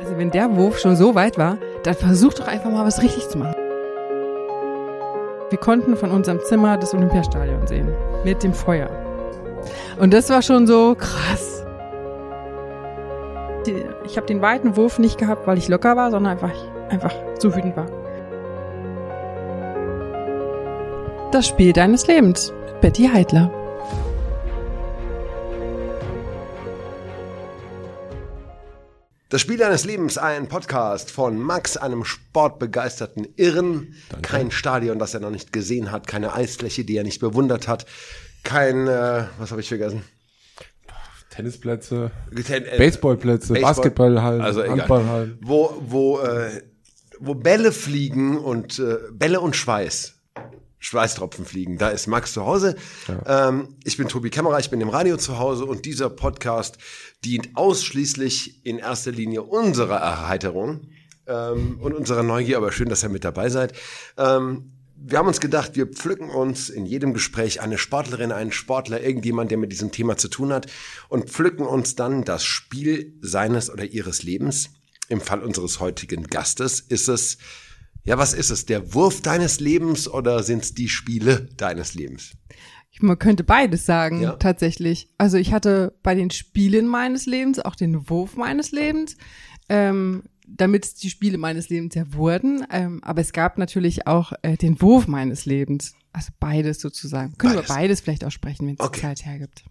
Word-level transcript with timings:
Also 0.00 0.16
wenn 0.16 0.30
der 0.30 0.54
Wurf 0.56 0.78
schon 0.78 0.96
so 0.96 1.14
weit 1.14 1.38
war, 1.38 1.58
dann 1.82 1.94
versuch 1.94 2.34
doch 2.34 2.46
einfach 2.46 2.70
mal 2.70 2.86
was 2.86 3.02
richtig 3.02 3.28
zu 3.28 3.38
machen. 3.38 3.54
Wir 5.50 5.58
konnten 5.58 5.96
von 5.96 6.10
unserem 6.10 6.40
Zimmer 6.40 6.76
das 6.76 6.94
Olympiastadion 6.94 7.66
sehen. 7.66 7.88
Mit 8.24 8.42
dem 8.42 8.52
Feuer. 8.52 8.90
Und 9.98 10.12
das 10.12 10.30
war 10.30 10.42
schon 10.42 10.66
so 10.66 10.94
krass. 10.94 11.64
Ich 14.04 14.16
habe 14.16 14.26
den 14.26 14.40
weiten 14.40 14.76
Wurf 14.76 14.98
nicht 14.98 15.18
gehabt, 15.18 15.46
weil 15.46 15.58
ich 15.58 15.68
locker 15.68 15.96
war, 15.96 16.10
sondern 16.10 16.32
einfach, 16.32 16.52
einfach 16.90 17.14
so 17.38 17.54
wütend 17.54 17.76
war. 17.76 17.86
Das 21.32 21.46
Spiel 21.46 21.72
deines 21.72 22.06
Lebens. 22.06 22.52
Betty 22.80 23.08
Heidler. 23.12 23.50
Das 29.30 29.42
Spiel 29.42 29.58
deines 29.58 29.84
Lebens, 29.84 30.16
ein 30.16 30.48
Podcast 30.48 31.10
von 31.10 31.38
Max, 31.38 31.76
einem 31.76 32.06
sportbegeisterten 32.06 33.28
Irren. 33.36 33.94
Danke. 34.08 34.26
Kein 34.26 34.50
Stadion, 34.50 34.98
das 34.98 35.12
er 35.12 35.20
noch 35.20 35.30
nicht 35.30 35.52
gesehen 35.52 35.92
hat, 35.92 36.06
keine 36.06 36.32
Eisfläche, 36.32 36.82
die 36.82 36.96
er 36.96 37.04
nicht 37.04 37.20
bewundert 37.20 37.68
hat, 37.68 37.84
kein, 38.42 38.88
äh, 38.88 39.24
was 39.38 39.50
habe 39.50 39.60
ich 39.60 39.68
vergessen? 39.68 40.02
Tennisplätze, 41.28 42.10
Ten 42.46 42.64
äh, 42.64 42.78
Baseballplätze, 42.78 43.52
Baseball, 43.52 43.74
Basketballhallen, 43.74 44.40
also 44.40 44.62
Handballhallen. 44.64 45.38
Wo, 45.42 45.76
wo, 45.78 46.20
äh, 46.20 46.62
wo 47.20 47.34
Bälle 47.34 47.72
fliegen 47.72 48.38
und 48.38 48.78
äh, 48.78 48.96
Bälle 49.12 49.42
und 49.42 49.54
Schweiß. 49.54 50.14
Schweißtropfen 50.78 51.44
fliegen. 51.44 51.78
Da 51.78 51.88
ist 51.88 52.06
Max 52.06 52.32
zu 52.32 52.46
Hause. 52.46 52.76
Ja. 53.08 53.48
Ähm, 53.48 53.76
ich 53.84 53.96
bin 53.96 54.08
Tobi 54.08 54.30
Kämmerer, 54.30 54.58
ich 54.58 54.70
bin 54.70 54.80
im 54.80 54.88
Radio 54.88 55.16
zu 55.16 55.38
Hause 55.38 55.64
und 55.64 55.84
dieser 55.84 56.10
Podcast 56.10 56.78
dient 57.24 57.50
ausschließlich 57.54 58.64
in 58.64 58.78
erster 58.78 59.10
Linie 59.10 59.42
unserer 59.42 59.96
Erheiterung 59.96 60.88
ähm, 61.26 61.78
und 61.80 61.94
unserer 61.94 62.22
Neugier. 62.22 62.56
Aber 62.56 62.72
schön, 62.72 62.88
dass 62.88 63.02
ihr 63.02 63.08
mit 63.08 63.24
dabei 63.24 63.48
seid. 63.48 63.72
Ähm, 64.16 64.72
wir 65.00 65.18
haben 65.18 65.28
uns 65.28 65.40
gedacht, 65.40 65.76
wir 65.76 65.86
pflücken 65.86 66.28
uns 66.28 66.70
in 66.70 66.84
jedem 66.84 67.14
Gespräch 67.14 67.60
eine 67.60 67.78
Sportlerin, 67.78 68.32
einen 68.32 68.50
Sportler, 68.50 69.00
irgendjemand, 69.00 69.50
der 69.50 69.58
mit 69.58 69.70
diesem 69.70 69.92
Thema 69.92 70.16
zu 70.16 70.28
tun 70.28 70.52
hat 70.52 70.66
und 71.08 71.30
pflücken 71.30 71.66
uns 71.66 71.94
dann 71.94 72.24
das 72.24 72.44
Spiel 72.44 73.16
seines 73.20 73.70
oder 73.70 73.84
ihres 73.84 74.24
Lebens. 74.24 74.70
Im 75.08 75.20
Fall 75.20 75.42
unseres 75.42 75.80
heutigen 75.80 76.24
Gastes 76.24 76.80
ist 76.80 77.08
es, 77.08 77.38
ja, 78.08 78.16
was 78.16 78.32
ist 78.32 78.48
es? 78.48 78.64
Der 78.64 78.94
Wurf 78.94 79.20
deines 79.20 79.60
Lebens 79.60 80.08
oder 80.08 80.42
sind 80.42 80.64
es 80.64 80.72
die 80.72 80.88
Spiele 80.88 81.46
deines 81.58 81.92
Lebens? 81.92 82.32
Man 83.00 83.18
könnte 83.18 83.44
beides 83.44 83.84
sagen, 83.84 84.22
ja. 84.22 84.32
tatsächlich. 84.32 85.10
Also 85.18 85.36
ich 85.36 85.52
hatte 85.52 85.94
bei 86.02 86.14
den 86.14 86.30
Spielen 86.30 86.86
meines 86.86 87.26
Lebens 87.26 87.58
auch 87.58 87.74
den 87.74 88.08
Wurf 88.08 88.34
meines 88.34 88.72
Lebens. 88.72 89.18
Ähm, 89.68 90.22
damit 90.46 90.86
es 90.86 90.94
die 90.94 91.10
Spiele 91.10 91.36
meines 91.36 91.68
Lebens 91.68 91.94
ja 91.96 92.10
wurden. 92.14 92.66
Ähm, 92.72 93.04
aber 93.04 93.20
es 93.20 93.34
gab 93.34 93.58
natürlich 93.58 94.06
auch 94.06 94.32
äh, 94.40 94.56
den 94.56 94.80
Wurf 94.80 95.06
meines 95.06 95.44
Lebens. 95.44 95.92
Also 96.10 96.30
beides 96.40 96.80
sozusagen. 96.80 97.36
Können 97.36 97.56
beides. 97.56 97.68
wir 97.68 97.74
beides 97.76 98.00
vielleicht 98.00 98.24
auch 98.24 98.30
sprechen, 98.30 98.66
wenn 98.68 98.74
es 98.76 98.80
okay. 98.80 99.00
die 99.00 99.02
Zeit 99.02 99.26
hergibt. 99.26 99.64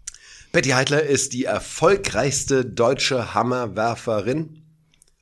Betty 0.52 0.70
Heidler 0.70 1.02
ist 1.02 1.32
die 1.32 1.44
erfolgreichste 1.44 2.64
deutsche 2.64 3.34
Hammerwerferin. 3.34 4.62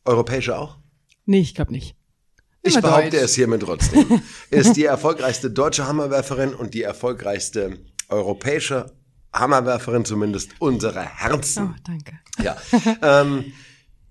Europäische 0.05 0.59
auch? 0.59 0.77
Nee, 1.25 1.41
ich 1.41 1.55
glaube 1.55 1.72
nicht. 1.72 1.96
Ich 2.67 2.81
behaupte 2.81 3.19
es 3.19 3.34
hiermit 3.34 3.62
trotzdem. 3.62 4.20
ist 4.50 4.75
die 4.77 4.84
erfolgreichste 4.84 5.50
deutsche 5.50 5.86
Hammerwerferin 5.86 6.55
und 6.55 6.75
die 6.75 6.83
erfolgreichste 6.83 7.78
europäische 8.09 8.92
Hammerwerferin, 9.33 10.05
zumindest 10.05 10.50
unsere 10.59 11.03
Herzen. 11.03 11.75
Oh, 11.75 11.81
danke. 11.84 12.19
Ja. 12.42 12.56
Ähm, 13.03 13.53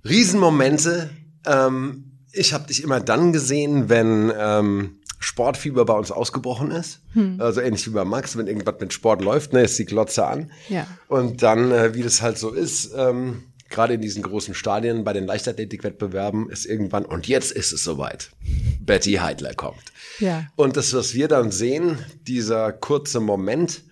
Riesenmomente, 0.07 1.09
ähm, 1.45 2.11
ich 2.31 2.53
habe 2.53 2.67
dich 2.67 2.83
immer 2.83 2.99
dann 2.99 3.33
gesehen, 3.33 3.89
wenn 3.89 4.31
ähm, 4.37 4.99
Sportfieber 5.19 5.85
bei 5.85 5.93
uns 5.93 6.11
ausgebrochen 6.11 6.71
ist. 6.71 7.01
Hm. 7.13 7.41
Also 7.41 7.61
ähnlich 7.61 7.87
wie 7.87 7.91
bei 7.91 8.05
Max, 8.05 8.37
wenn 8.37 8.47
irgendwas 8.47 8.75
mit 8.79 8.93
Sport 8.93 9.23
läuft, 9.23 9.53
ne, 9.53 9.63
ist 9.63 9.79
die 9.79 9.85
Glotze 9.85 10.27
an. 10.27 10.51
Ja. 10.69 10.85
Und 11.07 11.41
dann, 11.41 11.71
äh, 11.71 11.95
wie 11.95 12.03
das 12.03 12.21
halt 12.21 12.37
so 12.37 12.51
ist, 12.51 12.91
ähm, 12.95 13.43
gerade 13.69 13.95
in 13.95 14.01
diesen 14.01 14.23
großen 14.23 14.53
Stadien 14.53 15.03
bei 15.03 15.13
den 15.13 15.25
Leichtathletikwettbewerben 15.25 16.49
ist 16.49 16.65
irgendwann, 16.65 17.05
und 17.05 17.27
jetzt 17.27 17.51
ist 17.51 17.71
es 17.71 17.83
soweit. 17.83 18.31
Betty 18.79 19.13
Heidler 19.13 19.53
kommt. 19.53 19.83
Ja. 20.19 20.47
Und 20.55 20.77
das, 20.77 20.93
was 20.93 21.13
wir 21.13 21.27
dann 21.27 21.51
sehen, 21.51 21.97
dieser 22.21 22.71
kurze 22.71 23.19
Moment, 23.19 23.83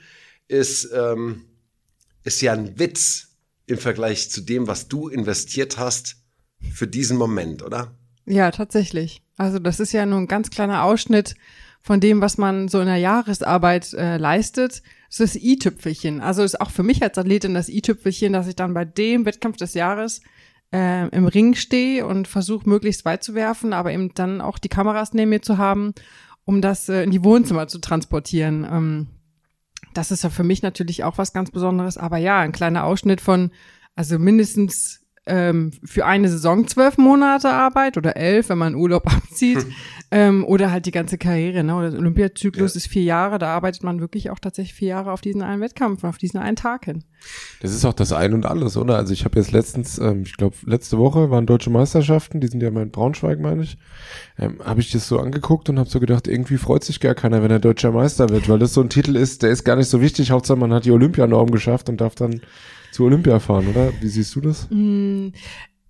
ist, 0.48 0.90
ähm, 0.94 1.46
ist 2.24 2.42
ja 2.42 2.54
ein 2.54 2.78
Witz 2.78 3.30
im 3.66 3.78
Vergleich 3.78 4.30
zu 4.30 4.42
dem, 4.42 4.68
was 4.68 4.88
du 4.88 5.08
investiert 5.08 5.78
hast 5.78 6.18
für 6.74 6.88
diesen 6.88 7.18
Moment, 7.18 7.64
oder? 7.64 7.96
Ja, 8.26 8.52
tatsächlich. 8.52 9.22
Also 9.38 9.60
das 9.60 9.80
ist 9.80 9.92
ja 9.94 10.06
nur 10.06 10.20
ein 10.20 10.28
ganz 10.28 10.50
kleiner 10.50 10.84
Ausschnitt 10.84 11.36
von 11.82 12.00
dem, 12.00 12.22
was 12.22 12.38
man 12.38 12.68
so 12.68 12.80
in 12.80 12.88
der 12.88 12.98
Jahresarbeit 12.98 13.94
äh, 13.94 14.18
leistet. 14.18 14.82
Ist 15.14 15.20
das 15.20 15.36
i-Tüpfelchen. 15.36 16.22
Also 16.22 16.42
ist 16.42 16.60
auch 16.60 16.72
für 16.72 16.82
mich 16.82 17.04
als 17.04 17.20
Athletin 17.20 17.54
das 17.54 17.70
i-Tüpfelchen, 17.70 18.34
dass 18.34 18.48
ich 18.48 18.56
dann 18.56 18.74
bei 18.74 18.84
dem 18.84 19.26
Wettkampf 19.26 19.58
des 19.58 19.76
Jahres 19.76 20.22
äh, 20.74 21.08
im 21.10 21.28
Ring 21.28 21.54
stehe 21.54 22.08
und 22.08 22.28
versuche 22.28 22.68
möglichst 22.68 23.06
weit 23.06 23.24
zu 23.24 23.36
werfen, 23.36 23.74
aber 23.74 23.94
eben 23.94 24.16
dann 24.16 24.42
auch 24.42 24.58
die 24.58 24.70
Kameras 24.70 25.14
neben 25.14 25.30
mir 25.30 25.44
zu 25.44 25.60
haben, 25.60 25.94
um 26.46 26.62
das 26.62 26.90
äh, 26.90 27.04
in 27.04 27.12
die 27.12 27.24
Wohnzimmer 27.24 27.68
zu 27.68 27.78
transportieren. 27.78 28.68
Ähm, 28.68 29.08
das 29.94 30.10
ist 30.10 30.24
ja 30.24 30.32
für 30.32 30.44
mich 30.44 30.64
natürlich 30.64 31.04
auch 31.04 31.20
was 31.20 31.32
ganz 31.32 31.52
Besonderes. 31.52 32.00
Aber 32.00 32.18
ja, 32.18 32.40
ein 32.40 32.52
kleiner 32.52 32.84
Ausschnitt 32.84 33.22
von, 33.22 33.52
also 33.96 34.18
mindestens 34.18 35.03
ähm, 35.26 35.72
für 35.84 36.06
eine 36.06 36.28
Saison 36.30 36.68
zwölf 36.68 36.98
Monate 36.98 37.50
Arbeit 37.50 37.98
oder 37.98 38.18
elf, 38.18 38.50
wenn 38.50 38.58
man 38.58 38.76
Urlaub 38.76 39.08
abzieht. 39.14 39.64
Hm. 39.64 39.72
Ähm, 40.16 40.46
oder 40.46 40.70
halt 40.70 40.86
die 40.86 40.92
ganze 40.92 41.18
Karriere, 41.18 41.64
ne? 41.64 41.76
Oder 41.76 41.90
der 41.90 42.00
Olympiazyklus 42.00 42.76
ja. 42.76 42.78
ist 42.78 42.86
vier 42.86 43.02
Jahre, 43.02 43.40
da 43.40 43.48
arbeitet 43.48 43.82
man 43.82 44.00
wirklich 44.00 44.30
auch 44.30 44.38
tatsächlich 44.38 44.76
vier 44.76 44.90
Jahre 44.90 45.12
auf 45.12 45.22
diesen 45.22 45.42
einen 45.42 45.60
Wettkampf, 45.60 46.04
auf 46.04 46.20
diesen 46.20 46.40
einen 46.40 46.56
Tag 46.56 46.86
hin. 46.86 47.04
Das 47.64 47.74
ist 47.74 47.84
auch 47.84 47.94
das 47.94 48.14
Ein 48.14 48.36
und 48.36 48.46
Alles, 48.46 48.78
oder? 48.78 48.96
Also 48.96 49.12
ich 49.12 49.26
habe 49.26 49.40
jetzt 49.40 49.52
letztens, 49.52 49.98
ähm, 49.98 50.22
ich 50.22 50.38
glaube, 50.38 50.56
letzte 50.68 51.00
Woche 51.00 51.32
waren 51.32 51.48
deutsche 51.48 51.72
Meisterschaften, 51.72 52.42
die 52.42 52.48
sind 52.48 52.62
ja 52.62 52.70
mal 52.70 52.84
in 52.84 52.92
Braunschweig, 52.92 53.40
meine 53.40 53.64
ich. 53.64 53.80
Ähm, 54.38 54.60
habe 54.64 54.82
ich 54.82 54.92
das 54.92 55.08
so 55.08 55.18
angeguckt 55.18 55.70
und 55.70 55.80
habe 55.80 55.90
so 55.90 56.00
gedacht, 56.00 56.28
irgendwie 56.28 56.58
freut 56.58 56.84
sich 56.84 57.00
gar 57.00 57.16
keiner, 57.16 57.42
wenn 57.42 57.50
er 57.50 57.58
deutscher 57.58 57.92
Meister 57.92 58.30
wird, 58.30 58.48
weil 58.50 58.60
das 58.60 58.76
so 58.76 58.82
ein 58.82 58.90
Titel 58.90 59.16
ist, 59.16 59.42
der 59.42 59.50
ist 59.50 59.64
gar 59.64 59.78
nicht 59.78 59.90
so 59.90 60.00
wichtig. 60.00 60.30
Hauptsache 60.30 60.60
man 60.60 60.74
hat 60.74 60.86
die 60.86 60.92
Olympianorm 60.92 61.50
geschafft 61.50 61.90
und 61.90 62.00
darf 62.02 62.14
dann 62.14 62.42
zu 62.94 63.06
Olympia 63.06 63.40
fahren, 63.40 63.68
oder? 63.68 63.92
Wie 64.02 64.08
siehst 64.08 64.36
du 64.36 64.42
das? 64.42 64.68
Mm, 64.70 65.30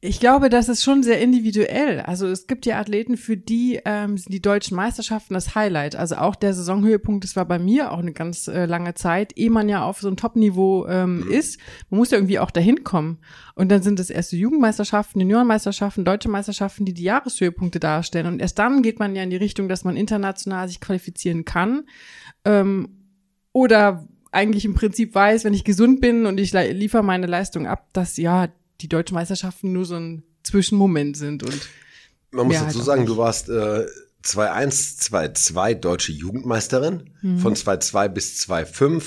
ich 0.06 0.20
glaube, 0.20 0.50
das 0.50 0.68
ist 0.68 0.84
schon 0.84 1.02
sehr 1.02 1.22
individuell. 1.22 2.02
Also 2.02 2.28
es 2.28 2.46
gibt 2.46 2.66
ja 2.66 2.78
Athleten, 2.78 3.16
für 3.16 3.38
die 3.38 3.80
ähm, 3.86 4.18
sind 4.18 4.34
die 4.34 4.42
deutschen 4.42 4.76
Meisterschaften 4.76 5.34
das 5.34 5.56
Highlight. 5.56 5.96
Also 5.96 6.16
auch 6.16 6.36
der 6.36 6.54
Saisonhöhepunkt, 6.54 7.24
das 7.24 7.38
war 7.38 7.46
bei 7.46 7.58
mir 7.58 7.90
auch 7.90 8.00
eine 8.00 8.12
ganz 8.12 8.50
äh, 8.50 8.66
lange 8.66 8.96
Zeit, 8.96 9.38
ehe 9.38 9.50
man 9.50 9.70
ja 9.70 9.86
auf 9.86 10.02
so 10.02 10.10
ein 10.10 10.18
Top-Niveau 10.18 10.88
ähm, 10.88 11.22
mhm. 11.22 11.32
ist. 11.32 11.58
Man 11.90 12.00
muss 12.00 12.12
ja 12.12 12.18
irgendwie 12.18 12.40
auch 12.40 12.52
dahin 12.52 12.84
kommen. 12.84 13.20
Und 13.56 13.72
dann 13.72 13.82
sind 13.82 13.98
es 13.98 14.10
erst 14.10 14.34
die 14.34 14.40
Jugendmeisterschaften, 14.40 15.22
Juniorenmeisterschaften, 15.22 16.04
deutsche 16.04 16.28
Meisterschaften, 16.28 16.84
die 16.84 16.94
die 16.94 17.04
Jahreshöhepunkte 17.04 17.80
darstellen. 17.80 18.28
Und 18.28 18.42
erst 18.42 18.60
dann 18.60 18.82
geht 18.82 19.00
man 19.00 19.16
ja 19.16 19.24
in 19.24 19.30
die 19.30 19.38
Richtung, 19.38 19.70
dass 19.70 19.86
man 19.86 19.96
international 19.96 20.68
sich 20.68 20.82
qualifizieren 20.82 21.46
kann. 21.46 21.84
Ähm, 22.44 22.90
oder 23.54 24.06
eigentlich 24.34 24.66
im 24.66 24.74
Prinzip 24.74 25.14
weiß, 25.16 25.44
wenn 25.44 25.54
ich 25.54 25.64
gesund 25.64 26.02
bin 26.02 26.26
und 26.26 26.40
ich 26.40 26.54
liefere 26.54 27.04
meine 27.04 27.28
Leistung 27.28 27.68
ab, 27.68 27.88
dass 27.94 28.18
ja 28.18 28.50
die 28.82 28.90
deutschen 28.90 29.16
Meisterschaften 29.16 29.72
nur 29.72 29.86
so 29.86 29.96
ein 29.96 30.24
Zwischenmoment 30.44 31.16
sind 31.16 31.44
und 31.44 31.70
man 32.32 32.48
muss 32.48 32.58
dazu 32.58 32.78
halt 32.78 32.86
sagen, 32.86 33.06
du 33.06 33.18
warst 33.18 33.50
äh, 33.50 33.86
2-1, 34.24 35.10
2-2 35.12 35.76
deutsche 35.76 36.12
Jugendmeisterin, 36.12 37.12
mhm. 37.22 37.38
von 37.38 37.56
2-2 37.56 38.10
bis 38.10 38.42
2-5 38.48 39.04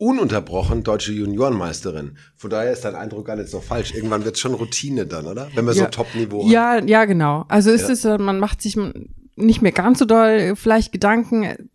ununterbrochen 0.00 0.82
deutsche 0.82 1.12
Juniorenmeisterin. 1.12 2.16
Von 2.36 2.50
daher 2.50 2.72
ist 2.72 2.86
dein 2.86 2.94
Eindruck 2.94 3.26
gar 3.26 3.36
nicht 3.36 3.50
so 3.50 3.60
falsch. 3.60 3.92
Irgendwann 3.94 4.24
wird 4.24 4.36
es 4.36 4.40
schon 4.40 4.54
Routine 4.54 5.06
dann, 5.06 5.26
oder? 5.26 5.48
Wenn 5.54 5.66
wir 5.66 5.74
ja, 5.74 5.84
so 5.84 5.90
Top-Niveau 5.90 6.42
haben. 6.42 6.50
Ja, 6.50 6.82
ja, 6.82 7.04
genau. 7.04 7.44
Also 7.48 7.70
ist 7.70 7.88
ja. 7.88 8.14
es, 8.14 8.18
man 8.18 8.38
macht 8.40 8.62
sich 8.62 8.78
nicht 9.36 9.60
mehr 9.60 9.72
ganz 9.72 9.98
so 9.98 10.06
doll 10.06 10.56
vielleicht 10.56 10.92
Gedanken, 10.92 11.70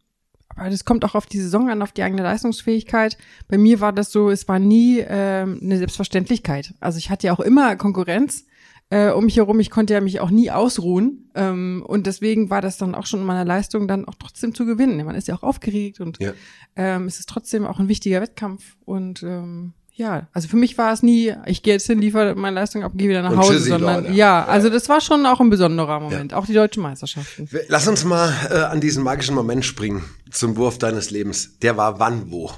aber 0.55 0.69
das 0.69 0.85
kommt 0.85 1.03
auch 1.05 1.15
auf 1.15 1.25
die 1.25 1.39
Saison 1.39 1.69
an, 1.69 1.81
auf 1.81 1.91
die 1.91 2.03
eigene 2.03 2.23
Leistungsfähigkeit. 2.23 3.17
Bei 3.47 3.57
mir 3.57 3.81
war 3.81 3.93
das 3.93 4.11
so, 4.11 4.29
es 4.29 4.47
war 4.47 4.59
nie 4.59 4.99
ähm, 4.99 5.59
eine 5.61 5.77
Selbstverständlichkeit. 5.77 6.73
Also 6.79 6.97
ich 6.97 7.09
hatte 7.09 7.27
ja 7.27 7.33
auch 7.33 7.39
immer 7.39 7.75
Konkurrenz 7.75 8.45
äh, 8.89 9.09
um 9.09 9.25
mich 9.25 9.37
herum. 9.37 9.59
Ich 9.59 9.69
konnte 9.69 9.93
ja 9.93 10.01
mich 10.01 10.19
auch 10.19 10.29
nie 10.29 10.51
ausruhen. 10.51 11.29
Ähm, 11.35 11.83
und 11.85 12.07
deswegen 12.07 12.49
war 12.49 12.61
das 12.61 12.77
dann 12.77 12.95
auch 12.95 13.05
schon 13.05 13.21
in 13.21 13.25
meiner 13.25 13.45
Leistung 13.45 13.87
dann 13.87 14.05
auch 14.05 14.15
trotzdem 14.15 14.53
zu 14.53 14.65
gewinnen. 14.65 15.03
Man 15.05 15.15
ist 15.15 15.27
ja 15.27 15.35
auch 15.35 15.43
aufgeregt 15.43 15.99
und 15.99 16.19
ja. 16.19 16.33
ähm, 16.75 17.07
es 17.07 17.19
ist 17.19 17.29
trotzdem 17.29 17.65
auch 17.65 17.79
ein 17.79 17.87
wichtiger 17.87 18.21
Wettkampf. 18.21 18.77
Und 18.85 19.23
ähm, 19.23 19.73
ja, 19.97 20.27
also 20.33 20.49
für 20.49 20.57
mich 20.57 20.77
war 20.77 20.91
es 20.91 21.03
nie, 21.03 21.33
ich 21.45 21.63
gehe 21.63 21.73
jetzt 21.73 21.87
hin, 21.87 21.99
liefere 21.99 22.35
meine 22.35 22.55
Leistung 22.55 22.83
ab, 22.83 22.91
gehe 22.95 23.07
wieder 23.07 23.21
nach 23.21 23.37
Hause, 23.37 23.59
sondern 23.59 24.03
Leute. 24.03 24.15
ja, 24.15 24.43
also 24.43 24.69
das 24.69 24.89
war 24.89 24.99
schon 24.99 25.25
auch 25.25 25.39
ein 25.39 25.49
besonderer 25.49 26.01
Moment, 26.01 26.33
ja. 26.33 26.37
auch 26.37 26.45
die 26.45 26.53
deutschen 26.53 26.83
Meisterschaften. 26.83 27.47
Lass 27.69 27.87
uns 27.87 28.03
mal 28.03 28.33
äh, 28.49 28.55
an 28.55 28.81
diesen 28.81 29.03
magischen 29.03 29.35
Moment 29.35 29.63
springen 29.63 30.03
zum 30.31 30.57
Wurf 30.57 30.77
deines 30.79 31.11
Lebens. 31.11 31.57
Der 31.59 31.77
war 31.77 31.97
wann 31.97 32.29
wo? 32.29 32.51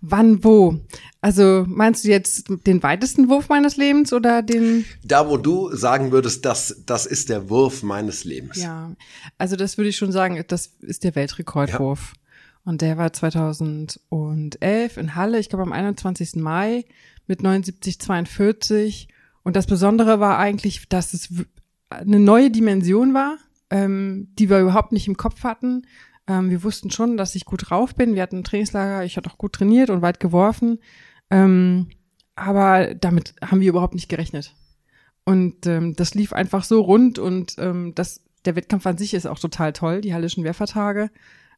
Wann, 0.00 0.42
wo? 0.42 0.80
Also 1.20 1.64
meinst 1.68 2.04
du 2.04 2.08
jetzt 2.08 2.48
den 2.66 2.82
weitesten 2.82 3.28
Wurf 3.28 3.48
meines 3.48 3.76
Lebens 3.76 4.12
oder 4.12 4.42
den? 4.42 4.84
Da, 5.04 5.28
wo 5.28 5.36
du 5.36 5.74
sagen 5.74 6.10
würdest, 6.10 6.44
das, 6.44 6.82
das 6.84 7.06
ist 7.06 7.28
der 7.28 7.48
Wurf 7.48 7.82
meines 7.82 8.24
Lebens. 8.24 8.56
Ja, 8.56 8.92
also 9.38 9.54
das 9.56 9.78
würde 9.78 9.88
ich 9.88 9.96
schon 9.96 10.12
sagen, 10.12 10.44
das 10.48 10.72
ist 10.80 11.04
der 11.04 11.14
Weltrekordwurf. 11.14 12.12
Ja. 12.14 12.25
Und 12.66 12.82
der 12.82 12.98
war 12.98 13.12
2011 13.12 14.96
in 14.96 15.14
Halle, 15.14 15.38
ich 15.38 15.48
glaube 15.48 15.62
am 15.62 15.72
21. 15.72 16.34
Mai 16.34 16.84
mit 17.28 17.40
79,42. 17.40 19.06
Und 19.44 19.54
das 19.54 19.68
Besondere 19.68 20.18
war 20.18 20.36
eigentlich, 20.38 20.88
dass 20.88 21.14
es 21.14 21.28
eine 21.90 22.18
neue 22.18 22.50
Dimension 22.50 23.14
war, 23.14 23.38
ähm, 23.70 24.28
die 24.36 24.50
wir 24.50 24.58
überhaupt 24.58 24.90
nicht 24.90 25.06
im 25.06 25.16
Kopf 25.16 25.44
hatten. 25.44 25.86
Ähm, 26.26 26.50
wir 26.50 26.64
wussten 26.64 26.90
schon, 26.90 27.16
dass 27.16 27.36
ich 27.36 27.44
gut 27.44 27.70
drauf 27.70 27.94
bin. 27.94 28.16
Wir 28.16 28.22
hatten 28.22 28.38
ein 28.38 28.44
Trainingslager, 28.44 29.04
ich 29.04 29.16
hatte 29.16 29.30
auch 29.30 29.38
gut 29.38 29.52
trainiert 29.52 29.88
und 29.88 30.02
weit 30.02 30.18
geworfen. 30.18 30.80
Ähm, 31.30 31.90
aber 32.34 32.96
damit 32.96 33.34
haben 33.42 33.60
wir 33.60 33.68
überhaupt 33.68 33.94
nicht 33.94 34.08
gerechnet. 34.08 34.56
Und 35.24 35.66
ähm, 35.66 35.94
das 35.94 36.14
lief 36.14 36.32
einfach 36.32 36.64
so 36.64 36.80
rund 36.80 37.20
und 37.20 37.54
ähm, 37.58 37.94
das, 37.94 38.22
der 38.44 38.56
Wettkampf 38.56 38.86
an 38.86 38.98
sich 38.98 39.14
ist 39.14 39.26
auch 39.26 39.38
total 39.38 39.72
toll, 39.72 40.00
die 40.00 40.14
Hallischen 40.14 40.42
Werfertage. 40.42 41.10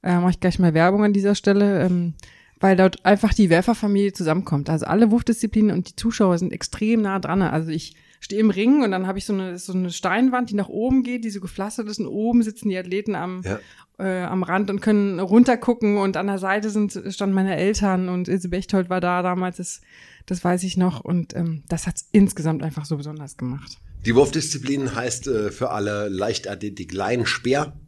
Äh, 0.02 0.16
Mache 0.18 0.30
ich 0.30 0.40
gleich 0.40 0.58
mal 0.58 0.74
Werbung 0.74 1.04
an 1.04 1.12
dieser 1.12 1.34
Stelle, 1.34 1.84
ähm, 1.84 2.14
weil 2.60 2.76
dort 2.76 3.04
einfach 3.04 3.34
die 3.34 3.50
Werferfamilie 3.50 4.12
zusammenkommt. 4.12 4.70
Also 4.70 4.86
alle 4.86 5.10
Wurfdisziplinen 5.10 5.76
und 5.76 5.88
die 5.90 5.96
Zuschauer 5.96 6.38
sind 6.38 6.52
extrem 6.52 7.02
nah 7.02 7.18
dran. 7.18 7.42
Also 7.42 7.70
ich 7.70 7.94
stehe 8.20 8.40
im 8.40 8.50
Ring 8.50 8.82
und 8.82 8.90
dann 8.90 9.06
habe 9.06 9.18
ich 9.18 9.24
so 9.24 9.32
eine, 9.32 9.58
so 9.58 9.72
eine 9.72 9.90
Steinwand, 9.90 10.50
die 10.50 10.54
nach 10.54 10.68
oben 10.68 11.02
geht, 11.02 11.24
die 11.24 11.30
so 11.30 11.40
gepflastert 11.40 11.88
ist 11.88 12.00
und 12.00 12.06
oben 12.06 12.42
sitzen 12.42 12.68
die 12.68 12.78
Athleten 12.78 13.14
am, 13.14 13.42
ja. 13.42 13.58
äh, 13.98 14.24
am 14.24 14.42
Rand 14.42 14.70
und 14.70 14.80
können 14.80 15.20
runtergucken 15.20 15.98
und 15.98 16.16
an 16.16 16.26
der 16.26 16.38
Seite 16.38 16.70
sind, 16.70 17.00
standen 17.10 17.34
meine 17.34 17.56
Eltern 17.56 18.08
und 18.08 18.28
Ilse 18.28 18.48
Bechtold 18.48 18.90
war 18.90 19.00
da 19.00 19.22
damals, 19.22 19.58
das, 19.58 19.80
das 20.26 20.42
weiß 20.42 20.64
ich 20.64 20.76
noch 20.76 21.00
und 21.00 21.34
ähm, 21.36 21.62
das 21.68 21.86
hat 21.86 21.96
es 21.96 22.08
insgesamt 22.12 22.62
einfach 22.62 22.84
so 22.84 22.96
besonders 22.96 23.36
gemacht. 23.36 23.78
Die 24.04 24.14
Wurfdisziplin 24.14 24.94
heißt 24.94 25.26
äh, 25.28 25.50
für 25.50 25.70
alle 25.70 26.08
Leichtathletik 26.08 26.92
Lein, 26.92 27.26
Speer, 27.26 27.78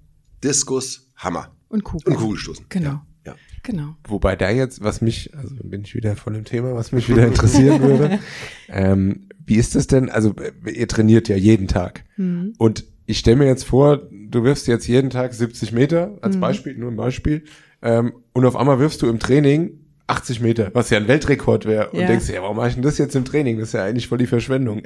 Diskus, 0.43 1.13
Hammer. 1.17 1.57
Und 1.71 1.85
Kugel. 1.85 2.13
Und 2.13 2.19
Kugelstoßen. 2.19 2.67
Genau. 2.69 2.91
Ja. 2.91 3.07
Ja. 3.27 3.35
Genau. 3.63 3.97
Wobei 4.07 4.37
da 4.37 4.51
jetzt, 4.51 4.83
was 4.83 5.01
mich, 5.01 5.35
also 5.37 5.55
bin 5.63 5.83
ich 5.83 5.95
wieder 5.95 6.17
von 6.17 6.35
dem 6.35 6.45
Thema, 6.45 6.75
was 6.75 6.93
mich 6.93 7.09
wieder 7.09 7.27
interessieren 7.27 7.83
würde. 7.83 8.19
Ähm, 8.73 9.27
wie 9.45 9.57
ist 9.57 9.75
das 9.75 9.89
denn? 9.89 10.09
Also 10.11 10.33
ihr 10.65 10.87
trainiert 10.87 11.29
ja 11.29 11.35
jeden 11.35 11.67
Tag. 11.67 12.05
Mhm. 12.17 12.53
Und 12.57 12.85
ich 13.07 13.19
stelle 13.19 13.37
mir 13.37 13.47
jetzt 13.47 13.65
vor, 13.65 13.97
du 13.97 14.45
wirfst 14.45 14.69
jetzt 14.69 14.87
jeden 14.87 15.11
Tag 15.11 15.35
70 15.35 15.73
Meter 15.73 16.17
als 16.23 16.37
mhm. 16.37 16.41
Beispiel, 16.41 16.79
nur 16.79 16.93
ein 16.93 16.97
Beispiel. 16.97 17.43
Ähm, 17.83 18.13
und 18.33 18.45
auf 18.45 18.55
einmal 18.55 18.79
wirfst 18.79 19.03
du 19.03 19.09
im 19.09 19.19
Training 19.19 19.80
80 20.11 20.41
Meter, 20.41 20.71
was 20.75 20.91
ja 20.91 20.99
ein 20.99 21.09
Weltrekord 21.09 21.67
wäre. 21.67 21.91
Und 21.91 22.01
ja. 22.01 22.07
denkst 22.07 22.27
dir, 22.27 22.35
ja, 22.35 22.43
warum 22.43 22.57
mache 22.57 22.69
ich 22.69 22.75
denn 22.75 22.83
das 22.83 22.99
jetzt 22.99 23.15
im 23.17 23.25
Training? 23.25 23.59
Das 23.59 23.69
ist 23.69 23.75
ja 23.75 23.85
eigentlich 23.85 24.09
voll 24.09 24.19
die 24.19 24.27
Verschwendung. 24.27 24.83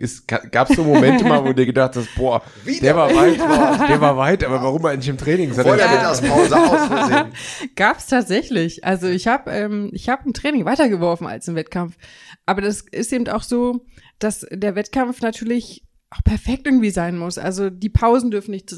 Gab 0.51 0.71
es 0.71 0.77
so 0.77 0.85
Momente 0.85 1.25
mal, 1.25 1.43
wo 1.43 1.49
du 1.49 1.55
dir 1.55 1.67
gedacht 1.67 1.97
hast, 1.97 2.15
boah, 2.15 2.43
Wieder? 2.65 2.81
der 2.81 2.97
war 2.97 3.15
weit, 3.15 3.39
boah, 3.39 3.87
der 3.89 4.01
war 4.01 4.17
weit, 4.17 4.45
aber 4.45 4.63
warum 4.63 4.85
eigentlich 4.87 5.09
im 5.09 5.19
Training? 5.19 5.53
Voll 5.53 5.79
ja. 5.79 5.89
mit 5.89 6.05
aus 6.05 6.21
Pause 6.21 6.57
aus 6.57 6.89
Gab's 7.77 8.07
tatsächlich. 8.07 8.85
Also 8.85 9.09
ich 9.09 9.27
habe 9.27 9.51
ähm, 9.51 9.91
ich 9.93 10.09
hab 10.09 10.27
im 10.27 10.33
Training 10.33 10.65
weitergeworfen 10.65 11.27
als 11.27 11.49
im 11.49 11.55
Wettkampf. 11.55 11.97
Aber 12.47 12.61
das 12.61 12.83
ist 12.83 13.13
eben 13.13 13.29
auch 13.29 13.43
so, 13.43 13.85
dass 14.19 14.47
der 14.51 14.75
Wettkampf 14.75 15.21
natürlich 15.21 15.85
auch 16.15 16.23
perfekt 16.23 16.67
irgendwie 16.67 16.91
sein 16.91 17.19
muss. 17.19 17.39
Also 17.39 17.71
die 17.71 17.89
Pausen 17.89 18.31
dürfen 18.31 18.53
nicht 18.53 18.71
zu 18.71 18.77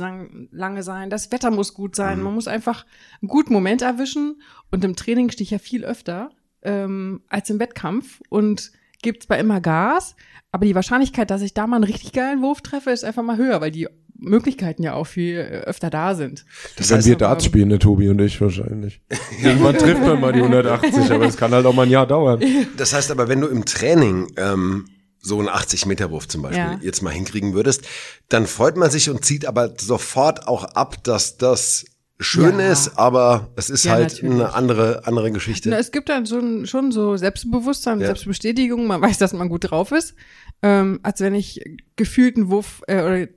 lange 0.50 0.82
sein, 0.82 1.10
das 1.10 1.30
Wetter 1.32 1.50
muss 1.50 1.74
gut 1.74 1.94
sein, 1.94 2.18
mhm. 2.18 2.24
man 2.24 2.34
muss 2.34 2.48
einfach 2.48 2.86
einen 3.20 3.28
guten 3.28 3.52
Moment 3.52 3.82
erwischen. 3.82 4.40
Und 4.70 4.84
im 4.84 4.96
Training 4.96 5.30
stehe 5.30 5.44
ich 5.44 5.50
ja 5.50 5.58
viel 5.58 5.84
öfter 5.84 6.30
ähm, 6.62 7.22
als 7.28 7.50
im 7.50 7.60
Wettkampf 7.60 8.20
und 8.28 8.72
gibt 9.02 9.24
zwar 9.24 9.38
immer 9.38 9.60
Gas, 9.60 10.16
aber 10.50 10.64
die 10.64 10.74
Wahrscheinlichkeit, 10.74 11.30
dass 11.30 11.42
ich 11.42 11.54
da 11.54 11.66
mal 11.66 11.76
einen 11.76 11.84
richtig 11.84 12.12
geilen 12.12 12.40
Wurf 12.40 12.62
treffe, 12.62 12.90
ist 12.90 13.04
einfach 13.04 13.22
mal 13.22 13.36
höher, 13.36 13.60
weil 13.60 13.70
die 13.70 13.88
Möglichkeiten 14.18 14.82
ja 14.82 14.94
auch 14.94 15.06
viel 15.06 15.38
öfter 15.38 15.90
da 15.90 16.14
sind. 16.14 16.46
Das 16.76 16.90
heißt, 16.90 17.06
wir 17.06 17.16
Darts 17.16 17.44
spielen, 17.44 17.68
der 17.68 17.78
Tobi 17.78 18.08
und 18.08 18.20
ich 18.20 18.40
wahrscheinlich. 18.40 19.02
Irgendwann 19.42 19.76
trifft 19.76 20.00
man 20.00 20.20
mal 20.20 20.32
die 20.32 20.40
180, 20.40 21.10
aber 21.10 21.26
es 21.26 21.36
kann 21.36 21.52
halt 21.52 21.66
auch 21.66 21.74
mal 21.74 21.82
ein 21.82 21.90
Jahr 21.90 22.06
dauern. 22.06 22.40
Das 22.76 22.94
heißt 22.94 23.10
aber, 23.10 23.28
wenn 23.28 23.40
du 23.40 23.48
im 23.48 23.64
Training 23.64 24.32
ähm, 24.36 24.86
so 25.26 25.40
einen 25.40 25.49
80-Meter-Wurf 25.49 26.28
zum 26.28 26.43
Beispiel 26.43 26.61
ja. 26.61 26.78
jetzt 26.81 27.02
mal 27.02 27.11
hinkriegen 27.11 27.52
würdest, 27.52 27.82
dann 28.28 28.46
freut 28.46 28.76
man 28.76 28.90
sich 28.90 29.11
und 29.11 29.25
zieht 29.25 29.44
aber 29.44 29.75
sofort 29.78 30.46
auch 30.46 30.64
ab, 30.64 31.02
dass 31.02 31.37
das 31.37 31.84
schön 32.19 32.61
ja. 32.61 32.70
ist, 32.70 32.96
aber 32.96 33.50
es 33.56 33.69
ist 33.69 33.84
ja, 33.84 33.93
halt 33.93 34.12
natürlich. 34.14 34.34
eine 34.34 34.55
andere, 34.55 35.06
andere 35.06 35.32
Geschichte. 35.32 35.69
Na, 35.69 35.78
es 35.78 35.90
gibt 35.90 36.08
dann 36.08 36.25
so, 36.25 36.64
schon 36.64 36.93
so 36.93 37.17
Selbstbewusstsein, 37.17 38.00
ja. 38.00 38.06
Selbstbestätigung, 38.06 38.87
man 38.87 39.00
weiß, 39.02 39.19
dass 39.19 39.32
man 39.32 39.49
gut 39.49 39.70
drauf 39.70 39.93
ist. 39.93 40.14
Ähm, 40.62 41.00
als 41.02 41.20
wenn 41.20 41.34
ich 41.34 41.61
gefühlt 41.96 42.37
einen 42.37 42.49
Wurf 42.49 42.82
äh, 42.87 43.02
oder 43.02 43.29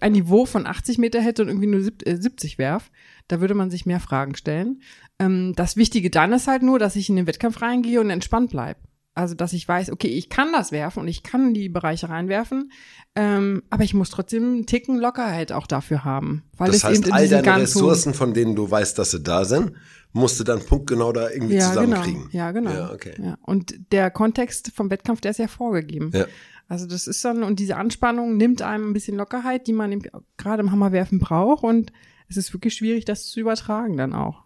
ein 0.00 0.12
Niveau 0.12 0.46
von 0.46 0.66
80 0.66 0.98
Meter 0.98 1.20
hätte 1.20 1.42
und 1.42 1.48
irgendwie 1.48 1.68
nur 1.68 1.82
70 1.82 2.54
äh, 2.54 2.58
werf, 2.58 2.90
da 3.28 3.40
würde 3.40 3.54
man 3.54 3.70
sich 3.70 3.86
mehr 3.86 4.00
Fragen 4.00 4.34
stellen. 4.34 4.80
Ähm, 5.20 5.52
das 5.54 5.76
Wichtige 5.76 6.10
dann 6.10 6.32
ist 6.32 6.48
halt 6.48 6.62
nur, 6.62 6.78
dass 6.78 6.96
ich 6.96 7.08
in 7.08 7.16
den 7.16 7.26
Wettkampf 7.26 7.62
reingehe 7.62 8.00
und 8.00 8.10
entspannt 8.10 8.50
bleibe. 8.50 8.80
Also, 9.16 9.34
dass 9.36 9.52
ich 9.52 9.68
weiß, 9.68 9.90
okay, 9.90 10.08
ich 10.08 10.28
kann 10.28 10.52
das 10.52 10.72
werfen 10.72 11.00
und 11.00 11.08
ich 11.08 11.22
kann 11.22 11.54
die 11.54 11.68
Bereiche 11.68 12.08
reinwerfen, 12.08 12.72
ähm, 13.14 13.62
aber 13.70 13.84
ich 13.84 13.94
muss 13.94 14.10
trotzdem 14.10 14.42
einen 14.42 14.66
Ticken 14.66 14.98
Lockerheit 14.98 15.52
auch 15.52 15.68
dafür 15.68 16.04
haben. 16.04 16.42
Weil 16.56 16.68
das 16.68 16.78
es 16.78 16.84
heißt, 16.84 17.04
eben 17.04 17.12
all 17.12 17.28
deine 17.28 17.62
Ressourcen, 17.62 18.12
von 18.12 18.34
denen 18.34 18.56
du 18.56 18.68
weißt, 18.68 18.98
dass 18.98 19.12
sie 19.12 19.22
da 19.22 19.44
sind, 19.44 19.72
musst 20.12 20.40
du 20.40 20.44
dann 20.44 20.64
punktgenau 20.64 21.12
da 21.12 21.30
irgendwie 21.30 21.54
ja, 21.54 21.74
genau. 21.74 21.82
zusammenkriegen. 21.82 22.28
Genau. 22.30 22.36
Ja, 22.44 22.50
genau. 22.50 22.70
Ja, 22.72 22.92
okay. 22.92 23.14
Ja. 23.22 23.38
Und 23.42 23.74
der 23.92 24.10
Kontext 24.10 24.72
vom 24.74 24.90
Wettkampf, 24.90 25.20
der 25.20 25.30
ist 25.30 25.38
ja 25.38 25.48
vorgegeben. 25.48 26.10
Ja. 26.12 26.26
Also 26.66 26.86
das 26.86 27.06
ist 27.06 27.24
dann, 27.24 27.44
und 27.44 27.60
diese 27.60 27.76
Anspannung 27.76 28.36
nimmt 28.36 28.62
einem 28.62 28.90
ein 28.90 28.92
bisschen 28.94 29.16
Lockerheit, 29.16 29.66
die 29.66 29.72
man 29.72 30.02
gerade 30.36 30.62
im 30.62 30.72
Hammerwerfen 30.72 31.20
braucht 31.20 31.62
und 31.62 31.92
es 32.28 32.36
ist 32.36 32.52
wirklich 32.52 32.74
schwierig, 32.74 33.04
das 33.04 33.26
zu 33.26 33.38
übertragen 33.38 33.96
dann 33.96 34.12
auch. 34.12 34.44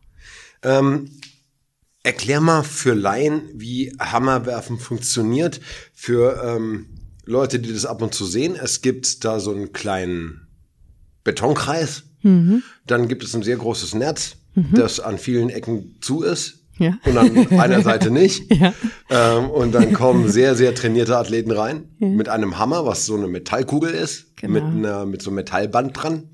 Ähm, 0.62 1.11
Erklär 2.03 2.41
mal 2.41 2.62
für 2.62 2.95
Laien, 2.95 3.43
wie 3.55 3.93
Hammerwerfen 3.99 4.79
funktioniert. 4.79 5.61
Für 5.93 6.43
ähm, 6.45 6.87
Leute, 7.25 7.59
die 7.59 7.73
das 7.73 7.87
ab 7.87 8.03
und 8.03 8.15
zu 8.15 8.25
sehen. 8.25 8.56
Es 8.56 8.81
gibt 8.81 9.25
da 9.25 9.41
so 9.41 9.53
einen 9.53 9.73
kleinen 9.73 10.49
Betonkreis. 11.25 12.05
Mhm. 12.23 12.62
Dann 12.87 13.09
gibt 13.09 13.25
es 13.25 13.35
ein 13.35 13.43
sehr 13.43 13.56
großes 13.56 13.95
Netz, 13.95 14.37
mhm. 14.55 14.75
das 14.75 15.00
an 15.00 15.19
vielen 15.19 15.50
Ecken 15.50 15.97
zu 16.00 16.23
ist. 16.23 16.55
Ja. 16.79 16.97
Und 17.05 17.19
an 17.19 17.47
einer 17.59 17.83
Seite 17.83 18.11
nicht. 18.11 18.44
Ja. 18.59 18.73
Ähm, 19.11 19.51
und 19.51 19.73
dann 19.73 19.93
kommen 19.93 20.29
sehr, 20.29 20.55
sehr 20.55 20.75
trainierte 20.75 21.17
Athleten 21.17 21.51
rein 21.51 21.89
ja. 21.99 22.09
mit 22.09 22.29
einem 22.29 22.59
Hammer, 22.59 22.87
was 22.87 23.06
so 23.06 23.17
eine 23.17 23.27
Metallkugel 23.27 23.91
ist, 23.91 24.37
genau. 24.37 24.53
mit, 24.55 24.62
einer, 24.62 25.06
mit 25.06 25.22
so 25.22 25.31
einem 25.31 25.37
Metallband 25.37 25.96
dran 25.96 26.25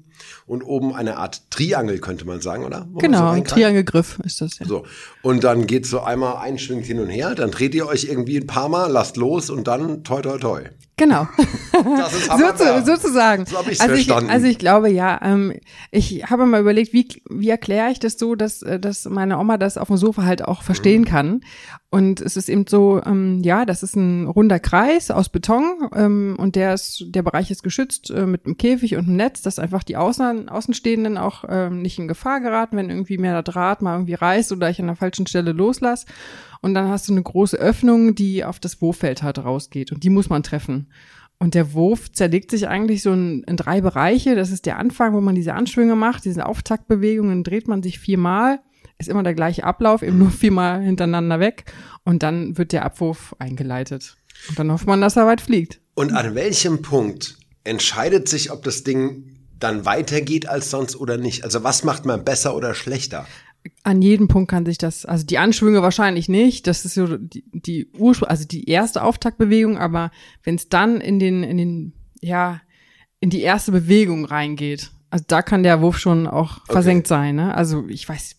und 0.47 0.63
oben 0.63 0.95
eine 0.95 1.17
Art 1.17 1.51
Triangel, 1.51 1.99
könnte 1.99 2.27
man 2.27 2.41
sagen, 2.41 2.65
oder? 2.65 2.87
Wo 2.93 2.99
genau, 2.99 3.35
so 3.35 3.41
Triangelgriff 3.43 4.19
ist 4.25 4.41
das 4.41 4.59
ja. 4.59 4.67
So. 4.67 4.85
Und 5.23 5.45
dann 5.45 5.67
geht 5.67 5.87
so 5.87 6.01
einmal 6.01 6.37
einschwingt 6.37 6.85
hin 6.85 7.01
und 7.01 7.09
her, 7.09 7.35
dann 7.35 7.51
dreht 7.51 7.75
ihr 7.75 7.87
euch 7.87 8.05
irgendwie 8.05 8.37
ein 8.37 8.47
paar 8.47 8.69
Mal, 8.69 8.91
lasst 8.91 9.17
los 9.17 9.51
und 9.51 9.67
dann 9.67 10.05
toi 10.05 10.21
toi 10.21 10.39
toi. 10.39 10.63
Genau. 10.97 11.27
Das 11.73 12.15
ist 12.15 12.27
so 12.39 12.53
zu, 12.53 12.85
sozusagen. 12.85 13.47
So 13.47 13.59
habe 13.59 13.73
ich 13.73 13.81
also 13.81 13.95
verstanden. 13.95 14.27
Ich, 14.27 14.33
also 14.33 14.47
ich 14.47 14.59
glaube 14.59 14.91
ja, 14.91 15.21
ähm, 15.23 15.55
ich 15.91 16.25
habe 16.31 16.47
mal 16.47 16.61
überlegt, 16.61 16.93
wie, 16.93 17.09
wie 17.29 17.49
erkläre 17.49 17.91
ich 17.91 17.99
das 17.99 18.17
so, 18.17 18.37
dass, 18.37 18.63
äh, 18.63 18.79
dass 18.79 19.05
meine 19.07 19.39
Oma 19.39 19.59
das 19.59 19.77
auf 19.77 19.89
dem 19.89 19.97
Sofa 19.97 20.23
halt 20.23 20.45
auch 20.45 20.63
verstehen 20.63 21.03
mhm. 21.03 21.07
kann. 21.07 21.41
Und 21.91 22.21
es 22.21 22.37
ist 22.37 22.49
eben 22.49 22.67
so, 22.67 23.01
ähm, 23.05 23.43
ja, 23.43 23.65
das 23.65 23.83
ist 23.83 23.97
ein 23.97 24.27
runder 24.27 24.59
Kreis 24.59 25.11
aus 25.11 25.29
Beton 25.29 25.89
ähm, 25.95 26.37
und 26.39 26.57
der 26.57 26.75
ist, 26.75 27.05
der 27.09 27.23
Bereich 27.23 27.51
ist 27.51 27.63
geschützt 27.63 28.11
äh, 28.11 28.27
mit 28.27 28.47
einem 28.47 28.57
Käfig 28.57 28.97
und 28.97 29.07
einem 29.07 29.17
Netz, 29.17 29.43
dass 29.43 29.59
einfach 29.59 29.85
die 29.85 29.97
Außen, 29.97 30.49
Außenstehenden 30.49 31.19
auch 31.19 31.45
ähm, 31.49 31.83
nicht 31.83 31.99
in 31.99 32.09
Gefahr 32.09 32.41
geraten, 32.41 32.77
wenn 32.77 32.91
irgendwie 32.91 33.19
mehr 33.19 33.33
der 33.33 33.43
Draht 33.43 33.83
mal 33.83 33.95
irgendwie 33.95 34.15
reißt 34.15 34.53
oder 34.53 34.71
ich 34.71 34.81
an 34.81 34.87
der 34.87 34.97
falschen 34.97 35.27
Stelle 35.27 35.53
loslasse. 35.53 36.07
Und 36.65 36.73
dann 36.73 36.89
hast 36.89 37.09
du 37.09 37.13
eine 37.13 37.23
große 37.23 37.59
Öffnung, 37.59 38.15
die 38.15 38.43
auf 38.43 38.59
das 38.59 38.81
Wurffeld 38.81 39.23
halt 39.23 39.39
rausgeht 39.39 39.93
und 39.93 40.03
die 40.03 40.09
muss 40.11 40.31
man 40.31 40.43
treffen. 40.43 40.91
Und 41.39 41.55
der 41.55 41.75
Wurf 41.75 42.11
zerlegt 42.11 42.51
sich 42.51 42.69
eigentlich 42.69 43.03
so 43.03 43.13
in, 43.13 43.43
in 43.43 43.59
drei 43.59 43.83
Bereiche. 43.83 44.35
Das 44.35 44.51
ist 44.51 44.65
der 44.65 44.79
Anfang, 44.79 45.13
wo 45.13 45.21
man 45.21 45.35
diese 45.35 45.53
Anschwünge 45.53 45.95
macht, 45.95 46.25
diese 46.25 46.47
Auftaktbewegungen, 46.47 47.45
dreht 47.45 47.69
man 47.69 47.83
sich 47.83 47.99
viermal 47.99 48.61
ist 48.99 49.09
immer 49.09 49.23
der 49.23 49.35
gleiche 49.35 49.65
Ablauf, 49.65 50.03
eben 50.03 50.19
nur 50.19 50.31
viermal 50.31 50.83
hintereinander 50.83 51.41
weg 51.41 51.65
und 52.05 52.23
dann 52.23 52.57
wird 52.57 52.73
der 52.73 52.85
Abwurf 52.85 53.35
eingeleitet. 53.39 54.17
Und 54.49 54.59
dann 54.59 54.71
hofft 54.73 54.87
man, 54.87 55.01
dass 55.01 55.17
er 55.17 55.27
weit 55.27 55.41
fliegt. 55.41 55.81
Und 55.95 56.13
an 56.13 56.35
welchem 56.35 56.83
Punkt 56.83 57.37
entscheidet 57.65 58.29
sich, 58.29 58.51
ob 58.51 58.63
das 58.63 58.85
Ding 58.85 59.35
dann 59.59 59.85
weitergeht 59.85 60.49
als 60.49 60.71
sonst 60.71 60.97
oder 60.97 61.17
nicht? 61.17 61.45
Also 61.45 61.65
was 61.65 61.85
macht 61.85 62.05
man 62.05 62.25
besser 62.25 62.57
oder 62.57 62.75
schlechter? 62.75 63.27
An 63.83 64.03
jedem 64.03 64.29
Punkt 64.29 64.51
kann 64.51 64.67
sich 64.67 64.79
das, 64.79 65.07
also 65.07 65.25
die 65.25 65.39
Anschwünge 65.39 65.83
wahrscheinlich 65.83 66.29
nicht. 66.29 66.67
Das 66.67 66.85
ist 66.85 66.95
so 66.95 67.17
die, 67.17 67.45
die 67.53 67.91
Ursprung, 67.99 68.29
also 68.29 68.47
die 68.47 68.69
erste 68.69 69.03
Auftaktbewegung, 69.03 69.79
aber 69.79 70.11
wenn 70.43 70.57
es 70.57 70.69
dann 70.69 71.01
in 71.01 71.19
den, 71.19 71.43
in 71.43 71.57
den, 71.57 71.93
ja, 72.21 72.61
in 73.21 73.31
die 73.31 73.41
erste 73.41 73.73
Bewegung 73.73 74.27
reingeht, 74.27 74.91
also 75.11 75.25
da 75.29 75.43
kann 75.43 75.63
der 75.63 75.81
Wurf 75.81 75.99
schon 75.99 76.27
auch 76.27 76.59
okay. 76.59 76.73
versenkt 76.73 77.07
sein. 77.07 77.37
Ne? 77.37 77.55
Also 77.55 77.87
ich 77.89 78.09
weiß, 78.09 78.37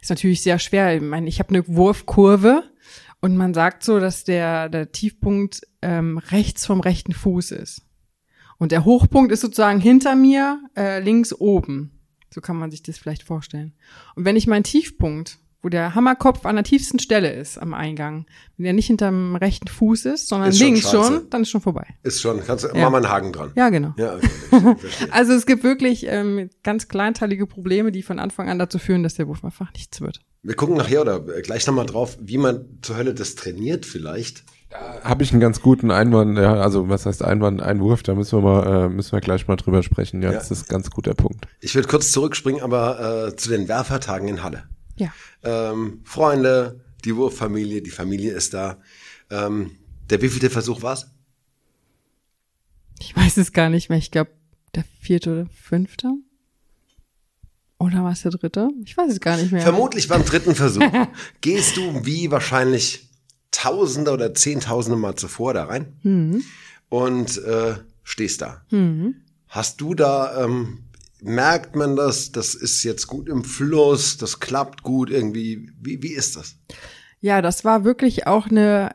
ist 0.00 0.10
natürlich 0.10 0.42
sehr 0.42 0.58
schwer. 0.58 0.96
Ich 0.96 1.02
meine, 1.02 1.28
ich 1.28 1.38
habe 1.38 1.50
eine 1.50 1.68
Wurfkurve 1.68 2.64
Und 3.24 3.38
man 3.38 3.54
sagt 3.54 3.82
so, 3.84 4.00
dass 4.00 4.24
der, 4.24 4.68
der 4.68 4.92
Tiefpunkt 4.92 5.62
ähm, 5.80 6.18
rechts 6.18 6.66
vom 6.66 6.80
rechten 6.80 7.14
Fuß 7.14 7.52
ist. 7.52 7.80
Und 8.58 8.70
der 8.70 8.84
Hochpunkt 8.84 9.32
ist 9.32 9.40
sozusagen 9.40 9.80
hinter 9.80 10.14
mir, 10.14 10.60
äh, 10.76 11.00
links 11.00 11.32
oben. 11.32 11.93
So 12.34 12.40
kann 12.40 12.56
man 12.56 12.72
sich 12.72 12.82
das 12.82 12.98
vielleicht 12.98 13.22
vorstellen. 13.22 13.74
Und 14.16 14.24
wenn 14.24 14.34
ich 14.34 14.48
meinen 14.48 14.64
Tiefpunkt, 14.64 15.38
wo 15.62 15.68
der 15.68 15.94
Hammerkopf 15.94 16.44
an 16.46 16.56
der 16.56 16.64
tiefsten 16.64 16.98
Stelle 16.98 17.32
ist 17.32 17.58
am 17.58 17.74
Eingang, 17.74 18.26
wenn 18.56 18.64
der 18.64 18.72
nicht 18.72 18.88
hinterm 18.88 19.36
rechten 19.36 19.68
Fuß 19.68 20.04
ist, 20.06 20.28
sondern 20.28 20.48
Ist 20.50 20.58
schon 20.58 20.66
links 20.66 20.80
scheiße. 20.82 20.96
schon, 20.96 21.30
dann 21.30 21.42
ist 21.42 21.50
schon 21.50 21.60
vorbei. 21.60 21.86
Ist 22.02 22.20
schon, 22.20 22.44
kannst 22.44 22.64
du 22.64 22.76
Ja. 22.76 22.90
mal 22.90 22.96
einen 22.98 23.08
Haken 23.08 23.32
dran. 23.32 23.52
Ja, 23.54 23.68
genau. 23.68 23.94
Ja, 23.96 24.16
okay. 24.50 24.76
Also 25.12 25.32
es 25.32 25.46
gibt 25.46 25.62
wirklich 25.62 26.06
ähm, 26.08 26.50
ganz 26.64 26.88
kleinteilige 26.88 27.46
Probleme, 27.46 27.92
die 27.92 28.02
von 28.02 28.18
Anfang 28.18 28.48
an 28.50 28.58
dazu 28.58 28.80
führen, 28.80 29.04
dass 29.04 29.14
der 29.14 29.28
Wurf 29.28 29.44
einfach 29.44 29.72
nichts 29.74 30.00
wird. 30.00 30.20
Wir 30.42 30.56
gucken 30.56 30.76
nachher 30.76 31.00
oder 31.02 31.20
gleich 31.20 31.66
nochmal 31.68 31.86
drauf, 31.86 32.18
wie 32.20 32.36
man 32.36 32.66
zur 32.82 32.96
Hölle 32.96 33.14
das 33.14 33.36
trainiert 33.36 33.86
vielleicht. 33.86 34.42
Habe 35.02 35.22
ich 35.22 35.30
einen 35.32 35.40
ganz 35.40 35.60
guten 35.60 35.90
Einwand, 35.90 36.36
ja, 36.38 36.54
also 36.54 36.88
was 36.88 37.06
heißt 37.06 37.22
Einwand, 37.22 37.62
Einwurf, 37.62 38.02
da 38.02 38.14
müssen 38.14 38.38
wir 38.38 38.42
mal, 38.42 38.86
äh, 38.86 38.88
müssen 38.88 39.12
wir 39.12 39.20
gleich 39.20 39.46
mal 39.46 39.56
drüber 39.56 39.82
sprechen. 39.82 40.22
Ja, 40.22 40.30
Ja. 40.32 40.38
das 40.38 40.50
ist 40.50 40.64
ein 40.64 40.68
ganz 40.68 40.90
guter 40.90 41.14
Punkt. 41.14 41.46
Ich 41.60 41.74
würde 41.74 41.88
kurz 41.88 42.10
zurückspringen, 42.10 42.62
aber 42.62 43.28
äh, 43.28 43.36
zu 43.36 43.50
den 43.50 43.68
Werfertagen 43.68 44.26
in 44.28 44.42
Halle. 44.42 44.64
Ja. 44.96 45.12
Ähm, 45.42 46.00
Freunde, 46.04 46.80
die 47.04 47.14
Wurffamilie, 47.16 47.82
die 47.82 47.90
Familie 47.90 48.32
ist 48.32 48.54
da. 48.54 48.78
Ähm, 49.30 49.72
der 50.10 50.22
wievielte 50.22 50.50
Versuch 50.50 50.82
war's? 50.82 51.10
Ich 53.00 53.14
weiß 53.16 53.36
es 53.36 53.52
gar 53.52 53.68
nicht 53.68 53.90
mehr. 53.90 53.98
Ich 53.98 54.10
glaube, 54.10 54.30
der 54.74 54.84
vierte 55.00 55.30
oder 55.32 55.46
fünfte. 55.46 56.12
Oder 57.78 58.02
war 58.04 58.12
es 58.12 58.22
der 58.22 58.30
dritte? 58.30 58.70
Ich 58.84 58.96
weiß 58.96 59.12
es 59.12 59.20
gar 59.20 59.36
nicht 59.36 59.52
mehr. 59.52 59.60
Vermutlich 59.62 60.08
beim 60.08 60.24
dritten 60.24 60.54
Versuch. 60.54 60.82
Gehst 61.40 61.76
du 61.76 62.04
wie 62.06 62.30
wahrscheinlich 62.30 63.10
Tausende 63.56 64.10
oder 64.12 64.34
Zehntausende 64.34 64.98
Mal 64.98 65.14
zuvor 65.14 65.54
da 65.54 65.64
rein 65.64 65.92
Mhm. 66.02 66.42
und 66.88 67.38
äh, 67.44 67.74
stehst 68.02 68.42
da. 68.42 68.62
Hast 69.48 69.80
du 69.80 69.94
da, 69.94 70.44
ähm, 70.44 70.80
merkt 71.22 71.76
man 71.76 71.94
das, 71.96 72.32
das 72.32 72.54
ist 72.54 72.82
jetzt 72.82 73.06
gut 73.06 73.28
im 73.28 73.44
Fluss, 73.44 74.16
das 74.16 74.40
klappt 74.40 74.82
gut 74.82 75.08
irgendwie. 75.08 75.70
Wie, 75.80 76.02
wie 76.02 76.12
ist 76.12 76.36
das? 76.36 76.56
Ja, 77.20 77.40
das 77.42 77.64
war 77.64 77.84
wirklich 77.84 78.26
auch 78.26 78.48
eine 78.48 78.94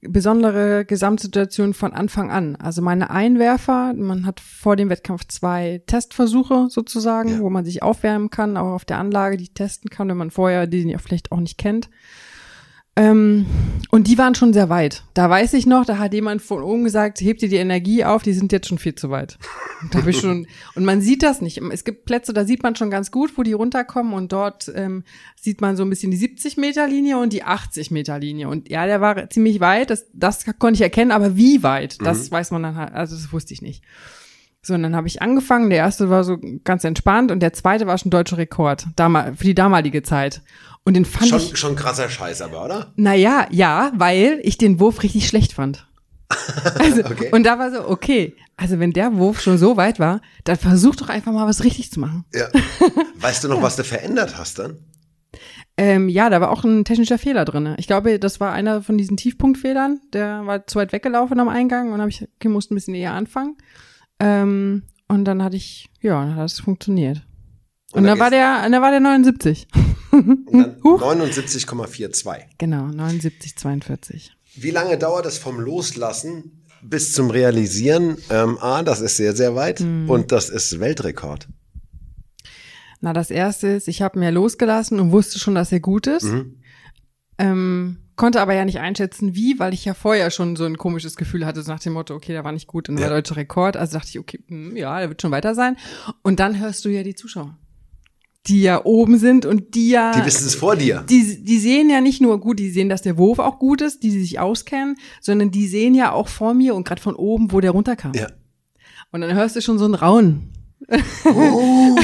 besondere 0.00 0.84
Gesamtsituation 0.84 1.74
von 1.74 1.92
Anfang 1.92 2.30
an. 2.30 2.56
Also 2.56 2.82
meine 2.82 3.10
Einwerfer, 3.10 3.92
man 3.94 4.24
hat 4.26 4.40
vor 4.40 4.76
dem 4.76 4.88
Wettkampf 4.88 5.26
zwei 5.28 5.82
Testversuche 5.86 6.68
sozusagen, 6.70 7.28
Ja. 7.30 7.40
wo 7.40 7.50
man 7.50 7.64
sich 7.64 7.82
aufwärmen 7.82 8.30
kann, 8.30 8.56
auch 8.56 8.72
auf 8.72 8.84
der 8.84 8.98
Anlage, 8.98 9.36
die 9.36 9.48
testen 9.52 9.90
kann, 9.90 10.08
wenn 10.08 10.16
man 10.16 10.30
vorher 10.30 10.66
die 10.66 10.96
vielleicht 10.98 11.30
auch 11.32 11.40
nicht 11.40 11.58
kennt. 11.58 11.88
Ähm, 12.98 13.44
und 13.90 14.08
die 14.08 14.16
waren 14.16 14.34
schon 14.34 14.54
sehr 14.54 14.70
weit. 14.70 15.04
Da 15.12 15.28
weiß 15.28 15.52
ich 15.52 15.66
noch, 15.66 15.84
da 15.84 15.98
hat 15.98 16.14
jemand 16.14 16.40
von 16.40 16.62
oben 16.62 16.84
gesagt, 16.84 17.20
hebt 17.20 17.42
dir 17.42 17.48
die 17.48 17.56
Energie 17.56 18.04
auf, 18.04 18.22
die 18.22 18.32
sind 18.32 18.52
jetzt 18.52 18.68
schon 18.68 18.78
viel 18.78 18.94
zu 18.94 19.10
weit. 19.10 19.38
Und 19.82 19.94
Da 19.94 19.98
hab 19.98 20.06
ich 20.06 20.18
schon, 20.18 20.46
und 20.74 20.84
man 20.86 21.02
sieht 21.02 21.22
das 21.22 21.42
nicht. 21.42 21.58
Es 21.58 21.84
gibt 21.84 22.06
Plätze, 22.06 22.32
da 22.32 22.46
sieht 22.46 22.62
man 22.62 22.74
schon 22.74 22.90
ganz 22.90 23.10
gut, 23.10 23.36
wo 23.36 23.42
die 23.42 23.52
runterkommen 23.52 24.14
und 24.14 24.32
dort 24.32 24.72
ähm, 24.74 25.04
sieht 25.38 25.60
man 25.60 25.76
so 25.76 25.84
ein 25.84 25.90
bisschen 25.90 26.10
die 26.10 26.16
70 26.16 26.56
Meter 26.56 26.88
Linie 26.88 27.18
und 27.18 27.34
die 27.34 27.42
80 27.42 27.90
Meter 27.90 28.18
Linie. 28.18 28.48
Und 28.48 28.70
ja, 28.70 28.86
der 28.86 29.02
war 29.02 29.28
ziemlich 29.28 29.60
weit, 29.60 29.90
das, 29.90 30.06
das 30.14 30.46
konnte 30.58 30.76
ich 30.76 30.82
erkennen, 30.82 31.10
aber 31.10 31.36
wie 31.36 31.62
weit, 31.62 31.98
das 32.00 32.30
weiß 32.30 32.50
man 32.50 32.62
dann 32.62 32.76
halt, 32.76 32.94
also 32.94 33.14
das 33.14 33.30
wusste 33.30 33.52
ich 33.52 33.60
nicht. 33.60 33.82
So, 34.66 34.74
und 34.74 34.82
dann 34.82 34.96
habe 34.96 35.06
ich 35.06 35.22
angefangen. 35.22 35.70
Der 35.70 35.78
erste 35.78 36.10
war 36.10 36.24
so 36.24 36.38
ganz 36.64 36.82
entspannt 36.82 37.30
und 37.30 37.38
der 37.38 37.52
zweite 37.52 37.86
war 37.86 37.96
schon 37.98 38.10
deutscher 38.10 38.36
Rekord, 38.36 38.86
damal, 38.96 39.36
für 39.36 39.44
die 39.44 39.54
damalige 39.54 40.02
Zeit. 40.02 40.42
Und 40.82 40.94
den 40.94 41.04
fand 41.04 41.26
ich. 41.26 41.30
Schon, 41.30 41.56
schon 41.56 41.76
krasser 41.76 42.08
Scheiß 42.08 42.42
aber, 42.42 42.64
oder? 42.64 42.92
Naja, 42.96 43.46
ja, 43.50 43.92
weil 43.94 44.40
ich 44.42 44.58
den 44.58 44.80
Wurf 44.80 45.04
richtig 45.04 45.28
schlecht 45.28 45.52
fand. 45.52 45.86
Also, 46.80 47.04
Okay. 47.04 47.30
Und 47.30 47.44
da 47.44 47.60
war 47.60 47.70
so, 47.70 47.88
okay, 47.88 48.34
also 48.56 48.80
wenn 48.80 48.92
der 48.92 49.14
Wurf 49.16 49.40
schon 49.40 49.56
so 49.58 49.76
weit 49.76 50.00
war, 50.00 50.20
dann 50.42 50.56
versuch 50.56 50.96
doch 50.96 51.08
einfach 51.08 51.32
mal 51.32 51.46
was 51.46 51.62
richtig 51.62 51.92
zu 51.92 52.00
machen. 52.00 52.24
Ja. 52.34 52.48
Weißt 53.20 53.44
du 53.44 53.48
noch, 53.48 53.62
was 53.62 53.76
du 53.76 53.84
verändert 53.84 54.36
hast 54.36 54.58
dann? 54.58 54.78
Ähm, 55.76 56.08
ja, 56.08 56.28
da 56.28 56.40
war 56.40 56.50
auch 56.50 56.64
ein 56.64 56.84
technischer 56.84 57.18
Fehler 57.18 57.44
drin. 57.44 57.74
Ich 57.78 57.86
glaube, 57.86 58.18
das 58.18 58.40
war 58.40 58.52
einer 58.52 58.82
von 58.82 58.98
diesen 58.98 59.16
Tiefpunktfehlern. 59.16 60.00
Der 60.12 60.44
war 60.44 60.66
zu 60.66 60.78
weit 60.78 60.92
weggelaufen 60.92 61.38
am 61.38 61.48
Eingang 61.48 61.92
und 61.92 62.00
habe 62.00 62.10
ich 62.10 62.26
okay, 62.36 62.48
musste 62.48 62.74
ein 62.74 62.76
bisschen 62.76 62.94
eher 62.94 63.12
anfangen. 63.12 63.56
Ähm, 64.20 64.82
und 65.08 65.24
dann 65.24 65.42
hatte 65.42 65.56
ich, 65.56 65.88
ja, 66.00 66.24
dann 66.24 66.36
hat 66.36 66.46
es 66.46 66.60
funktioniert. 66.60 67.18
Und, 67.92 68.00
Und 68.00 68.04
dann 68.04 68.18
dann 68.18 68.18
war 68.18 68.30
der, 68.30 68.68
dann 68.68 68.82
war 68.82 68.90
der 68.90 69.00
79. 69.00 69.68
Und 70.10 70.46
dann 70.52 70.76
Huch. 70.84 71.00
79,42. 71.02 72.42
Genau, 72.58 72.86
79, 72.86 73.56
42. 73.56 74.32
Wie 74.56 74.70
lange 74.70 74.98
dauert 74.98 75.26
es 75.26 75.38
vom 75.38 75.60
Loslassen 75.60 76.64
bis 76.82 77.12
zum 77.12 77.30
Realisieren? 77.30 78.16
Ähm, 78.30 78.58
A, 78.60 78.82
das 78.82 79.00
ist 79.00 79.16
sehr, 79.16 79.34
sehr 79.36 79.54
weit 79.54 79.80
Hm. 79.80 80.08
und 80.08 80.32
das 80.32 80.48
ist 80.48 80.80
Weltrekord. 80.80 81.48
Na, 83.00 83.12
das 83.12 83.30
erste 83.30 83.68
ist, 83.68 83.88
ich 83.88 84.00
habe 84.02 84.18
mir 84.18 84.30
losgelassen 84.30 84.98
und 84.98 85.12
wusste 85.12 85.38
schon, 85.38 85.54
dass 85.54 85.70
er 85.70 85.80
gut 85.80 86.06
ist. 86.06 86.24
Mhm. 86.24 86.56
Ähm, 87.38 87.96
konnte 88.16 88.40
aber 88.40 88.54
ja 88.54 88.64
nicht 88.64 88.80
einschätzen, 88.80 89.34
wie, 89.34 89.58
weil 89.58 89.74
ich 89.74 89.84
ja 89.84 89.94
vorher 89.94 90.30
schon 90.30 90.56
so 90.56 90.64
ein 90.64 90.76
komisches 90.78 91.16
Gefühl 91.16 91.44
hatte, 91.46 91.62
so 91.62 91.70
nach 91.70 91.80
dem 91.80 91.92
Motto, 91.92 92.14
okay, 92.14 92.32
der 92.32 92.44
war 92.44 92.52
nicht 92.52 92.66
gut 92.66 92.88
und 92.88 92.96
Ja. 92.98 93.04
war 93.04 93.10
deutscher 93.10 93.36
Rekord. 93.36 93.76
Also 93.76 93.98
dachte 93.98 94.08
ich, 94.10 94.18
okay, 94.18 94.40
hm, 94.48 94.76
ja, 94.76 94.98
der 95.00 95.08
wird 95.10 95.22
schon 95.22 95.30
weiter 95.30 95.54
sein. 95.54 95.76
Und 96.22 96.40
dann 96.40 96.58
hörst 96.58 96.84
du 96.84 96.88
ja 96.88 97.02
die 97.02 97.14
Zuschauer, 97.14 97.56
die 98.46 98.62
ja 98.62 98.84
oben 98.84 99.18
sind 99.18 99.44
und 99.44 99.74
die 99.74 99.90
ja. 99.90 100.12
Die 100.12 100.24
wissen 100.24 100.46
es 100.46 100.54
vor 100.54 100.76
dir. 100.76 101.04
die, 101.08 101.44
die 101.44 101.58
sehen 101.58 101.90
ja 101.90 102.00
nicht 102.00 102.20
nur 102.22 102.40
gut, 102.40 102.58
die 102.58 102.70
sehen, 102.70 102.88
dass 102.88 103.02
der 103.02 103.18
Wurf 103.18 103.38
auch 103.38 103.58
gut 103.58 103.80
ist, 103.82 104.02
die 104.02 104.10
sich 104.10 104.38
auskennen, 104.40 104.96
sondern 105.20 105.50
die 105.50 105.66
sehen 105.68 105.94
ja 105.94 106.12
auch 106.12 106.28
vor 106.28 106.54
mir 106.54 106.74
und 106.74 106.86
gerade 106.86 107.02
von 107.02 107.14
oben, 107.16 107.52
wo 107.52 107.60
der 107.60 107.72
runterkam. 107.72 108.12
Ja. 108.14 108.28
Und 109.12 109.20
dann 109.20 109.34
hörst 109.34 109.56
du 109.56 109.60
schon 109.60 109.78
so 109.78 109.84
ein 109.86 109.94
Raunen. 109.94 110.52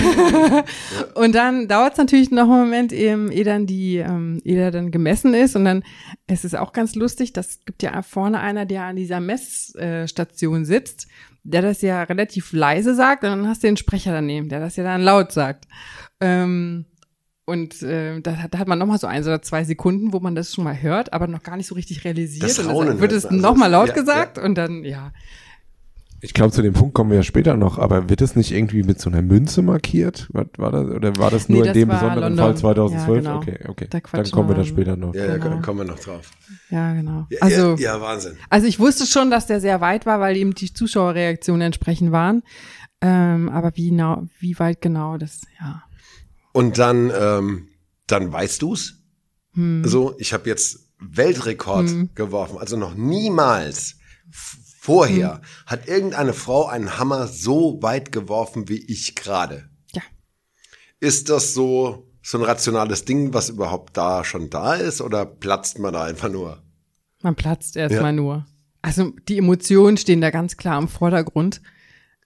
und 1.14 1.34
dann 1.34 1.68
dauert 1.68 1.92
es 1.92 1.98
natürlich 1.98 2.30
noch 2.30 2.48
einen 2.50 2.60
Moment, 2.64 2.92
eben, 2.92 3.30
ehe 3.30 3.44
dann 3.44 3.66
die, 3.66 3.96
ähm, 3.98 4.40
ehe 4.44 4.56
der 4.56 4.70
dann 4.70 4.90
gemessen 4.90 5.34
ist. 5.34 5.56
Und 5.56 5.64
dann 5.64 5.82
es 6.26 6.44
ist 6.44 6.56
auch 6.56 6.72
ganz 6.72 6.94
lustig, 6.94 7.32
das 7.32 7.60
gibt 7.64 7.82
ja 7.82 8.02
vorne 8.02 8.40
einer, 8.40 8.66
der 8.66 8.84
an 8.84 8.96
dieser 8.96 9.20
Messstation 9.20 10.64
sitzt, 10.64 11.06
der 11.44 11.62
das 11.62 11.82
ja 11.82 12.02
relativ 12.04 12.52
leise 12.52 12.94
sagt, 12.94 13.24
und 13.24 13.30
dann 13.30 13.48
hast 13.48 13.62
du 13.62 13.68
den 13.68 13.76
Sprecher 13.76 14.12
daneben, 14.12 14.48
der 14.48 14.60
das 14.60 14.76
ja 14.76 14.84
dann 14.84 15.02
laut 15.02 15.32
sagt. 15.32 15.66
Ähm, 16.20 16.86
und 17.44 17.82
äh, 17.82 18.20
da, 18.20 18.36
hat- 18.36 18.54
da 18.54 18.58
hat 18.58 18.68
man 18.68 18.78
noch 18.78 18.86
mal 18.86 18.98
so 18.98 19.08
eins 19.08 19.26
oder 19.26 19.42
zwei 19.42 19.64
Sekunden, 19.64 20.12
wo 20.12 20.20
man 20.20 20.36
das 20.36 20.54
schon 20.54 20.62
mal 20.64 20.80
hört, 20.80 21.12
aber 21.12 21.26
noch 21.26 21.42
gar 21.42 21.56
nicht 21.56 21.66
so 21.66 21.74
richtig 21.74 22.04
realisiert. 22.04 22.44
Das 22.44 22.58
und 22.60 22.86
dann 22.86 23.00
wird 23.00 23.10
es 23.12 23.26
also 23.26 23.36
noch 23.36 23.56
mal 23.56 23.64
das- 23.70 23.72
laut 23.72 23.88
ja, 23.88 23.94
gesagt 23.94 24.38
und 24.38 24.54
dann, 24.56 24.84
ja. 24.84 25.12
Ich 26.24 26.34
glaube, 26.34 26.52
zu 26.52 26.62
dem 26.62 26.72
Punkt 26.72 26.94
kommen 26.94 27.10
wir 27.10 27.16
ja 27.16 27.22
später 27.24 27.56
noch, 27.56 27.78
aber 27.78 28.08
wird 28.08 28.20
das 28.20 28.36
nicht 28.36 28.52
irgendwie 28.52 28.84
mit 28.84 29.00
so 29.00 29.10
einer 29.10 29.22
Münze 29.22 29.60
markiert? 29.60 30.28
Was 30.32 30.46
war 30.56 30.70
das? 30.70 30.86
Oder 30.86 31.16
war 31.16 31.32
das 31.32 31.48
Nee, 31.48 31.56
nur 31.56 31.64
das 31.66 31.74
in 31.74 31.80
dem 31.80 31.88
besonderen 31.88 32.36
London. 32.36 32.38
Fall 32.38 32.56
2012? 32.56 33.24
Ja, 33.24 33.30
genau. 33.32 33.36
Okay, 33.38 33.58
okay. 33.68 33.86
Da 33.90 33.98
Dann 34.12 34.30
kommen 34.30 34.48
wir 34.48 34.54
da 34.54 34.64
später 34.64 34.96
noch. 34.96 35.14
Ja, 35.16 35.26
ja, 35.26 35.36
Genau. 35.38 35.60
kommen 35.62 35.80
wir 35.80 35.84
noch 35.84 35.98
drauf. 35.98 36.30
Ja, 36.70 36.94
genau. 36.94 37.26
Ja, 37.28 37.38
Also, 37.40 37.74
ja, 37.74 37.96
ja, 37.96 38.00
Wahnsinn. 38.00 38.36
also 38.50 38.68
ich 38.68 38.78
wusste 38.78 39.04
schon, 39.06 39.32
dass 39.32 39.46
der 39.48 39.60
sehr 39.60 39.80
weit 39.80 40.06
war, 40.06 40.20
weil 40.20 40.36
eben 40.36 40.54
die 40.54 40.72
Zuschauerreaktionen 40.72 41.62
entsprechend 41.62 42.12
waren. 42.12 42.42
Ähm, 43.00 43.48
aber 43.48 43.72
wie, 43.74 43.90
genau, 43.90 44.28
wie 44.38 44.56
weit 44.60 44.80
genau, 44.80 45.18
das, 45.18 45.40
ja. 45.60 45.82
Und 46.52 46.78
dann, 46.78 47.10
ähm, 47.18 47.66
dann 48.06 48.32
weißt 48.32 48.62
du's. 48.62 49.02
Hm. 49.54 49.82
So, 49.84 50.14
ich 50.18 50.32
habe 50.32 50.48
jetzt 50.48 50.88
Weltrekord 51.00 51.88
Hm. 51.88 52.10
geworfen. 52.14 52.58
Also 52.58 52.76
noch 52.76 52.94
niemals 52.94 53.96
vorher 54.82 55.34
Hm. 55.34 55.40
hat 55.66 55.86
irgendeine 55.88 56.32
Frau 56.32 56.66
einen 56.66 56.98
Hammer 56.98 57.28
so 57.28 57.78
weit 57.82 58.10
geworfen 58.10 58.68
wie 58.68 58.84
ich 58.90 59.14
gerade. 59.14 59.68
Ja. 59.94 60.02
Ist 60.98 61.28
das 61.30 61.54
so, 61.54 62.08
so 62.20 62.38
ein 62.38 62.44
rationales 62.44 63.04
Ding, 63.04 63.32
was 63.32 63.48
überhaupt 63.48 63.96
da 63.96 64.24
schon 64.24 64.50
da 64.50 64.74
ist 64.74 65.00
oder 65.00 65.24
platzt 65.24 65.78
man 65.78 65.92
da 65.92 66.02
einfach 66.02 66.28
nur? 66.30 66.62
Man 67.22 67.36
platzt 67.36 67.76
erstmal 67.76 68.06
Ja. 68.06 68.12
nur. 68.12 68.46
Also 68.82 69.12
die 69.28 69.38
Emotionen 69.38 69.96
stehen 69.96 70.20
da 70.20 70.30
ganz 70.30 70.56
klar 70.56 70.80
im 70.80 70.88
Vordergrund. 70.88 71.62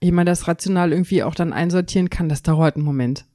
Wie 0.01 0.11
man 0.11 0.25
das 0.25 0.47
rational 0.47 0.91
irgendwie 0.91 1.21
auch 1.21 1.35
dann 1.35 1.53
einsortieren 1.53 2.09
kann, 2.09 2.27
das 2.29 2.41
dauert 2.41 2.75
einen 2.75 2.85
Moment. 2.85 3.25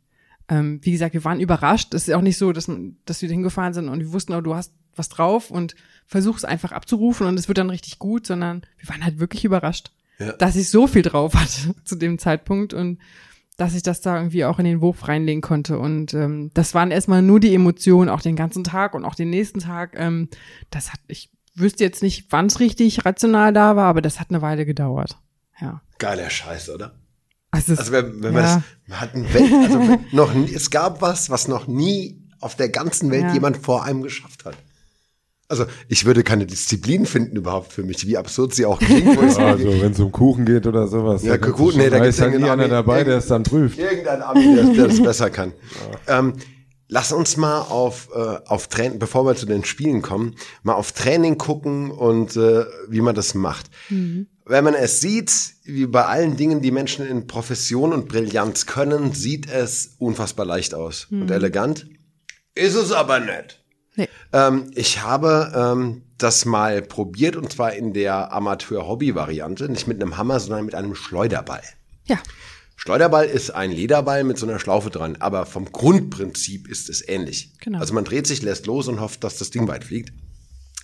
Ähm, 0.49 0.81
wie 0.83 0.91
gesagt, 0.91 1.15
wir 1.15 1.25
waren 1.25 1.39
überrascht. 1.39 1.95
Es 1.95 2.09
ist 2.09 2.15
auch 2.15 2.21
nicht 2.23 2.39
so, 2.39 2.51
dass, 2.53 2.69
dass 3.05 3.23
wir 3.23 3.29
hingefahren 3.29 3.73
sind 3.75 3.89
und 3.89 4.01
wir 4.01 4.13
wussten, 4.13 4.33
oh, 4.35 4.41
du 4.41 4.55
hast 4.57 4.73
was 4.97 5.09
drauf 5.09 5.51
und 5.53 5.77
versuchst 6.13 6.45
einfach 6.45 6.71
abzurufen 6.73 7.27
und 7.27 7.39
es 7.39 7.49
wird 7.49 7.59
dann 7.59 7.71
richtig 7.71 7.99
gut, 7.99 8.27
sondern 8.27 8.63
wir 8.79 8.89
waren 8.89 9.05
halt 9.05 9.19
wirklich 9.19 9.45
überrascht, 9.45 9.91
Ja. 10.19 10.33
dass 10.35 10.55
ich 10.57 10.71
so 10.71 10.87
viel 10.87 11.03
drauf 11.03 11.35
hatte 11.35 11.75
zu 11.85 11.97
dem 11.97 12.19
Zeitpunkt 12.19 12.73
und 12.75 12.99
dass 13.57 13.75
ich 13.75 13.83
das 13.83 14.01
da 14.01 14.17
irgendwie 14.17 14.45
auch 14.45 14.59
in 14.59 14.65
den 14.65 14.81
Wurf 14.81 15.09
reinlegen 15.09 15.41
konnte. 15.43 15.79
Und 15.79 16.15
ähm, 16.15 16.51
das 16.55 16.75
waren 16.75 16.91
erstmal 16.91 17.23
nur 17.23 17.39
die 17.41 17.55
Emotionen, 17.55 18.09
auch 18.09 18.21
den 18.23 18.37
ganzen 18.37 18.65
Tag 18.65 18.95
und 18.95 19.05
auch 19.05 19.15
den 19.15 19.31
nächsten 19.31 19.59
Tag. 19.61 19.93
Ähm, 19.97 20.29
das 20.71 20.93
hat, 20.93 21.01
ich 21.07 21.31
wüsste 21.55 21.85
jetzt 21.85 22.03
nicht, 22.03 22.27
wann 22.31 22.47
es 22.47 22.61
richtig 22.61 23.05
rational 23.05 23.53
da 23.53 23.77
war, 23.77 23.87
aber 23.87 24.01
das 24.01 24.21
hat 24.21 24.31
eine 24.31 24.41
Weile 24.43 24.65
gedauert. 24.65 25.19
Ja. 25.61 25.83
Geiler 25.99 26.31
Scheiß, 26.31 26.71
oder? 26.71 26.95
Also, 27.51 27.75
es, 27.75 27.79
Also 27.81 27.93
wenn, 27.93 28.23
wenn 28.23 28.33
man 28.33 28.43
ja. 28.45 28.55
das, 28.57 28.63
man 28.87 29.01
hat 29.01 29.15
ein 29.15 29.35
Welt, 29.35 29.53
also 29.53 30.01
noch 30.13 30.33
nie, 30.35 30.53
es 30.55 30.71
gab 30.71 31.03
was, 31.03 31.29
was 31.31 31.47
noch 31.49 31.67
nie 31.67 32.23
auf 32.41 32.57
der 32.57 32.71
ganzen 32.71 33.11
Welt 33.11 33.25
Ja. 33.25 33.35
jemand 33.35 33.59
vor 33.59 33.85
einem 33.85 34.03
geschafft 34.03 34.45
hat. 34.47 34.57
Also 35.53 35.67
ich 35.87 36.07
würde 36.07 36.23
keine 36.23 36.47
Disziplin 36.47 37.05
finden 37.05 37.37
überhaupt 37.37 37.75
für 37.75 37.83
mich, 37.83 38.07
wie 38.07 38.17
absurd 38.17 38.55
sie 38.55 38.65
auch 38.65 38.79
klingt. 38.79 39.05
Ja, 39.05 39.49
also 39.49 39.83
wenn 39.83 39.93
es 39.93 40.01
um 40.01 40.11
Kuchen 40.11 40.47
geht 40.47 40.67
oder 40.67 40.89
sowas. 40.89 41.23
Ja, 41.25 41.37
Kuchen, 41.37 41.77
nee, 41.77 41.91
da 41.91 41.99
gibt's 41.99 42.17
ist 42.17 42.21
ja 42.21 42.31
nie 42.31 42.49
einer 42.49 42.69
dabei, 42.69 43.05
der 43.05 43.19
es 43.19 43.27
dann 43.27 43.43
prüft. 43.43 43.79
Irgendein 43.79 44.23
Ami, 44.23 44.55
der, 44.55 44.65
der 44.65 44.89
das 44.89 45.03
besser 45.03 45.29
kann. 45.29 45.53
Ähm, 46.07 46.33
lass 46.89 47.13
uns 47.13 47.37
mal 47.37 47.61
auf, 47.61 48.09
äh, 48.15 48.19
auf 48.47 48.69
Training, 48.69 48.99
bevor 48.99 49.27
wir 49.27 49.35
zu 49.35 49.45
den 49.45 49.63
Spielen 49.63 50.01
kommen, 50.01 50.37
mal 50.63 50.73
auf 50.73 50.93
Training 50.93 51.37
gucken 51.37 51.91
und 51.91 52.35
äh, 52.35 52.65
wie 52.89 53.03
man 53.03 53.15
das 53.15 53.35
macht. 53.35 53.67
Wenn 53.91 54.65
man 54.65 54.73
es 54.73 55.03
sieht, 55.03 55.31
wie 55.65 55.85
bei 55.85 56.07
allen 56.07 56.39
Dingen, 56.39 56.63
die 56.63 56.71
Menschen 56.71 57.07
in 57.07 57.27
Profession 57.27 57.93
und 57.93 58.09
Brillanz 58.09 58.65
können, 58.65 59.13
sieht 59.13 59.51
es 59.51 59.97
unfassbar 59.99 60.47
leicht 60.47 60.73
aus 60.73 61.09
und 61.11 61.31
elegant. 61.31 61.89
Ist 62.55 62.75
es 62.75 62.91
aber 62.91 63.21
nicht. 63.21 63.62
Nee. 63.97 64.09
Ähm, 64.33 64.71
ich 64.75 65.03
habe 65.03 65.53
ähm, 65.55 66.03
das 66.19 66.45
mal 66.45 66.83
probiert 66.83 67.37
und 67.37 67.53
zwar 67.53 67.75
in 67.75 67.93
der 67.93 68.33
Amateur-Hobby-Variante, 68.33 69.69
nicht 69.69 69.87
mit 69.87 70.01
einem 70.01 70.17
Hammer, 70.17 70.41
sondern 70.41 70.65
mit 70.65 70.75
einem 70.75 70.95
Schleuderball. 70.95 71.63
Ja. 72.07 72.19
Schleuderball 72.77 73.27
ist 73.27 73.51
ein 73.51 73.71
Lederball 73.71 74.25
mit 74.25 74.39
so 74.39 74.47
einer 74.47 74.59
Schlaufe 74.59 74.91
dran, 74.91 75.17
aber 75.21 75.47
vom 75.47 75.71
Grundprinzip 75.71 76.69
ist 76.69 76.89
es 76.89 77.07
ähnlich. 77.07 77.53
Genau. 77.61 77.79
Also 77.79 77.95
man 77.95 78.05
dreht 78.05 78.27
sich, 78.27 78.43
lässt 78.43 78.67
los 78.67 78.89
und 78.89 79.01
hofft, 79.01 79.23
dass 79.25 79.39
das 79.39 79.51
Ding 79.51 79.69
weit 79.69 79.85
fliegt. 79.85 80.13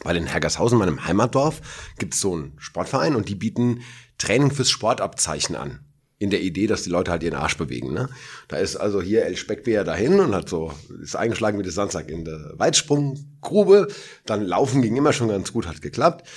Weil 0.04 0.16
in 0.16 0.26
Hergershausen, 0.26 0.78
meinem 0.78 1.06
Heimatdorf, 1.06 1.60
gibt 1.98 2.14
es 2.14 2.20
so 2.20 2.34
einen 2.34 2.52
Sportverein 2.58 3.16
und 3.16 3.28
die 3.28 3.34
bieten 3.34 3.80
Training 4.16 4.52
fürs 4.52 4.70
Sportabzeichen 4.70 5.56
an. 5.56 5.80
In 6.20 6.30
der 6.30 6.40
Idee, 6.42 6.66
dass 6.66 6.82
die 6.82 6.90
Leute 6.90 7.12
halt 7.12 7.22
ihren 7.22 7.36
Arsch 7.36 7.56
bewegen. 7.56 7.92
Ne? 7.92 8.08
Da 8.48 8.56
ist 8.56 8.74
also 8.74 9.00
hier 9.00 9.24
El 9.24 9.36
Speckwehr 9.36 9.84
dahin 9.84 10.18
und 10.18 10.34
hat 10.34 10.48
so, 10.48 10.72
ist 11.00 11.14
eingeschlagen 11.14 11.58
wie 11.58 11.62
das 11.62 11.74
Sandsack 11.74 12.10
in 12.10 12.24
der 12.24 12.54
Weitsprunggrube. 12.56 13.88
Dann 14.26 14.44
laufen 14.44 14.82
ging 14.82 14.96
immer 14.96 15.12
schon 15.12 15.28
ganz 15.28 15.52
gut, 15.52 15.66
hat 15.68 15.80
geklappt. 15.80 16.28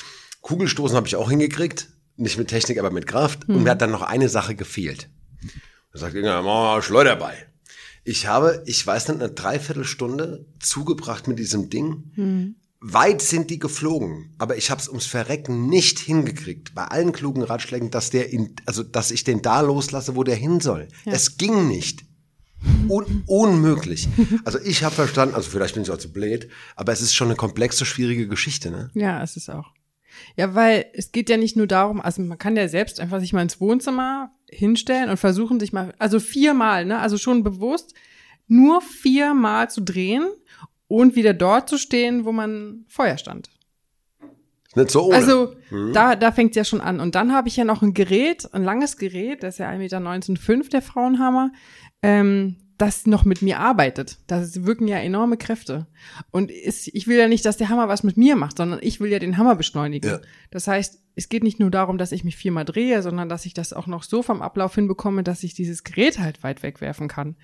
Kugelstoßen 0.42 0.96
habe 0.96 1.08
ich 1.08 1.16
auch 1.16 1.30
hingekriegt. 1.30 1.90
Nicht 2.16 2.38
mit 2.38 2.50
Technik, 2.50 2.78
aber 2.78 2.92
mit 2.92 3.08
Kraft. 3.08 3.50
Und 3.50 3.64
mir 3.64 3.72
hat 3.72 3.82
dann 3.82 3.90
noch 3.92 4.04
eine 4.04 4.30
Sache 4.30 4.54
gefehlt. 4.54 5.10
Da 5.94 6.00
sagt 6.00 6.14
irgendwer, 6.14 6.44
oh, 6.46 6.82
Schleuderball. 6.82 7.36
Ich 8.04 8.28
habe, 8.28 8.64
ich 8.66 8.86
weiß 8.86 9.10
nicht, 9.10 9.22
eine 9.22 9.32
Dreiviertelstunde 9.32 10.46
zugebracht 10.60 11.28
mit 11.28 11.40
diesem 11.40 11.70
Ding. 11.70 12.56
Weit 12.84 13.22
sind 13.22 13.52
die 13.52 13.60
geflogen, 13.60 14.34
aber 14.40 14.58
ich 14.58 14.72
habe 14.72 14.82
es 14.82 14.90
ums 14.90 15.06
Verrecken 15.06 15.68
nicht 15.68 16.00
hingekriegt. 16.00 16.74
Bei 16.74 16.86
allen 16.86 17.12
klugen 17.12 17.44
Ratschlägen, 17.44 17.92
dass 17.92 18.10
der 18.10 18.34
in, 18.34 18.56
also 18.66 18.82
dass 18.82 19.12
ich 19.12 19.24
den 19.24 19.44
da 19.44 19.62
loslasse, 19.62 20.16
wo 20.16 20.24
der 20.24 20.36
hin 20.36 20.60
soll. 20.60 20.88
Es 21.06 21.38
ging 21.38 21.68
nicht. 21.68 22.04
Un 22.90 23.24
unmöglich. 23.28 24.08
Also 24.46 24.60
ich 24.60 24.84
habe 24.84 24.96
verstanden, 24.96 25.36
also 25.36 25.52
vielleicht 25.52 25.76
bin 25.76 25.84
ich 25.84 25.92
auch 25.92 26.00
zu 26.00 26.12
blöd, 26.12 26.50
aber 26.76 26.92
es 26.92 27.02
ist 27.02 27.14
schon 27.14 27.28
eine 27.28 27.36
komplexe, 27.36 27.86
schwierige 27.86 28.28
Geschichte, 28.28 28.72
ne? 28.72 28.90
Ja, 28.96 29.22
es 29.22 29.38
ist 29.38 29.50
auch. 29.50 29.72
Ja, 30.36 30.56
weil 30.56 30.86
es 30.94 31.12
geht 31.12 31.30
ja 31.30 31.38
nicht 31.38 31.56
nur 31.56 31.68
darum, 31.68 32.02
also 32.02 32.24
man 32.24 32.40
kann 32.40 32.56
ja 32.56 32.68
selbst 32.68 33.00
einfach 33.00 33.20
sich 33.20 33.32
mal 33.32 33.44
ins 33.44 33.62
Wohnzimmer 33.62 34.32
hinstellen 34.50 35.10
und 35.10 35.18
versuchen 35.18 35.60
sich 35.60 35.72
mal, 35.72 35.94
also 36.00 36.20
viermal, 36.20 36.86
ne, 36.86 37.00
also 37.00 37.20
schon 37.20 37.44
bewusst, 37.44 37.94
nur 38.48 38.82
viermal 38.82 39.70
zu 39.70 39.82
drehen 39.82 40.28
und 40.98 41.16
wieder 41.16 41.34
dort 41.34 41.70
zu 41.70 41.78
stehen, 41.78 42.26
wo 42.26 42.32
man 42.32 42.86
vorher 42.88 43.18
stand. 43.18 43.50
Nicht 44.76 44.92
so 44.92 45.06
ohne. 45.06 45.16
Also 45.16 45.54
da, 45.94 46.16
da 46.16 46.32
fängt 46.32 46.56
ja 46.56 46.64
schon 46.64 46.82
an. 46.82 47.00
Und 47.00 47.16
dann 47.16 47.34
habe 47.34 47.48
ich 47.48 47.58
ja 47.58 47.66
noch 47.66 47.82
ein 47.82 47.94
Gerät, 47.94 48.54
ein 48.54 48.64
langes 48.64 48.98
Gerät, 48.98 49.44
das 49.44 49.56
ist 49.56 49.60
ja 49.60 49.70
1,19,5 49.70 50.58
Meter, 50.58 50.70
der 50.70 50.82
Frauenhammer, 50.82 51.52
ähm, 52.02 52.58
das 52.78 53.06
noch 53.06 53.26
mit 53.26 53.42
mir 53.42 53.60
arbeitet. 53.60 54.18
Das 54.28 54.66
wirken 54.66 54.88
ja 54.88 54.98
enorme 54.98 55.38
Kräfte. 55.38 55.88
Und 56.32 56.50
ist, 56.50 56.88
ich 56.88 57.06
will 57.08 57.18
ja 57.18 57.28
nicht, 57.28 57.46
dass 57.46 57.58
der 57.58 57.70
Hammer 57.70 57.90
was 57.90 58.04
mit 58.04 58.18
mir 58.18 58.36
macht, 58.36 58.58
sondern 58.58 58.80
ich 58.82 59.00
will 59.00 59.12
ja 59.12 59.20
den 59.20 59.38
Hammer 59.38 59.56
beschleunigen. 59.56 60.10
Ja. 60.10 60.20
Das 60.50 60.68
heißt, 60.68 61.00
es 61.16 61.30
geht 61.30 61.44
nicht 61.44 61.60
nur 61.60 61.70
darum, 61.70 61.98
dass 61.98 62.12
ich 62.12 62.24
mich 62.24 62.38
viermal 62.38 62.66
drehe, 62.66 63.02
sondern 63.02 63.30
dass 63.30 63.46
ich 63.46 63.54
das 63.54 63.74
auch 63.74 63.88
noch 63.88 64.04
so 64.04 64.24
vom 64.24 64.42
Ablauf 64.42 64.74
hinbekomme, 64.74 65.24
dass 65.24 65.44
ich 65.44 65.54
dieses 65.54 65.84
Gerät 65.84 66.20
halt 66.20 66.42
weit 66.44 66.64
wegwerfen 66.64 67.08
kann. 67.08 67.36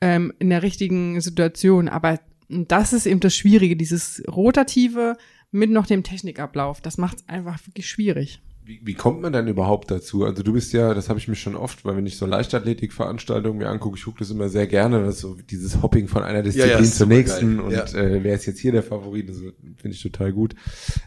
Ähm, 0.00 0.32
in 0.38 0.50
der 0.50 0.62
richtigen 0.62 1.20
Situation. 1.20 1.88
Aber 1.88 2.20
das 2.48 2.92
ist 2.92 3.06
eben 3.06 3.20
das 3.20 3.34
Schwierige, 3.34 3.76
dieses 3.76 4.22
Rotative 4.28 5.16
mit 5.50 5.70
noch 5.70 5.86
dem 5.86 6.02
Technikablauf. 6.02 6.80
Das 6.80 6.98
macht 6.98 7.18
es 7.18 7.28
einfach 7.28 7.58
wirklich 7.66 7.88
schwierig. 7.88 8.40
Wie, 8.64 8.80
wie 8.82 8.94
kommt 8.94 9.20
man 9.22 9.32
denn 9.32 9.46
überhaupt 9.46 9.92
dazu? 9.92 10.24
Also 10.24 10.42
du 10.42 10.52
bist 10.52 10.72
ja, 10.72 10.92
das 10.92 11.08
habe 11.08 11.20
ich 11.20 11.28
mich 11.28 11.40
schon 11.40 11.54
oft, 11.54 11.84
weil 11.84 11.96
wenn 11.96 12.04
ich 12.04 12.16
so 12.16 12.26
Leichtathletikveranstaltungen 12.26 13.58
mir 13.58 13.68
angucke, 13.68 13.96
ich 13.96 14.04
gucke 14.04 14.18
das 14.18 14.30
immer 14.30 14.48
sehr 14.48 14.66
gerne, 14.66 15.04
das 15.04 15.16
ist 15.16 15.20
so 15.20 15.36
dieses 15.48 15.82
Hopping 15.82 16.08
von 16.08 16.24
einer 16.24 16.42
Disziplin 16.42 16.72
ja, 16.72 16.78
ist 16.78 16.96
zur 16.96 17.06
nächsten 17.06 17.60
und 17.60 17.70
Ja. 17.72 17.84
äh, 17.94 18.24
wer 18.24 18.34
ist 18.34 18.46
jetzt 18.46 18.58
hier 18.58 18.72
der 18.72 18.82
Favorit, 18.82 19.28
das 19.28 19.36
finde 19.76 19.90
ich 19.94 20.02
total 20.02 20.32
gut. 20.32 20.56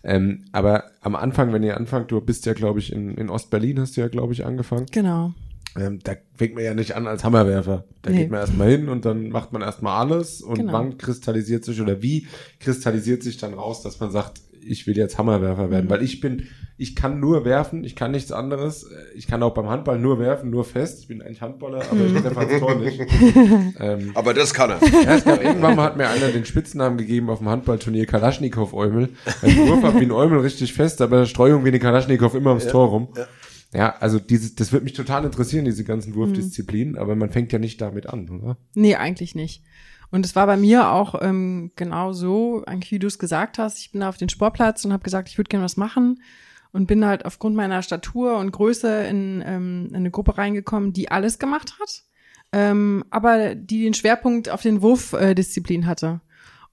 Ähm, 0.06 0.46
aber 0.54 0.86
am 1.02 1.18
Anfang, 1.18 1.52
wenn 1.52 1.64
ihr 1.64 1.76
anfangt, 1.76 2.12
du 2.12 2.22
bist 2.22 2.46
ja, 2.46 2.54
glaube 2.54 2.80
ich, 2.80 2.94
in, 2.94 3.16
in 3.16 3.30
Ostberlin 3.30 3.78
hast 3.82 3.98
du 3.98 4.02
ja, 4.02 4.08
glaube 4.08 4.32
ich, 4.32 4.46
angefangen. 4.46 4.86
Genau. 4.92 5.34
Ähm, 5.78 6.00
da 6.04 6.14
fängt 6.36 6.56
man 6.56 6.64
ja 6.64 6.74
nicht 6.74 6.96
an 6.96 7.06
als 7.08 7.24
Hammerwerfer. 7.24 7.84
Da 8.02 8.10
Nee. 8.12 8.18
geht 8.20 8.32
man 8.32 8.40
erstmal 8.40 8.70
hin 8.70 8.90
und 8.90 9.06
dann 9.06 9.30
macht 9.30 9.54
man 9.54 9.62
erstmal 9.62 10.00
alles 10.00 10.42
und 10.42 10.56
Genau. 10.58 10.74
wann 10.74 10.98
kristallisiert 10.98 11.64
sich 11.64 11.80
oder 11.82 12.02
wie 12.02 12.28
kristallisiert 12.60 13.22
sich 13.24 13.38
dann 13.38 13.54
raus, 13.54 13.82
dass 13.84 14.00
man 14.00 14.12
sagt, 14.12 14.42
ich 14.62 14.88
will 14.88 14.98
jetzt 14.98 15.18
Hammerwerfer 15.18 15.70
werden, 15.72 15.86
Mhm. 15.86 15.90
weil 15.90 16.04
ich 16.04 16.20
bin, 16.20 16.44
ich 16.78 16.96
kann 16.96 17.20
nur 17.20 17.46
werfen, 17.46 17.84
ich 17.86 17.96
kann 17.96 18.12
nichts 18.12 18.32
anderes. 18.32 18.86
Ich 19.16 19.26
kann 19.28 19.42
auch 19.42 19.54
beim 19.54 19.70
Handball 19.70 19.98
nur 20.00 20.20
werfen, 20.20 20.50
nur 20.50 20.66
fest. 20.66 21.00
Ich 21.02 21.08
bin 21.08 21.22
eigentlich 21.22 21.42
Handballer, 21.42 21.82
aber 21.90 22.06
ich 22.06 22.14
treffe 22.14 22.38
ans 22.40 22.60
Tor 22.60 22.76
nicht. 22.76 23.00
ähm, 23.80 24.12
Aber 24.16 24.34
das 24.34 24.54
kann 24.54 24.72
er. 24.72 24.80
ja, 25.04 25.16
es 25.16 25.24
gab, 25.24 25.42
irgendwann 25.44 25.76
mal 25.78 25.86
hat 25.86 25.98
mir 25.98 26.10
einer 26.10 26.28
den 26.30 26.46
Spitznamen 26.46 26.98
gegeben 26.98 27.30
auf 27.30 27.40
dem 27.40 27.48
Handballturnier 27.50 28.06
Kalaschnikow-Eumel. 28.06 29.10
Weil 29.42 29.50
ich 29.50 29.58
Wurf 29.60 29.84
hab 29.84 29.96
wie 30.00 30.06
ein 30.06 30.12
Eumel 30.12 30.40
richtig 30.40 30.74
fest, 30.74 31.02
aber 31.02 31.26
Streuung 31.26 31.64
wie 31.64 31.70
eine 31.70 31.80
Kalaschnikow 31.80 32.34
immer 32.36 32.50
ums 32.52 32.68
Tor 32.68 32.88
rum. 32.90 33.08
Ja. 33.16 33.28
Also 33.74 34.20
dieses, 34.20 34.56
das 34.56 34.72
wird 34.72 34.84
mich 34.84 34.94
total 34.94 35.26
interessieren, 35.26 35.66
diese 35.66 35.84
ganzen 35.84 36.16
Wurfdisziplinen, 36.16 36.98
aber 36.98 37.16
man 37.16 37.30
fängt 37.30 37.52
ja 37.52 37.60
nicht 37.60 37.80
damit 37.82 38.08
an, 38.08 38.30
oder? 38.30 38.58
Nee, 38.74 38.96
eigentlich 38.96 39.36
nicht. 39.36 39.64
Und 40.12 40.26
es 40.26 40.36
war 40.36 40.48
bei 40.48 40.58
mir 40.58 40.90
auch 40.90 41.16
ähm, 41.22 41.72
genau 41.76 42.14
so, 42.14 42.64
eigentlich 42.66 42.92
wie 42.92 43.00
du 43.00 43.08
es 43.08 43.20
gesagt 43.20 43.60
hast. 43.60 43.78
Ich 43.78 43.92
bin 43.92 44.02
da 44.02 44.10
auf 44.10 44.18
den 44.18 44.30
Sportplatz 44.30 44.84
und 44.86 44.92
habe 44.92 45.04
gesagt, 45.04 45.30
ich 45.30 45.38
würde 45.38 45.50
gerne 45.50 45.66
was 45.66 45.78
machen 45.78 46.22
und 46.72 46.88
bin 46.88 47.06
halt 47.06 47.26
aufgrund 47.26 47.56
meiner 47.56 47.82
Statur 47.84 48.38
und 48.38 48.52
Größe 48.52 49.04
in, 49.04 49.44
ähm, 49.46 49.88
in 49.90 49.96
eine 49.96 50.12
Gruppe 50.12 50.38
reingekommen, 50.38 50.94
die 50.94 51.12
alles 51.12 51.38
gemacht 51.38 51.74
hat, 51.80 52.04
ähm, 52.52 53.06
aber 53.12 53.54
die 53.54 53.84
den 53.84 53.94
Schwerpunkt 53.94 54.50
auf 54.50 54.64
den 54.64 54.82
Wurfdisziplin 54.82 55.84
äh, 55.84 55.86
hatte. 55.86 56.22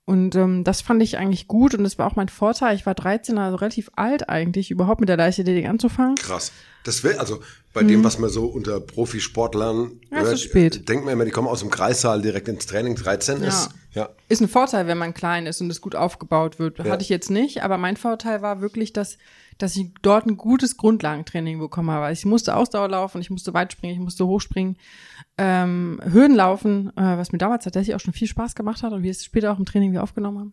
Und 0.07 0.37
ähm, 0.37 0.63
das 0.63 0.83
fand 0.83 1.03
ich 1.03 1.19
eigentlich 1.19 1.49
gut 1.49 1.75
und 1.75 1.83
das 1.83 1.99
war 1.99 2.07
auch 2.07 2.15
mein 2.15 2.29
Vorteil. 2.29 2.77
Ich 2.77 2.87
war 2.87 2.95
13, 2.95 3.37
also 3.39 3.57
relativ 3.57 3.91
alt 3.97 4.29
eigentlich, 4.29 4.71
überhaupt 4.71 5.01
mit 5.01 5.09
der 5.09 5.17
Leichtathletik 5.17 5.69
anzufangen. 5.69 6.15
Krass. 6.15 6.53
Das 6.85 7.03
will, 7.03 7.15
also 7.19 7.41
bei 7.73 7.83
dem, 7.83 8.05
was 8.05 8.21
man 8.21 8.31
so 8.31 8.47
unter 8.47 8.79
Profisportlern 8.81 9.77
Mhm. 9.79 10.01
Ja, 10.13 10.21
hört, 10.23 10.39
spät. 10.39 10.77
äh, 10.77 10.81
denkt 10.81 11.05
man 11.05 11.13
immer, 11.13 11.25
die 11.25 11.33
kommen 11.33 11.49
aus 11.49 11.59
dem 11.59 11.71
Kreissaal 11.71 12.23
direkt 12.23 12.47
ins 12.47 12.67
Training. 12.67 12.95
13 12.95 13.43
Ja. 13.43 13.49
ist, 13.49 13.71
ja. 13.95 14.09
Ist 14.29 14.41
ein 14.41 14.49
Vorteil, 14.49 14.87
wenn 14.87 14.97
man 14.97 15.13
klein 15.13 15.47
ist 15.47 15.61
und 15.61 15.71
es 15.71 15.81
gut 15.81 15.97
aufgebaut 15.97 16.61
wird. 16.61 16.79
Hatte 16.79 17.03
ich 17.03 17.09
jetzt 17.09 17.31
nicht, 17.31 17.65
aber 17.65 17.77
mein 17.77 17.97
Vorteil 17.97 18.43
war 18.43 18.61
wirklich, 18.61 18.93
dass, 18.93 19.19
dass 19.59 19.75
ich 19.75 19.89
dort 20.03 20.27
ein 20.27 20.37
gutes 20.37 20.77
Grundlagentraining 20.77 21.59
bekommen 21.59 21.91
habe. 21.91 22.13
Ich 22.13 22.25
musste 22.25 22.55
Ausdauer 22.55 22.89
laufen, 22.89 23.21
ich 23.21 23.31
musste 23.31 23.53
weit 23.55 23.73
springen, 23.73 23.95
ich 23.95 24.01
musste 24.01 24.27
hochspringen, 24.27 24.77
ähm, 25.39 26.01
Hürden 26.05 26.37
laufen, 26.37 26.89
äh, 26.97 27.03
was 27.17 27.33
mir 27.33 27.39
damals 27.39 27.65
tatsächlich 27.65 27.95
auch 27.95 28.01
schon 28.01 28.15
viel 28.15 28.29
Spaß 28.29 28.55
gemacht 28.55 28.83
hat 28.83 28.93
und 28.93 29.03
wir 29.03 29.11
es 29.11 29.25
später 29.25 29.53
auch 29.53 29.59
im 29.59 29.67
Training 29.67 29.93
wieder 29.93 30.03
aufgenommen 30.03 30.39
haben. 30.39 30.53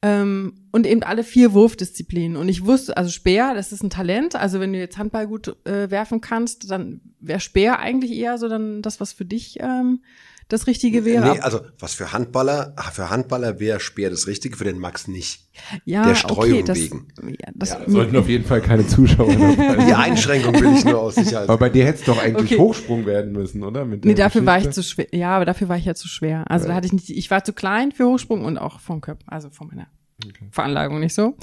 Ähm, 0.00 0.54
und 0.70 0.86
eben 0.86 1.02
alle 1.02 1.24
vier 1.24 1.52
Wurfdisziplinen. 1.52 2.36
Und 2.36 2.48
ich 2.48 2.64
wusste, 2.64 2.96
also 2.96 3.10
Speer, 3.10 3.54
das 3.54 3.72
ist 3.72 3.82
ein 3.82 3.90
Talent. 3.90 4.36
Also 4.36 4.60
wenn 4.60 4.72
du 4.72 4.78
jetzt 4.78 4.96
Handball 4.96 5.26
gut 5.26 5.56
äh, 5.66 5.90
werfen 5.90 6.20
kannst, 6.20 6.70
dann 6.70 7.00
wäre 7.20 7.40
Speer 7.40 7.80
eigentlich 7.80 8.12
eher 8.12 8.38
so 8.38 8.48
dann 8.48 8.80
das, 8.80 9.00
was 9.00 9.12
für 9.12 9.24
dich 9.24 9.58
ähm, 9.60 10.00
das 10.48 10.66
Richtige 10.66 11.04
wäre. 11.04 11.32
Nee, 11.34 11.40
also 11.40 11.60
was 11.78 11.94
für 11.94 12.12
Handballer, 12.12 12.74
für 12.92 13.10
Handballer 13.10 13.60
wäre 13.60 13.80
Speer 13.80 14.10
das 14.10 14.26
Richtige, 14.26 14.56
für 14.56 14.64
den 14.64 14.78
Max 14.78 15.06
nicht. 15.08 15.46
ja, 15.84 16.06
der 16.06 16.14
Streuung 16.14 16.64
das, 16.64 16.78
wegen. 16.78 17.08
Ja, 17.22 17.50
das, 17.54 17.70
Da 17.70 17.80
sollten 17.86 18.16
auf 18.16 18.28
jeden 18.28 18.44
Fall 18.44 18.60
keine 18.60 18.86
Zuschauer 18.86 19.32
dabei 19.34 19.84
Die. 19.86 19.94
Einschränkung 19.94 20.54
will 20.60 20.74
ich 20.74 20.84
nur 20.84 20.98
aus 21.00 21.14
Sicherheit. 21.16 21.48
Aber 21.48 21.58
bei 21.58 21.68
dir 21.68 21.84
hätte 21.84 22.00
es 22.00 22.04
doch 22.04 22.22
eigentlich 22.22 22.52
Okay. 22.52 22.58
Hochsprung 22.58 23.04
werden 23.06 23.32
müssen, 23.32 23.62
oder? 23.62 23.84
Mit 23.84 24.04
Nee, 24.04 24.14
dafür 24.14 24.46
war 24.46 24.56
ich 24.58 24.64
Geschichte? 24.64 24.82
zu 24.82 24.88
schwer. 24.88 25.06
Ja, 25.12 25.36
aber 25.36 25.44
dafür 25.44 25.68
war 25.68 25.76
ich 25.76 25.84
ja 25.84 25.94
zu 25.94 26.08
schwer. 26.08 26.44
Also 26.50 26.66
da 26.68 26.74
hatte 26.74 26.86
ich 26.86 26.92
nicht, 26.92 27.10
ich 27.10 27.30
war 27.30 27.44
zu 27.44 27.52
klein 27.52 27.92
für 27.92 28.06
Hochsprung 28.06 28.44
und 28.44 28.56
auch 28.58 28.80
vom 28.80 29.00
Körper, 29.00 29.24
also 29.26 29.50
von 29.50 29.68
meiner 29.68 29.88
Veranlagung 30.50 30.98
nicht 31.00 31.14
so. 31.14 31.36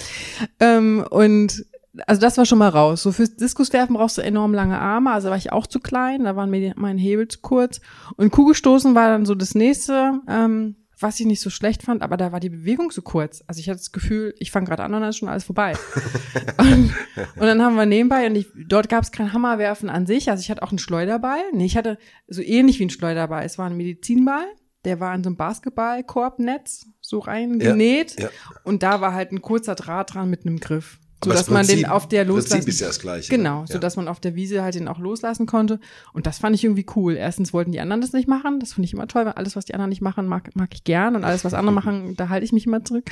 Ähm, 0.60 1.06
und 1.10 1.66
also 2.08 2.22
das 2.22 2.38
war 2.38 2.46
schon 2.46 2.60
mal 2.60 2.70
raus. 2.70 3.04
So 3.04 3.12
fürs 3.12 3.36
Diskuswerfen 3.36 3.96
brauchst 3.96 4.18
du 4.18 4.22
enorm 4.22 4.54
lange 4.54 4.80
Arme, 4.80 5.12
also 5.12 5.30
war 5.30 5.38
ich 5.38 5.52
auch 5.52 5.68
zu 5.68 5.80
klein, 5.80 6.24
da 6.24 6.36
waren 6.36 6.50
mir 6.50 6.60
die, 6.60 6.74
mein 6.76 6.98
Hebel 6.98 7.28
zu 7.28 7.40
kurz. 7.42 7.82
Und 8.18 8.32
Kugelstoßen 8.32 8.96
war 8.96 9.10
dann 9.10 9.26
so 9.26 9.36
das 9.36 9.56
nächste, 9.56 10.22
ähm, 10.28 10.76
was 11.00 11.20
ich 11.20 11.26
nicht 11.26 11.42
so 11.42 11.50
schlecht 11.50 11.84
fand, 11.84 12.02
aber 12.02 12.18
da 12.18 12.32
war 12.32 12.40
die 12.40 12.50
Bewegung 12.50 12.92
so 12.92 13.02
kurz. 13.02 13.44
Also 13.48 13.60
ich 13.60 13.70
hatte 13.70 13.80
das 13.80 13.92
Gefühl, 13.92 14.34
ich 14.40 14.52
fange 14.52 14.68
gerade 14.68 14.84
an 14.84 14.94
und 14.94 15.02
dann 15.02 15.10
ist 15.10 15.18
schon 15.18 15.30
alles 15.30 15.44
vorbei. 15.44 15.74
und, 16.58 16.94
und 17.36 17.42
dann 17.42 17.62
haben 17.62 17.76
wir 17.76 17.86
nebenbei, 17.86 18.28
und 18.28 18.36
ich, 18.36 18.48
dort 18.68 18.90
gab 18.90 19.04
es 19.04 19.12
kein 19.12 19.34
Hammerwerfen 19.34 19.90
an 19.90 20.06
sich, 20.06 20.30
also 20.30 20.42
ich 20.42 20.50
hatte 20.50 20.64
auch 20.64 20.70
einen 20.70 20.80
Schleuderball. 20.80 21.42
Nee, 21.54 21.66
ich 21.66 21.78
hatte 21.78 21.98
so 22.28 22.42
ähnlich 22.42 22.80
wie 22.80 22.86
ein 22.86 22.90
Schleuderball. 22.90 23.44
Es 23.46 23.58
war 23.58 23.68
ein 23.68 23.78
Medizinball. 23.78 24.46
der 24.86 25.00
war 25.00 25.16
in 25.16 25.24
so 25.24 25.30
einem 25.30 25.38
Basketballkorbnetz 25.38 26.86
so 27.02 27.20
reingenäht. 27.20 28.20
Ja, 28.20 28.26
ja. 28.26 28.32
Und 28.64 28.84
da 28.84 29.02
war 29.02 29.14
halt 29.14 29.32
ein 29.32 29.42
kurzer 29.42 29.76
Draht 29.76 30.14
dran 30.14 30.30
mit 30.30 30.46
einem 30.46 30.60
Griff. 30.60 31.00
So 31.24 31.32
dass 31.32 31.46
das 31.46 31.50
man 31.50 31.66
den 31.66 31.86
auf 31.86 32.08
der 32.08 32.26
loslassen 32.26 32.68
ist 32.68 32.80
ja 32.82 32.88
das 32.88 33.00
gleiche. 33.00 33.30
Genau, 33.30 33.62
ne? 33.62 33.68
so 33.68 33.76
Ja. 33.76 33.80
dass 33.80 33.96
man 33.96 34.08
auf 34.08 34.20
der 34.20 34.36
Wiese 34.36 34.62
halt 34.62 34.76
den 34.76 34.88
auch 34.88 35.00
loslassen 35.00 35.46
konnte. 35.46 35.80
Und 36.14 36.28
das 36.28 36.40
fand 36.40 36.56
ich 36.56 36.64
irgendwie 36.64 36.86
cool. 36.96 37.16
Erstens 37.16 37.54
wollten 37.54 37.72
die 37.72 37.80
anderen 37.80 38.02
das 38.02 38.14
nicht 38.14 38.28
machen. 38.28 38.60
Das 38.60 38.74
finde 38.74 38.86
ich 38.86 38.94
immer 38.94 39.08
toll, 39.08 39.26
weil 39.26 39.34
alles, 39.34 39.56
was 39.56 39.66
die 39.66 39.74
anderen 39.74 39.90
nicht 39.90 40.02
machen, 40.02 40.28
mag, 40.28 40.56
mag 40.56 40.70
ich 40.74 40.84
gern. 40.84 41.16
Und 41.16 41.24
alles, 41.24 41.46
was 41.46 41.54
andere 41.54 41.74
machen, 41.82 42.16
da 42.16 42.30
halte 42.30 42.46
ich 42.46 42.52
mich 42.52 42.68
immer 42.68 42.84
zurück. 42.84 43.10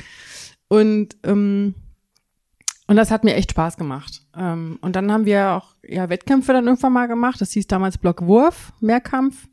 Und, 0.68 1.16
ähm, 1.24 1.74
und 2.86 2.96
das 2.96 3.10
hat 3.10 3.24
mir 3.24 3.34
echt 3.34 3.52
Spaß 3.52 3.76
gemacht. 3.78 4.22
Ähm, 4.36 4.78
und 4.82 4.94
dann 4.96 5.10
haben 5.10 5.24
wir 5.24 5.52
auch 5.52 5.74
ja, 5.82 6.08
Wettkämpfe 6.08 6.52
dann 6.52 6.66
irgendwann 6.66 6.92
mal 6.92 7.08
gemacht. 7.08 7.40
Das 7.40 7.52
hieß 7.52 7.66
damals 7.66 7.98
Blockwurf, 7.98 8.72
Mehrkampf. 8.80 9.48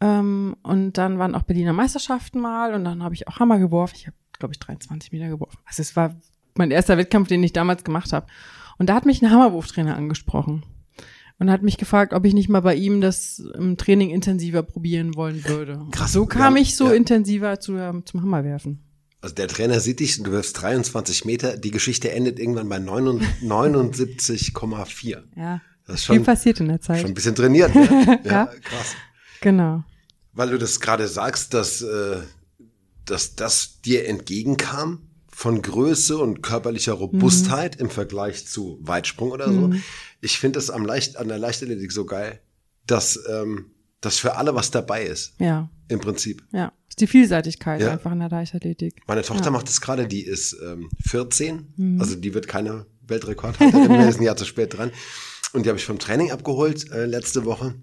Ähm, 0.00 0.56
und 0.62 0.96
dann 0.96 1.18
waren 1.18 1.34
auch 1.34 1.42
Berliner 1.42 1.72
Meisterschaften 1.72 2.40
mal. 2.40 2.72
Und 2.72 2.84
dann 2.84 3.02
habe 3.02 3.14
ich 3.14 3.26
auch 3.28 3.40
Hammer 3.40 3.58
geworfen. 3.58 3.96
Ich 3.96 4.06
habe, 4.06 4.16
glaube 4.38 4.54
ich, 4.54 4.60
23 4.60 5.12
Meter 5.12 5.28
geworfen. 5.28 5.58
Also 5.66 5.82
es 5.82 5.96
war 5.96 6.14
mein 6.60 6.70
erster 6.70 6.98
Wettkampf, 6.98 7.28
den 7.28 7.42
ich 7.42 7.52
damals 7.52 7.84
gemacht 7.84 8.12
habe. 8.12 8.26
Und 8.78 8.88
da 8.88 8.94
hat 8.94 9.06
mich 9.06 9.22
ein 9.22 9.30
Hammerwurftrainer 9.30 9.96
angesprochen 9.96 10.64
und 11.38 11.50
hat 11.50 11.62
mich 11.62 11.76
gefragt, 11.78 12.12
ob 12.12 12.24
ich 12.24 12.34
nicht 12.34 12.48
mal 12.48 12.60
bei 12.60 12.74
ihm 12.74 13.00
das 13.00 13.38
im 13.38 13.76
Training 13.76 14.10
intensiver 14.10 14.62
probieren 14.62 15.14
wollen 15.16 15.44
würde. 15.46 15.86
Krass. 15.90 16.12
So 16.12 16.26
kam 16.26 16.56
Ja, 16.56 16.62
ich 16.62 16.76
so 16.76 16.88
ja. 16.88 16.94
intensiver 16.94 17.60
zu, 17.60 17.76
ähm, 17.76 18.04
zum 18.06 18.22
Hammerwerfen. 18.22 18.84
Also 19.22 19.34
der 19.34 19.48
Trainer 19.48 19.80
sieht 19.80 20.00
dich 20.00 20.16
und 20.18 20.26
du 20.26 20.32
wirfst 20.32 20.60
23 20.62 21.26
Meter. 21.26 21.56
Die 21.58 21.70
Geschichte 21.70 22.10
endet 22.10 22.38
irgendwann 22.38 22.68
bei 22.68 22.78
79,4. 22.78 25.22
Ja. 25.36 25.60
Das 25.86 26.00
ist 26.00 26.06
Viel 26.06 26.16
schon, 26.16 26.24
passiert 26.24 26.60
in 26.60 26.68
der 26.68 26.80
Zeit. 26.80 27.00
schon 27.00 27.10
ein 27.10 27.14
bisschen 27.14 27.34
trainiert. 27.34 27.74
Ne? 27.74 28.20
Ja. 28.24 28.46
krass. 28.46 28.94
Genau. 29.40 29.82
Weil 30.32 30.50
du 30.50 30.58
das 30.58 30.78
gerade 30.80 31.08
sagst, 31.08 31.52
dass, 31.52 31.82
äh, 31.82 32.18
dass 33.06 33.34
das 33.34 33.80
dir 33.80 34.06
entgegenkam 34.08 35.00
von 35.40 35.62
Größe 35.62 36.18
und 36.18 36.42
körperlicher 36.42 36.92
Robustheit 36.92 37.76
Mhm. 37.76 37.86
im 37.86 37.90
Vergleich 37.90 38.46
zu 38.46 38.78
Weitsprung 38.82 39.30
oder 39.30 39.50
so. 39.50 39.70
Ich 40.20 40.38
finde 40.38 40.58
das 40.58 40.68
am 40.68 40.84
Leicht, 40.84 41.16
an 41.16 41.28
der 41.28 41.38
Leichtathletik 41.38 41.92
so 41.92 42.04
geil, 42.04 42.40
dass, 42.86 43.18
ähm, 43.26 43.70
dass 44.02 44.18
für 44.18 44.36
alle 44.36 44.54
was 44.54 44.70
dabei 44.70 45.02
ist, 45.04 45.32
Ja, 45.38 45.70
im 45.88 45.98
Prinzip. 46.00 46.42
ja. 46.52 46.72
Ist 46.90 47.00
die 47.00 47.06
Vielseitigkeit 47.06 47.80
Ja. 47.80 47.92
einfach 47.92 48.12
in 48.12 48.18
der 48.18 48.28
Leichtathletik. 48.28 49.00
Meine 49.06 49.22
Tochter 49.22 49.46
Ja. 49.46 49.50
macht 49.52 49.66
das 49.68 49.80
gerade, 49.80 50.06
die 50.06 50.22
ist 50.26 50.54
ähm, 50.62 50.90
14, 51.06 51.72
Mhm. 51.76 52.00
also 52.02 52.16
die 52.16 52.34
wird 52.34 52.46
keine 52.46 52.84
Weltrekordhalterin 53.06 53.88
mehr, 53.88 54.08
ist 54.10 54.20
ein 54.20 54.24
Jahr 54.24 54.36
zu 54.36 54.44
spät 54.44 54.76
dran. 54.76 54.90
Und 55.54 55.64
die 55.64 55.70
habe 55.70 55.78
ich 55.78 55.86
vom 55.86 55.98
Training 55.98 56.32
abgeholt 56.32 56.90
äh, 56.90 57.06
letzte 57.06 57.46
Woche. 57.46 57.76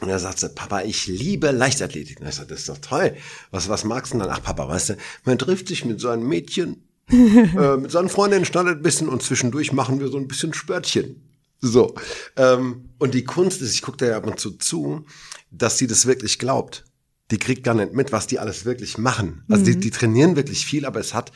Und 0.00 0.08
er 0.08 0.18
sagt 0.18 0.38
sie, 0.38 0.48
Papa, 0.48 0.80
ich 0.82 1.06
liebe 1.06 1.50
Leichtathletik. 1.50 2.20
Und 2.20 2.28
ich 2.28 2.34
sage, 2.36 2.48
das 2.48 2.60
ist 2.60 2.68
doch 2.70 2.78
toll. 2.78 3.16
Was, 3.50 3.68
was 3.68 3.84
magst 3.84 4.12
du 4.14 4.18
denn 4.18 4.26
dann? 4.26 4.36
Ach, 4.38 4.42
Papa, 4.42 4.66
weißt 4.68 4.90
du, 4.90 4.96
man 5.24 5.38
trifft 5.38 5.68
sich 5.68 5.84
mit 5.84 6.00
seinen 6.00 6.22
Mädchen, 6.26 6.85
äh, 7.10 7.76
mit 7.76 7.90
seinen 7.90 8.08
Freundinnen 8.08 8.44
schnallt 8.44 8.68
ein 8.68 8.82
bisschen 8.82 9.08
und 9.08 9.22
zwischendurch 9.22 9.72
machen 9.72 10.00
wir 10.00 10.08
so 10.08 10.18
ein 10.18 10.28
bisschen 10.28 10.54
Spörtchen. 10.54 11.22
So. 11.60 11.94
Ähm, 12.36 12.90
und 12.98 13.14
die 13.14 13.24
Kunst 13.24 13.62
ist, 13.62 13.74
ich 13.74 13.82
gucke 13.82 13.98
da 13.98 14.06
ja 14.06 14.16
ab 14.16 14.26
und 14.26 14.38
zu 14.40 14.52
zu, 14.52 15.04
dass 15.50 15.78
sie 15.78 15.86
das 15.86 16.06
wirklich 16.06 16.38
glaubt. 16.38 16.84
Die 17.30 17.38
kriegt 17.38 17.64
gar 17.64 17.74
nicht 17.74 17.92
mit, 17.92 18.12
was 18.12 18.26
die 18.26 18.38
alles 18.38 18.64
wirklich 18.64 18.98
machen. 18.98 19.44
Also 19.48 19.64
die, 19.64 19.78
die 19.78 19.90
trainieren 19.90 20.36
wirklich 20.36 20.64
viel, 20.64 20.84
aber 20.84 21.00
es 21.00 21.12
hat 21.12 21.32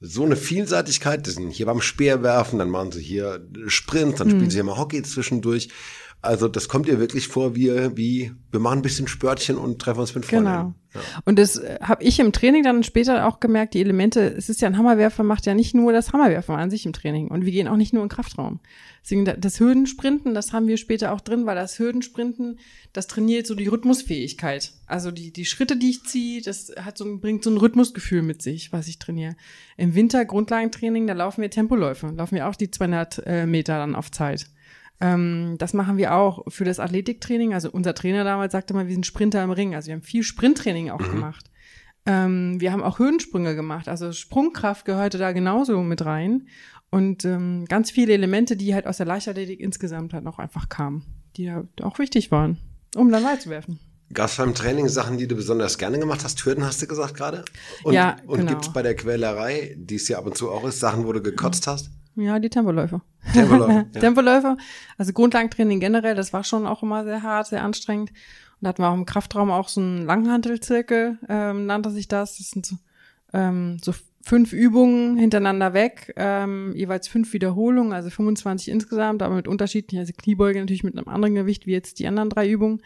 so 0.00 0.24
eine 0.24 0.36
Vielseitigkeit. 0.36 1.26
Die 1.26 1.30
sind 1.30 1.50
hier 1.50 1.66
beim 1.66 1.80
Speerwerfen, 1.80 2.58
dann 2.58 2.70
machen 2.70 2.92
sie 2.92 3.02
hier 3.02 3.46
Sprints, 3.66 4.18
dann 4.18 4.30
spielen 4.30 4.50
sie 4.50 4.56
hier 4.56 4.64
mal 4.64 4.76
Hockey 4.76 5.02
zwischendurch. 5.02 5.68
Also 6.22 6.48
das 6.48 6.68
kommt 6.68 6.86
ihr 6.86 6.98
wirklich 7.00 7.28
vor, 7.28 7.54
wie, 7.56 7.70
wie 7.96 8.32
wir 8.50 8.60
machen 8.60 8.80
ein 8.80 8.82
bisschen 8.82 9.08
Spörtchen 9.08 9.56
und 9.56 9.80
treffen 9.80 10.00
uns 10.00 10.14
mit 10.14 10.26
Freunden. 10.26 10.44
Genau. 10.44 10.74
Und 11.24 11.38
das 11.38 11.56
äh, 11.56 11.78
habe 11.80 12.02
ich 12.02 12.18
im 12.20 12.32
Training 12.32 12.62
dann 12.62 12.82
später 12.82 13.26
auch 13.26 13.40
gemerkt, 13.40 13.72
die 13.74 13.80
Elemente, 13.80 14.20
es 14.20 14.48
ist 14.50 14.60
ja 14.60 14.68
ein 14.68 14.76
Hammerwerfer, 14.76 15.22
macht 15.22 15.46
ja 15.46 15.54
nicht 15.54 15.74
nur 15.74 15.92
das 15.92 16.12
Hammerwerfen 16.12 16.56
an 16.56 16.68
sich 16.68 16.84
im 16.84 16.92
Training. 16.92 17.28
Und 17.28 17.46
wir 17.46 17.52
gehen 17.52 17.68
auch 17.68 17.76
nicht 17.76 17.94
nur 17.94 18.02
in 18.02 18.08
Kraftraum. 18.10 18.60
Deswegen 19.02 19.24
da- 19.24 19.32
das 19.36 19.60
Hürdensprinten, 19.60 20.34
das 20.34 20.52
haben 20.52 20.66
wir 20.66 20.76
später 20.76 21.12
auch 21.12 21.20
drin, 21.22 21.46
weil 21.46 21.54
das 21.56 21.78
Hürdensprinten, 21.78 22.58
das 22.92 23.06
trainiert 23.06 23.46
so 23.46 23.54
die 23.54 23.68
Rhythmusfähigkeit. 23.68 24.72
Also 24.86 25.10
die, 25.12 25.32
die 25.32 25.46
Schritte, 25.46 25.76
die 25.76 25.90
ich 25.90 26.02
ziehe, 26.04 26.42
das 26.42 26.72
hat 26.80 26.98
so, 26.98 27.18
bringt 27.18 27.44
so 27.44 27.50
ein 27.50 27.56
Rhythmusgefühl 27.56 28.22
mit 28.22 28.42
sich, 28.42 28.72
was 28.72 28.88
ich 28.88 28.98
trainiere. 28.98 29.36
Im 29.78 29.94
Winter 29.94 30.24
Grundlagentraining, 30.24 31.06
da 31.06 31.14
laufen 31.14 31.40
wir 31.40 31.50
Tempoläufe, 31.50 32.08
laufen 32.08 32.34
wir 32.34 32.48
auch 32.48 32.56
die 32.56 32.70
200 32.70 33.22
äh, 33.26 33.46
Meter 33.46 33.78
dann 33.78 33.94
auf 33.94 34.10
Zeit. 34.10 34.46
Ähm, 35.00 35.56
das 35.58 35.72
machen 35.72 35.96
wir 35.96 36.14
auch 36.14 36.44
für 36.48 36.64
das 36.64 36.78
Athletiktraining. 36.78 37.54
Also 37.54 37.70
unser 37.70 37.94
Trainer 37.94 38.24
damals 38.24 38.52
sagte 38.52 38.74
mal, 38.74 38.86
wir 38.86 38.92
sind 38.92 39.06
Sprinter 39.06 39.42
im 39.42 39.50
Ring. 39.50 39.74
Also 39.74 39.88
wir 39.88 39.94
haben 39.94 40.02
viel 40.02 40.22
Sprinttraining 40.22 40.90
auch 40.90 40.98
gemacht. 40.98 41.50
Ähm, 42.06 42.60
wir 42.60 42.72
haben 42.72 42.82
auch 42.82 42.98
Höhensprünge 42.98 43.54
gemacht. 43.54 43.88
Also 43.88 44.12
Sprungkraft 44.12 44.84
gehörte 44.84 45.18
da 45.18 45.32
genauso 45.32 45.82
mit 45.82 46.04
rein. 46.04 46.48
Und 46.90 47.24
ähm, 47.24 47.66
ganz 47.66 47.90
viele 47.90 48.12
Elemente, 48.12 48.56
die 48.56 48.74
halt 48.74 48.86
aus 48.86 48.96
der 48.96 49.06
Leichtathletik 49.06 49.60
insgesamt 49.60 50.12
halt 50.12 50.24
noch 50.24 50.38
einfach 50.38 50.68
kamen, 50.68 51.04
die 51.36 51.44
ja 51.44 51.64
auch 51.82 51.98
wichtig 51.98 52.30
waren, 52.30 52.58
um 52.96 53.10
dann 53.12 53.22
Ball 53.22 53.38
zu 53.38 53.48
werfen. 53.48 53.78
Gab 54.12 54.28
es 54.28 54.36
beim 54.36 54.54
Training 54.54 54.88
Sachen, 54.88 55.18
die 55.18 55.28
du 55.28 55.36
besonders 55.36 55.78
gerne 55.78 56.00
gemacht 56.00 56.24
hast? 56.24 56.44
Hürden 56.44 56.64
hast 56.64 56.82
du 56.82 56.88
gesagt 56.88 57.14
gerade? 57.14 57.44
Und, 57.84 57.94
Ja, 57.94 58.16
Und 58.26 58.38
genau. 58.38 58.50
gibt's 58.50 58.72
bei 58.72 58.82
der 58.82 58.96
Quälerei, 58.96 59.76
die 59.78 59.94
es 59.94 60.08
ja 60.08 60.18
ab 60.18 60.26
und 60.26 60.36
zu 60.36 60.50
auch 60.50 60.66
ist, 60.66 60.80
Sachen, 60.80 61.06
wo 61.06 61.12
du 61.12 61.22
gekotzt 61.22 61.68
hast? 61.68 61.90
Ja, 62.20 62.38
die 62.38 62.50
Tempoläufe. 62.50 63.00
Tempoläufe, 63.32 63.86
ja. 63.94 64.00
Tempoläufe. 64.00 64.56
Also 64.98 65.12
Grundlagentraining 65.12 65.80
generell, 65.80 66.14
das 66.14 66.32
war 66.32 66.44
schon 66.44 66.66
auch 66.66 66.82
immer 66.82 67.04
sehr 67.04 67.22
hart, 67.22 67.46
sehr 67.46 67.62
anstrengend. 67.62 68.10
Und 68.10 68.16
da 68.60 68.68
hatten 68.68 68.82
wir 68.82 68.88
auch 68.88 68.94
im 68.94 69.06
Kraftraum 69.06 69.50
auch 69.50 69.68
so 69.68 69.80
einen 69.80 70.04
Langhantelzirkel, 70.04 71.18
ähm, 71.28 71.66
nannte 71.66 71.90
sich 71.90 72.08
das. 72.08 72.38
Das 72.38 72.50
sind 72.50 72.66
so, 72.66 72.76
ähm, 73.32 73.78
so 73.82 73.92
fünf 74.22 74.52
Übungen 74.52 75.16
hintereinander 75.16 75.72
weg, 75.72 76.12
ähm, 76.16 76.74
jeweils 76.76 77.08
fünf 77.08 77.32
Wiederholungen, 77.32 77.92
also 77.92 78.10
25 78.10 78.68
insgesamt, 78.68 79.22
aber 79.22 79.34
mit 79.34 79.48
unterschiedlichen, 79.48 80.00
also 80.00 80.12
Kniebeuge 80.16 80.60
natürlich 80.60 80.84
mit 80.84 80.96
einem 80.96 81.08
anderen 81.08 81.34
Gewicht 81.34 81.66
wie 81.66 81.72
jetzt 81.72 81.98
die 81.98 82.06
anderen 82.06 82.28
drei 82.28 82.48
Übungen. 82.48 82.82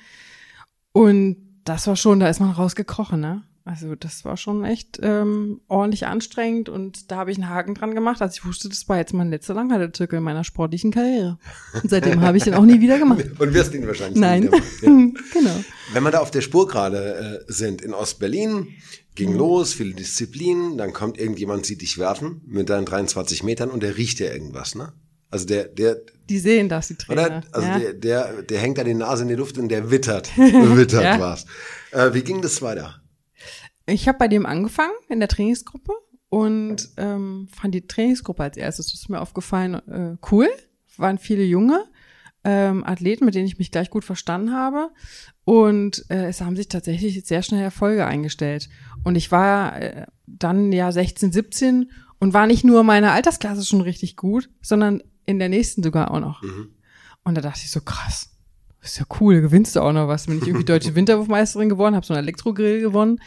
Und 0.92 1.36
das 1.64 1.86
war 1.86 1.96
schon, 1.96 2.20
da 2.20 2.28
ist 2.28 2.40
man 2.40 2.50
rausgekrochen, 2.50 3.20
ne? 3.20 3.42
Also 3.66 3.94
das 3.94 4.26
war 4.26 4.36
schon 4.36 4.62
echt 4.62 4.98
ähm, 5.02 5.62
ordentlich 5.68 6.06
anstrengend 6.06 6.68
und 6.68 7.10
da 7.10 7.16
habe 7.16 7.30
ich 7.30 7.38
einen 7.38 7.48
Haken 7.48 7.74
dran 7.74 7.94
gemacht. 7.94 8.20
Also 8.20 8.34
ich 8.38 8.44
wusste, 8.44 8.68
das 8.68 8.86
war 8.90 8.98
jetzt 8.98 9.14
mein 9.14 9.30
letzter 9.30 9.54
Langhantelzirkel 9.54 10.18
in 10.18 10.22
meiner 10.22 10.44
sportlichen 10.44 10.90
Karriere. 10.90 11.38
Und 11.82 11.88
seitdem 11.88 12.20
habe 12.20 12.36
ich 12.36 12.44
den 12.44 12.52
auch 12.52 12.64
nie 12.66 12.80
wieder 12.82 12.98
gemacht. 12.98 13.24
Und 13.38 13.54
wirst 13.54 13.72
ihn 13.72 13.86
wahrscheinlich 13.86 14.20
Nein. 14.20 14.42
nie 14.42 14.46
wieder 14.48 14.58
machen. 14.58 15.14
Ja. 15.16 15.22
genau. 15.40 15.64
Wenn 15.94 16.02
wir 16.02 16.10
da 16.10 16.18
auf 16.18 16.30
der 16.30 16.42
Spur 16.42 16.68
gerade 16.68 17.42
äh, 17.48 17.52
sind, 17.52 17.80
in 17.80 17.94
Ostberlin, 17.94 18.68
ging 19.14 19.32
Mhm. 19.32 19.38
los, 19.38 19.72
viele 19.72 19.94
Disziplinen, 19.94 20.76
dann 20.76 20.92
kommt 20.92 21.16
irgendjemand, 21.18 21.64
sieht 21.64 21.80
dich 21.80 21.96
werfen 21.96 22.42
mit 22.46 22.68
deinen 22.68 22.84
23 22.84 23.44
Metern 23.44 23.70
und 23.70 23.82
der 23.82 23.96
riecht 23.96 24.20
ja 24.20 24.30
irgendwas, 24.30 24.74
ne? 24.74 24.92
Also 25.30 25.46
der, 25.46 25.64
der, 25.64 25.96
Die 26.28 26.38
sehen 26.38 26.68
das, 26.68 26.88
die 26.88 26.96
Trainer. 26.96 27.22
oder? 27.26 27.42
Also 27.52 27.66
ja. 27.66 27.78
der, 27.78 27.92
der, 27.94 28.42
der 28.42 28.58
hängt 28.60 28.76
da 28.76 28.84
die 28.84 28.92
Nase 28.94 29.22
in 29.22 29.28
die 29.30 29.34
Luft 29.36 29.56
und 29.56 29.68
der 29.68 29.90
wittert, 29.90 30.30
wittert 30.36 31.02
Ja. 31.02 31.18
was. 31.18 31.46
Äh, 31.92 32.12
wie 32.12 32.22
ging 32.22 32.42
das 32.42 32.60
weiter? 32.60 33.00
Ich 33.86 34.08
habe 34.08 34.18
bei 34.18 34.28
dem 34.28 34.46
angefangen 34.46 34.94
in 35.08 35.20
der 35.20 35.28
Trainingsgruppe 35.28 35.92
und 36.28 36.90
ähm, 36.96 37.48
fand 37.54 37.74
die 37.74 37.86
Trainingsgruppe 37.86 38.42
als 38.42 38.56
erstes, 38.56 38.86
das 38.86 39.00
ist 39.00 39.08
mir 39.08 39.20
aufgefallen, 39.20 39.74
äh, 39.88 40.16
cool. 40.30 40.48
Waren 40.96 41.18
viele 41.18 41.44
junge 41.44 41.84
ähm, 42.44 42.84
Athleten, 42.84 43.24
mit 43.24 43.34
denen 43.34 43.46
ich 43.46 43.58
mich 43.58 43.70
gleich 43.70 43.90
gut 43.90 44.04
verstanden 44.04 44.52
habe. 44.52 44.90
Und 45.44 46.04
äh, 46.10 46.26
es 46.26 46.40
haben 46.40 46.56
sich 46.56 46.68
tatsächlich 46.68 47.24
sehr 47.24 47.42
schnell 47.42 47.62
Erfolge 47.62 48.06
eingestellt. 48.06 48.68
Und 49.02 49.16
ich 49.16 49.30
war 49.32 49.80
äh, 49.80 50.06
dann 50.26 50.72
ja 50.72 50.92
16, 50.92 51.32
17 51.32 51.90
und 52.18 52.34
war 52.34 52.46
nicht 52.46 52.64
nur 52.64 52.84
meine 52.84 53.12
Altersklasse 53.12 53.64
schon 53.64 53.80
richtig 53.80 54.16
gut, 54.16 54.50
sondern 54.62 55.02
in 55.26 55.38
der 55.38 55.48
nächsten 55.48 55.82
sogar 55.82 56.10
auch 56.10 56.20
noch. 56.20 56.42
Und 57.24 57.34
da 57.34 57.40
dachte 57.40 57.60
ich 57.64 57.70
so, 57.70 57.80
krass. 57.80 58.33
Das 58.84 58.92
ist 58.92 58.98
ja 58.98 59.06
cool, 59.18 59.40
gewinnst 59.40 59.74
du 59.76 59.80
auch 59.80 59.92
noch 59.94 60.08
was. 60.08 60.26
Bin 60.26 60.36
ich 60.42 60.46
irgendwie 60.46 60.66
deutsche 60.66 60.94
Winterwurfmeisterin 60.94 61.70
geworden, 61.70 61.94
habe 61.96 62.04
so 62.04 62.12
einen 62.12 62.22
Elektrogrill 62.22 62.82
gewonnen. 62.82 63.18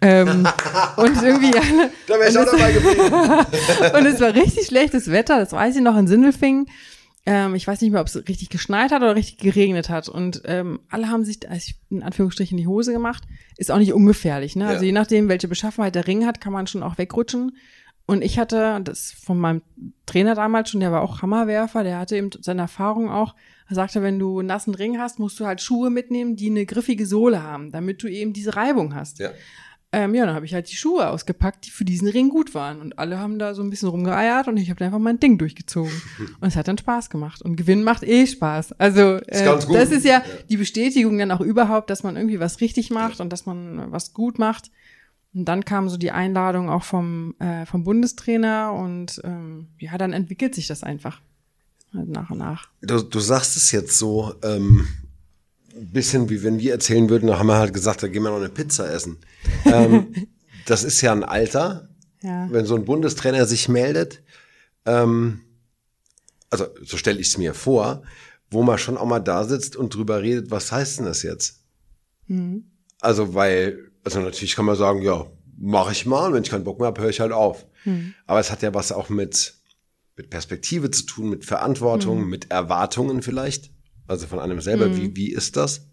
Ähm, 0.00 0.48
und 0.96 1.22
irgendwie, 1.22 1.50
Da 2.06 2.14
wäre 2.14 2.30
ich 2.30 2.38
auch 2.38 2.46
dabei 2.46 2.72
geblieben. 2.72 3.98
und 3.98 4.06
es 4.06 4.18
war 4.18 4.34
richtig 4.34 4.64
schlechtes 4.66 5.10
Wetter, 5.10 5.38
das 5.38 5.52
weiß 5.52 5.76
ich 5.76 5.82
noch 5.82 5.98
in 5.98 6.06
Sindelfingen. 6.06 6.68
Ähm, 7.26 7.54
ich 7.54 7.66
weiß 7.66 7.82
nicht 7.82 7.90
mehr, 7.90 8.00
ob 8.00 8.06
es 8.06 8.16
richtig 8.16 8.48
geschneit 8.48 8.92
hat 8.92 9.02
oder 9.02 9.14
richtig 9.14 9.36
geregnet 9.38 9.90
hat. 9.90 10.08
Und 10.08 10.40
ähm, 10.46 10.80
alle 10.88 11.10
haben 11.10 11.22
sich, 11.24 11.46
also 11.50 11.72
in 11.90 12.02
Anführungsstrichen, 12.02 12.56
die 12.56 12.66
Hose 12.66 12.92
gemacht. 12.92 13.24
Ist 13.58 13.70
auch 13.70 13.78
nicht 13.78 13.92
ungefährlich, 13.92 14.56
ne? 14.56 14.66
Also 14.68 14.80
Ja. 14.82 14.86
je 14.86 14.92
nachdem, 14.92 15.28
welche 15.28 15.48
Beschaffenheit 15.48 15.94
der 15.94 16.06
Ring 16.06 16.24
hat, 16.24 16.40
kann 16.40 16.52
man 16.54 16.66
schon 16.66 16.82
auch 16.82 16.96
wegrutschen. 16.96 17.56
Und 18.06 18.22
ich 18.22 18.38
hatte, 18.38 18.80
das 18.84 19.12
von 19.12 19.38
meinem 19.38 19.62
Trainer 20.04 20.34
damals 20.34 20.70
schon, 20.70 20.80
der 20.80 20.92
war 20.92 21.02
auch 21.02 21.22
Hammerwerfer, 21.22 21.84
der 21.84 21.98
hatte 21.98 22.16
eben 22.16 22.30
seine 22.40 22.62
Erfahrung 22.62 23.10
auch. 23.10 23.34
Er 23.68 23.76
sagte, 23.76 24.02
wenn 24.02 24.18
du 24.18 24.40
einen 24.40 24.48
nassen 24.48 24.74
Ring 24.74 24.98
hast, 24.98 25.18
musst 25.18 25.40
du 25.40 25.46
halt 25.46 25.62
Schuhe 25.62 25.88
mitnehmen, 25.88 26.36
die 26.36 26.50
eine 26.50 26.66
griffige 26.66 27.06
Sohle 27.06 27.42
haben, 27.42 27.70
damit 27.70 28.02
du 28.02 28.08
eben 28.08 28.34
diese 28.34 28.56
Reibung 28.56 28.94
hast. 28.94 29.20
Ja. 29.20 29.30
ähm, 29.90 30.14
ja, 30.14 30.26
dann 30.26 30.34
habe 30.34 30.44
ich 30.44 30.52
halt 30.52 30.70
die 30.70 30.76
Schuhe 30.76 31.08
ausgepackt, 31.08 31.64
die 31.64 31.70
für 31.70 31.86
diesen 31.86 32.08
Ring 32.08 32.28
gut 32.28 32.54
waren. 32.54 32.82
Und 32.82 32.98
alle 32.98 33.18
haben 33.18 33.38
da 33.38 33.54
so 33.54 33.62
ein 33.62 33.70
bisschen 33.70 33.88
rumgeeiert 33.88 34.48
und 34.48 34.58
ich 34.58 34.68
habe 34.68 34.84
einfach 34.84 34.98
mein 34.98 35.18
Ding 35.18 35.38
durchgezogen. 35.38 36.02
Und 36.40 36.48
es 36.48 36.56
hat 36.56 36.68
dann 36.68 36.76
Spaß 36.76 37.08
gemacht. 37.08 37.40
Und 37.40 37.56
Gewinnen 37.56 37.84
macht 37.84 38.02
eh 38.02 38.26
Spaß. 38.26 38.72
Also 38.72 39.18
äh, 39.28 39.44
gut. 39.46 39.74
das 39.74 39.92
ist 39.92 40.04
ja, 40.04 40.22
die 40.50 40.58
Bestätigung 40.58 41.16
dann 41.16 41.30
auch 41.30 41.40
überhaupt, 41.40 41.88
dass 41.88 42.02
man 42.02 42.16
irgendwie 42.16 42.40
was 42.40 42.60
richtig 42.60 42.90
macht 42.90 43.20
und 43.20 43.32
dass 43.32 43.46
man 43.46 43.90
was 43.92 44.12
gut 44.12 44.38
macht. 44.38 44.70
Und 45.34 45.46
dann 45.46 45.64
kam 45.64 45.88
so 45.88 45.96
die 45.96 46.12
Einladung 46.12 46.70
auch 46.70 46.84
vom, 46.84 47.34
äh, 47.40 47.66
vom 47.66 47.82
Bundestrainer 47.84 48.72
und 48.72 49.20
ähm, 49.24 49.68
ja, 49.78 49.98
dann 49.98 50.12
entwickelt 50.12 50.54
sich 50.54 50.66
das 50.68 50.82
einfach. 50.84 51.20
Halt 51.92 52.08
nach 52.08 52.30
und 52.30 52.38
nach. 52.38 52.68
Du, 52.82 53.02
du 53.02 53.20
sagst 53.20 53.56
es 53.56 53.70
jetzt 53.72 53.98
so, 53.98 54.34
ähm, 54.42 54.86
ein 55.76 55.90
bisschen 55.90 56.28
wie 56.30 56.42
wenn 56.44 56.58
wir 56.60 56.72
erzählen 56.72 57.08
würden, 57.08 57.26
da 57.26 57.38
haben 57.38 57.48
wir 57.48 57.56
halt 57.58 57.74
gesagt, 57.74 58.02
da 58.02 58.08
gehen 58.08 58.22
wir 58.22 58.30
noch 58.30 58.36
eine 58.38 58.48
Pizza 58.48 58.88
essen. 58.92 59.16
ähm, 59.64 60.06
das 60.66 60.84
ist 60.84 61.00
ja 61.00 61.10
ein 61.12 61.24
Alter, 61.24 61.88
Ja. 62.22 62.46
wenn 62.50 62.64
so 62.64 62.76
ein 62.76 62.84
Bundestrainer 62.84 63.44
sich 63.46 63.68
meldet, 63.68 64.22
ähm, 64.86 65.40
also 66.50 66.66
so 66.84 66.96
stelle 66.96 67.18
ich 67.20 67.28
es 67.28 67.38
mir 67.38 67.54
vor, 67.54 68.02
wo 68.50 68.62
man 68.62 68.78
schon 68.78 68.96
auch 68.96 69.06
mal 69.06 69.18
da 69.18 69.42
sitzt 69.44 69.74
und 69.74 69.94
drüber 69.94 70.22
redet, 70.22 70.52
was 70.52 70.70
heißt 70.70 70.98
denn 70.98 71.06
das 71.06 71.22
jetzt? 71.24 71.60
Also 73.00 73.34
weil, 73.34 73.90
also 74.04 74.20
natürlich 74.20 74.54
kann 74.56 74.64
man 74.64 74.76
sagen, 74.76 75.02
ja, 75.02 75.26
mache 75.58 75.92
ich 75.92 76.04
mal, 76.06 76.32
wenn 76.32 76.42
ich 76.42 76.50
keinen 76.50 76.64
Bock 76.64 76.78
mehr 76.78 76.86
habe, 76.88 77.00
höre 77.02 77.10
ich 77.10 77.20
halt 77.20 77.32
auf. 77.32 77.66
Aber 78.26 78.40
es 78.40 78.50
hat 78.50 78.62
ja 78.62 78.72
was 78.74 78.92
auch 78.92 79.08
mit, 79.08 79.54
mit 80.16 80.30
Perspektive 80.30 80.90
zu 80.90 81.04
tun, 81.06 81.30
mit 81.30 81.44
Verantwortung, 81.44 82.26
mit 82.28 82.50
Erwartungen 82.50 83.22
vielleicht. 83.22 83.70
Also 84.06 84.26
von 84.26 84.38
einem 84.38 84.60
selber, 84.60 84.94
wie, 84.96 85.16
wie 85.16 85.32
ist 85.32 85.56
das? 85.56 85.88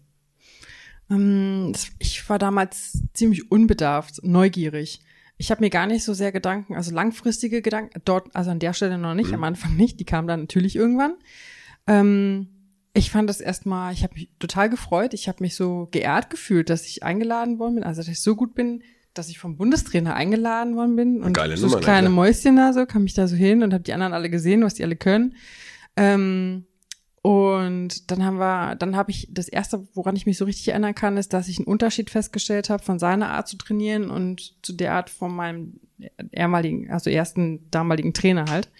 Ähm, 1.10 1.70
das- 1.72 1.88
Ich 1.98 2.28
war 2.28 2.38
damals 2.38 3.02
ziemlich 3.14 3.50
unbedarft, 3.50 4.22
neugierig. 4.24 5.00
Ich 5.38 5.50
habe 5.50 5.60
mir 5.62 5.70
gar 5.70 5.86
nicht 5.86 6.04
so 6.04 6.14
sehr 6.14 6.30
Gedanken, 6.30 6.76
also 6.76 6.94
langfristige 6.94 7.62
Gedanken, 7.62 8.00
dort, 8.04 8.34
also 8.34 8.50
an 8.50 8.58
der 8.58 8.72
Stelle 8.74 8.98
noch 8.98 9.14
nicht, 9.14 9.32
am 9.34 9.44
Anfang 9.44 9.76
nicht, 9.76 9.98
die 9.98 10.04
kamen 10.04 10.28
dann 10.28 10.40
natürlich 10.40 10.76
irgendwann. 10.76 11.14
Ähm, 11.86 12.48
ich 12.94 13.10
fand 13.10 13.28
das 13.28 13.40
erstmal, 13.40 13.92
ich 13.92 14.02
habe 14.02 14.14
mich 14.14 14.30
total 14.38 14.68
gefreut, 14.68 15.14
ich 15.14 15.28
habe 15.28 15.42
mich 15.42 15.54
so 15.54 15.88
geehrt 15.90 16.30
gefühlt, 16.30 16.68
dass 16.68 16.86
ich 16.86 17.02
eingeladen 17.02 17.58
worden 17.58 17.76
bin, 17.76 17.84
also 17.84 18.00
dass 18.00 18.08
ich 18.08 18.20
so 18.20 18.36
gut 18.36 18.54
bin, 18.54 18.82
dass 19.14 19.28
ich 19.28 19.38
vom 19.38 19.56
Bundestrainer 19.56 20.14
eingeladen 20.14 20.76
worden 20.76 20.96
bin 20.96 21.22
und 21.22 21.32
Geile 21.32 21.56
so 21.56 21.66
Nummer, 21.66 21.78
das 21.78 21.84
kleine 21.84 22.08
ne? 22.08 22.14
Mäuschen 22.14 22.56
da 22.56 22.72
so, 22.72 22.86
kam 22.86 23.06
ich 23.06 23.14
da 23.14 23.28
so 23.28 23.36
hin 23.36 23.62
und 23.62 23.72
habe 23.72 23.84
die 23.84 23.92
anderen 23.92 24.12
alle 24.12 24.30
gesehen, 24.30 24.62
was 24.62 24.74
die 24.74 24.84
alle 24.84 24.96
können. 24.96 25.36
Ähm, 25.96 26.66
und 27.22 28.10
dann 28.10 28.24
haben 28.24 28.38
wir, 28.38 28.74
dann 28.74 28.96
habe 28.96 29.10
ich 29.12 29.28
das 29.30 29.48
erste, 29.48 29.86
woran 29.94 30.16
ich 30.16 30.26
mich 30.26 30.36
so 30.38 30.44
richtig 30.44 30.68
erinnern 30.68 30.94
kann, 30.94 31.16
ist, 31.16 31.32
dass 31.32 31.48
ich 31.48 31.58
einen 31.58 31.68
Unterschied 31.68 32.10
festgestellt 32.10 32.68
habe 32.68 32.82
von 32.82 32.98
seiner 32.98 33.30
Art 33.30 33.48
zu 33.48 33.56
trainieren 33.56 34.10
und 34.10 34.56
zu 34.62 34.72
der 34.72 34.94
Art 34.94 35.08
von 35.08 35.34
meinem 35.34 35.80
ehemaligen, 36.32 36.90
also 36.90 37.10
ersten 37.10 37.70
damaligen 37.70 38.12
Trainer 38.12 38.46
halt. 38.50 38.70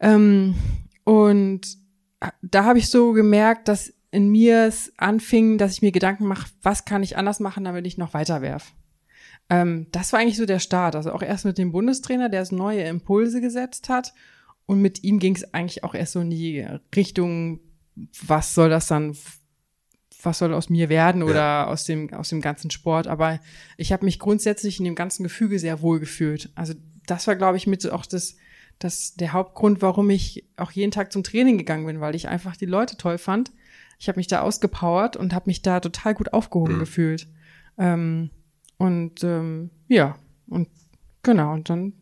Ähm, 0.00 0.54
und 1.04 1.79
da 2.42 2.64
habe 2.64 2.78
ich 2.78 2.88
so 2.90 3.12
gemerkt, 3.12 3.68
dass 3.68 3.92
in 4.10 4.28
mir 4.28 4.64
es 4.64 4.92
anfing, 4.96 5.58
dass 5.58 5.72
ich 5.72 5.82
mir 5.82 5.92
Gedanken 5.92 6.26
mache, 6.26 6.48
was 6.62 6.84
kann 6.84 7.02
ich 7.02 7.16
anders 7.16 7.40
machen, 7.40 7.64
damit 7.64 7.86
ich 7.86 7.96
noch 7.96 8.12
weiter 8.12 8.42
werf. 8.42 8.72
Ähm, 9.48 9.86
das 9.92 10.12
war 10.12 10.20
eigentlich 10.20 10.36
so 10.36 10.46
der 10.46 10.58
Start. 10.58 10.96
Also 10.96 11.12
auch 11.12 11.22
erst 11.22 11.44
mit 11.44 11.58
dem 11.58 11.72
Bundestrainer, 11.72 12.28
der 12.28 12.44
so 12.44 12.56
neue 12.56 12.82
Impulse 12.84 13.40
gesetzt 13.40 13.88
hat. 13.88 14.12
Und 14.66 14.80
mit 14.80 15.02
ihm 15.02 15.18
ging 15.18 15.34
es 15.34 15.52
eigentlich 15.54 15.82
auch 15.84 15.94
erst 15.94 16.12
so 16.12 16.20
in 16.20 16.30
die 16.30 16.66
Richtung, 16.94 17.60
was 18.24 18.54
soll 18.54 18.70
das 18.70 18.86
dann, 18.86 19.16
was 20.22 20.38
soll 20.38 20.54
aus 20.54 20.70
mir 20.70 20.88
werden 20.88 21.22
oder 21.22 21.68
aus 21.68 21.84
dem 21.84 22.12
aus 22.12 22.28
dem 22.28 22.40
ganzen 22.40 22.70
Sport. 22.70 23.08
Aber 23.08 23.40
ich 23.76 23.92
habe 23.92 24.04
mich 24.04 24.20
grundsätzlich 24.20 24.78
in 24.78 24.84
dem 24.84 24.94
ganzen 24.94 25.24
Gefüge 25.24 25.58
sehr 25.58 25.82
wohl 25.82 25.98
gefühlt. 25.98 26.50
Also 26.54 26.74
das 27.06 27.26
war, 27.26 27.34
glaube 27.34 27.56
ich, 27.56 27.66
mit 27.66 27.90
auch 27.90 28.06
das, 28.06 28.36
das 28.80 29.14
der 29.14 29.32
Hauptgrund, 29.32 29.82
warum 29.82 30.10
ich 30.10 30.44
auch 30.56 30.72
jeden 30.72 30.90
Tag 30.90 31.12
zum 31.12 31.22
Training 31.22 31.58
gegangen 31.58 31.86
bin, 31.86 32.00
weil 32.00 32.16
ich 32.16 32.28
einfach 32.28 32.56
die 32.56 32.66
Leute 32.66 32.96
toll 32.96 33.18
fand. 33.18 33.52
Ich 33.98 34.08
habe 34.08 34.18
mich 34.18 34.26
da 34.26 34.40
ausgepowert 34.40 35.16
und 35.16 35.34
habe 35.34 35.48
mich 35.48 35.62
da 35.62 35.78
total 35.78 36.14
gut 36.14 36.32
aufgehoben 36.32 36.78
gefühlt. 36.78 37.28
Ähm, 37.78 38.30
und 38.78 39.22
ähm, 39.22 39.70
ja, 39.88 40.18
und 40.48 40.68
genau, 41.22 41.52
und 41.52 41.68
dann 41.68 41.92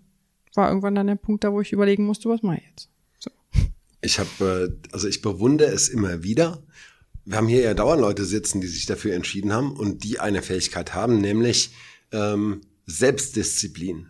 war 0.54 0.68
irgendwann 0.68 0.94
dann 0.94 1.08
der 1.08 1.16
Punkt 1.16 1.44
da, 1.44 1.52
wo 1.52 1.60
ich 1.60 1.72
überlegen 1.72 2.06
musste, 2.06 2.28
was 2.28 2.42
mache 2.42 2.58
ich 2.58 2.68
jetzt. 2.70 2.88
So. 3.18 3.30
Ich 4.00 4.20
habe, 4.20 4.72
äh, 4.80 4.92
also 4.92 5.08
ich 5.08 5.20
bewundere 5.20 5.70
es 5.70 5.88
immer 5.88 6.22
wieder. 6.22 6.62
Wir 7.24 7.36
haben 7.36 7.48
hier 7.48 7.62
ja 7.62 7.74
dauernd 7.74 8.00
Leute 8.00 8.24
sitzen, 8.24 8.60
die 8.60 8.68
sich 8.68 8.86
dafür 8.86 9.14
entschieden 9.14 9.52
haben 9.52 9.72
und 9.72 10.04
die 10.04 10.20
eine 10.20 10.40
Fähigkeit 10.40 10.94
haben, 10.94 11.20
nämlich 11.20 11.74
ähm, 12.12 12.60
Selbstdisziplin. 12.86 14.06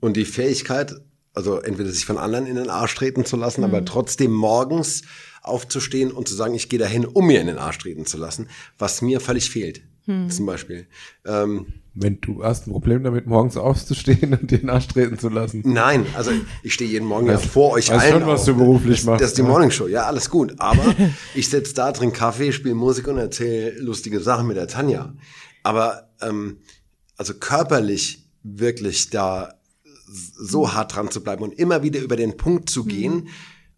Und 0.00 0.16
die 0.16 0.24
Fähigkeit, 0.24 0.94
also 1.34 1.58
entweder 1.58 1.90
sich 1.90 2.06
von 2.06 2.18
anderen 2.18 2.46
in 2.46 2.56
den 2.56 2.70
Arsch 2.70 2.94
treten 2.94 3.24
zu 3.24 3.36
lassen, 3.36 3.64
aber 3.64 3.84
trotzdem 3.84 4.32
morgens 4.32 5.02
aufzustehen 5.42 6.10
und 6.10 6.28
zu 6.28 6.34
sagen, 6.34 6.54
ich 6.54 6.68
gehe 6.68 6.78
dahin, 6.78 7.04
um 7.04 7.26
mir 7.26 7.40
in 7.40 7.46
den 7.46 7.58
Arsch 7.58 7.78
treten 7.78 8.06
zu 8.06 8.18
lassen, 8.18 8.48
was 8.78 9.02
mir 9.02 9.20
völlig 9.20 9.50
fehlt. 9.50 9.82
Zum 10.30 10.46
Beispiel. 10.46 10.86
Ähm, 11.26 11.66
Wenn 11.92 12.18
du 12.22 12.42
hast 12.42 12.66
ein 12.66 12.70
Problem 12.72 13.04
damit, 13.04 13.26
morgens 13.26 13.58
aufzustehen 13.58 14.32
und 14.40 14.50
den 14.50 14.70
Arsch 14.70 14.88
treten 14.88 15.18
zu 15.18 15.28
lassen. 15.28 15.62
Nein, 15.66 16.06
also 16.16 16.30
ich 16.62 16.72
stehe 16.72 16.88
jeden 16.88 17.06
Morgen 17.06 17.26
ja 17.26 17.36
vor 17.36 17.72
euch 17.72 17.90
weiß 17.90 18.00
allen. 18.00 18.12
schon, 18.12 18.26
was 18.26 18.40
auf. 18.40 18.46
du 18.46 18.54
beruflich 18.56 19.00
das, 19.00 19.04
machst, 19.04 19.20
Das 19.20 19.30
ist 19.30 19.38
die 19.38 19.42
ne? 19.42 19.48
Morning 19.48 19.70
Show, 19.70 19.86
ja, 19.86 20.04
alles 20.04 20.30
gut. 20.30 20.54
Aber 20.58 20.94
ich 21.34 21.50
sitze 21.50 21.74
da, 21.74 21.92
trinke 21.92 22.16
Kaffee, 22.16 22.52
spiele 22.52 22.74
Musik 22.74 23.06
und 23.06 23.18
erzähle 23.18 23.78
lustige 23.80 24.20
Sachen 24.20 24.46
mit 24.46 24.56
der 24.56 24.66
Tanja. 24.66 25.14
Aber 25.62 26.08
ähm, 26.22 26.60
also 27.18 27.34
körperlich 27.34 28.24
wirklich 28.42 29.10
da 29.10 29.57
so 30.10 30.72
hart 30.72 30.94
dran 30.94 31.10
zu 31.10 31.22
bleiben 31.22 31.42
und 31.42 31.52
immer 31.58 31.82
wieder 31.82 32.00
über 32.00 32.16
den 32.16 32.36
Punkt 32.36 32.70
zu 32.70 32.84
gehen. 32.84 33.28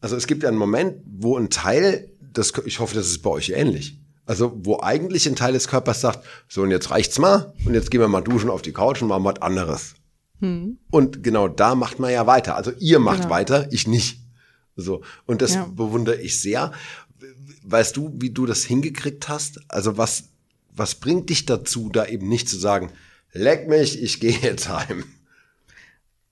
Also 0.01 0.17
es 0.17 0.27
gibt 0.27 0.43
ja 0.43 0.49
einen 0.49 0.59
Moment, 0.59 0.97
wo 1.07 1.37
ein 1.37 1.51
Teil, 1.51 2.11
das, 2.33 2.53
ich 2.65 2.79
hoffe, 2.81 2.95
das 2.95 3.07
ist 3.09 3.23
bei 3.23 3.31
euch 3.31 3.51
ähnlich. 3.51 3.99
Also 4.27 4.53
wo 4.63 4.81
eigentlich 4.81 5.27
ein 5.27 5.35
Teil 5.37 5.53
des 5.53 5.67
Körpers 5.67 6.01
sagt, 6.01 6.25
so 6.49 6.63
und 6.63 6.71
jetzt 6.71 6.91
reicht's 6.91 7.19
mal 7.19 7.53
und 7.67 7.75
jetzt 7.75 7.91
gehen 7.91 8.01
wir 8.01 8.07
mal 8.09 8.21
duschen 8.21 8.49
auf 8.51 8.63
die 8.63 8.73
Couch 8.73 9.03
und 9.03 9.09
machen 9.09 9.25
was 9.25 9.43
anderes. 9.43 9.95
Und 10.41 11.23
genau 11.23 11.49
da 11.49 11.75
macht 11.75 11.99
man 11.99 12.11
ja 12.13 12.27
weiter. 12.27 12.57
Also 12.57 12.73
ihr 12.79 12.99
macht 12.99 13.19
Genau. 13.23 13.31
weiter, 13.31 13.69
ich 13.73 13.87
nicht. 13.87 14.21
So. 14.75 15.03
Und 15.27 15.43
das 15.43 15.55
Ja. 15.55 15.65
bewundere 15.67 16.19
ich 16.21 16.41
sehr. 16.41 16.73
Weißt 17.65 17.97
du, 17.97 18.11
wie 18.17 18.31
du 18.31 18.47
das 18.47 18.65
hingekriegt 18.65 19.29
hast? 19.29 19.61
Also 19.69 19.99
was, 19.99 20.25
was 20.75 20.95
bringt 20.95 21.29
dich 21.29 21.45
dazu, 21.45 21.91
da 21.93 22.07
eben 22.07 22.27
nicht 22.29 22.49
zu 22.49 22.59
sagen, 22.59 22.91
leck 23.33 23.69
mich, 23.69 24.01
ich 24.03 24.19
gehe 24.21 24.39
jetzt 24.41 24.69
heim? 24.71 25.05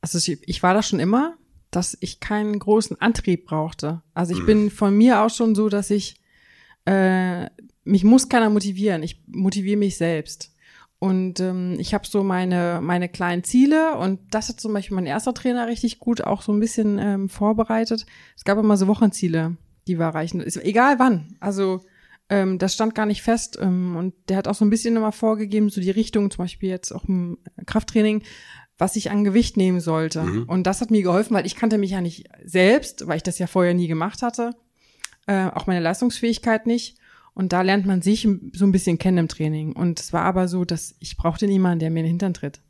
Also 0.01 0.19
ich, 0.19 0.41
ich 0.47 0.63
war 0.63 0.75
da 0.75 0.83
schon 0.83 1.01
immer, 1.01 1.37
dass 1.71 1.97
ich 2.01 2.21
keinen 2.21 2.59
großen 2.59 3.01
Antrieb 3.01 3.47
brauchte. 3.47 4.03
Also 4.15 4.33
ich 4.33 4.45
bin 4.47 4.71
von 4.71 4.97
mir 4.97 5.23
aus 5.23 5.37
schon 5.37 5.55
so, 5.55 5.69
dass 5.69 5.91
ich, 5.91 6.21
äh, 6.87 7.47
mich 7.85 8.05
muss 8.05 8.29
keiner 8.29 8.49
motivieren. 8.49 9.03
Ich 9.03 9.23
motiviere 9.27 9.77
mich 9.77 9.97
selbst. 9.97 10.55
Und 10.99 11.39
ähm, 11.41 11.77
ich 11.79 11.95
habe 11.95 12.07
so 12.07 12.25
meine, 12.25 12.81
meine 12.83 13.09
kleinen 13.09 13.45
Ziele 13.45 13.97
und 13.97 14.19
das 14.33 14.49
hat 14.49 14.61
zum 14.61 14.73
Beispiel 14.73 14.97
mein 14.97 15.07
erster 15.07 15.33
Trainer 15.33 15.69
richtig 15.69 16.01
gut 16.01 16.23
auch 16.23 16.43
so 16.43 16.53
ein 16.53 16.59
bisschen 16.59 16.99
ähm, 16.99 17.29
vorbereitet. 17.29 18.05
Es 18.37 18.45
gab 18.45 18.59
immer 18.59 18.77
so 18.77 18.89
Wochenziele, 18.89 19.57
die 19.87 19.99
wir 19.99 20.07
erreichen. 20.07 20.41
Ist 20.41 20.57
egal 20.57 20.99
wann. 20.99 21.37
Also 21.39 21.83
ähm, 22.31 22.59
das 22.59 22.75
stand 22.75 22.97
gar 22.97 23.07
nicht 23.07 23.23
fest. 23.23 23.59
Ähm, 23.61 23.97
und 23.97 24.15
der 24.29 24.37
hat 24.37 24.49
auch 24.49 24.55
so 24.55 24.65
ein 24.65 24.71
bisschen 24.71 24.97
immer 24.97 25.13
vorgegeben, 25.13 25.71
so 25.71 25.81
die 25.81 25.91
Richtung, 25.91 26.31
zum 26.31 26.45
Beispiel 26.45 26.69
jetzt 26.69 26.91
auch 26.91 27.05
im 27.05 27.39
Krafttraining, 27.67 28.23
was 28.79 28.97
ich 28.97 29.11
an 29.11 29.25
Gewicht 29.25 29.57
nehmen 29.57 29.81
sollte. 29.81 30.23
Und 30.47 30.67
das 30.67 30.81
hat 30.81 30.91
mir 30.91 31.03
geholfen, 31.03 31.35
weil 31.35 31.47
ich 31.47 31.57
kannte 31.57 31.79
mich 31.79 31.91
ja 31.91 32.01
nicht 32.01 32.29
selbst, 32.45 33.07
weil 33.09 33.17
ich 33.17 33.23
das 33.25 33.39
ja 33.39 33.47
vorher 33.49 33.75
nie 33.75 33.89
gemacht 33.89 34.23
hatte. 34.23 34.53
Äh, 35.27 35.49
auch 35.49 35.67
meine 35.67 35.81
Leistungsfähigkeit 35.81 36.67
nicht. 36.67 36.97
Und 37.35 37.53
da 37.53 37.63
lernt 37.63 37.87
man 37.87 38.03
sich 38.03 38.27
so 38.53 38.65
ein 38.67 38.73
bisschen 38.73 38.99
kennen 38.99 39.19
im 39.19 39.29
Training. 39.29 39.73
Und 39.73 40.01
es 40.01 40.13
war 40.13 40.23
aber 40.23 40.49
so, 40.49 40.65
dass 40.65 40.95
ich 41.01 41.17
brauchte 41.17 41.47
niemanden, 41.47 41.81
der 41.81 41.91
mir 41.91 42.01
in 42.01 42.05
den 42.07 42.11
Hintern 42.13 42.35
tritt. 42.35 42.61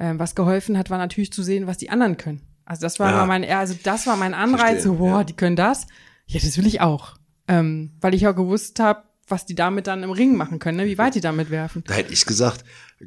Ähm, 0.00 0.18
was 0.18 0.34
geholfen 0.34 0.78
hat, 0.78 0.90
war 0.90 0.98
natürlich 0.98 1.32
zu 1.32 1.42
sehen, 1.42 1.66
was 1.66 1.76
die 1.78 1.90
anderen 1.90 2.16
können. 2.16 2.42
Also 2.64 2.82
das 2.82 2.98
war 3.00 3.10
Ja. 3.10 3.26
mein, 3.26 3.44
also 3.44 3.74
das 3.82 4.06
war 4.06 4.16
mein 4.16 4.34
Anreiz, 4.34 4.60
Verstehe, 4.60 4.82
so, 4.82 4.94
boah, 4.94 5.18
ja. 5.18 5.24
die 5.24 5.32
können 5.34 5.56
das. 5.56 5.86
Ja, 6.26 6.38
das 6.40 6.56
will 6.56 6.66
ich 6.66 6.80
auch. 6.80 7.16
Ähm, 7.48 7.92
weil 8.00 8.14
ich 8.14 8.26
auch 8.28 8.34
gewusst 8.36 8.78
habe, 8.78 9.02
was 9.26 9.44
die 9.46 9.54
damit 9.54 9.86
dann 9.86 10.02
im 10.02 10.10
Ring 10.10 10.36
machen 10.36 10.58
können, 10.58 10.78
ne? 10.78 10.86
wie 10.86 10.98
weit 10.98 11.14
die 11.14 11.20
damit 11.20 11.50
werfen. 11.50 11.82
Da 11.86 11.94
hätte 11.94 12.12
ich 12.12 12.26
gesagt, 12.26 12.64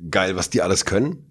geil, 0.10 0.36
was 0.36 0.50
die 0.50 0.62
alles 0.62 0.86
können. 0.86 1.31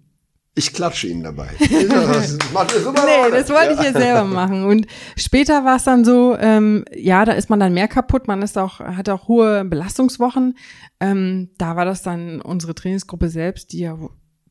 Ich 0.53 0.73
klatsche 0.73 1.07
ihnen 1.07 1.23
dabei. 1.23 1.47
Das 1.59 2.37
macht 2.53 2.73
ihr 2.73 2.81
super, 2.81 3.03
Nee, 3.05 3.31
das 3.31 3.49
wollte 3.49 3.73
Ja. 3.73 3.79
ich 3.79 3.81
jetzt 3.83 3.97
selber 3.97 4.25
machen. 4.25 4.65
Und 4.65 4.85
später 5.15 5.63
war 5.63 5.77
es 5.77 5.83
dann 5.85 6.03
so, 6.03 6.35
ähm, 6.37 6.83
ja, 6.93 7.23
da 7.23 7.31
ist 7.33 7.49
man 7.49 7.59
dann 7.59 7.73
mehr 7.73 7.87
kaputt, 7.87 8.27
man 8.27 8.41
ist 8.41 8.57
auch, 8.57 8.79
hat 8.79 9.07
auch 9.09 9.27
hohe 9.29 9.63
Belastungswochen. 9.63 10.57
Ähm, 10.99 11.51
da 11.57 11.75
war 11.77 11.85
das 11.85 12.01
dann 12.03 12.41
unsere 12.41 12.75
Trainingsgruppe 12.75 13.29
selbst, 13.29 13.71
die 13.71 13.79
ja 13.79 13.97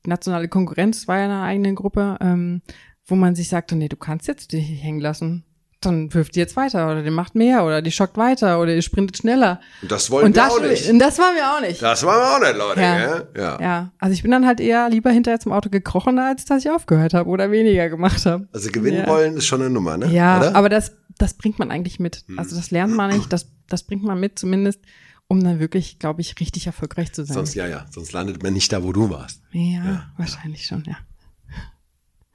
nationale 0.07 0.49
Konkurrenz 0.49 1.07
war 1.07 1.19
ja 1.19 1.25
eine 1.25 1.43
eigene 1.43 1.75
Gruppe, 1.75 2.17
ähm, 2.23 2.63
wo 3.07 3.15
man 3.17 3.35
sich 3.35 3.49
sagte, 3.51 3.77
nee, 3.77 3.89
du 3.89 3.97
kannst 3.97 4.27
jetzt 4.29 4.53
dich 4.53 4.69
nicht 4.71 4.83
hängen 4.83 5.01
lassen. 5.01 5.45
Dann 5.81 6.13
wirft 6.13 6.35
die 6.35 6.41
jetzt 6.41 6.57
weiter 6.57 6.91
oder 6.91 7.03
die 7.03 7.11
macht 7.11 7.35
mehr 7.35 7.65
oder 7.65 7.81
die 7.81 7.91
schockt 7.91 8.17
weiter 8.19 8.61
oder 8.61 8.75
die 8.75 8.83
sprintet 8.83 9.17
schneller. 9.17 9.61
Und 9.81 9.91
das 9.91 10.11
wollen 10.11 10.27
Und 10.27 10.35
wir 10.37 10.43
das, 10.43 10.53
auch 10.53 10.61
nicht. 10.61 10.91
und 10.91 10.99
das 10.99 11.19
wollen 11.19 11.35
wir 11.37 11.57
auch 11.57 11.61
nicht. 11.61 11.81
Das 11.83 12.03
wollen 12.05 12.19
wir 12.19 12.37
auch 12.37 12.41
nicht, 12.41 12.57
Leute. 12.57 12.81
Ja. 12.81 12.99
Ja. 12.99 13.23
Ja. 13.37 13.61
Ja, 13.61 13.93
also 13.99 14.13
ich 14.13 14.23
bin 14.23 14.31
dann 14.31 14.47
halt 14.47 14.61
eher 14.61 14.89
lieber 14.91 15.11
hinterher 15.11 15.41
zum 15.41 15.53
Auto 15.53 15.71
gekrochen, 15.71 16.19
als 16.19 16.45
dass 16.45 16.65
ich 16.65 16.71
aufgehört 16.71 17.15
habe 17.15 17.29
oder 17.31 17.51
weniger 17.51 17.89
gemacht 17.89 18.27
habe. 18.27 18.47
Also 18.53 18.71
gewinnen 18.71 18.99
Ja. 18.99 19.07
wollen 19.09 19.37
ist 19.39 19.47
schon 19.47 19.63
eine 19.63 19.71
Nummer, 19.71 19.97
ne? 19.97 20.07
Ja, 20.13 20.39
Oder? 20.39 20.49
Hm. 20.51 20.57
aber 20.57 20.69
das, 20.69 20.93
das 21.17 21.35
bringt 21.35 21.59
man 21.59 21.71
eigentlich 21.71 21.99
mit. 21.99 22.25
Also 22.37 22.57
das 22.57 22.71
lernt 22.71 22.95
man 22.95 23.11
nicht, 23.11 23.33
das, 23.33 23.51
das 23.69 23.83
bringt 23.85 24.03
man 24.05 24.21
mit 24.21 24.39
zumindest, 24.39 24.81
um 25.29 25.43
dann 25.43 25.61
wirklich, 25.61 25.99
glaube 25.99 26.21
ich, 26.21 26.39
richtig 26.41 26.67
erfolgreich 26.67 27.13
zu 27.13 27.25
sein. 27.25 27.35
Sonst, 27.35 27.55
ja, 27.55 27.67
ja. 27.67 27.87
Sonst 27.91 28.13
landet 28.13 28.43
man 28.43 28.53
nicht 28.53 28.71
da, 28.73 28.83
wo 28.83 28.93
du 28.93 29.09
warst. 29.09 29.41
ja, 29.53 30.11
wahrscheinlich 30.19 30.67
schon, 30.67 30.85
ja. 30.87 30.97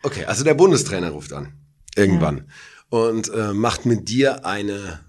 Okay, 0.02 0.26
also 0.26 0.44
der 0.44 0.54
Bundestrainer 0.56 1.10
ruft 1.12 1.32
an. 1.34 1.54
Irgendwann. 1.96 2.46
Und 2.96 3.30
äh, 3.34 3.54
macht 3.54 3.86
mit 3.86 4.08
dir 4.10 4.46
eine, 4.46 5.00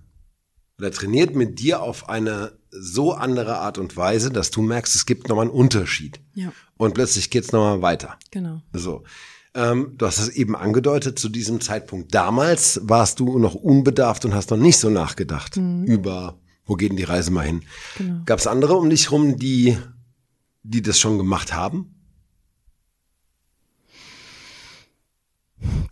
oder 0.78 0.90
trainiert 0.90 1.34
mit 1.36 1.60
dir 1.60 1.82
auf 1.82 2.08
eine 2.08 2.58
so 2.70 3.12
andere 3.12 3.58
Art 3.58 3.78
und 3.78 3.96
Weise, 3.96 4.30
dass 4.30 4.50
du 4.50 4.60
merkst, 4.60 4.94
es 4.96 5.06
gibt 5.06 5.28
nochmal 5.28 5.46
einen 5.46 5.54
Unterschied. 5.54 6.20
Ja, 6.34 6.52
Und 6.76 6.94
plötzlich 6.94 7.30
geht's 7.30 7.52
noch 7.52 7.60
nochmal 7.60 7.82
weiter. 7.82 8.18
genau. 8.30 8.60
So. 8.72 9.04
Ähm, 9.54 9.94
du 9.96 10.04
hast 10.06 10.18
es 10.18 10.28
eben 10.28 10.54
angedeutet, 10.54 11.18
zu 11.18 11.30
diesem 11.30 11.60
Zeitpunkt 11.62 12.12
damals 12.14 12.78
warst 12.82 13.20
du 13.20 13.38
noch 13.38 13.54
unbedarft 13.54 14.24
und 14.26 14.34
hast 14.34 14.50
noch 14.50 14.58
nicht 14.58 14.76
so 14.78 14.90
nachgedacht 14.90 15.56
über, 15.56 16.38
wo 16.66 16.74
geht 16.74 16.90
denn 16.90 16.98
die 16.98 17.04
Reise 17.04 17.30
mal 17.30 17.46
hin. 17.46 17.62
Genau. 17.96 18.20
Gab 18.26 18.38
es 18.38 18.46
andere 18.46 18.74
um 18.74 18.90
dich 18.90 19.10
rum, 19.10 19.38
die, 19.38 19.78
die 20.62 20.82
das 20.82 20.98
schon 20.98 21.16
gemacht 21.16 21.54
haben? 21.54 21.94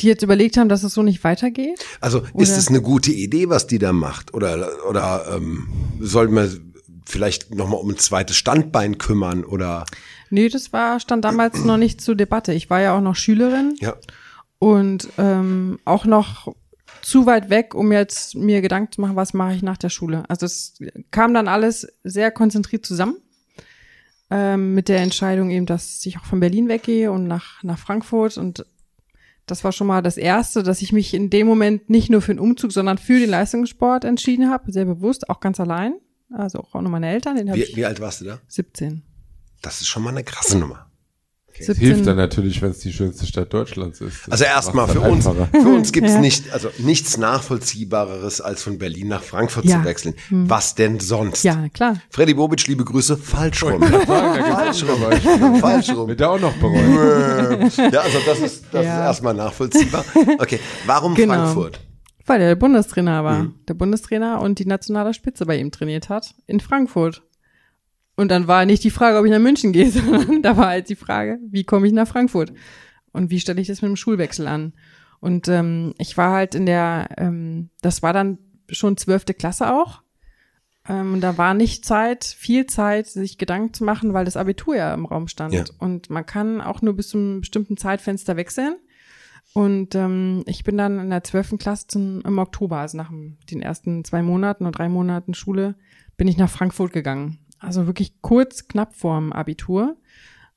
Die 0.00 0.06
jetzt 0.08 0.22
überlegt 0.22 0.56
haben, 0.56 0.68
dass 0.68 0.82
es 0.82 0.92
so 0.94 1.02
nicht 1.02 1.24
weitergeht? 1.24 1.84
Also 2.00 2.18
ist 2.20 2.32
Oder- 2.34 2.58
es 2.58 2.68
eine 2.68 2.82
gute 2.82 3.12
Idee, 3.12 3.48
was 3.48 3.66
die 3.66 3.78
da 3.78 3.92
macht? 3.92 4.34
Oder, 4.34 4.68
oder 4.88 5.24
ähm, 5.36 5.68
sollten 6.00 6.34
wir 6.34 6.50
vielleicht 7.06 7.54
nochmal 7.54 7.80
um 7.80 7.90
ein 7.90 7.98
zweites 7.98 8.36
Standbein 8.36 8.98
kümmern? 8.98 9.44
Oder 9.44 9.86
Nee, 10.30 10.48
das 10.48 10.72
war, 10.72 11.00
stand 11.00 11.24
damals 11.24 11.64
noch 11.64 11.76
nicht 11.76 12.00
zur 12.00 12.14
Debatte. 12.16 12.52
Ich 12.52 12.68
war 12.70 12.80
ja 12.80 12.96
auch 12.96 13.00
noch 13.00 13.14
Schülerin 13.14 13.76
ja, 13.80 13.94
und 14.58 15.08
ähm, 15.16 15.78
auch 15.84 16.06
noch 16.06 16.54
zu 17.02 17.26
weit 17.26 17.50
weg, 17.50 17.74
um 17.74 17.92
jetzt 17.92 18.34
mir 18.34 18.60
Gedanken 18.60 18.90
zu 18.92 19.00
machen, 19.00 19.16
was 19.16 19.32
mache 19.34 19.54
ich 19.54 19.62
nach 19.62 19.76
der 19.76 19.90
Schule. 19.90 20.24
Also 20.28 20.46
es 20.46 20.74
kam 21.10 21.34
dann 21.34 21.46
alles 21.48 21.86
sehr 22.02 22.30
konzentriert 22.30 22.84
zusammen 22.84 23.16
ähm, 24.30 24.74
mit 24.74 24.88
der 24.88 25.00
Entscheidung 25.00 25.50
eben, 25.50 25.66
dass 25.66 26.04
ich 26.04 26.18
auch 26.18 26.24
von 26.24 26.40
Berlin 26.40 26.68
weggehe 26.68 27.12
und 27.12 27.28
nach, 27.28 27.62
nach 27.62 27.78
Frankfurt 27.78 28.36
und 28.38 28.64
das 29.46 29.64
war 29.64 29.72
schon 29.72 29.86
mal 29.86 30.02
das 30.02 30.16
Erste, 30.16 30.62
dass 30.62 30.82
ich 30.82 30.92
mich 30.92 31.14
in 31.14 31.30
dem 31.30 31.46
Moment 31.46 31.90
nicht 31.90 32.10
nur 32.10 32.22
für 32.22 32.32
den 32.32 32.38
Umzug, 32.38 32.72
sondern 32.72 32.98
für 32.98 33.18
den 33.18 33.30
Leistungssport 33.30 34.04
entschieden 34.04 34.50
habe, 34.50 34.72
sehr 34.72 34.84
bewusst, 34.84 35.28
auch 35.28 35.40
ganz 35.40 35.60
allein. 35.60 35.94
Also 36.32 36.60
auch 36.60 36.74
ohne 36.74 36.88
meine 36.88 37.10
Eltern, 37.10 37.36
den 37.36 37.52
wie, 37.52 37.62
ich 37.62 37.76
wie 37.76 37.84
alt 37.84 38.00
warst 38.00 38.22
du 38.22 38.24
da? 38.24 38.40
17. 38.48 39.02
Das 39.62 39.80
ist 39.80 39.86
schon 39.86 40.02
mal 40.02 40.10
eine 40.10 40.24
krasse 40.24 40.58
Nummer. 40.58 40.83
Es 41.58 41.66
17. 41.66 41.86
hilft 41.86 42.06
dann 42.06 42.16
natürlich, 42.16 42.60
wenn 42.62 42.70
es 42.70 42.80
die 42.80 42.92
schönste 42.92 43.26
Stadt 43.26 43.52
Deutschlands 43.54 44.00
ist. 44.00 44.22
Das 44.26 44.32
Also 44.32 44.44
erstmal 44.44 44.88
für 44.88 45.00
uns, 45.00 45.26
einfacher. 45.26 45.48
für 45.52 45.68
uns 45.68 45.92
gibt 45.92 46.06
es 46.08 46.14
Ja. 46.14 46.20
nicht, 46.20 46.52
also 46.52 46.68
nichts 46.78 47.16
nachvollziehbareres, 47.16 48.40
als 48.40 48.62
von 48.62 48.78
Berlin 48.78 49.08
nach 49.08 49.22
Frankfurt 49.22 49.64
Ja. 49.64 49.78
zu 49.80 49.84
wechseln. 49.84 50.14
Was 50.30 50.74
denn 50.74 51.00
sonst? 51.00 51.44
Ja, 51.44 51.68
klar. 51.68 51.96
Freddy 52.10 52.34
Bobic, 52.34 52.66
liebe 52.66 52.84
Grüße, 52.84 53.16
falsch 53.16 53.62
rum. 53.62 53.82
falsch 53.82 54.84
rum. 54.84 55.56
Falsch 55.60 55.90
rum. 55.94 56.08
Wird 56.08 56.22
auch 56.22 56.40
noch 56.40 56.52
bereuen. 56.54 57.70
Ja, 57.92 58.00
also 58.00 58.18
das 58.26 58.40
ist, 58.40 58.64
das 58.72 58.84
Ja. 58.84 59.00
ist 59.00 59.06
erstmal 59.06 59.34
nachvollziehbar. 59.34 60.04
Okay, 60.38 60.58
warum 60.86 61.14
Genau. 61.14 61.34
Frankfurt? 61.34 61.80
Weil 62.26 62.40
er 62.40 62.48
der 62.48 62.56
Bundestrainer 62.56 63.22
war. 63.22 63.42
Mhm. 63.44 63.54
Der 63.68 63.74
Bundestrainer 63.74 64.40
und 64.40 64.58
die 64.58 64.64
nationale 64.66 65.12
Spitze 65.14 65.44
bei 65.46 65.58
ihm 65.58 65.70
trainiert 65.70 66.08
hat 66.08 66.34
in 66.46 66.58
Frankfurt. 66.60 67.22
Und 68.16 68.30
dann 68.30 68.46
war 68.46 68.64
nicht 68.64 68.84
die 68.84 68.90
Frage, 68.90 69.18
ob 69.18 69.24
ich 69.24 69.30
nach 69.30 69.38
München 69.38 69.72
gehe, 69.72 69.90
sondern 69.90 70.42
da 70.42 70.56
war 70.56 70.68
halt 70.68 70.88
die 70.88 70.96
Frage, 70.96 71.38
wie 71.50 71.64
komme 71.64 71.86
ich 71.86 71.92
nach 71.92 72.08
Frankfurt? 72.08 72.52
Und 73.12 73.30
wie 73.30 73.40
stelle 73.40 73.60
ich 73.60 73.68
das 73.68 73.82
mit 73.82 73.88
dem 73.88 73.96
Schulwechsel 73.96 74.46
an? 74.46 74.72
Und 75.20 75.48
ähm, 75.48 75.94
ich 75.98 76.16
war 76.16 76.32
halt 76.32 76.54
in 76.54 76.66
der, 76.66 77.08
ähm, 77.16 77.70
das 77.80 78.02
war 78.02 78.12
dann 78.12 78.38
schon 78.68 78.96
zwölfte 78.96 79.34
Klasse 79.34 79.72
auch. 79.72 80.02
Ähm, 80.88 81.14
und 81.14 81.20
da 81.22 81.38
war 81.38 81.54
nicht 81.54 81.84
Zeit, 81.84 82.24
viel 82.24 82.66
Zeit, 82.66 83.06
sich 83.06 83.38
Gedanken 83.38 83.72
zu 83.72 83.84
machen, 83.84 84.12
weil 84.12 84.24
das 84.24 84.36
Abitur 84.36 84.76
ja 84.76 84.92
im 84.92 85.06
Raum 85.06 85.28
stand. 85.28 85.54
Ja. 85.54 85.64
Und 85.78 86.10
man 86.10 86.26
kann 86.26 86.60
auch 86.60 86.82
nur 86.82 86.94
bis 86.94 87.08
zu 87.08 87.18
einem 87.18 87.40
bestimmten 87.40 87.76
Zeitfenster 87.76 88.36
wechseln. 88.36 88.76
Und 89.54 89.94
ähm, 89.94 90.42
ich 90.46 90.64
bin 90.64 90.76
dann 90.76 90.98
in 90.98 91.10
der 91.10 91.22
zwölften 91.22 91.58
Klasse 91.58 91.86
zum, 91.86 92.20
im 92.22 92.38
Oktober, 92.38 92.78
also 92.78 92.96
nach 92.96 93.08
dem, 93.08 93.38
den 93.50 93.62
ersten 93.62 94.04
zwei 94.04 94.20
Monaten 94.22 94.66
und 94.66 94.76
drei 94.76 94.88
Monaten 94.88 95.32
Schule, 95.32 95.76
bin 96.16 96.28
ich 96.28 96.36
nach 96.36 96.50
Frankfurt 96.50 96.92
gegangen. 96.92 97.38
Also 97.64 97.86
wirklich 97.86 98.20
kurz, 98.20 98.68
knapp 98.68 98.94
vorm 98.94 99.32
Abitur. 99.32 99.96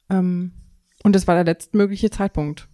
Ähm, 0.09 0.51
und 1.03 1.15
das 1.15 1.27
war 1.27 1.35
der 1.35 1.45
letztmögliche 1.45 2.09
Zeitpunkt. 2.09 2.67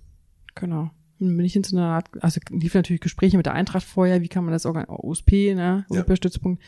Genau. 0.56 0.92
Dann 1.20 1.38
bin 1.38 1.46
ich 1.46 1.56
in 1.56 1.64
so 1.64 1.78
einer 1.78 1.88
Art, 1.88 2.10
also 2.22 2.40
lief 2.50 2.74
natürlich 2.74 3.02
Gespräche 3.02 3.38
mit 3.38 3.46
der 3.46 3.54
Eintracht 3.54 3.86
vorher, 3.86 4.22
wie 4.22 4.28
kann 4.28 4.44
man 4.44 4.54
das 4.54 4.66
organisieren, 4.66 4.98
OSP, 5.00 5.54
ne, 5.56 5.86
Ja. 5.90 5.96
Olympiastützpunkt, 5.96 6.62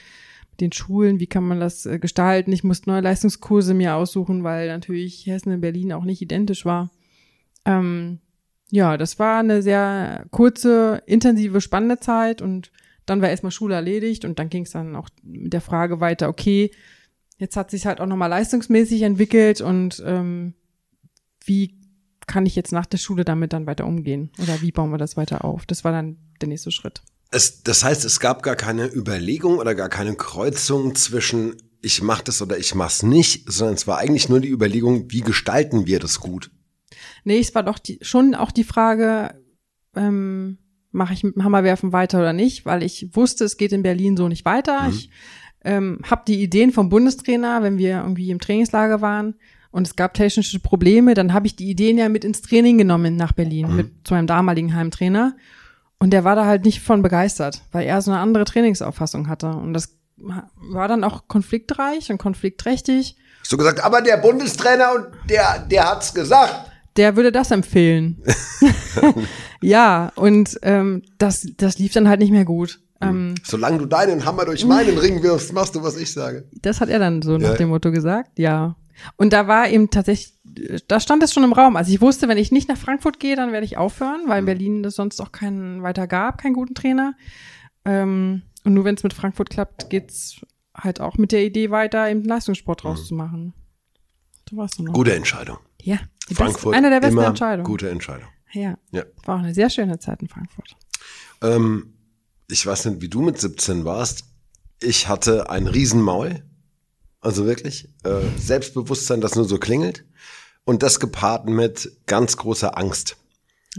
mit 0.51 0.61
den 0.61 0.71
Schulen, 0.71 1.19
wie 1.19 1.27
kann 1.27 1.43
man 1.43 1.59
das 1.59 1.85
äh, 1.85 1.99
gestalten. 1.99 2.51
Ich 2.51 2.63
musste 2.63 2.89
neue 2.89 3.01
Leistungskurse 3.01 3.73
mir 3.73 3.95
aussuchen, 3.95 4.43
weil 4.43 4.67
natürlich 4.67 5.25
Hessen 5.25 5.51
und 5.51 5.61
Berlin 5.61 5.93
auch 5.93 6.05
nicht 6.05 6.21
identisch 6.21 6.65
war. 6.65 6.91
Ähm, 7.65 8.19
ja, 8.71 8.97
das 8.97 9.19
war 9.19 9.39
eine 9.39 9.61
sehr 9.61 10.25
kurze, 10.31 11.01
intensive, 11.05 11.61
spannende 11.61 11.99
Zeit 11.99 12.41
und 12.41 12.71
dann 13.05 13.21
war 13.21 13.29
erstmal 13.29 13.51
Schule 13.51 13.75
erledigt 13.75 14.25
und 14.25 14.39
dann 14.39 14.49
ging 14.49 14.63
es 14.63 14.71
dann 14.71 14.95
auch 14.95 15.09
mit 15.23 15.53
der 15.53 15.61
Frage 15.61 15.99
weiter, 15.99 16.29
okay, 16.29 16.71
jetzt 17.37 17.57
hat 17.57 17.71
sich 17.71 17.85
halt 17.85 17.99
auch 17.99 18.05
nochmal 18.05 18.29
leistungsmäßig 18.29 19.01
entwickelt 19.01 19.61
und 19.61 20.01
ähm, 20.05 20.53
wie 21.43 21.79
kann 22.27 22.45
ich 22.45 22.55
jetzt 22.55 22.71
nach 22.71 22.85
der 22.85 22.97
Schule 22.97 23.23
damit 23.23 23.53
dann 23.53 23.67
weiter 23.67 23.85
umgehen? 23.85 24.31
Oder 24.41 24.61
wie 24.61 24.71
bauen 24.71 24.91
wir 24.91 24.97
das 24.97 25.15
weiter 25.15 25.45
auf? 25.45 25.65
Das 25.65 25.83
war 25.83 25.91
dann 25.91 26.17
der 26.41 26.47
nächste 26.47 26.71
Schritt. 26.71 27.01
Es, 27.31 27.63
das 27.63 27.83
heißt, 27.83 28.05
es 28.05 28.19
gab 28.19 28.43
gar 28.43 28.55
keine 28.55 28.87
Überlegung 28.87 29.57
oder 29.57 29.75
gar 29.75 29.89
keine 29.89 30.15
Kreuzung 30.15 30.95
zwischen 30.95 31.55
ich 31.85 32.01
mach 32.01 32.21
das 32.21 32.41
oder 32.41 32.57
ich 32.57 32.73
mach's 32.73 33.03
nicht, 33.03 33.51
sondern 33.51 33.75
es 33.75 33.85
war 33.85 33.99
eigentlich 33.99 34.27
nur 34.27 34.39
die 34.39 34.49
Überlegung, 34.49 35.11
wie 35.11 35.21
gestalten 35.21 35.85
wir 35.85 35.99
das 35.99 36.19
gut? 36.19 36.49
Nee, 37.23 37.37
es 37.37 37.53
war 37.53 37.61
doch 37.61 37.77
die, 37.77 37.99
schon 38.01 38.33
auch 38.33 38.51
die 38.51 38.63
Frage, 38.63 39.39
ähm, 39.95 40.57
mache 40.91 41.13
ich 41.13 41.23
mit 41.23 41.35
dem 41.35 41.43
Hammerwerfen 41.43 41.93
weiter 41.93 42.17
oder 42.19 42.33
nicht, 42.33 42.65
weil 42.65 42.81
ich 42.81 43.15
wusste, 43.15 43.43
es 43.43 43.57
geht 43.57 43.71
in 43.71 43.83
Berlin 43.83 44.17
so 44.17 44.27
nicht 44.27 44.45
weiter. 44.45 44.87
Ich 44.89 45.11
ähm, 45.65 45.99
habe 46.09 46.23
die 46.27 46.41
Ideen 46.41 46.71
vom 46.71 46.89
Bundestrainer, 46.89 47.63
wenn 47.63 47.77
wir 47.77 47.97
irgendwie 47.97 48.29
im 48.29 48.39
Trainingslager 48.39 49.01
waren 49.01 49.35
und 49.71 49.87
es 49.87 49.95
gab 49.95 50.13
technische 50.13 50.59
Probleme, 50.59 51.15
dann 51.15 51.33
habe 51.33 51.47
ich 51.47 51.55
die 51.55 51.69
Ideen 51.69 51.97
ja 51.97 52.07
mit 52.07 52.23
ins 52.23 52.41
Training 52.41 52.77
genommen 52.77 53.15
nach 53.15 53.33
Berlin 53.33 53.75
mit 53.75 54.07
zu 54.07 54.13
meinem 54.13 54.27
damaligen 54.27 54.75
Heimtrainer 54.75 55.35
und 55.99 56.11
der 56.11 56.23
war 56.23 56.35
da 56.35 56.45
halt 56.45 56.63
nicht 56.63 56.81
von 56.81 57.01
begeistert, 57.01 57.63
weil 57.71 57.85
er 57.85 58.01
so 58.01 58.11
eine 58.11 58.19
andere 58.19 58.45
Trainingsauffassung 58.45 59.27
hatte 59.27 59.49
und 59.49 59.73
das 59.73 59.97
war 60.17 60.87
dann 60.87 61.03
auch 61.03 61.27
konfliktreich 61.27 62.09
und 62.09 62.19
konfliktträchtig. 62.19 63.17
Hast 63.41 63.51
du 63.51 63.57
gesagt, 63.57 63.83
aber 63.83 64.01
der 64.01 64.17
Bundestrainer 64.17 64.93
und 64.95 65.07
der, 65.29 65.65
der 65.69 65.89
hat's 65.89 66.13
gesagt. 66.13 66.71
der 66.95 67.17
würde 67.17 67.31
das 67.31 67.51
empfehlen. 67.51 68.23
ja, 69.61 70.11
und 70.15 70.57
ähm, 70.61 71.01
das, 71.17 71.47
das 71.57 71.77
lief 71.79 71.93
dann 71.93 72.07
halt 72.07 72.19
nicht 72.19 72.31
mehr 72.31 72.45
gut. 72.45 72.79
Ähm, 73.01 73.35
Solange 73.43 73.77
du 73.77 73.85
deinen 73.85 74.25
Hammer 74.25 74.45
durch 74.45 74.65
meinen 74.65 74.97
Ring 74.97 75.21
wirfst, 75.21 75.51
machst 75.53 75.75
du, 75.75 75.83
was 75.83 75.97
ich 75.97 76.13
sage. 76.13 76.47
das 76.61 76.79
hat 76.81 76.89
er 76.89 76.99
dann 76.99 77.21
so 77.21 77.37
nach 77.37 77.51
Ja. 77.51 77.55
dem 77.57 77.69
Motto 77.69 77.91
gesagt, 77.91 78.39
ja. 78.39 78.75
Und 79.17 79.33
da 79.33 79.47
war 79.49 79.67
eben 79.69 79.89
tatsächlich, 79.89 80.33
da 80.87 81.01
stand 81.01 81.21
es 81.21 81.33
schon 81.33 81.43
im 81.43 81.51
Raum. 81.51 81.75
Also 81.75 81.91
ich 81.91 81.99
wusste, 81.99 82.29
wenn 82.29 82.37
ich 82.37 82.53
nicht 82.53 82.69
nach 82.69 82.77
Frankfurt 82.77 83.19
gehe, 83.19 83.35
dann 83.35 83.51
werde 83.51 83.65
ich 83.65 83.75
aufhören, 83.77 84.21
weil 84.27 84.39
in 84.39 84.45
Berlin 84.45 84.85
es 84.85 84.95
sonst 84.95 85.19
auch 85.21 85.33
keinen 85.33 85.83
weiter 85.83 86.07
gab, 86.07 86.37
keinen 86.41 86.53
guten 86.53 86.73
Trainer. 86.75 87.13
Ähm, 87.83 88.43
und 88.63 88.73
nur 88.73 88.85
wenn 88.85 88.95
es 88.95 89.03
mit 89.03 89.13
Frankfurt 89.13 89.49
klappt, 89.49 89.89
geht's 89.89 90.37
halt 90.73 91.01
auch 91.01 91.17
mit 91.17 91.31
der 91.33 91.43
Idee 91.43 91.71
weiter, 91.71 92.09
eben 92.09 92.23
Leistungssport 92.23 92.83
Mhm. 92.83 92.87
draus 92.87 93.07
zu 93.07 93.13
machen. 93.15 93.53
So 94.49 94.55
war's 94.57 94.71
dann 94.77 94.85
noch. 94.85 94.93
Gute 94.93 95.13
Entscheidung. 95.13 95.57
Ja, 95.81 95.97
Frankfurt, 96.31 96.71
beste, 96.71 96.77
eine 96.77 96.89
der 96.89 97.01
besten 97.01 97.19
Entscheidungen. 97.19 97.65
gute 97.65 97.89
Entscheidung. 97.89 98.29
Ja, 98.53 98.77
Ja. 98.91 99.03
war 99.25 99.35
auch 99.35 99.39
eine 99.39 99.53
sehr 99.53 99.69
schöne 99.69 99.99
Zeit 99.99 100.21
in 100.21 100.29
Frankfurt. 100.29 100.75
Ähm, 101.41 101.94
ich 102.49 102.65
weiß 102.65 102.85
nicht, 102.85 103.01
wie 103.01 103.09
du 103.09 103.21
mit 103.21 103.39
17 103.39 103.85
warst. 103.85 104.25
Ich 104.81 105.07
hatte 105.07 105.49
ein 105.49 105.67
Riesenmaul. 105.67 106.43
Also 107.21 107.45
wirklich. 107.45 107.89
Äh, 108.03 108.21
Selbstbewusstsein, 108.37 109.21
das 109.21 109.35
nur 109.35 109.45
so 109.45 109.57
klingelt. 109.57 110.05
Und 110.63 110.83
das 110.83 110.99
gepaart 110.99 111.47
mit 111.47 111.91
ganz 112.05 112.37
großer 112.37 112.77
Angst. 112.77 113.17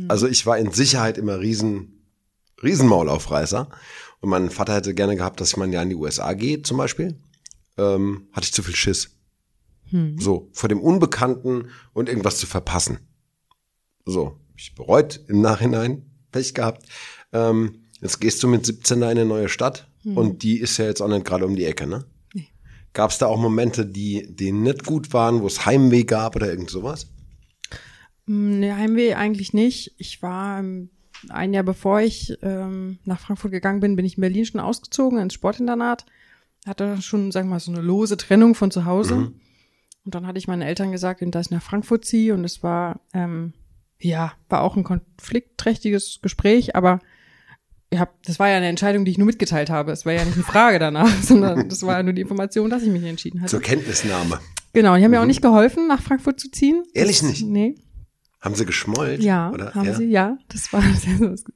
Also 0.08 0.26
ich 0.26 0.44
war 0.46 0.58
in 0.58 0.72
Sicherheit 0.72 1.16
immer 1.16 1.40
riesen, 1.40 2.02
Riesenmaulaufreißer. 2.62 3.68
Und 4.20 4.28
mein 4.28 4.50
Vater 4.50 4.74
hätte 4.74 4.94
gerne 4.94 5.16
gehabt, 5.16 5.40
dass 5.40 5.50
ich 5.50 5.56
mal 5.56 5.64
ein 5.64 5.72
Jahr 5.72 5.82
in 5.82 5.90
die 5.90 5.94
USA 5.94 6.32
gehe, 6.32 6.62
zum 6.62 6.76
Beispiel. 6.76 7.18
Ähm, 7.78 8.28
hatte 8.32 8.46
ich 8.46 8.52
zu 8.52 8.62
viel 8.62 8.76
Schiss. 8.76 9.10
So, 10.18 10.48
vor 10.52 10.68
dem 10.68 10.80
Unbekannten 10.80 11.70
und 11.92 12.08
irgendwas 12.08 12.38
zu 12.38 12.46
verpassen. 12.46 12.98
So, 14.04 14.40
ich 14.56 14.74
bereut 14.74 15.20
im 15.28 15.40
Nachhinein, 15.40 16.10
Pech 16.32 16.54
gehabt. 16.54 16.86
Ähm, 17.32 17.85
Jetzt 18.00 18.20
gehst 18.20 18.42
du 18.42 18.48
mit 18.48 18.66
17 18.66 19.00
da 19.00 19.10
in 19.10 19.18
eine 19.18 19.26
neue 19.26 19.48
Stadt 19.48 19.88
und 20.04 20.42
die 20.42 20.58
ist 20.60 20.76
ja 20.78 20.84
jetzt 20.84 21.00
auch 21.00 21.08
nicht 21.08 21.24
gerade 21.24 21.46
um 21.46 21.56
die 21.56 21.64
Ecke, 21.64 21.86
ne? 21.86 22.04
Nee. 22.32 22.48
Gab 22.92 23.10
es 23.10 23.18
da 23.18 23.26
auch 23.26 23.38
Momente, 23.38 23.84
die, 23.84 24.28
die 24.30 24.52
nicht 24.52 24.84
gut 24.84 25.12
waren, 25.12 25.40
wo 25.40 25.46
es 25.46 25.66
Heimweh 25.66 26.04
gab 26.04 26.36
oder 26.36 26.48
irgend 26.48 26.70
sowas? 26.70 27.08
Mm, 28.26 28.60
Nee, 28.60 28.72
Heimweh 28.72 29.14
eigentlich 29.14 29.52
nicht. 29.52 29.94
Ich 29.98 30.22
war 30.22 30.60
ähm, 30.60 30.90
ein 31.28 31.52
Jahr 31.54 31.64
bevor 31.64 32.00
ich 32.00 32.36
ähm, 32.42 32.98
nach 33.04 33.18
Frankfurt 33.18 33.50
gegangen 33.50 33.80
bin, 33.80 33.96
bin 33.96 34.04
ich 34.04 34.16
in 34.16 34.20
Berlin 34.20 34.46
schon 34.46 34.60
ausgezogen 34.60 35.18
ins 35.18 35.34
Sportinternat. 35.34 36.06
Hatte 36.66 37.00
schon, 37.02 37.32
sagen 37.32 37.48
wir 37.48 37.54
mal, 37.54 37.60
so 37.60 37.72
eine 37.72 37.80
lose 37.80 38.16
Trennung 38.16 38.54
von 38.54 38.70
zu 38.70 38.84
Hause. 38.84 39.32
Und 40.04 40.14
dann 40.14 40.26
hatte 40.26 40.38
ich 40.38 40.48
meinen 40.48 40.62
Eltern 40.62 40.92
gesagt, 40.92 41.22
dass 41.34 41.46
ich 41.46 41.50
nach 41.50 41.62
Frankfurt 41.62 42.04
ziehe. 42.04 42.34
Und 42.34 42.44
es 42.44 42.62
war, 42.62 43.00
ähm, 43.12 43.54
ja, 43.98 44.32
war 44.48 44.62
auch 44.62 44.76
ein 44.76 44.84
konfliktträchtiges 44.84 46.20
Gespräch, 46.22 46.76
aber 46.76 47.00
ja, 47.92 48.08
das 48.24 48.38
war 48.38 48.48
ja 48.48 48.56
eine 48.56 48.66
Entscheidung, 48.66 49.04
die 49.04 49.12
ich 49.12 49.18
nur 49.18 49.26
mitgeteilt 49.26 49.70
habe. 49.70 49.92
Es 49.92 50.04
war 50.04 50.12
ja 50.12 50.24
nicht 50.24 50.34
eine 50.34 50.44
Frage 50.44 50.78
danach, 50.78 51.10
sondern 51.22 51.68
das 51.68 51.82
war 51.82 51.96
ja 51.98 52.02
nur 52.02 52.12
die 52.12 52.22
Information, 52.22 52.70
dass 52.70 52.82
ich 52.82 52.90
mich 52.90 53.04
entschieden 53.04 53.40
hatte. 53.40 53.50
Zur 53.50 53.60
Kenntnisnahme. 53.60 54.40
Genau, 54.72 54.92
und 54.92 54.98
die 54.98 55.04
haben 55.04 55.10
mir 55.10 55.20
auch 55.20 55.26
nicht 55.26 55.42
geholfen, 55.42 55.88
nach 55.88 56.02
Frankfurt 56.02 56.38
zu 56.38 56.50
ziehen. 56.50 56.82
Ehrlich 56.92 57.20
das, 57.20 57.28
nicht? 57.28 57.46
Nee. 57.46 57.76
Haben 58.46 58.54
sie 58.54 58.66
geschmollt? 58.66 59.22
Ja, 59.22 59.50
oder? 59.50 59.74
haben 59.74 59.86
ja. 59.86 59.94
sie, 59.94 60.04
ja. 60.04 60.38
Das 60.48 60.72
war, 60.72 60.82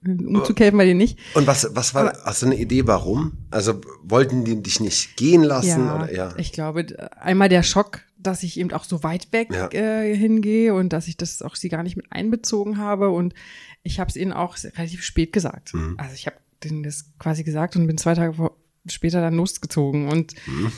Umzug 0.05 0.59
helfen 0.59 0.79
wir 0.79 0.87
dir 0.87 0.95
nicht. 0.95 1.19
Und 1.35 1.47
was, 1.47 1.69
was 1.73 1.95
war, 1.95 2.17
hast 2.25 2.43
du 2.43 2.47
eine 2.47 2.57
Idee, 2.57 2.87
warum? 2.87 3.33
Also 3.51 3.81
wollten 4.03 4.45
die 4.45 4.61
dich 4.63 4.81
nicht 4.81 5.17
gehen 5.17 5.43
lassen? 5.43 5.87
Ja, 5.87 5.97
oder? 5.97 6.13
ja. 6.13 6.35
ich 6.37 6.53
glaube, 6.53 6.87
einmal 7.21 7.49
der 7.49 7.63
Schock, 7.63 8.01
dass 8.19 8.43
ich 8.43 8.59
eben 8.59 8.73
auch 8.73 8.85
so 8.85 9.03
weit 9.03 9.33
weg 9.33 9.51
Ja. 9.53 9.69
äh, 9.73 10.17
hingehe 10.17 10.75
und 10.75 10.93
dass 10.93 11.07
ich 11.07 11.17
das 11.17 11.43
auch 11.43 11.55
sie 11.55 11.69
gar 11.69 11.83
nicht 11.83 11.97
mit 11.97 12.07
einbezogen 12.11 12.79
habe. 12.79 13.11
Und 13.11 13.35
ich 13.83 14.01
habe 14.01 14.09
es 14.09 14.17
ihnen 14.17 14.33
auch 14.33 14.57
relativ 14.77 15.03
spät 15.03 15.33
gesagt. 15.33 15.75
Mhm. 15.75 15.95
Also 15.99 16.15
ich 16.15 16.27
habe 16.27 16.37
denen 16.63 16.83
das 16.83 17.13
quasi 17.19 17.43
gesagt 17.45 17.77
und 17.77 17.87
bin 17.87 17.99
zwei 17.99 18.15
Tage 18.15 18.35
vor, 18.35 18.57
später 18.87 19.21
dann 19.21 19.35
losgezogen. 19.35 20.09
Und 20.09 20.35
Mhm. 20.47 20.73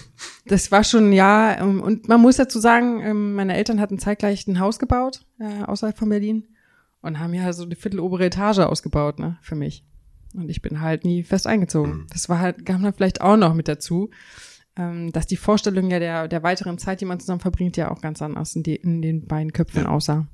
das 0.47 0.71
war 0.73 0.85
schon, 0.85 1.13
ja, 1.13 1.59
ähm, 1.61 1.81
und 1.81 2.09
man 2.09 2.21
muss 2.21 2.37
dazu 2.37 2.59
sagen, 2.61 3.01
ähm, 3.01 3.35
meine 3.35 3.57
Eltern 3.57 3.81
hatten 3.81 3.99
zeitgleich 3.99 4.47
ein 4.47 4.61
Haus 4.61 4.79
gebaut, 4.79 5.25
äh, 5.39 5.63
außerhalb 5.65 5.97
von 5.97 6.09
Berlin, 6.09 6.45
und 7.01 7.19
haben 7.19 7.35
ja 7.35 7.53
so 7.53 7.65
eine 7.65 7.75
viertelobere 7.77 8.27
Etage 8.27 8.59
ausgebaut, 8.59 9.19
ne, 9.19 9.39
für 9.43 9.55
mich. 9.57 9.85
Und 10.35 10.49
ich 10.49 10.63
bin 10.63 10.81
halt 10.81 11.05
nie 11.05 11.25
fest 11.25 11.47
eingezogen. 11.47 11.93
Mhm. 11.93 12.07
Das 12.13 12.29
war 12.29 12.39
halt, 12.39 12.65
kam 12.65 12.83
dann 12.83 12.95
vielleicht 12.95 13.21
auch 13.21 13.37
noch 13.37 13.55
mit 13.55 13.69
dazu, 13.69 14.11
ähm, 14.77 15.13
dass 15.13 15.27
die 15.27 15.37
Vorstellung 15.37 15.91
ja 15.91 15.99
der, 15.99 16.29
der 16.29 16.43
weiteren 16.43 16.79
Zeit, 16.79 17.01
die 17.01 17.05
man 17.05 17.21
zusammen 17.21 17.41
verbringt, 17.41 17.77
ja 17.77 17.91
auch 17.91 18.01
ganz 18.01 18.23
anders 18.23 18.57
in, 18.57 18.63
die, 18.63 18.77
in 18.77 19.03
den 19.03 19.27
beiden 19.27 19.53
Köpfen 19.53 19.87
aussah. 19.87 20.27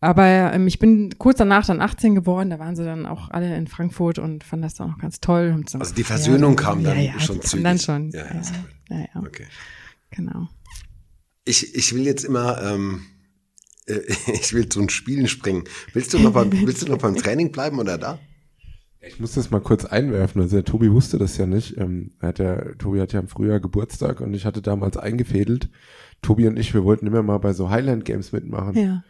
Aber 0.00 0.52
ähm, 0.52 0.66
ich 0.66 0.78
bin 0.78 1.14
kurz 1.18 1.38
danach 1.38 1.66
dann 1.66 1.80
18 1.80 2.14
geworden, 2.14 2.50
da 2.50 2.58
waren 2.58 2.76
sie 2.76 2.84
dann 2.84 3.06
auch 3.06 3.30
alle 3.30 3.56
in 3.56 3.66
Frankfurt 3.66 4.18
und 4.18 4.44
fanden 4.44 4.62
das 4.64 4.74
dann 4.74 4.92
auch 4.92 4.98
ganz 4.98 5.20
toll. 5.20 5.52
Und 5.54 5.70
so, 5.70 5.78
Also 5.78 5.94
die 5.94 6.04
Versöhnung 6.04 6.56
ja, 6.56 6.62
kam 6.62 6.84
dann 6.84 6.96
ja, 6.98 7.12
ja, 7.14 7.20
schon 7.20 7.40
zügig. 7.40 7.64
dann 7.64 7.78
schon. 7.78 8.10
Ja, 8.10 8.18
Ja, 8.18 8.26
ja, 8.26 8.34
ja, 8.34 8.40
gut. 8.40 8.68
ja, 8.90 8.98
ja, 9.14 9.20
Okay. 9.26 9.46
genau. 10.10 10.48
Ich, 11.46 11.74
ich 11.74 11.94
will 11.94 12.04
jetzt 12.04 12.24
immer, 12.24 12.60
ähm, 12.62 13.02
äh, 13.86 14.00
ich 14.32 14.52
will 14.52 14.68
zu 14.68 14.80
den 14.80 14.90
Spielen 14.90 15.26
springen. 15.28 15.64
Willst 15.94 16.12
du 16.12 16.18
noch 16.18 16.32
beim, 16.32 16.52
willst 16.66 16.82
du 16.82 16.90
noch 16.90 16.98
beim 16.98 17.16
Training 17.16 17.50
bleiben 17.50 17.78
oder 17.78 17.96
da? 17.96 18.18
Ich 19.06 19.20
muss 19.20 19.32
das 19.32 19.50
mal 19.50 19.60
kurz 19.60 19.84
einwerfen. 19.84 20.40
Also 20.40 20.56
der 20.56 20.64
Tobi 20.64 20.90
wusste 20.90 21.18
das 21.18 21.36
ja 21.36 21.46
nicht. 21.46 21.76
Ähm, 21.78 22.12
hat 22.20 22.38
ja, 22.38 22.56
Tobi 22.74 23.00
hat 23.00 23.12
ja 23.12 23.20
im 23.20 23.28
Frühjahr 23.28 23.60
Geburtstag 23.60 24.20
und 24.20 24.32
ich 24.34 24.44
hatte 24.46 24.60
damals 24.62 24.96
eingefädelt. 24.96 25.68
Tobi 26.22 26.46
und 26.46 26.58
ich, 26.58 26.72
wir 26.72 26.84
wollten 26.84 27.06
immer 27.06 27.22
mal 27.22 27.36
bei 27.38 27.52
so 27.52 27.68
Highland 27.70 28.04
Games 28.06 28.32
mitmachen. 28.32 28.74
Ja. 28.76 29.04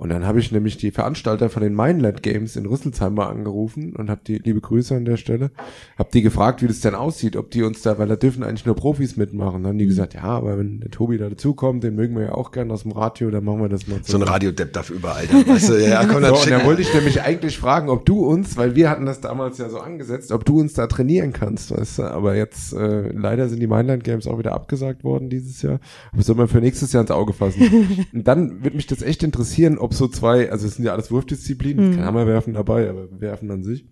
Und 0.00 0.08
dann 0.08 0.24
habe 0.24 0.40
ich 0.40 0.50
nämlich 0.50 0.78
die 0.78 0.92
Veranstalter 0.92 1.50
von 1.50 1.62
den 1.62 1.74
Mainland 1.74 2.22
Games 2.22 2.56
in 2.56 2.64
Rüsselsheim 2.64 3.12
mal 3.12 3.26
angerufen 3.26 3.94
und 3.94 4.08
habe 4.08 4.22
die, 4.26 4.38
liebe 4.38 4.62
Grüße 4.62 4.96
an 4.96 5.04
der 5.04 5.18
Stelle, 5.18 5.50
habe 5.98 6.08
die 6.10 6.22
gefragt, 6.22 6.62
wie 6.62 6.66
das 6.68 6.80
denn 6.80 6.94
aussieht, 6.94 7.36
ob 7.36 7.50
die 7.50 7.62
uns 7.62 7.82
da, 7.82 7.98
weil 7.98 8.08
da 8.08 8.16
dürfen 8.16 8.42
eigentlich 8.42 8.64
nur 8.64 8.74
Profis 8.74 9.18
mitmachen. 9.18 9.62
Dann 9.62 9.72
haben 9.72 9.78
die 9.78 9.84
gesagt, 9.84 10.14
ja, 10.14 10.22
aber 10.22 10.56
wenn 10.56 10.80
der 10.80 10.90
Tobi 10.90 11.18
da 11.18 11.28
dazukommt, 11.28 11.84
den 11.84 11.96
mögen 11.96 12.16
wir 12.16 12.22
ja 12.22 12.32
auch 12.32 12.50
gern 12.50 12.70
aus 12.70 12.84
dem 12.84 12.92
Radio, 12.92 13.30
dann 13.30 13.44
machen 13.44 13.60
wir 13.60 13.68
das 13.68 13.88
mal 13.88 14.00
So 14.02 14.16
ein 14.16 14.22
Radiodepp 14.22 14.72
darf 14.72 14.88
überall 14.88 15.26
da, 15.26 15.46
weißt 15.46 15.68
du, 15.68 15.86
ja, 15.86 16.02
komm, 16.06 16.22
dann 16.22 16.30
so, 16.30 16.36
und 16.36 16.44
schick 16.44 16.58
da 16.58 16.64
wollte 16.64 16.80
ich 16.80 16.94
nämlich 16.94 17.20
eigentlich 17.20 17.58
fragen, 17.58 17.90
ob 17.90 18.06
du 18.06 18.24
uns, 18.24 18.56
weil 18.56 18.74
wir 18.74 18.88
hatten 18.88 19.04
das 19.04 19.20
damals 19.20 19.58
ja 19.58 19.68
so 19.68 19.80
angesetzt, 19.80 20.32
ob 20.32 20.46
du 20.46 20.60
uns 20.60 20.72
da 20.72 20.86
trainieren 20.86 21.34
kannst, 21.34 21.76
weißt 21.76 21.98
du, 21.98 22.02
aber 22.04 22.36
jetzt, 22.36 22.72
äh, 22.72 23.12
leider 23.12 23.50
sind 23.50 23.60
die 23.60 23.66
Mainland 23.66 24.02
Games 24.02 24.26
auch 24.26 24.38
wieder 24.38 24.52
abgesagt 24.52 25.04
worden 25.04 25.28
dieses 25.28 25.60
Jahr, 25.60 25.78
aber 26.10 26.22
soll 26.22 26.36
man 26.36 26.48
für 26.48 26.62
nächstes 26.62 26.94
Jahr 26.94 27.02
ins 27.02 27.10
Auge 27.10 27.34
fassen. 27.34 28.06
und 28.14 28.26
dann 28.26 28.64
würde 28.64 28.76
mich 28.76 28.86
das 28.86 29.02
echt 29.02 29.22
interessieren, 29.22 29.76
ob 29.76 29.89
so 29.92 30.08
zwei, 30.08 30.50
also 30.50 30.66
es 30.66 30.76
sind 30.76 30.84
ja 30.84 30.92
alles 30.92 31.10
Wurfdisziplinen, 31.10 31.96
kein 31.96 32.04
Hammerwerfen 32.04 32.54
dabei, 32.54 32.88
aber 32.88 33.20
werfen 33.20 33.50
an 33.50 33.62
sich, 33.62 33.86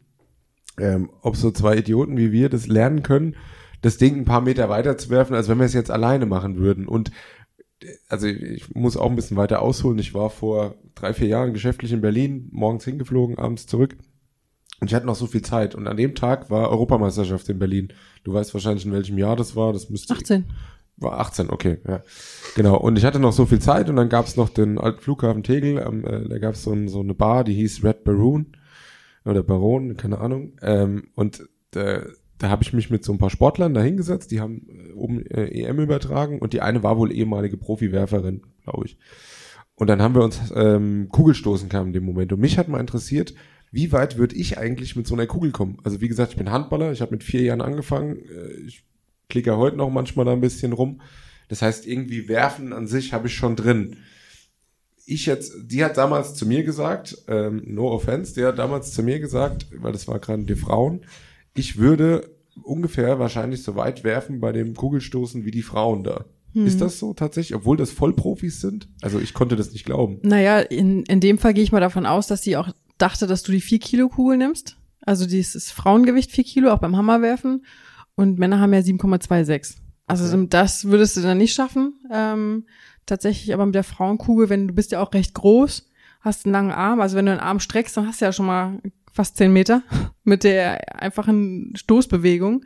ähm, 0.78 1.10
ob 1.22 1.36
so 1.36 1.50
zwei 1.50 1.76
Idioten 1.76 2.16
wie 2.16 2.32
wir 2.32 2.48
das 2.48 2.66
lernen 2.66 3.02
können, 3.02 3.36
das 3.82 3.98
Ding 3.98 4.16
ein 4.16 4.24
paar 4.24 4.40
Meter 4.40 4.68
weiter 4.68 4.98
zu 4.98 5.10
werfen, 5.10 5.34
als 5.34 5.48
wenn 5.48 5.58
wir 5.58 5.66
es 5.66 5.74
jetzt 5.74 5.90
alleine 5.90 6.26
machen 6.26 6.56
würden 6.56 6.86
und 6.86 7.10
also 8.08 8.26
ich 8.26 8.74
muss 8.74 8.96
auch 8.96 9.08
ein 9.08 9.16
bisschen 9.16 9.36
weiter 9.36 9.62
ausholen. 9.62 9.98
Ich 9.98 10.14
war 10.14 10.30
vor 10.30 10.74
drei, 10.94 11.14
vier 11.14 11.28
Jahren 11.28 11.52
geschäftlich 11.52 11.92
in 11.92 12.00
Berlin, 12.00 12.48
morgens 12.50 12.84
hingeflogen, 12.84 13.38
abends 13.38 13.66
zurück. 13.66 13.96
Und 14.80 14.88
ich 14.88 14.94
hatte 14.94 15.06
noch 15.06 15.16
so 15.16 15.26
viel 15.26 15.42
Zeit. 15.42 15.74
Und 15.74 15.86
an 15.86 15.96
dem 15.96 16.14
Tag 16.14 16.50
war 16.50 16.70
Europameisterschaft 16.70 17.48
in 17.48 17.58
Berlin. 17.58 17.92
Du 18.24 18.32
weißt 18.32 18.54
wahrscheinlich, 18.54 18.84
in 18.84 18.92
welchem 18.92 19.18
Jahr 19.18 19.36
das 19.36 19.56
war. 19.56 19.72
Das 19.72 19.90
müsste 19.90 20.14
18. 20.14 20.44
war 21.00 21.20
18, 21.20 21.50
okay, 21.50 21.78
ja. 21.86 22.02
Genau. 22.56 22.76
Und 22.76 22.98
ich 22.98 23.04
hatte 23.04 23.20
noch 23.20 23.32
so 23.32 23.46
viel 23.46 23.60
Zeit 23.60 23.88
und 23.88 23.96
dann 23.96 24.08
gab's 24.08 24.36
noch 24.36 24.48
den 24.48 24.78
alten 24.78 25.00
Flughafen 25.00 25.42
Tegel. 25.42 25.78
Ähm, 25.78 26.04
äh, 26.04 26.28
da 26.28 26.38
gab's 26.38 26.62
so, 26.62 26.72
ein, 26.72 26.88
so 26.88 27.00
eine 27.00 27.14
Bar, 27.14 27.44
die 27.44 27.54
hieß 27.54 27.84
Red 27.84 28.04
Baroon 28.04 28.46
oder 29.24 29.42
Baron, 29.42 29.96
keine 29.96 30.18
Ahnung. 30.18 30.52
Ähm, 30.62 31.08
und 31.14 31.48
da, 31.70 32.02
da 32.38 32.48
habe 32.48 32.62
ich 32.62 32.72
mich 32.72 32.90
mit 32.90 33.04
so 33.04 33.12
ein 33.12 33.18
paar 33.18 33.30
Sportlern 33.30 33.74
da 33.74 33.82
hingesetzt. 33.82 34.30
Die 34.30 34.40
haben 34.40 34.66
äh, 34.68 34.92
oben 34.92 35.24
äh, 35.26 35.46
EM 35.48 35.78
übertragen 35.78 36.38
und 36.40 36.52
die 36.52 36.60
eine 36.60 36.82
war 36.82 36.98
wohl 36.98 37.12
ehemalige 37.12 37.56
Profiwerferin, 37.56 38.42
glaube 38.64 38.86
ich. 38.86 38.98
Und 39.74 39.86
dann 39.88 40.02
haben 40.02 40.14
wir 40.14 40.24
uns 40.24 40.40
ähm, 40.56 41.08
Kugelstoßen 41.10 41.68
kam 41.68 41.88
in 41.88 41.92
dem 41.92 42.04
Moment. 42.04 42.32
Und 42.32 42.40
mich 42.40 42.58
hat 42.58 42.68
mal 42.68 42.80
interessiert, 42.80 43.34
wie 43.70 43.92
weit 43.92 44.18
würde 44.18 44.34
ich 44.34 44.58
eigentlich 44.58 44.96
mit 44.96 45.06
so 45.06 45.14
einer 45.14 45.26
Kugel 45.26 45.52
kommen? 45.52 45.78
Also 45.84 46.00
wie 46.00 46.08
gesagt, 46.08 46.32
ich 46.32 46.38
bin 46.38 46.50
Handballer, 46.50 46.90
ich 46.90 47.00
habe 47.00 47.12
mit 47.12 47.22
vier 47.22 47.42
Jahren 47.42 47.60
angefangen. 47.60 48.16
Äh, 48.16 48.66
Ich 48.66 48.84
klicke 49.28 49.56
heute 49.56 49.76
noch 49.76 49.90
manchmal 49.90 50.24
da 50.26 50.32
ein 50.32 50.40
bisschen 50.40 50.72
rum. 50.72 51.00
Das 51.48 51.62
heißt, 51.62 51.86
irgendwie 51.86 52.28
werfen 52.28 52.72
an 52.72 52.86
sich 52.86 53.12
habe 53.12 53.28
ich 53.28 53.34
schon 53.34 53.56
drin. 53.56 53.96
Ich 55.06 55.26
jetzt, 55.26 55.52
die 55.64 55.84
hat 55.84 55.96
damals 55.96 56.34
zu 56.34 56.46
mir 56.46 56.64
gesagt, 56.64 57.16
ähm, 57.28 57.62
no 57.64 57.90
offense, 57.90 58.34
die 58.34 58.44
hat 58.44 58.58
damals 58.58 58.92
zu 58.92 59.02
mir 59.02 59.20
gesagt, 59.20 59.66
weil 59.80 59.92
das 59.92 60.06
war 60.06 60.18
gerade 60.18 60.42
die 60.44 60.54
Frauen, 60.54 61.06
ich 61.54 61.78
würde 61.78 62.36
ungefähr 62.62 63.18
wahrscheinlich 63.18 63.62
so 63.62 63.76
weit 63.76 64.04
werfen 64.04 64.40
bei 64.40 64.52
dem 64.52 64.74
Kugelstoßen 64.74 65.44
wie 65.44 65.50
die 65.50 65.62
Frauen 65.62 66.04
da. 66.04 66.26
Ist 66.54 66.80
das 66.80 66.98
so 66.98 67.14
tatsächlich, 67.14 67.54
obwohl 67.54 67.76
das 67.76 67.90
Vollprofis 67.90 68.60
sind? 68.60 68.88
Also 69.00 69.20
ich 69.20 69.34
konnte 69.34 69.54
das 69.54 69.72
nicht 69.72 69.84
glauben. 69.84 70.18
Naja, 70.22 70.58
in, 70.58 71.04
in 71.04 71.20
dem 71.20 71.38
Fall 71.38 71.54
gehe 71.54 71.62
ich 71.62 71.72
mal 71.72 71.80
davon 71.80 72.06
aus, 72.06 72.26
dass 72.26 72.42
sie 72.42 72.56
auch 72.56 72.70
dachte, 72.96 73.26
dass 73.26 73.42
du 73.42 73.52
die 73.52 73.60
4 73.60 73.78
Kilo 73.78 74.08
Kugel 74.08 74.38
nimmst. 74.38 74.76
Also 75.02 75.26
dieses 75.26 75.70
Frauengewicht 75.70 76.32
4 76.32 76.44
Kilo, 76.44 76.72
auch 76.72 76.80
beim 76.80 76.96
Hammerwerfen. 76.96 77.64
Und 78.18 78.36
Männer 78.36 78.58
haben 78.58 78.72
ja 78.72 78.80
7,26. 78.80 79.76
Also 80.08 80.44
das 80.46 80.86
würdest 80.86 81.16
du 81.16 81.20
dann 81.20 81.38
nicht 81.38 81.54
schaffen. 81.54 82.00
Ähm, 82.12 82.66
tatsächlich 83.06 83.54
aber 83.54 83.64
mit 83.64 83.76
der 83.76 83.84
Frauenkugel, 83.84 84.48
wenn 84.48 84.66
du 84.66 84.74
bist 84.74 84.90
ja 84.90 85.00
auch 85.00 85.14
recht 85.14 85.34
groß, 85.34 85.88
hast 86.22 86.44
einen 86.44 86.52
langen 86.52 86.72
Arm. 86.72 87.00
Also 87.00 87.16
wenn 87.16 87.26
du 87.26 87.30
einen 87.30 87.40
Arm 87.40 87.60
streckst, 87.60 87.96
dann 87.96 88.08
hast 88.08 88.20
du 88.20 88.24
ja 88.24 88.32
schon 88.32 88.46
mal 88.46 88.82
fast 89.12 89.36
10 89.36 89.52
Meter 89.52 89.84
mit 90.24 90.42
der 90.42 91.00
einfachen 91.00 91.72
Stoßbewegung. 91.76 92.64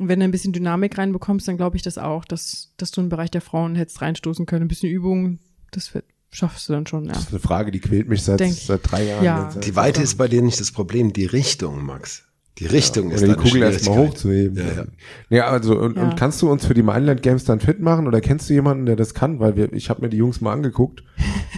Und 0.00 0.08
wenn 0.08 0.18
du 0.18 0.24
ein 0.24 0.32
bisschen 0.32 0.52
Dynamik 0.52 0.98
reinbekommst, 0.98 1.46
dann 1.46 1.56
glaube 1.56 1.76
ich 1.76 1.82
das 1.82 1.96
auch, 1.96 2.24
dass, 2.24 2.72
dass 2.76 2.90
du 2.90 3.00
im 3.00 3.10
Bereich 3.10 3.30
der 3.30 3.42
Frauen 3.42 3.76
hättest 3.76 4.02
reinstoßen 4.02 4.44
können. 4.44 4.64
Ein 4.64 4.68
bisschen 4.68 4.90
Übung, 4.90 5.38
das 5.70 5.94
wird, 5.94 6.04
schaffst 6.32 6.68
du 6.68 6.72
dann 6.72 6.88
schon, 6.88 7.04
ja. 7.04 7.12
Das 7.12 7.26
ist 7.26 7.30
eine 7.30 7.38
Frage, 7.38 7.70
die 7.70 7.78
quält 7.78 8.08
mich 8.08 8.24
seit, 8.24 8.40
seit 8.40 8.90
drei 8.90 9.04
Jahren. 9.04 9.24
Ja. 9.24 9.54
Die 9.54 9.76
Weite 9.76 10.02
ist 10.02 10.16
bei 10.16 10.26
dir 10.26 10.42
nicht 10.42 10.58
das 10.58 10.72
Problem, 10.72 11.12
die 11.12 11.26
Richtung, 11.26 11.84
Max. 11.84 12.24
Die 12.60 12.66
Richtung 12.66 13.10
ist 13.10 13.22
Oder 13.24 13.34
die 13.36 13.42
Kugel 13.42 13.62
erstmal 13.62 13.98
hochzuheben. 13.98 14.56
Ja, 14.58 14.64
Ja, 14.74 14.84
ja. 15.30 15.46
also 15.48 15.78
und, 15.78 15.96
Ja. 15.96 16.02
und 16.02 16.16
kannst 16.16 16.42
du 16.42 16.50
uns 16.50 16.66
für 16.66 16.74
die 16.74 16.82
Mainland 16.82 17.22
Games 17.22 17.44
dann 17.44 17.58
fit 17.58 17.80
machen 17.80 18.06
oder 18.06 18.20
kennst 18.20 18.50
du 18.50 18.54
jemanden, 18.54 18.84
der 18.86 18.96
das 18.96 19.14
kann? 19.14 19.40
Weil 19.40 19.56
wir, 19.56 19.72
ich 19.72 19.88
habe 19.88 20.02
mir 20.02 20.10
die 20.10 20.18
Jungs 20.18 20.40
mal 20.42 20.52
angeguckt, 20.52 21.02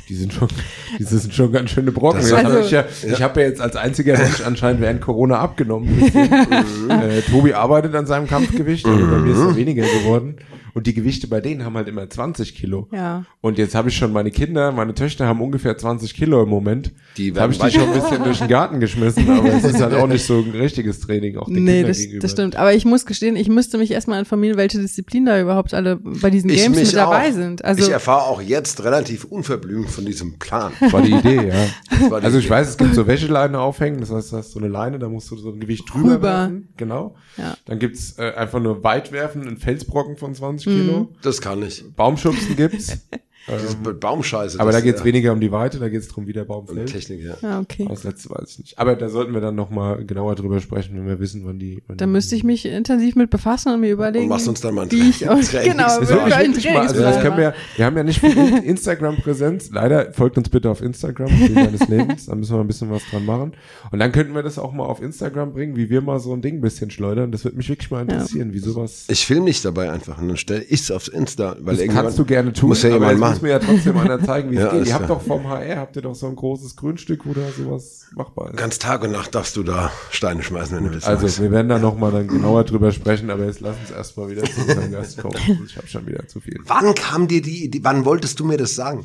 die 0.09 0.15
sind 0.15 0.33
schon, 0.33 0.47
die 0.99 1.03
sind 1.03 1.35
schon 1.35 1.51
ganz 1.53 1.71
schöne 1.71 1.91
Brocken. 1.93 2.21
Das- 2.21 2.31
Das 2.31 2.45
Also- 2.45 2.59
hab 2.59 2.65
ich 2.65 2.71
ja, 2.71 2.85
ich 3.13 3.21
habe 3.21 3.41
ja 3.41 3.49
jetzt 3.49 3.61
als 3.61 3.75
einziger 3.77 4.17
Mensch 4.17 4.41
anscheinend 4.47 4.81
während 4.81 5.01
Corona 5.01 5.39
abgenommen. 5.41 5.89
äh, 6.89 7.21
Tobi 7.31 7.53
arbeitet 7.55 7.95
an 7.97 8.07
seinem 8.07 8.29
Kampfgewicht, 8.29 8.87
aber 8.87 8.97
bei 9.07 9.19
mir 9.19 9.33
ist 9.33 9.39
es 9.39 9.57
weniger 9.57 9.83
geworden. 9.83 10.37
Und 10.75 10.87
die 10.87 10.95
Gewichte 10.95 11.27
bei 11.27 11.41
denen 11.41 11.65
haben 11.65 11.77
halt 11.77 11.89
immer 11.89 12.09
20 12.09 12.55
Kilo. 12.55 12.89
Ja. 12.93 13.25
Und 13.41 13.59
jetzt 13.59 13.75
habe 13.75 13.89
ich 13.91 13.97
schon 13.97 14.13
meine 14.13 14.31
Kinder, 14.31 14.73
meine 14.73 14.95
Töchter 14.95 15.27
haben 15.27 15.41
ungefähr 15.41 15.77
20 15.77 16.15
Kilo 16.15 16.43
im 16.43 16.49
Moment. 16.49 16.93
Die 17.17 17.33
habe 17.35 17.53
ich 17.53 17.59
die 17.59 17.71
schon 17.71 17.83
ein 17.89 17.93
bisschen 17.93 18.25
durch 18.25 18.39
den 18.39 18.49
Garten 18.49 18.81
geschmissen, 18.81 19.29
aber 19.29 19.53
es 19.53 19.65
ist 19.65 19.81
halt 19.81 19.95
auch 19.95 20.07
nicht 20.07 20.25
so 20.25 20.39
ein 20.39 20.51
richtiges 20.53 21.01
Training, 21.01 21.37
auch 21.37 21.47
den 21.47 21.65
Nee, 21.65 21.73
Kindern 21.73 21.89
das, 21.89 21.99
gegenüber. 21.99 22.23
das 22.23 22.31
stimmt. 22.33 22.57
Aber 22.57 22.73
ich 22.75 22.85
muss 22.85 23.05
gestehen, 23.07 23.37
ich 23.37 23.49
müsste 23.49 23.77
mich 23.79 23.91
erstmal 23.91 24.19
informieren, 24.19 24.57
welche 24.57 24.79
Disziplinen 24.79 25.27
da 25.27 25.41
überhaupt 25.41 25.75
alle 25.75 25.97
bei 25.97 26.31
diesen 26.31 26.49
Ich 26.51 26.63
Games 26.63 26.79
mit 26.79 26.95
dabei 26.95 27.29
auch. 27.29 27.33
sind. 27.35 27.65
Also 27.65 27.83
ich 27.83 27.91
erfahre 27.91 28.23
auch 28.23 28.41
jetzt 28.41 28.83
relativ 28.85 29.25
unverblümt 29.25 29.91
von 29.91 30.05
diesem 30.07 30.39
Plan. 30.39 30.73
Das 30.81 30.93
war 30.93 31.03
die 31.03 31.13
Idee, 31.13 31.49
ja. 31.49 31.67
die 32.09 32.13
also 32.15 32.39
ich 32.39 32.45
Idee. 32.47 32.51
weiß, 32.55 32.69
es 32.71 32.79
gibt 32.79 32.95
so 32.95 33.07
Wäscheleine 33.07 33.59
aufhängen, 33.61 34.01
das 34.01 34.11
heißt, 34.11 34.33
du 34.33 34.37
hast 34.39 34.53
so 34.53 34.59
eine 34.59 34.69
Leine, 34.69 34.99
da 34.99 35.09
musst 35.09 35.31
du 35.31 35.37
so 35.37 35.51
ein 35.51 35.61
Gewicht 35.61 35.93
drüber 35.93 36.15
Rüber. 36.15 36.23
werfen. 36.23 36.69
Genau. 36.77 37.15
Ja. 37.37 37.57
Dann 37.67 37.79
gibt's 37.79 38.19
äh, 38.19 38.33
einfach 38.35 38.61
nur 38.61 38.83
weit 38.85 39.13
werfen, 39.13 39.43
einen 39.47 39.59
Felsbrocken 39.59 40.17
von 40.17 40.35
20 40.35 40.62
Mhm. 40.67 40.71
Kilo. 40.71 41.15
Das 41.23 41.41
kann 41.41 41.63
ich. 41.63 41.85
Baumschubsen 41.95 42.57
gibt's. 42.57 42.99
Das 43.47 43.65
ist 43.65 43.85
mit 43.85 43.99
Baumscheiße. 43.99 44.61
aber 44.61 44.71
das 44.71 44.81
da 44.81 44.85
geht's 44.85 45.01
ist, 45.01 45.05
weniger 45.05 45.33
um 45.33 45.41
die 45.41 45.51
Weite, 45.51 45.79
da 45.79 45.89
geht's 45.89 46.09
drum, 46.09 46.27
wie 46.27 46.33
der 46.33 46.45
Baum 46.45 46.67
um 46.69 46.75
fällt. 46.77 46.93
Technik, 46.93 47.23
ja. 47.25 47.35
ja, 47.43 47.61
okay. 47.61 47.87
Das 47.89 48.05
letzte 48.05 48.31
weiß 48.31 48.51
ich 48.51 48.59
nicht. 48.61 48.79
Aber 48.79 48.95
da 48.95 49.09
sollten 49.09 49.35
wir 49.35 49.41
dann 49.41 49.55
nochmal 49.57 50.05
genauer 50.05 50.35
drüber 50.37 50.61
sprechen, 50.61 50.97
wenn 50.97 51.07
wir 51.07 51.19
wissen, 51.19 51.43
wann 51.45 51.59
die. 51.59 51.83
Wann 51.89 51.97
Da 51.97 52.07
die- 52.07 52.13
müsste 52.13 52.37
ich 52.37 52.45
mich 52.45 52.65
intensiv 52.67 53.17
mit 53.17 53.31
befassen 53.31 53.73
und 53.73 53.81
mir 53.81 53.91
überlegen. 53.91 54.25
Und 54.25 54.29
machst 54.31 54.47
uns 54.49 54.61
dann 54.61 54.75
mal 54.75 54.83
ein 54.83 54.93
wie 54.93 55.11
ich 55.11 55.19
Training- 55.21 55.39
aus, 55.41 55.51
Training- 55.51 55.73
genau, 55.73 55.85
Das 56.01 56.11
einen 56.11 56.53
mal, 56.73 56.77
also 56.87 57.01
das 57.01 57.21
können 57.21 57.37
wir, 57.37 57.55
wir 57.77 57.85
haben 57.85 57.97
ja 57.97 58.05
nicht 58.05 58.21
viel 58.21 58.37
In- 58.37 58.63
Instagram-Präsenz. 58.63 59.71
Leider 59.73 60.13
folgt 60.13 60.39
uns 60.39 60.49
bitte 60.49 60.71
auf 60.71 60.81
Instagram, 60.83 61.31
meines 61.55 61.89
Lebens. 61.89 62.27
Da 62.27 62.35
müssen 62.35 62.55
wir 62.55 62.61
ein 62.61 62.67
bisschen 62.67 62.91
was 62.91 63.03
dran 63.11 63.25
machen. 63.27 63.53
Und 63.91 63.99
dann 63.99 64.13
könnten 64.13 64.35
wir 64.35 64.43
das 64.43 64.59
auch 64.59 64.73
mal 64.73 64.85
auf 64.85 65.03
Instagram 65.03 65.53
bringen, 65.53 65.77
wie 65.77 65.91
wir 65.91 66.01
mal 66.01 66.21
so 66.21 66.33
ein 66.33 66.43
Ding 66.43 66.57
ein 66.57 66.61
bisschen 66.61 66.91
schleudern. 66.91 67.33
Das 67.33 67.45
würde 67.45 67.57
mich 67.57 67.69
wirklich 67.69 67.91
mal 67.91 68.03
interessieren, 68.03 68.53
wie 68.53 68.59
sowas. 68.61 69.05
Ich 69.09 69.27
filme 69.27 69.47
dich 69.47 69.63
dabei 69.63 69.91
einfach 69.91 70.19
und 70.21 70.29
dann 70.29 70.37
stelle 70.37 70.63
ich 70.63 70.81
es 70.83 70.91
aufs 70.91 71.09
Insta. 71.09 71.57
Weil 71.61 71.77
Das 71.77 71.87
kannst 71.95 72.19
du 72.19 72.25
gerne 72.25 72.53
tun, 72.53 72.69
Muss 72.71 72.83
ja 72.83 72.91
jemand 72.91 73.19
machen. 73.19 73.32
Muss 73.33 73.43
mir 73.43 73.51
ja 73.51 73.59
trotzdem 73.59 73.97
einer 73.99 74.23
zeigen, 74.23 74.51
wie 74.51 74.57
es 74.57 74.63
Ja, 74.63 74.71
geht. 74.71 74.87
Ihr 74.87 74.95
habt 74.95 75.11
doch 75.11 75.23
vom 75.23 75.49
HR, 75.49 75.77
habt 75.77 75.97
ihr 75.97 76.03
doch 76.03 76.15
so 76.15 76.27
ein 76.27 76.37
großes 76.37 76.77
Grünstück, 76.77 77.27
wo 77.27 77.33
da 77.35 77.41
sowas 77.57 78.07
machbar 78.15 78.51
ist. 78.51 78.57
Ganz 78.57 78.79
Tag 78.79 79.03
und 79.03 79.13
Nacht 79.13 79.35
darfst 79.35 79.57
du 79.57 79.63
da 79.63 79.91
Steine 80.11 80.43
schmeißen, 80.43 80.77
wenn 80.77 80.85
du 80.85 80.93
willst. 80.93 81.07
Also, 81.07 81.43
wir 81.43 81.51
werden 81.51 81.69
da 81.69 81.79
nochmal 81.79 82.13
dann 82.13 82.29
genauer 82.29 82.65
drüber 82.65 82.93
sprechen, 82.93 83.31
aber 83.31 83.45
jetzt 83.47 83.61
lass 83.61 83.77
uns 83.79 83.91
erstmal 83.91 84.31
wieder 84.31 84.45
zu 84.45 84.61
unserem 84.61 84.91
Gast 84.93 85.19
kommen. 85.19 85.37
Ich 85.67 85.77
habe 85.77 85.87
schon 85.87 86.07
wieder 86.07 86.27
zu 86.29 86.41
viel. 86.41 86.59
wann 86.67 86.95
kam 86.95 87.29
dir 87.29 87.43
die 87.43 87.65
Idee, 87.65 87.81
wann 87.83 88.05
wolltest 88.05 88.39
du 88.41 88.45
mir 88.45 88.57
das 88.57 88.75
sagen? 88.75 89.05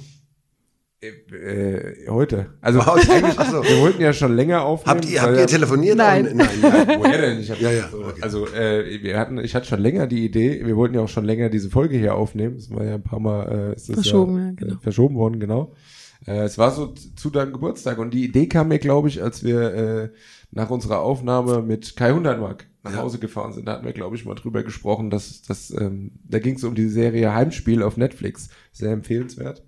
Äh, 1.00 2.08
heute. 2.10 2.48
Also, 2.60 2.80
Oh, 2.80 2.94
eigentlich, 2.94 3.38
ach 3.38 3.52
so. 3.52 3.64
wir 3.64 3.82
wollten 3.82 4.02
ja 4.02 4.14
schon 4.14 4.36
länger 4.36 4.64
aufnehmen. 4.64 4.98
Habt 4.98 5.10
ihr, 5.10 5.22
habt 5.22 5.38
ihr 5.38 5.46
telefoniert? 5.46 5.96
Nein. 5.96 6.28
Oh, 6.32 6.36
nein, 6.36 6.50
nein. 6.60 6.88
Woher 7.00 7.22
denn? 7.22 7.40
Ich 7.40 7.52
hab, 7.52 7.62
Ja, 7.62 7.72
ja, 7.72 7.88
so, 7.90 8.00
okay. 8.00 8.22
Also, 8.22 8.48
äh, 8.48 9.04
wir 9.04 9.20
hatten, 9.20 9.38
ich 9.38 9.54
hatte 9.54 9.68
schon 9.68 9.80
länger 9.80 10.08
die 10.08 10.26
Idee, 10.26 10.66
wir 10.66 10.76
wollten 10.76 10.96
ja 10.96 11.02
auch 11.02 11.10
schon 11.10 11.26
länger 11.26 11.50
diese 11.50 11.70
Folge 11.70 11.98
hier 11.98 12.16
aufnehmen. 12.16 12.56
Das 12.56 12.72
war 12.72 12.84
ja 12.84 12.96
ein 12.96 13.04
paar 13.04 13.20
Mal 13.20 13.44
äh, 13.74 13.76
ist 13.76 13.90
das 13.90 13.96
Verschoben, 13.96 14.38
ja, 14.38 14.46
ja, 14.46 14.52
genau. 14.56 14.74
äh, 14.74 14.78
verschoben 14.82 15.16
worden, 15.18 15.40
genau. 15.40 15.74
Äh, 16.26 16.40
es 16.46 16.58
war 16.58 16.72
so 16.72 16.88
zu 16.88 17.30
deinem 17.30 17.54
Geburtstag 17.54 18.00
und 18.00 18.12
die 18.12 18.24
Idee 18.24 18.48
kam 18.48 18.70
mir, 18.70 18.80
glaube 18.80 19.08
ich, 19.08 19.22
als 19.22 19.44
wir 19.44 19.74
äh, 19.76 20.10
nach 20.50 20.72
unserer 20.72 21.02
Aufnahme 21.02 21.62
mit 21.62 21.96
Kai 21.96 22.12
Hundertmark 22.14 22.66
nach 22.84 22.94
Ja. 22.94 22.98
Hause 23.04 23.20
gefahren 23.20 23.54
sind. 23.54 23.68
Da 23.68 23.74
hatten 23.74 23.86
wir, 23.86 23.94
glaube 23.94 24.16
ich, 24.16 24.26
mal 24.26 24.34
drüber 24.34 24.64
gesprochen, 24.64 25.12
dass, 25.12 25.44
dass 25.44 25.70
ähm, 25.70 26.14
da 26.28 26.40
ging 26.40 26.56
es 26.56 26.64
um 26.64 26.74
die 26.74 26.90
Serie 26.90 27.36
Heimspiel 27.36 27.84
auf 27.84 27.98
Netflix. 27.98 28.50
Sehr 28.72 28.92
empfehlenswert. 28.94 29.64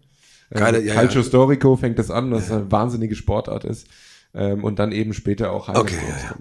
Geile- 0.52 0.80
ähm, 0.80 0.88
ja, 0.88 0.94
Calcio 0.96 1.22
ja. 1.22 1.28
Storico 1.28 1.76
fängt 1.76 2.00
das 2.00 2.10
an, 2.12 2.32
ist 2.34 2.52
eine 2.52 2.72
wahnsinnige 2.72 3.16
Sportart 3.16 3.66
ist. 3.66 3.88
Ähm, 4.34 4.64
und 4.64 4.78
dann 4.80 4.92
eben 4.92 5.14
später 5.14 5.52
auch 5.52 5.68
Highlight 5.68 5.82
Okay, 5.84 5.98
ja, 6.08 6.18
ja. 6.18 6.36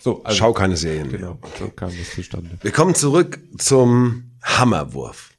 So, 0.00 0.22
also, 0.24 0.36
Schau 0.38 0.52
keine 0.52 0.76
Serien. 0.76 1.10
Genau, 1.10 1.38
so 1.58 1.68
kam 1.68 1.90
das 1.96 2.14
zustande. 2.14 2.50
Wir 2.60 2.70
kommen 2.70 2.94
zurück 2.94 3.38
zum 3.58 4.32
Hammerwurf. 4.42 5.30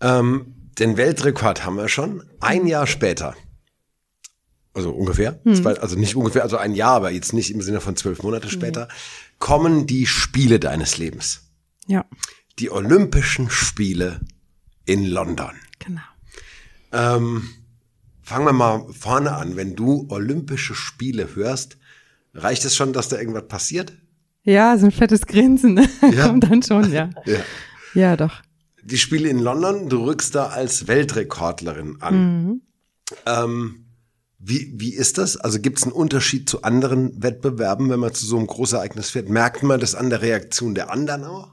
Ähm, 0.00 0.54
den 0.78 0.96
Weltrekord 0.96 1.64
haben 1.64 1.76
wir 1.76 1.88
schon. 1.88 2.22
Ein 2.40 2.66
Jahr 2.66 2.86
später. 2.86 3.34
Also 4.74 4.90
ungefähr. 4.90 5.38
Zwei, 5.54 5.74
also 5.78 5.98
nicht 5.98 6.16
ungefähr, 6.16 6.42
also 6.42 6.56
ein 6.56 6.74
Jahr, 6.74 6.94
aber 6.96 7.10
jetzt 7.10 7.34
nicht 7.34 7.50
im 7.50 7.60
Sinne 7.60 7.80
von 7.82 7.94
zwölf 7.96 8.22
Monate 8.22 8.48
später, 8.48 8.88
kommen 9.38 9.86
die 9.86 10.06
Spiele 10.06 10.58
deines 10.60 10.96
Lebens. 10.96 11.50
Ja, 11.86 12.04
Die 12.58 12.70
Olympischen 12.70 13.50
Spiele 13.50 14.20
in 14.86 15.04
London. 15.04 15.52
Ähm, 16.92 17.48
fangen 18.22 18.46
wir 18.46 18.52
mal 18.52 18.86
vorne 18.92 19.32
an. 19.34 19.56
Wenn 19.56 19.74
du 19.76 20.06
Olympische 20.08 20.74
Spiele 20.74 21.34
hörst, 21.34 21.78
reicht 22.34 22.64
es 22.64 22.76
schon, 22.76 22.92
dass 22.92 23.08
da 23.08 23.18
irgendwas 23.18 23.48
passiert? 23.48 23.92
Ja, 24.44 24.76
so 24.76 24.86
ein 24.86 24.92
fettes 24.92 25.26
Grinsen 25.26 25.74
ne? 25.74 25.88
Ja. 26.14 26.26
kommt 26.26 26.44
dann 26.44 26.62
schon, 26.62 26.92
ja. 26.92 27.10
Ja. 27.26 27.38
Ja, 27.94 28.16
doch. 28.16 28.42
Die 28.82 28.98
Spiele 28.98 29.28
in 29.28 29.38
London, 29.38 29.88
du 29.88 30.04
rückst 30.04 30.34
da 30.34 30.46
als 30.46 30.88
Weltrekordlerin 30.88 31.98
an. 32.00 32.62
Ähm, 33.26 33.84
wie, 34.38 34.72
wie 34.74 34.92
ist 34.92 35.18
das? 35.18 35.36
Also 35.36 35.60
gibt 35.60 35.78
es 35.78 35.84
einen 35.84 35.92
Unterschied 35.92 36.48
zu 36.48 36.62
anderen 36.62 37.22
Wettbewerben, 37.22 37.90
wenn 37.90 38.00
man 38.00 38.12
zu 38.12 38.26
so 38.26 38.36
einem 38.36 38.48
Großereignis 38.48 39.10
fährt? 39.10 39.28
Merkt 39.28 39.62
man 39.62 39.78
das 39.78 39.94
an 39.94 40.10
der 40.10 40.20
Reaktion 40.22 40.74
der 40.74 40.90
anderen 40.90 41.24
auch? 41.24 41.52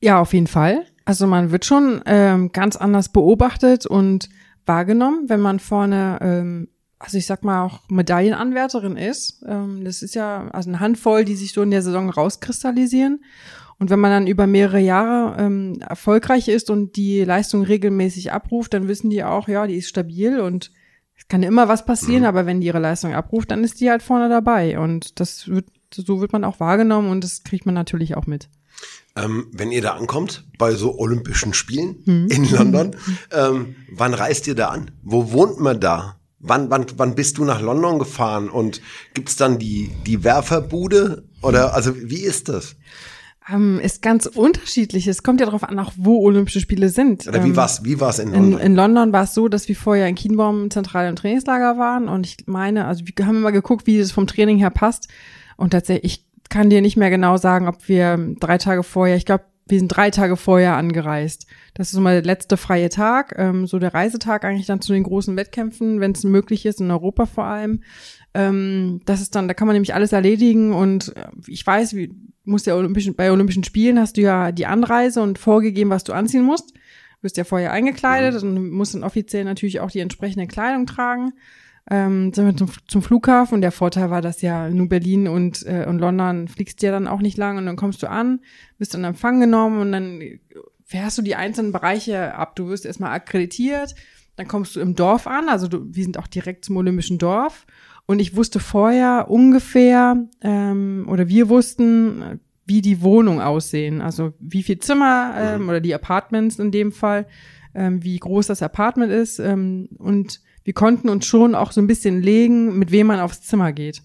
Ja, 0.00 0.20
auf 0.20 0.32
jeden 0.34 0.46
Fall. 0.46 0.86
Also 1.04 1.26
man 1.26 1.50
wird 1.50 1.64
schon 1.64 2.02
ähm, 2.06 2.52
ganz 2.52 2.76
anders 2.76 3.10
beobachtet 3.10 3.86
und 3.86 4.28
wahrgenommen, 4.64 5.28
wenn 5.28 5.40
man 5.40 5.60
vorne, 5.60 6.18
ähm, 6.22 6.68
also 6.98 7.18
ich 7.18 7.26
sag 7.26 7.44
mal 7.44 7.62
auch 7.62 7.80
Medaillenanwärterin 7.88 8.96
ist. 8.96 9.44
Ähm, 9.46 9.84
das 9.84 10.02
ist 10.02 10.14
ja 10.14 10.48
also 10.52 10.70
eine 10.70 10.80
Handvoll, 10.80 11.24
die 11.24 11.36
sich 11.36 11.52
so 11.52 11.62
in 11.62 11.70
der 11.70 11.82
Saison 11.82 12.08
rauskristallisieren. 12.08 13.22
Und 13.78 13.90
wenn 13.90 14.00
man 14.00 14.12
dann 14.12 14.26
über 14.26 14.46
mehrere 14.46 14.78
Jahre 14.78 15.42
ähm, 15.42 15.80
erfolgreich 15.80 16.48
ist 16.48 16.70
und 16.70 16.96
die 16.96 17.24
Leistung 17.24 17.62
regelmäßig 17.62 18.32
abruft, 18.32 18.72
dann 18.72 18.88
wissen 18.88 19.10
die 19.10 19.24
auch, 19.24 19.48
ja, 19.48 19.66
die 19.66 19.76
ist 19.76 19.88
stabil 19.88 20.40
und 20.40 20.70
es 21.16 21.28
kann 21.28 21.42
immer 21.42 21.68
was 21.68 21.84
passieren, 21.84 22.24
aber 22.24 22.46
wenn 22.46 22.60
die 22.60 22.66
ihre 22.68 22.78
Leistung 22.80 23.14
abruft, 23.14 23.50
dann 23.50 23.62
ist 23.62 23.80
die 23.80 23.90
halt 23.90 24.02
vorne 24.02 24.28
dabei. 24.28 24.78
Und 24.78 25.20
das 25.20 25.48
wird, 25.48 25.66
so 25.92 26.20
wird 26.20 26.32
man 26.32 26.44
auch 26.44 26.60
wahrgenommen 26.60 27.10
und 27.10 27.22
das 27.22 27.44
kriegt 27.44 27.66
man 27.66 27.74
natürlich 27.74 28.16
auch 28.16 28.26
mit. 28.26 28.48
Ähm, 29.16 29.46
wenn 29.52 29.70
ihr 29.70 29.80
da 29.80 29.92
ankommt, 29.92 30.44
bei 30.58 30.72
so 30.72 30.98
Olympischen 30.98 31.54
Spielen 31.54 32.02
in 32.30 32.50
London, 32.50 32.96
ähm, 33.32 33.76
wann 33.92 34.12
reist 34.12 34.46
ihr 34.48 34.54
da 34.56 34.68
an? 34.70 34.90
Wo 35.02 35.30
wohnt 35.30 35.60
man 35.60 35.78
da? 35.78 36.16
Wann, 36.40 36.68
wann, 36.68 36.86
wann 36.96 37.14
bist 37.14 37.38
du 37.38 37.44
nach 37.44 37.60
London 37.60 37.98
gefahren? 38.00 38.48
Und 38.50 38.80
gibt's 39.14 39.36
dann 39.36 39.58
die, 39.58 39.92
die 40.06 40.24
Werferbude? 40.24 41.24
Oder 41.42 41.74
also 41.74 41.92
wie 41.96 42.22
ist 42.22 42.48
das? 42.48 42.76
Ähm, 43.48 43.78
ist 43.80 44.02
ganz 44.02 44.26
unterschiedlich. 44.26 45.06
Es 45.06 45.22
kommt 45.22 45.38
ja 45.40 45.46
darauf 45.46 45.62
an, 45.64 45.78
auch 45.78 45.92
wo 45.96 46.22
Olympische 46.24 46.60
Spiele 46.60 46.88
sind. 46.88 47.26
Oder 47.28 47.44
wie 47.44 47.48
Ähm, 47.50 47.56
war's? 47.56 47.84
Wie 47.84 48.00
war's 48.00 48.18
in 48.18 48.28
In, 48.28 48.34
London? 48.50 48.60
in 48.60 48.74
London 48.74 49.12
war 49.12 49.24
es 49.24 49.34
so, 49.34 49.48
dass 49.48 49.68
wir 49.68 49.76
vorher 49.76 50.08
in 50.08 50.14
Kienbaum 50.16 50.70
zentral 50.70 51.08
im 51.08 51.14
Trainingslager 51.16 51.78
waren 51.78 52.08
und 52.08 52.26
ich 52.26 52.36
meine, 52.46 52.86
also 52.86 53.04
wir 53.06 53.26
haben 53.26 53.36
immer 53.36 53.52
geguckt, 53.52 53.86
wie 53.86 53.98
das 53.98 54.12
vom 54.12 54.26
Training 54.26 54.58
her 54.58 54.70
passt 54.70 55.08
und 55.56 55.70
tatsächlich, 55.70 56.04
ich 56.12 56.24
kann 56.50 56.70
dir 56.70 56.80
nicht 56.80 56.96
mehr 56.96 57.10
genau 57.10 57.36
sagen, 57.36 57.68
ob 57.68 57.88
wir 57.88 58.34
drei 58.40 58.58
Tage 58.58 58.82
vorher, 58.82 59.16
ich 59.16 59.26
glaube, 59.26 59.44
wir 59.66 59.78
sind 59.78 59.88
drei 59.88 60.10
Tage 60.10 60.36
vorher 60.36 60.76
angereist. 60.76 61.46
Das 61.72 61.88
ist 61.88 61.92
so 61.92 62.00
mal 62.00 62.14
der 62.14 62.24
letzte 62.24 62.56
freie 62.56 62.90
Tag, 62.90 63.34
ähm, 63.38 63.66
so 63.66 63.78
der 63.78 63.94
Reisetag 63.94 64.44
eigentlich 64.44 64.66
dann 64.66 64.82
zu 64.82 64.92
den 64.92 65.04
großen 65.04 65.36
Wettkämpfen, 65.36 66.00
wenn 66.00 66.12
es 66.12 66.24
möglich 66.24 66.66
ist, 66.66 66.80
in 66.80 66.90
Europa 66.90 67.26
vor 67.26 67.44
allem. 67.44 67.82
Ähm, 68.34 69.00
das 69.06 69.20
ist 69.22 69.34
dann, 69.34 69.48
da 69.48 69.54
kann 69.54 69.66
man 69.66 69.74
nämlich 69.74 69.94
alles 69.94 70.12
erledigen 70.12 70.72
und 70.72 71.16
äh, 71.16 71.28
ich 71.46 71.66
weiß, 71.66 71.94
wie 71.94 72.12
muss 72.44 72.66
ja 72.66 72.74
Olympischen, 72.74 73.14
bei 73.14 73.32
Olympischen 73.32 73.64
Spielen 73.64 73.98
hast 73.98 74.16
du 74.16 74.20
ja 74.20 74.52
die 74.52 74.66
Anreise 74.66 75.22
und 75.22 75.38
vorgegeben, 75.38 75.90
was 75.90 76.04
du 76.04 76.12
anziehen 76.12 76.42
musst. 76.42 76.72
Du 76.72 77.22
wirst 77.22 77.38
ja 77.38 77.44
vorher 77.44 77.72
eingekleidet 77.72 78.42
und 78.42 78.70
musst 78.70 78.94
dann 78.94 79.02
offiziell 79.02 79.44
natürlich 79.44 79.80
auch 79.80 79.90
die 79.90 80.00
entsprechende 80.00 80.46
Kleidung 80.46 80.84
tragen. 80.86 81.32
Ähm, 81.90 82.32
sind 82.32 82.46
wir 82.46 82.56
zum, 82.56 82.68
zum 82.88 83.02
Flughafen. 83.02 83.56
Und 83.56 83.60
der 83.60 83.72
Vorteil 83.72 84.10
war, 84.10 84.22
dass 84.22 84.40
ja 84.40 84.70
nur 84.70 84.88
Berlin 84.88 85.28
und, 85.28 85.66
äh, 85.66 85.86
und 85.86 85.98
London 85.98 86.48
fliegst 86.48 86.82
ja 86.82 86.90
dann 86.90 87.06
auch 87.06 87.20
nicht 87.20 87.36
lang 87.36 87.58
und 87.58 87.66
dann 87.66 87.76
kommst 87.76 88.02
du 88.02 88.08
an, 88.08 88.40
bist 88.78 88.94
in 88.94 89.04
Empfang 89.04 89.40
genommen 89.40 89.80
und 89.80 89.92
dann 89.92 90.22
fährst 90.84 91.18
du 91.18 91.22
die 91.22 91.34
einzelnen 91.34 91.72
Bereiche 91.72 92.34
ab. 92.34 92.56
Du 92.56 92.68
wirst 92.68 92.86
erstmal 92.86 93.12
akkreditiert, 93.12 93.94
dann 94.36 94.48
kommst 94.48 94.76
du 94.76 94.80
im 94.80 94.94
Dorf 94.94 95.26
an, 95.26 95.48
also 95.48 95.68
du, 95.68 95.84
wir 95.94 96.02
sind 96.02 96.18
auch 96.18 96.26
direkt 96.26 96.64
zum 96.64 96.76
Olympischen 96.76 97.18
Dorf. 97.18 97.66
Und 98.06 98.18
ich 98.18 98.36
wusste 98.36 98.60
vorher 98.60 99.30
ungefähr 99.30 100.26
ähm, 100.42 101.06
oder 101.08 101.28
wir 101.28 101.48
wussten, 101.48 102.40
wie 102.66 102.82
die 102.82 103.02
Wohnungen 103.02 103.40
aussehen, 103.40 104.00
also 104.00 104.32
wie 104.38 104.62
viel 104.62 104.78
Zimmer 104.78 105.34
ähm, 105.36 105.68
oder 105.68 105.80
die 105.80 105.94
Apartments 105.94 106.58
in 106.58 106.70
dem 106.70 106.92
Fall, 106.92 107.26
ähm, 107.74 108.02
wie 108.02 108.18
groß 108.18 108.46
das 108.46 108.62
Apartment 108.62 109.12
ist 109.12 109.38
ähm, 109.38 109.88
und 109.98 110.40
wir 110.64 110.72
konnten 110.74 111.08
uns 111.08 111.26
schon 111.26 111.54
auch 111.54 111.72
so 111.72 111.80
ein 111.80 111.86
bisschen 111.86 112.20
legen, 112.22 112.78
mit 112.78 112.90
wem 112.90 113.06
man 113.06 113.20
aufs 113.20 113.42
Zimmer 113.42 113.72
geht. 113.72 114.02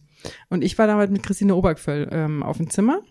Und 0.50 0.64
ich 0.64 0.78
war 0.78 0.86
damals 0.88 1.10
mit 1.12 1.24
Christine 1.24 1.56
Obergföll 1.56 2.10
ähm, 2.12 2.44
auf 2.44 2.58
dem 2.58 2.70
Zimmer. 2.70 3.02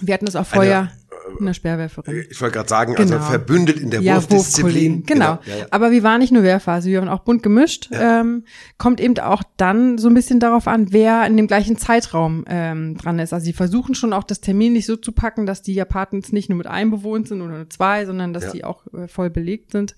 Wir 0.00 0.14
hatten 0.14 0.24
das 0.26 0.36
auch 0.36 0.46
vorher. 0.46 0.90
eine 1.38 1.52
Speerwerferin. 1.52 2.24
Ich 2.30 2.40
wollte 2.40 2.54
gerade 2.54 2.68
sagen, 2.68 2.94
Genau. 2.94 3.16
also 3.16 3.28
verbündet 3.28 3.78
in 3.78 3.90
der 3.90 4.00
Ja, 4.00 4.14
Wurfdisziplin. 4.14 4.64
Wurfkollegen, 4.64 5.02
Genau. 5.06 5.38
Ja, 5.44 5.56
ja. 5.58 5.66
Aber 5.70 5.90
wir 5.90 6.02
waren 6.02 6.20
nicht 6.20 6.32
nur 6.32 6.42
Werfer, 6.42 6.72
also 6.72 6.88
wir 6.88 7.00
waren 7.00 7.08
auch 7.10 7.20
bunt 7.20 7.42
gemischt. 7.42 7.90
Ähm, 7.92 8.44
kommt 8.78 9.00
eben 9.00 9.18
auch 9.18 9.42
dann 9.58 9.98
so 9.98 10.08
ein 10.08 10.14
bisschen 10.14 10.40
darauf 10.40 10.66
an, 10.66 10.92
wer 10.92 11.26
in 11.26 11.36
dem 11.36 11.46
gleichen 11.46 11.76
Zeitraum 11.76 12.44
ähm, 12.48 12.96
dran 12.96 13.18
ist. 13.18 13.32
Also 13.34 13.44
sie 13.44 13.52
versuchen 13.52 13.94
schon 13.94 14.12
auch 14.14 14.24
das 14.24 14.40
Termin 14.40 14.72
nicht 14.72 14.86
so 14.86 14.96
zu 14.96 15.12
packen, 15.12 15.44
dass 15.44 15.60
die 15.60 15.78
Apartments 15.80 16.32
nicht 16.32 16.48
nur 16.48 16.56
mit 16.56 16.66
einem 16.66 16.90
bewohnt 16.90 17.28
sind 17.28 17.42
oder 17.42 17.56
nur 17.58 17.68
zwei, 17.70 18.06
sondern 18.06 18.32
dass 18.32 18.44
Ja. 18.44 18.52
die 18.52 18.64
auch 18.64 18.86
äh, 18.94 19.06
voll 19.06 19.28
belegt 19.28 19.72
sind. 19.72 19.94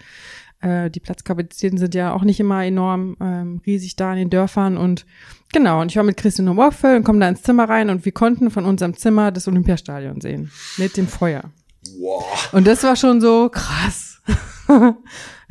Äh, 0.63 0.91
die 0.91 1.01
Platzkapazitäten 1.01 1.77
sind 1.77 1.95
ja 1.95 2.13
auch 2.13 2.23
nicht 2.23 2.41
immer 2.41 2.65
enorm 2.65 3.17
ähm, 3.21 3.61
riesig 3.67 3.97
da 3.97 4.13
in 4.13 4.19
den 4.19 4.31
Dörfern 4.31 4.77
und 4.77 5.05
genau, 5.53 5.81
und 5.81 5.91
ich 5.91 5.97
war 5.97 6.05
mit 6.05 6.17
Christian 6.17 6.49
im 6.49 6.57
Walkfell 6.57 6.97
und 6.97 7.05
komme 7.05 7.19
da 7.19 7.29
ins 7.29 7.43
Zimmer 7.43 7.69
rein 7.69 7.91
und 7.91 8.05
wir 8.05 8.13
konnten 8.13 8.51
von 8.51 8.65
unserem 8.65 8.97
Zimmer 8.97 9.33
das 9.33 9.49
Olympiastadion 9.49 10.21
sehen. 10.21 10.51
Mit 10.79 10.97
dem 10.97 11.09
Feuer. 11.09 11.51
Wow. 11.99 12.53
Und 12.53 12.67
das 12.67 12.85
war 12.85 12.97
schon 12.97 13.21
so 13.21 13.51
krass. 13.51 14.21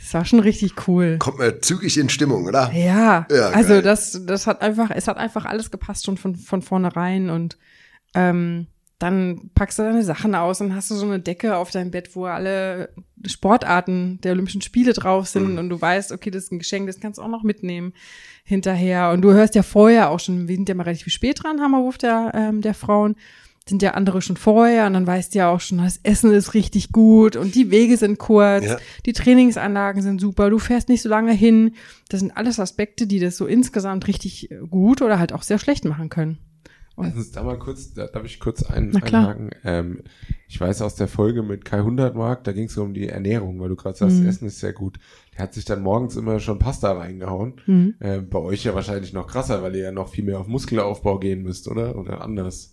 Das 0.03 0.15
war 0.15 0.25
schon 0.25 0.39
richtig 0.39 0.87
cool. 0.87 1.17
Kommt 1.19 1.37
man 1.37 1.61
zügig 1.61 1.95
in 1.97 2.09
Stimmung, 2.09 2.45
oder? 2.45 2.71
Ja, 2.73 3.27
Ja, 3.29 3.49
also 3.49 3.81
das, 3.81 4.19
das 4.25 4.47
hat 4.47 4.61
einfach, 4.61 4.89
es 4.89 5.07
hat 5.07 5.17
einfach 5.17 5.45
alles 5.45 5.69
gepasst 5.69 6.05
schon 6.05 6.17
von, 6.17 6.35
von 6.35 6.63
vornherein 6.63 7.29
und 7.29 7.57
ähm, 8.15 8.65
dann 9.01 9.49
packst 9.55 9.79
du 9.79 9.83
deine 9.83 10.03
Sachen 10.03 10.35
aus 10.35 10.61
und 10.61 10.75
hast 10.75 10.91
du 10.91 10.95
so 10.95 11.05
eine 11.05 11.19
Decke 11.19 11.55
auf 11.57 11.71
deinem 11.71 11.89
Bett, 11.91 12.15
wo 12.15 12.25
alle 12.25 12.89
Sportarten 13.25 14.19
der 14.21 14.33
Olympischen 14.33 14.61
Spiele 14.61 14.93
drauf 14.93 15.27
sind 15.27 15.53
Mhm. 15.53 15.57
und 15.57 15.69
du 15.69 15.81
weißt, 15.81 16.11
okay, 16.11 16.29
das 16.31 16.43
ist 16.43 16.51
ein 16.51 16.59
Geschenk, 16.59 16.87
das 16.87 16.99
kannst 16.99 17.17
du 17.17 17.23
auch 17.23 17.27
noch 17.27 17.43
mitnehmen 17.43 17.93
hinterher. 18.43 19.11
Und 19.11 19.21
du 19.21 19.31
hörst 19.31 19.55
ja 19.55 19.63
vorher 19.63 20.09
auch 20.09 20.19
schon, 20.19 20.47
wir 20.47 20.55
sind 20.55 20.69
ja 20.69 20.75
mal 20.75 20.83
relativ 20.83 21.11
spät 21.13 21.43
dran, 21.43 21.61
Hammerwurf 21.61 21.97
der, 21.97 22.31
ähm, 22.35 22.61
der 22.61 22.73
Frauen, 22.73 23.15
sind 23.67 23.83
ja 23.83 23.91
andere 23.91 24.21
schon 24.23 24.37
vorher 24.37 24.87
und 24.87 24.93
dann 24.93 25.05
weißt 25.05 25.33
du 25.33 25.37
ja 25.39 25.49
auch 25.51 25.61
schon, 25.61 25.77
das 25.77 25.99
Essen 26.01 26.33
ist 26.33 26.55
richtig 26.55 26.91
gut 26.91 27.35
und 27.35 27.53
die 27.53 27.69
Wege 27.69 27.95
sind 27.95 28.17
kurz, 28.17 28.65
Ja. 28.65 28.77
die 29.05 29.13
Trainingsanlagen 29.13 30.01
sind 30.01 30.19
super, 30.19 30.49
du 30.49 30.57
fährst 30.57 30.89
nicht 30.89 31.03
so 31.03 31.09
lange 31.09 31.31
hin. 31.31 31.75
Das 32.09 32.19
sind 32.21 32.35
alles 32.35 32.59
Aspekte, 32.59 33.05
die 33.05 33.19
das 33.19 33.37
so 33.37 33.45
insgesamt 33.45 34.07
richtig 34.07 34.49
gut 34.69 35.01
oder 35.03 35.19
halt 35.19 35.31
auch 35.31 35.43
sehr 35.43 35.59
schlecht 35.59 35.85
machen 35.85 36.09
können. 36.09 36.39
Lass 36.97 37.15
uns 37.15 37.31
da 37.31 37.41
mal 37.43 37.57
kurz, 37.57 37.93
da 37.93 38.05
darf 38.07 38.25
ich 38.25 38.39
kurz 38.39 38.63
ein, 38.63 38.89
Na 38.93 38.99
klar. 38.99 39.21
einhaken. 39.29 39.49
Ähm, 39.63 40.01
ich 40.47 40.59
weiß 40.59 40.81
aus 40.81 40.95
der 40.95 41.07
Folge 41.07 41.41
mit 41.41 41.65
Kai 41.65 41.81
Hundertmark, 41.81 42.43
da 42.43 42.51
ging 42.51 42.65
es 42.65 42.77
um 42.77 42.93
die 42.93 43.07
Ernährung, 43.07 43.59
weil 43.59 43.69
du 43.69 43.75
gerade 43.75 43.97
sagst, 43.97 44.17
Mhm. 44.19 44.27
Essen 44.27 44.47
ist 44.47 44.59
sehr 44.59 44.73
gut. 44.73 44.99
Der 45.33 45.43
hat 45.43 45.53
sich 45.53 45.65
dann 45.65 45.81
morgens 45.81 46.15
immer 46.15 46.39
schon 46.39 46.59
Pasta 46.59 46.91
reingehauen. 46.91 47.53
Mhm. 47.65 47.95
Äh, 47.99 48.19
bei 48.19 48.39
euch 48.39 48.63
ja 48.65 48.75
wahrscheinlich 48.75 49.13
noch 49.13 49.27
krasser, 49.27 49.63
weil 49.63 49.75
ihr 49.75 49.83
ja 49.83 49.91
noch 49.91 50.09
viel 50.09 50.25
mehr 50.25 50.39
auf 50.39 50.47
Muskelaufbau 50.47 51.17
gehen 51.19 51.41
müsst, 51.41 51.67
oder? 51.67 51.95
Oder 51.97 52.21
anders. 52.21 52.70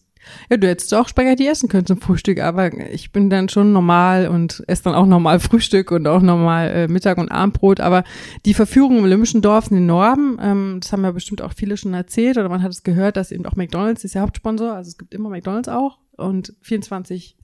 Ja, 0.50 0.56
du 0.56 0.68
hättest 0.68 0.92
auch 0.94 1.08
Spaghetti 1.08 1.46
essen 1.46 1.68
können 1.68 1.86
zum 1.86 2.00
Frühstück, 2.00 2.40
aber 2.40 2.72
ich 2.90 3.12
bin 3.12 3.30
dann 3.30 3.48
schon 3.48 3.72
normal 3.72 4.28
und 4.28 4.62
esse 4.66 4.84
dann 4.84 4.94
auch 4.94 5.06
normal 5.06 5.40
Frühstück 5.40 5.90
und 5.90 6.06
auch 6.06 6.22
normal 6.22 6.68
äh, 6.70 6.88
Mittag- 6.88 7.18
und 7.18 7.30
Abendbrot. 7.30 7.80
Aber 7.80 8.04
die 8.44 8.54
Verführung 8.54 8.98
im 8.98 9.04
Olympischen 9.04 9.42
Dorf 9.42 9.70
in 9.70 9.76
den 9.76 9.86
Norden, 9.86 10.38
ähm, 10.40 10.78
das 10.80 10.92
haben 10.92 11.04
ja 11.04 11.12
bestimmt 11.12 11.42
auch 11.42 11.52
viele 11.52 11.76
schon 11.76 11.94
erzählt 11.94 12.38
oder 12.38 12.48
man 12.48 12.62
hat 12.62 12.72
es 12.72 12.82
gehört, 12.82 13.16
dass 13.16 13.32
eben 13.32 13.46
auch 13.46 13.56
McDonalds 13.56 14.04
ist 14.04 14.14
ja 14.14 14.22
Hauptsponsor, 14.22 14.72
also 14.72 14.88
es 14.88 14.98
gibt 14.98 15.14
immer 15.14 15.28
McDonalds 15.28 15.68
auch 15.68 15.98
und 16.16 16.54
24-7, 16.64 17.34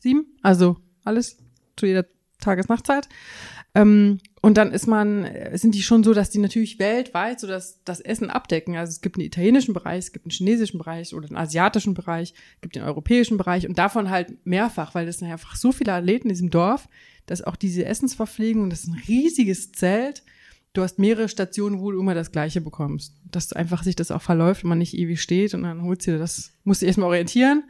also 0.42 0.76
alles 1.04 1.38
zu 1.76 1.86
jeder 1.86 2.04
Tages-Nachtzeit. 2.40 3.08
Ähm, 3.74 4.18
und 4.44 4.58
dann 4.58 4.72
ist 4.72 4.86
man, 4.86 5.24
äh, 5.24 5.56
sind 5.56 5.74
die 5.74 5.82
schon 5.82 6.04
so, 6.04 6.12
dass 6.12 6.28
die 6.28 6.38
natürlich 6.38 6.78
weltweit 6.78 7.40
so 7.40 7.46
das, 7.46 7.82
das 7.86 8.00
Essen 8.00 8.28
abdecken. 8.28 8.76
Also 8.76 8.90
es 8.90 9.00
gibt 9.00 9.16
einen 9.16 9.24
italienischen 9.24 9.72
Bereich, 9.72 10.00
es 10.00 10.12
gibt 10.12 10.26
einen 10.26 10.32
chinesischen 10.32 10.76
Bereich 10.76 11.14
oder 11.14 11.28
einen 11.28 11.38
asiatischen 11.38 11.94
Bereich, 11.94 12.34
es 12.56 12.60
gibt 12.60 12.76
den 12.76 12.82
europäischen 12.82 13.38
Bereich 13.38 13.66
und 13.66 13.78
davon 13.78 14.10
halt 14.10 14.44
mehrfach, 14.44 14.94
weil 14.94 15.06
das 15.06 15.20
sind 15.20 15.32
einfach 15.32 15.56
so 15.56 15.72
viele 15.72 15.94
Athleten 15.94 16.28
in 16.28 16.34
diesem 16.34 16.50
Dorf, 16.50 16.90
dass 17.24 17.40
auch 17.40 17.56
diese 17.56 17.86
Essensverpflegung, 17.86 18.68
das 18.68 18.80
ist 18.80 18.88
ein 18.88 19.00
riesiges 19.08 19.72
Zelt. 19.72 20.22
Du 20.74 20.82
hast 20.82 20.98
mehrere 20.98 21.30
Stationen, 21.30 21.80
wo 21.80 21.90
du 21.90 21.98
immer 21.98 22.14
das 22.14 22.30
Gleiche 22.30 22.60
bekommst. 22.60 23.14
Dass 23.24 23.54
einfach 23.54 23.82
sich 23.82 23.96
das 23.96 24.10
auch 24.10 24.20
verläuft 24.20 24.62
und 24.62 24.68
man 24.68 24.76
nicht 24.76 24.92
ewig 24.92 25.22
steht 25.22 25.54
und 25.54 25.62
dann 25.62 25.84
holst 25.84 26.06
du 26.06 26.10
dir 26.10 26.18
das, 26.18 26.52
musst 26.64 26.82
du 26.82 26.86
erstmal 26.86 27.08
orientieren 27.08 27.64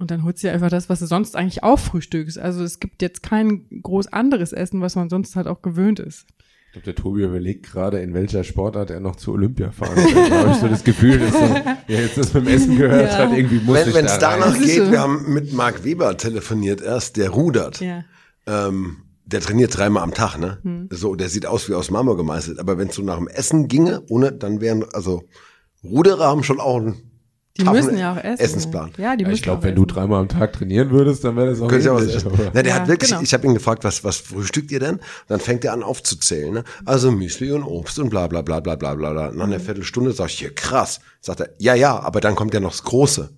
und 0.00 0.10
dann 0.10 0.24
holst 0.24 0.42
du 0.42 0.48
dir 0.48 0.52
einfach 0.54 0.70
das, 0.70 0.88
was 0.88 0.98
du 1.00 1.06
sonst 1.06 1.36
eigentlich 1.36 1.62
auch 1.62 1.78
frühstückst. 1.78 2.38
Also 2.38 2.64
es 2.64 2.80
gibt 2.80 3.02
jetzt 3.02 3.22
kein 3.22 3.66
groß 3.82 4.08
anderes 4.12 4.52
Essen, 4.52 4.80
was 4.80 4.96
man 4.96 5.08
sonst 5.10 5.36
halt 5.36 5.46
auch 5.46 5.62
gewöhnt 5.62 6.00
ist. 6.00 6.26
Ich 6.66 6.72
glaube, 6.74 6.84
der 6.84 6.94
Tobi 6.94 7.22
überlegt 7.24 7.66
gerade, 7.66 7.98
in 8.00 8.14
welcher 8.14 8.44
Sportart 8.44 8.90
er 8.90 9.00
noch 9.00 9.16
zu 9.16 9.32
Olympia 9.32 9.72
fahren 9.72 9.96
kann. 9.96 10.30
Da 10.30 10.38
habe 10.40 10.50
ich 10.52 10.56
so 10.58 10.68
das 10.68 10.84
Gefühl, 10.84 11.18
dass 11.18 11.32
so, 11.32 11.38
ja, 11.38 11.74
jetzt 12.00 12.16
das 12.16 12.32
mit 12.32 12.46
dem 12.46 12.54
Essen 12.54 12.78
gehört 12.78 13.10
Ja. 13.12 13.18
hat, 13.18 13.32
irgendwie 13.36 13.58
muss 13.58 13.86
ich 13.86 13.94
Wenn 13.94 14.06
es 14.06 14.18
da 14.18 14.38
danach 14.38 14.54
rein. 14.54 14.62
Geht, 14.62 14.76
so. 14.76 14.90
wir 14.92 15.00
haben 15.00 15.32
mit 15.34 15.52
Marc 15.52 15.82
Weber 15.84 16.16
telefoniert 16.16 16.80
erst, 16.80 17.16
der 17.16 17.30
rudert. 17.30 17.80
Ja. 17.80 18.04
Ähm, 18.46 18.98
der 19.26 19.40
trainiert 19.40 19.76
dreimal 19.76 20.04
am 20.04 20.14
Tag, 20.14 20.38
ne? 20.38 20.58
Hm. 20.62 20.88
So, 20.90 21.16
der 21.16 21.28
sieht 21.28 21.44
aus 21.46 21.68
wie 21.68 21.74
aus 21.74 21.90
Marmor 21.90 22.16
gemeißelt. 22.16 22.60
Aber 22.60 22.78
wenn 22.78 22.88
es 22.88 22.94
so 22.94 23.02
nach 23.02 23.18
dem 23.18 23.26
Essen 23.28 23.66
ginge, 23.66 24.02
ohne, 24.08 24.30
dann 24.32 24.60
wären, 24.60 24.84
also 24.92 25.24
Ruderer 25.82 26.26
haben 26.28 26.42
schon 26.44 26.60
auch 26.60 26.76
einen 26.76 27.09
Die 27.58 27.64
taffen 27.64 27.76
müssen 27.84 27.98
ja 27.98 28.12
auch 28.12 28.16
essen. 28.16 28.38
Essensplan. 28.44 28.92
Ja, 28.96 29.16
die 29.16 29.22
Ja, 29.22 29.28
müssen 29.28 29.34
ich 29.38 29.42
glaube, 29.42 29.62
wenn 29.64 29.74
du 29.74 29.82
essen. 29.82 29.88
dreimal 29.94 30.20
am 30.20 30.28
Tag 30.28 30.52
trainieren 30.52 30.90
würdest, 30.90 31.24
dann 31.24 31.36
wäre 31.36 31.50
das 31.50 31.60
auch 31.60 31.68
Könnt 31.68 31.84
ihr 31.84 31.92
auch 31.92 31.96
was 32.00 32.06
essen. 32.06 32.30
Na, 32.54 32.62
der 32.62 32.72
Ja, 32.72 32.74
hat 32.80 32.88
wirklich, 32.88 33.10
genau. 33.10 33.22
ich 33.22 33.34
habe 33.34 33.46
ihn 33.46 33.54
gefragt, 33.54 33.82
was, 33.84 34.04
was 34.04 34.16
frühstückt 34.18 34.70
ihr 34.70 34.78
denn? 34.80 35.00
Dann 35.26 35.40
fängt 35.40 35.64
er 35.64 35.72
an 35.72 35.82
aufzuzählen. 35.82 36.54
Ne? 36.54 36.64
Also 36.84 37.10
Müsli 37.10 37.50
und 37.52 37.64
Obst 37.64 37.98
und 37.98 38.08
bla 38.08 38.28
bla 38.28 38.42
bla 38.42 38.60
bla 38.60 38.76
bla 38.76 38.94
bla. 38.94 39.10
bla. 39.12 39.26
Nach 39.32 39.34
Mhm. 39.46 39.52
einer 39.52 39.60
Viertelstunde 39.60 40.12
sag 40.12 40.28
ich, 40.30 40.38
hier 40.38 40.54
krass. 40.54 41.00
Sagt 41.20 41.40
er, 41.40 41.50
ja, 41.58 41.74
ja, 41.74 41.98
aber 41.98 42.20
dann 42.20 42.36
kommt 42.36 42.54
ja 42.54 42.60
noch 42.60 42.70
das 42.70 42.84
Große. 42.84 43.30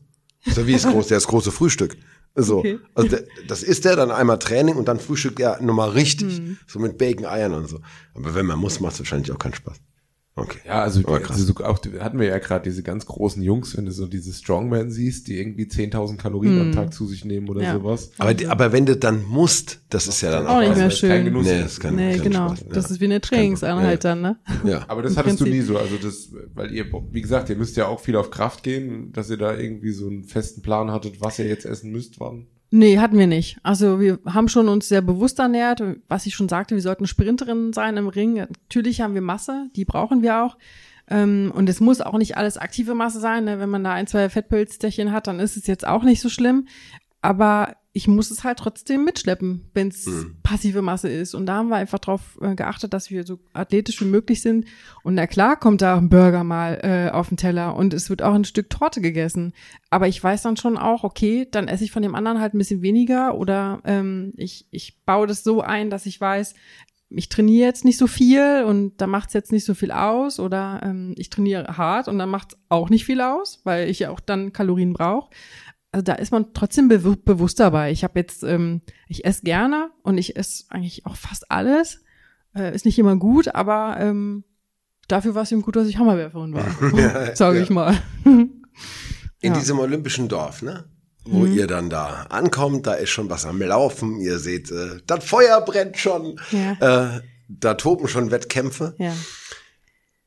So 0.46 0.66
wie 0.66 0.72
das 0.74 0.82
große, 0.86 1.14
das 1.14 1.26
große 1.26 1.50
Frühstück. 1.50 1.96
So, 2.34 2.58
Okay. 2.58 2.78
also 2.94 3.08
der, 3.10 3.24
das 3.48 3.62
ist 3.62 3.84
der, 3.84 3.94
dann 3.96 4.10
einmal 4.10 4.38
Training 4.38 4.76
und 4.76 4.88
dann 4.88 4.98
frühstückt 5.00 5.38
er 5.40 5.60
nochmal 5.62 5.90
richtig. 5.90 6.40
Mhm. 6.40 6.58
So 6.66 6.78
mit 6.78 6.96
Bacon, 6.98 7.26
Eiern 7.26 7.52
und 7.54 7.68
so. 7.68 7.80
Aber 8.14 8.34
wenn 8.34 8.46
man 8.46 8.58
muss, 8.58 8.80
macht 8.80 8.94
es 8.94 9.00
wahrscheinlich 9.00 9.30
auch 9.32 9.38
keinen 9.38 9.54
Spaß. 9.54 9.76
Okay. 10.34 10.60
Ja, 10.66 10.82
also, 10.82 11.02
krass. 11.02 11.30
also 11.32 11.44
so 11.52 11.64
auch, 11.64 11.78
hatten 12.00 12.18
wir 12.18 12.26
ja 12.26 12.38
gerade 12.38 12.64
diese 12.64 12.82
ganz 12.82 13.04
großen 13.04 13.42
Jungs, 13.42 13.76
wenn 13.76 13.84
du 13.84 13.92
so 13.92 14.06
diese 14.06 14.32
Strongman 14.32 14.90
siehst, 14.90 15.28
die 15.28 15.38
irgendwie 15.38 15.64
10.000 15.64 16.16
Kalorien 16.16 16.58
am 16.58 16.72
Tag 16.72 16.94
zu 16.94 17.06
sich 17.06 17.26
nehmen 17.26 17.50
oder 17.50 17.60
Mhm. 17.60 17.66
Ja. 17.66 17.74
sowas. 17.74 18.10
Aber, 18.16 18.32
die, 18.32 18.46
aber 18.46 18.72
wenn 18.72 18.86
du 18.86 18.96
dann 18.96 19.24
musst, 19.24 19.80
das 19.90 20.06
ist 20.06 20.22
ja 20.22 20.30
dann 20.30 20.46
Auch 20.46 20.60
nicht 20.60 20.70
Also 20.70 20.80
mehr 20.80 20.88
das 20.88 20.94
ist 20.94 21.00
kein 21.02 21.10
schön. 21.10 21.24
Genuss. 21.26 21.46
Nee, 21.46 21.60
das 21.60 21.72
ist 21.72 21.80
kein, 21.80 21.96
Nee, 21.96 22.12
kein 22.14 22.22
genau. 22.22 22.48
Spaß. 22.48 22.64
Das 22.70 22.84
ja. 22.86 22.90
ist 22.92 23.00
wie 23.00 23.04
eine 23.04 23.20
Trainingseinheit 23.20 24.04
dann, 24.04 24.22
ne? 24.22 24.36
Ja. 24.64 24.84
Aber 24.88 25.02
das 25.02 25.12
Im 25.12 25.18
hattest 25.18 25.40
du 25.40 25.44
nie 25.44 25.60
so, 25.60 25.76
also 25.76 25.96
das, 26.02 26.30
weil 26.54 26.72
ihr, 26.72 26.86
wie 27.10 27.20
gesagt, 27.20 27.50
ihr 27.50 27.56
müsst 27.56 27.76
ja 27.76 27.86
auch 27.88 28.00
viel 28.00 28.16
auf 28.16 28.30
Kraft 28.30 28.62
gehen, 28.62 29.12
dass 29.12 29.28
ihr 29.28 29.36
da 29.36 29.54
irgendwie 29.54 29.92
so 29.92 30.06
einen 30.06 30.24
festen 30.24 30.62
Plan 30.62 30.90
hattet, 30.92 31.20
was 31.20 31.38
ihr 31.40 31.46
jetzt 31.46 31.66
essen 31.66 31.92
müsst, 31.92 32.20
wann. 32.20 32.46
Nee, 32.74 32.98
hatten 32.98 33.18
wir 33.18 33.26
nicht. 33.26 33.58
Also 33.62 34.00
wir 34.00 34.18
haben 34.24 34.48
schon 34.48 34.70
uns 34.70 34.88
sehr 34.88 35.02
bewusst 35.02 35.38
ernährt. 35.38 35.82
Was 36.08 36.24
ich 36.24 36.34
schon 36.34 36.48
sagte, 36.48 36.74
wir 36.74 36.80
sollten 36.80 37.06
Sprinterinnen 37.06 37.74
sein 37.74 37.98
im 37.98 38.08
Ring. 38.08 38.36
Natürlich 38.36 39.02
haben 39.02 39.12
wir 39.12 39.20
Masse, 39.20 39.68
die 39.76 39.84
brauchen 39.84 40.22
wir 40.22 40.42
auch. 40.42 40.56
Ähm, 41.10 41.52
und 41.54 41.68
es 41.68 41.80
muss 41.80 42.00
auch 42.00 42.16
nicht 42.16 42.38
alles 42.38 42.56
aktive 42.56 42.94
Masse 42.94 43.20
sein. 43.20 43.44
Ne? 43.44 43.58
Wenn 43.58 43.68
man 43.68 43.84
da 43.84 43.92
ein, 43.92 44.06
zwei 44.06 44.30
Fettpölsterchen 44.30 45.12
hat, 45.12 45.26
dann 45.26 45.38
ist 45.38 45.58
es 45.58 45.66
jetzt 45.66 45.86
auch 45.86 46.02
nicht 46.02 46.22
so 46.22 46.30
schlimm. 46.30 46.66
Aber 47.20 47.76
ich 47.94 48.08
muss 48.08 48.30
es 48.30 48.42
halt 48.42 48.58
trotzdem 48.58 49.04
mitschleppen, 49.04 49.68
wenn 49.74 49.88
es 49.88 50.08
passive 50.42 50.80
Masse 50.80 51.10
ist. 51.10 51.34
Und 51.34 51.44
da 51.44 51.56
haben 51.56 51.68
wir 51.68 51.76
einfach 51.76 51.98
darauf 51.98 52.38
äh, 52.40 52.54
geachtet, 52.54 52.94
dass 52.94 53.10
wir 53.10 53.24
so 53.24 53.38
athletisch 53.52 54.00
wie 54.00 54.06
möglich 54.06 54.40
sind. 54.40 54.66
Und 55.02 55.14
na 55.14 55.26
klar 55.26 55.58
kommt 55.58 55.82
da 55.82 55.98
ein 55.98 56.08
Burger 56.08 56.42
mal 56.42 56.80
äh, 56.82 57.10
auf 57.10 57.28
den 57.28 57.36
Teller 57.36 57.76
und 57.76 57.92
es 57.92 58.08
wird 58.08 58.22
auch 58.22 58.32
ein 58.32 58.46
Stück 58.46 58.70
Torte 58.70 59.02
gegessen. 59.02 59.52
Aber 59.90 60.08
ich 60.08 60.22
weiß 60.22 60.40
dann 60.40 60.56
schon 60.56 60.78
auch, 60.78 61.04
okay, 61.04 61.46
dann 61.50 61.68
esse 61.68 61.84
ich 61.84 61.92
von 61.92 62.02
dem 62.02 62.14
anderen 62.14 62.40
halt 62.40 62.54
ein 62.54 62.58
bisschen 62.58 62.80
weniger 62.80 63.36
oder 63.36 63.82
ähm, 63.84 64.32
ich, 64.36 64.66
ich 64.70 65.04
baue 65.04 65.26
das 65.26 65.44
so 65.44 65.60
ein, 65.60 65.90
dass 65.90 66.06
ich 66.06 66.18
weiß, 66.18 66.54
ich 67.14 67.28
trainiere 67.28 67.66
jetzt 67.66 67.84
nicht 67.84 67.98
so 67.98 68.06
viel 68.06 68.64
und 68.66 68.96
da 69.02 69.06
macht 69.06 69.28
es 69.28 69.34
jetzt 69.34 69.52
nicht 69.52 69.66
so 69.66 69.74
viel 69.74 69.92
aus 69.92 70.40
oder 70.40 70.80
ähm, 70.82 71.14
ich 71.18 71.28
trainiere 71.28 71.76
hart 71.76 72.08
und 72.08 72.18
dann 72.18 72.30
macht 72.30 72.52
es 72.54 72.58
auch 72.70 72.88
nicht 72.88 73.04
viel 73.04 73.20
aus, 73.20 73.60
weil 73.64 73.90
ich 73.90 73.98
ja 73.98 74.10
auch 74.10 74.20
dann 74.20 74.54
Kalorien 74.54 74.94
brauche. 74.94 75.28
Also 75.92 76.02
da 76.02 76.14
ist 76.14 76.32
man 76.32 76.54
trotzdem 76.54 76.88
bewu 76.88 77.16
bewusst 77.16 77.60
dabei. 77.60 77.90
Ich 77.92 78.02
habe 78.02 78.18
jetzt, 78.18 78.42
ähm, 78.42 78.80
ich 79.08 79.24
esse 79.26 79.42
gerne 79.42 79.90
und 80.02 80.16
ich 80.18 80.36
esse 80.36 80.64
eigentlich 80.70 81.04
auch 81.06 81.16
fast 81.16 81.50
alles. 81.50 82.00
Äh, 82.56 82.74
ist 82.74 82.84
nicht 82.86 82.98
immer 82.98 83.16
gut, 83.16 83.54
aber 83.54 83.96
ähm, 84.00 84.44
dafür 85.08 85.34
war 85.34 85.42
es 85.42 85.52
eben 85.52 85.62
gut, 85.62 85.76
dass 85.76 85.88
ich 85.88 85.98
Hammerwerferin 85.98 86.54
war, 86.54 87.34
sage 87.36 87.56
ja. 87.58 87.62
ich 87.62 87.70
mal. 87.70 87.96
In 88.24 88.52
Ja. 89.42 89.52
diesem 89.52 89.78
olympischen 89.78 90.28
Dorf, 90.28 90.62
ne? 90.62 90.84
Wo 91.24 91.44
ihr 91.46 91.68
dann 91.68 91.88
da 91.88 92.26
ankommt, 92.30 92.86
da 92.88 92.94
ist 92.94 93.10
schon 93.10 93.30
was 93.30 93.46
am 93.46 93.62
Laufen. 93.62 94.18
Ihr 94.18 94.38
seht, 94.40 94.72
äh, 94.72 94.98
das 95.06 95.24
Feuer 95.24 95.60
brennt 95.60 95.96
schon. 95.96 96.36
Äh, 96.50 97.20
da 97.48 97.74
toben 97.74 98.08
schon 98.08 98.30
Wettkämpfe. 98.32 98.94
Ja. 98.98 99.14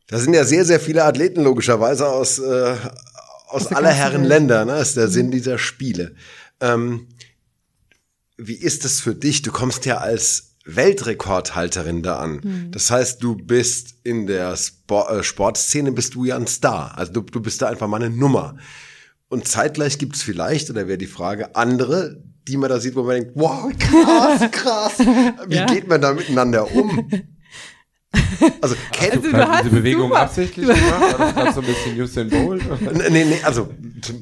Da 0.08 0.20
sind 0.20 0.36
ja 0.36 0.46
sehr, 0.46 0.64
sehr 0.64 0.80
viele 0.80 1.04
Athleten 1.04 1.44
logischerweise 1.44 2.08
aus, 2.08 2.40
äh, 2.40 2.76
aus, 3.48 3.68
aller 3.68 3.90
Herren 3.92 4.14
Welt. 4.14 4.24
Mhm. 4.24 4.28
Länder. 4.30 4.66
Ne? 4.66 4.72
Das 4.74 4.90
ist 4.90 4.98
der 4.98 5.08
Sinn 5.08 5.32
dieser 5.32 5.58
Spiele. 5.58 6.16
Ähm, 6.60 7.08
wie 8.38 8.56
ist 8.56 8.86
es 8.86 9.00
für 9.02 9.16
dich? 9.16 9.42
Du 9.42 9.52
kommst 9.52 9.86
ja 9.86 9.98
als 9.98 10.56
Weltrekordhalterin 10.66 12.02
da 12.04 12.18
an. 12.18 12.40
Mhm. 12.44 12.72
Das 12.72 12.90
heißt, 12.92 13.22
du 13.24 13.36
bist 13.36 13.96
in 14.04 14.28
der 14.28 14.56
Sport, 14.58 15.12
äh, 15.12 15.24
Sportszene 15.24 15.92
bist 15.92 16.16
du 16.16 16.26
ja 16.26 16.36
ein 16.36 16.48
Star. 16.48 16.98
Also 16.98 17.14
du, 17.14 17.22
du 17.22 17.40
bist 17.40 17.62
da 17.62 17.68
einfach 17.68 17.88
mal 17.88 18.02
eine 18.02 18.10
Nummer. 18.16 18.58
Und 19.30 19.48
zeitgleich 19.48 19.98
gibt 19.98 20.16
es 20.16 20.22
vielleicht, 20.24 20.70
oder 20.70 20.88
wäre 20.88 20.98
die 20.98 21.08
Frage, 21.08 21.56
andere, 21.56 22.22
die 22.48 22.58
man 22.58 22.70
da 22.70 22.80
sieht, 22.80 22.96
wo 22.96 23.04
man 23.04 23.16
denkt, 23.22 23.32
wow, 23.36 23.72
krass, 23.78 24.52
krass. 24.52 25.00
Wie 25.48 25.56
Ja. 25.56 25.66
geht 25.66 25.88
man 25.88 26.02
da 26.02 26.14
miteinander 26.14 26.72
um? 26.74 27.10
Also, 28.62 28.76
kennt, 28.92 29.14
Also, 29.14 29.32
du 29.32 29.38
Hast 29.38 29.66
diese 29.66 29.76
Bewegung 29.76 30.10
super. 30.10 30.22
absichtlich 30.22 30.68
gemacht? 30.68 31.20
War 31.36 31.46
das 31.46 31.56
so 31.56 31.62
ein 31.62 31.68
bisschen 31.68 32.02
Usain 32.02 32.30
Bolt? 32.30 32.64
nee, 33.12 33.26
nee, 33.26 33.40
also, 33.44 33.70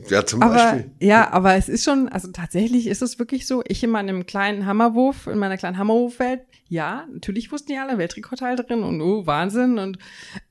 ja, 0.10 0.26
zum 0.26 0.42
Aber 0.42 0.54
Beispiel. 0.54 0.92
ja, 1.00 1.32
aber 1.32 1.56
es 1.56 1.70
ist 1.70 1.84
schon, 1.84 2.10
also 2.10 2.32
tatsächlich 2.32 2.88
ist 2.88 3.02
es 3.02 3.20
wirklich 3.20 3.48
so. 3.48 3.64
Ich 3.68 3.84
in 3.84 3.90
meinem 3.90 4.26
kleinen 4.26 4.66
Hammerwurf, 4.66 5.28
in 5.28 5.38
meiner 5.38 5.58
kleinen 5.58 5.78
Hammerwurfwelt, 5.78 6.42
ja, 6.70 7.06
natürlich 7.12 7.52
wussten 7.52 7.74
die 7.74 7.78
alle 7.78 7.98
Weltrekordhalterin 7.98 8.84
und 8.84 9.02
oh, 9.02 9.26
Wahnsinn 9.26 9.78
und 9.78 9.98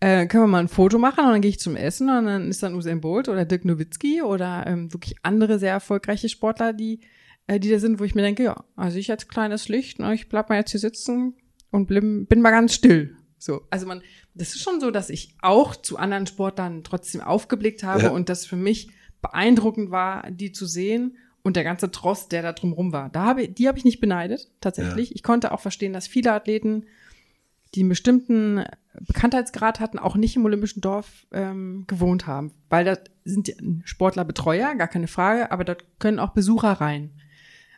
äh, 0.00 0.26
können 0.26 0.44
wir 0.44 0.48
mal 0.48 0.60
ein 0.60 0.68
Foto 0.68 0.98
machen 0.98 1.24
und 1.24 1.32
dann 1.32 1.40
gehe 1.40 1.50
ich 1.50 1.58
zum 1.58 1.76
Essen 1.76 2.08
und 2.08 2.26
dann 2.26 2.48
ist 2.48 2.62
dann 2.62 2.74
Usain 2.74 3.00
Bolt 3.00 3.28
oder 3.28 3.44
Dirk 3.44 3.64
Nowitzki 3.64 4.22
oder 4.22 4.64
ähm, 4.66 4.92
wirklich 4.92 5.16
andere 5.22 5.58
sehr 5.58 5.72
erfolgreiche 5.72 6.28
Sportler, 6.28 6.72
die 6.72 7.00
äh, 7.46 7.58
die 7.58 7.70
da 7.70 7.78
sind, 7.78 8.00
wo 8.00 8.04
ich 8.04 8.14
mir 8.14 8.22
denke, 8.22 8.44
ja, 8.44 8.64
also 8.76 8.98
ich 8.98 9.10
als 9.10 9.28
kleines 9.28 9.68
Licht, 9.68 9.98
ne, 9.98 10.14
ich 10.14 10.28
bleib 10.28 10.48
mal 10.48 10.56
jetzt 10.56 10.70
hier 10.70 10.80
sitzen 10.80 11.34
und 11.70 11.86
bin, 11.86 12.26
bin 12.26 12.40
mal 12.40 12.50
ganz 12.50 12.74
still. 12.74 13.16
So, 13.42 13.62
also 13.70 13.86
man, 13.86 14.02
das 14.34 14.54
ist 14.54 14.62
schon 14.62 14.80
so, 14.80 14.92
dass 14.92 15.10
ich 15.10 15.34
auch 15.42 15.74
zu 15.74 15.96
anderen 15.96 16.28
Sportlern 16.28 16.84
trotzdem 16.84 17.20
aufgeblickt 17.20 17.82
habe 17.82 18.04
Ja. 18.04 18.10
und 18.10 18.28
das 18.28 18.46
für 18.46 18.54
mich 18.54 18.90
beeindruckend 19.20 19.90
war, 19.90 20.30
die 20.30 20.52
zu 20.52 20.64
sehen 20.64 21.16
und 21.42 21.56
der 21.56 21.64
ganze 21.64 21.90
Trost, 21.90 22.30
der 22.30 22.42
da 22.42 22.52
drumrum 22.52 22.92
war. 22.92 23.08
Da 23.10 23.24
habe, 23.24 23.48
die 23.48 23.66
habe 23.66 23.78
ich 23.78 23.84
nicht 23.84 23.98
beneidet, 24.00 24.48
tatsächlich. 24.60 25.16
Ich 25.16 25.24
konnte 25.24 25.50
auch 25.50 25.58
verstehen, 25.58 25.92
dass 25.92 26.06
viele 26.06 26.32
Athleten, 26.32 26.84
die 27.74 27.80
einen 27.80 27.88
bestimmten 27.88 28.64
Bekanntheitsgrad 29.00 29.80
hatten, 29.80 29.98
auch 29.98 30.14
nicht 30.14 30.36
im 30.36 30.44
Olympischen 30.44 30.80
Dorf 30.80 31.26
ähm, 31.32 31.84
gewohnt 31.88 32.28
haben. 32.28 32.52
Weil 32.68 32.84
da 32.84 32.96
sind 33.24 33.52
Sportlerbetreuer, 33.84 34.76
gar 34.76 34.88
keine 34.88 35.08
Frage, 35.08 35.50
aber 35.50 35.64
dort 35.64 35.84
können 35.98 36.20
auch 36.20 36.30
Besucher 36.30 36.72
rein. 36.74 37.10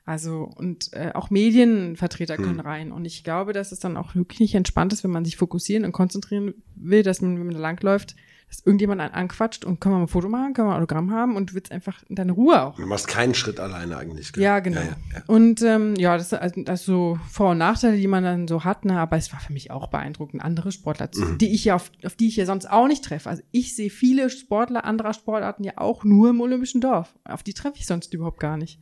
Also 0.07 0.51
und 0.57 0.93
äh, 0.93 1.13
auch 1.15 1.31
Medienvertreter 1.31 2.37
können 2.37 2.61
rein. 2.61 2.93
Und 2.93 3.05
ich 3.07 3.25
glaube, 3.25 3.53
dass 3.55 3.73
es 3.73 3.79
dann 3.81 3.97
auch 3.97 4.15
wirklich 4.15 4.41
nicht 4.41 4.55
entspannt 4.55 4.93
ist, 4.93 5.03
wenn 5.03 5.11
man 5.11 5.25
sich 5.25 5.37
fokussieren 5.37 5.85
und 5.85 5.93
konzentrieren 5.93 6.55
will, 6.77 7.03
dass 7.03 7.23
man, 7.23 7.39
wenn 7.39 7.47
man 7.47 7.55
da 7.55 7.61
langläuft, 7.61 8.15
dass 8.49 8.61
irgendjemand 8.67 9.01
einen 9.01 9.15
anquatscht 9.15 9.65
und 9.65 9.81
können 9.81 9.95
wir 9.95 9.99
mal 10.01 10.05
ein 10.05 10.09
Foto 10.09 10.29
machen, 10.29 10.53
können 10.53 10.69
wir 10.69 10.73
ein 10.75 10.79
Autogramm 10.83 11.11
haben 11.11 11.35
und 11.37 11.51
du 11.51 11.55
willst 11.55 11.73
einfach 11.73 12.03
deine 12.11 12.33
Ruhe 12.33 12.63
auch. 12.63 12.77
Du 12.77 12.85
machst 12.85 13.09
keinen 13.09 13.33
Schritt 13.35 13.59
alleine 13.59 13.97
eigentlich. 13.97 14.35
gell? 14.35 14.43
Ja, 14.45 14.61
genau. 14.61 14.81
Ja, 14.81 14.87
ja, 14.89 14.97
ja. 15.15 15.23
Und 15.27 15.63
ähm, 15.63 15.95
ja, 15.97 16.19
das, 16.19 16.35
also, 16.35 16.63
das 16.63 16.85
so 16.85 17.19
Vor- 17.31 17.53
und 17.53 17.59
Nachteile, 17.59 17.97
die 17.97 18.07
man 18.07 18.23
dann 18.23 18.47
so 18.47 18.63
hat, 18.63 18.85
ne? 18.85 18.99
aber 19.01 19.17
es 19.17 19.33
war 19.33 19.41
für 19.41 19.55
mich 19.55 19.71
auch 19.71 19.87
beeindruckend, 19.89 20.43
andere 20.43 20.71
Sportler, 20.71 21.11
zu, 21.11 21.23
Mhm. 21.25 21.39
die 21.39 21.55
ich 21.55 21.65
ja 21.65 21.77
auf, 21.77 21.91
auf 22.05 22.15
die 22.15 22.29
ich 22.29 22.37
ja 22.37 22.45
sonst 22.45 22.71
auch 22.71 22.87
nicht 22.89 23.03
treffe. 23.05 23.31
Also 23.31 23.43
ich 23.53 23.75
sehe 23.75 23.89
viele 23.89 24.29
Sportler 24.29 24.85
anderer 24.85 25.15
Sportarten 25.15 25.65
ja 25.65 25.73
auch 25.77 26.05
nur 26.05 26.29
im 26.29 26.43
Olympischen 26.43 26.83
Dorf. 26.83 27.15
Auf 27.25 27.43
die 27.43 27.55
treffe 27.55 27.79
ich 27.79 27.87
sonst 27.87 28.13
überhaupt 28.13 28.39
gar 28.41 28.59
nicht. 28.59 28.79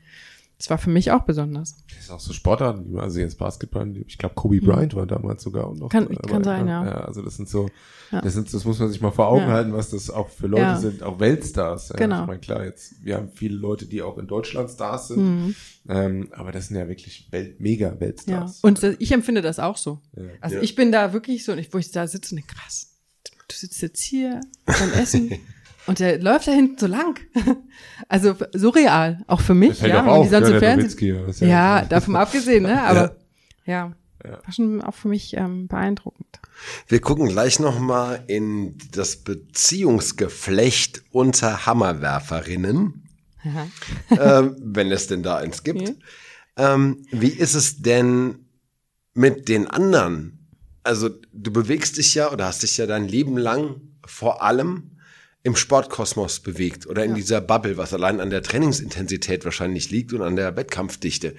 Das 0.63 0.71
war 0.71 0.79
für 0.79 0.91
mich 0.91 1.11
auch 1.11 1.25
besonders. 1.25 1.75
Das 1.89 2.05
ist 2.05 2.11
auch 2.13 2.21
so 2.21 2.33
Sportarten, 2.33 2.97
also 3.01 3.19
jetzt 3.19 3.37
Basketball, 3.37 3.97
ich 4.07 4.17
glaube 4.17 4.37
Kobe 4.37 4.61
Bryant 4.61 4.95
war 4.95 5.07
damals 5.07 5.43
sogar 5.43 5.67
auch 5.67 5.75
noch. 5.75 5.89
Kann- 5.89 6.05
dabei, 6.09 6.29
kann 6.29 6.45
sein, 6.45 6.69
ja. 6.69 6.85
ja. 6.85 6.93
Also 7.01 7.21
das 7.21 7.35
sind 7.35 7.49
so, 7.49 7.69
Ja. 8.13 8.21
das 8.21 8.35
sind, 8.35 8.55
das 8.55 8.65
muss 8.65 8.79
man 8.79 8.89
sich 8.89 9.01
mal 9.01 9.11
vor 9.11 9.27
Augen 9.27 9.41
Ja. 9.41 9.49
halten, 9.49 9.73
was 9.73 9.91
das 9.91 10.09
auch 10.09 10.29
für 10.29 10.47
Leute 10.47 10.63
Ja. 10.63 10.79
sind, 10.79 11.03
auch 11.03 11.19
Weltstars. 11.19 11.89
Ja. 11.89 11.97
Genau. 11.97 12.21
Ich 12.21 12.27
meine, 12.29 12.39
klar, 12.39 12.65
jetzt, 12.65 12.95
wir 13.05 13.17
haben 13.17 13.29
viele 13.35 13.57
Leute, 13.57 13.87
die 13.87 14.03
auch 14.03 14.19
in 14.19 14.29
Deutschland 14.29 14.71
Stars 14.71 15.09
sind, 15.09 15.47
Mhm. 15.47 15.55
ähm, 15.89 16.29
aber 16.31 16.53
das 16.53 16.69
sind 16.69 16.77
ja 16.77 16.87
wirklich 16.87 17.27
Welt, 17.33 17.59
mega 17.61 17.89
Ja. 17.89 17.99
Weltstars. 18.01 18.61
Und 18.63 18.81
das, 18.85 18.95
ich 19.01 19.11
empfinde 19.11 19.43
das 19.43 19.59
auch 19.59 19.77
so. 19.77 19.99
Ja. 20.17 20.23
Also 20.41 20.57
Ja. 20.59 20.63
ich 20.63 20.77
bin 20.77 20.93
da 20.93 21.13
wirklich 21.13 21.45
so, 21.45 21.55
wo 21.73 21.79
ich 21.79 21.91
da 21.91 22.07
sitze 22.07 22.37
und 22.37 22.37
denke, 22.37 22.55
krass, 22.55 22.87
du 23.49 23.57
sitzt 23.57 23.83
jetzt 23.83 24.01
hier 24.01 24.39
beim 24.65 24.93
Essen 24.93 25.29
und 25.87 25.99
der 25.99 26.20
läuft 26.20 26.47
da 26.49 26.53
hinten 26.53 26.78
so 26.78 26.87
lang. 26.87 27.18
Also 28.09 28.35
so 28.53 28.70
real, 28.70 29.22
auch 29.26 29.41
für 29.41 29.55
mich, 29.55 29.78
Das 29.78 29.89
ja, 29.89 30.03
auch 30.03 30.07
auf, 30.18 30.26
die 30.26 30.33
dann 30.33 30.43
ja, 30.53 30.59
Fernsehen. 30.59 31.16
Ja, 31.41 31.47
Ja, 31.80 31.85
davon 31.87 32.16
abgesehen, 32.16 32.64
ne? 32.64 32.83
Aber 32.87 33.16
Ja. 33.64 33.72
ja, 33.72 33.93
Ja. 34.24 34.30
war 34.45 34.53
schon 34.53 34.83
auch 34.83 34.95
für 34.95 35.09
mich 35.09 35.35
ähm, 35.37 35.68
beeindruckend. 35.68 36.41
Wir 36.89 37.01
gucken 37.01 37.28
gleich 37.28 37.59
noch 37.59 37.78
mal 37.78 38.22
in 38.26 38.76
das 38.91 39.16
Beziehungsgeflecht 39.16 41.03
unter 41.11 41.66
Hammerwerferinnen, 41.66 43.09
ähm, 44.11 44.57
wenn 44.61 44.91
es 44.93 45.07
denn 45.07 45.22
da 45.22 45.37
eins 45.37 45.62
gibt. 45.62 45.95
Ähm, 46.57 47.05
wie 47.11 47.28
ist 47.30 47.55
es 47.55 47.83
denn 47.83 48.47
mit 49.14 49.49
den 49.49 49.66
anderen? 49.66 50.49
Also 50.83 51.09
du 51.33 51.53
bewegst 51.53 51.97
dich 51.97 52.14
ja 52.14 52.30
oder 52.30 52.47
hast 52.47 52.62
dich 52.62 52.76
ja 52.76 52.87
dein 52.87 53.09
Leben 53.09 53.37
lang 53.39 53.80
vor 54.05 54.43
allem 54.43 54.91
im 55.45 55.57
Sportkosmos 55.57 56.40
bewegt 56.40 56.86
oder 56.86 57.05
in 57.05 57.11
Ja. 57.11 57.16
dieser 57.16 57.40
Bubble, 57.40 57.76
was 57.76 57.93
allein 57.93 58.20
an 58.20 58.30
der 58.30 58.43
Trainingsintensität 58.43 59.45
wahrscheinlich 59.45 59.90
liegt 59.90 60.12
und 60.12 60.22
an 60.22 60.36
der 60.36 60.57
Wettkampfdichte. 60.57 61.34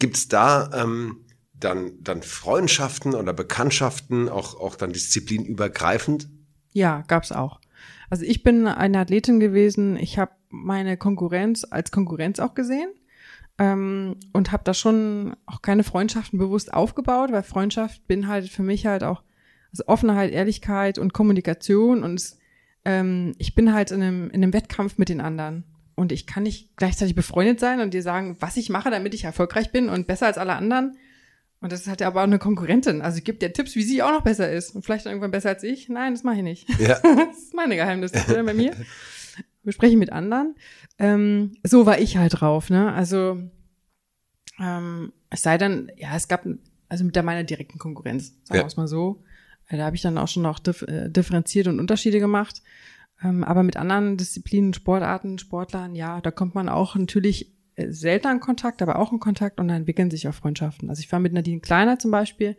Gibt 0.00 0.16
es 0.16 0.28
da 0.28 0.70
ähm, 0.74 1.24
dann, 1.54 1.92
dann 2.00 2.22
Freundschaften 2.22 3.14
oder 3.14 3.32
Bekanntschaften, 3.32 4.28
auch, 4.28 4.58
auch 4.60 4.74
dann 4.74 4.92
disziplinübergreifend? 4.92 6.28
Ja, 6.72 7.04
gab's 7.06 7.32
auch. 7.32 7.60
Also 8.10 8.24
ich 8.24 8.42
bin 8.42 8.66
eine 8.66 8.98
Athletin 8.98 9.40
gewesen. 9.40 9.96
Ich 9.96 10.18
habe 10.18 10.32
meine 10.48 10.96
Konkurrenz 10.96 11.64
als 11.68 11.90
Konkurrenz 11.90 12.38
auch 12.38 12.54
gesehen 12.54 12.90
ähm, 13.58 14.16
und 14.32 14.52
habe 14.52 14.64
da 14.64 14.74
schon 14.74 15.36
auch 15.46 15.62
keine 15.62 15.84
Freundschaften 15.84 16.38
bewusst 16.38 16.72
aufgebaut, 16.74 17.32
weil 17.32 17.42
Freundschaft 17.42 18.06
beinhaltet 18.06 18.50
für 18.50 18.62
mich 18.62 18.86
halt 18.86 19.02
auch 19.04 19.22
also 19.72 19.84
Offenheit, 19.86 20.32
Ehrlichkeit 20.32 20.98
und 20.98 21.12
Kommunikation 21.12 22.02
und 22.02 22.14
es, 22.14 22.38
ähm, 22.86 23.34
ich 23.38 23.54
bin 23.56 23.74
halt 23.74 23.90
in 23.90 24.00
einem, 24.00 24.30
in 24.30 24.42
einem 24.42 24.52
Wettkampf 24.52 24.96
mit 24.96 25.08
den 25.08 25.20
anderen 25.20 25.64
und 25.96 26.12
ich 26.12 26.26
kann 26.26 26.44
nicht 26.44 26.76
gleichzeitig 26.76 27.14
befreundet 27.16 27.58
sein 27.58 27.80
und 27.80 27.92
dir 27.92 28.02
sagen, 28.02 28.36
was 28.38 28.56
ich 28.56 28.70
mache, 28.70 28.90
damit 28.90 29.12
ich 29.12 29.24
erfolgreich 29.24 29.72
bin 29.72 29.88
und 29.88 30.06
besser 30.06 30.26
als 30.26 30.38
alle 30.38 30.54
anderen. 30.54 30.96
Und 31.60 31.72
das 31.72 31.80
ist 31.80 31.88
halt 31.88 32.02
aber 32.02 32.20
auch 32.20 32.24
eine 32.26 32.38
Konkurrentin. 32.38 33.00
Also 33.02 33.18
ich 33.18 33.24
gebe 33.24 33.38
dir 33.38 33.52
Tipps, 33.52 33.74
wie 33.74 33.82
sie 33.82 34.02
auch 34.02 34.12
noch 34.12 34.22
besser 34.22 34.52
ist. 34.52 34.74
Und 34.76 34.84
vielleicht 34.84 35.06
irgendwann 35.06 35.30
besser 35.32 35.48
als 35.48 35.62
ich. 35.64 35.88
Nein, 35.88 36.12
das 36.14 36.22
mache 36.22 36.36
ich 36.36 36.42
nicht. 36.42 36.68
Ja. 36.78 36.98
Das 37.02 37.38
ist 37.38 37.54
meine 37.54 37.74
Geheimnisse 37.76 38.22
bei 38.44 38.54
mir. 38.54 38.72
Wir 39.64 39.72
sprechen 39.72 39.98
mit 39.98 40.12
anderen. 40.12 40.54
Ähm, 40.98 41.56
so 41.64 41.86
war 41.86 41.98
ich 41.98 42.18
halt 42.18 42.40
drauf, 42.40 42.70
ne? 42.70 42.92
Also 42.92 43.40
ähm, 44.60 45.12
es 45.30 45.42
sei 45.42 45.58
denn, 45.58 45.90
ja, 45.96 46.14
es 46.14 46.28
gab 46.28 46.46
also 46.88 47.04
mit 47.04 47.16
der 47.16 47.22
meiner 47.22 47.42
direkten 47.42 47.78
Konkurrenz, 47.78 48.34
sagen 48.44 48.58
Ja. 48.58 48.62
wir 48.62 48.66
es 48.66 48.76
mal 48.76 48.86
so. 48.86 49.22
Da 49.68 49.78
habe 49.78 49.96
ich 49.96 50.02
dann 50.02 50.18
auch 50.18 50.28
schon 50.28 50.44
noch 50.44 50.60
dif 50.60 50.82
äh, 50.82 51.08
differenziert 51.08 51.66
und 51.66 51.80
Unterschiede 51.80 52.20
gemacht. 52.20 52.62
Ähm, 53.22 53.44
aber 53.44 53.62
mit 53.62 53.76
anderen 53.76 54.16
Disziplinen, 54.16 54.74
Sportarten, 54.74 55.38
Sportlern, 55.38 55.94
ja, 55.94 56.20
da 56.20 56.30
kommt 56.30 56.54
man 56.54 56.68
auch 56.68 56.96
natürlich 56.96 57.54
äh, 57.76 57.90
selten 57.90 58.28
in 58.28 58.40
Kontakt, 58.40 58.82
aber 58.82 58.98
auch 58.98 59.12
in 59.12 59.20
Kontakt 59.20 59.58
und 59.60 59.68
da 59.68 59.76
entwickeln 59.76 60.10
sich 60.10 60.28
auch 60.28 60.34
Freundschaften. 60.34 60.90
Also 60.90 61.00
ich 61.00 61.10
war 61.12 61.20
mit 61.20 61.32
Nadine 61.32 61.60
Kleiner 61.60 61.98
zum 61.98 62.10
Beispiel, 62.10 62.56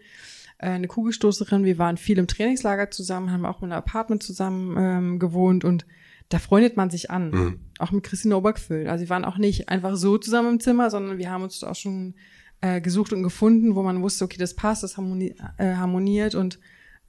äh, 0.57 0.69
eine 0.69 0.87
Kugelstoßerin. 0.87 1.63
Wir 1.63 1.77
waren 1.77 1.97
viel 1.97 2.17
im 2.17 2.27
Trainingslager 2.27 2.89
zusammen, 2.89 3.31
haben 3.31 3.45
auch 3.45 3.61
in 3.61 3.71
einem 3.71 3.79
Apartment 3.79 4.23
zusammen 4.23 4.75
ähm, 4.77 5.19
gewohnt 5.19 5.63
und 5.63 5.85
da 6.29 6.39
freundet 6.39 6.75
man 6.75 6.89
sich 6.89 7.09
an. 7.09 7.29
Mhm. 7.29 7.59
Auch 7.79 7.91
mit 7.91 8.03
Christine 8.03 8.35
Obergfüll. 8.35 8.87
Also 8.87 9.05
wir 9.05 9.09
waren 9.09 9.25
auch 9.25 9.37
nicht 9.37 9.69
einfach 9.69 9.95
so 9.95 10.17
zusammen 10.17 10.53
im 10.53 10.59
Zimmer, 10.59 10.89
sondern 10.89 11.17
wir 11.17 11.31
haben 11.31 11.43
uns 11.43 11.63
auch 11.63 11.75
schon 11.75 12.15
äh, 12.61 12.81
gesucht 12.81 13.13
und 13.13 13.23
gefunden, 13.23 13.75
wo 13.75 13.83
man 13.83 14.01
wusste, 14.01 14.25
okay, 14.25 14.37
das 14.37 14.55
passt, 14.55 14.83
das 14.83 14.97
harmoni 14.97 15.35
äh, 15.57 15.75
harmoniert 15.75 16.35
und 16.35 16.59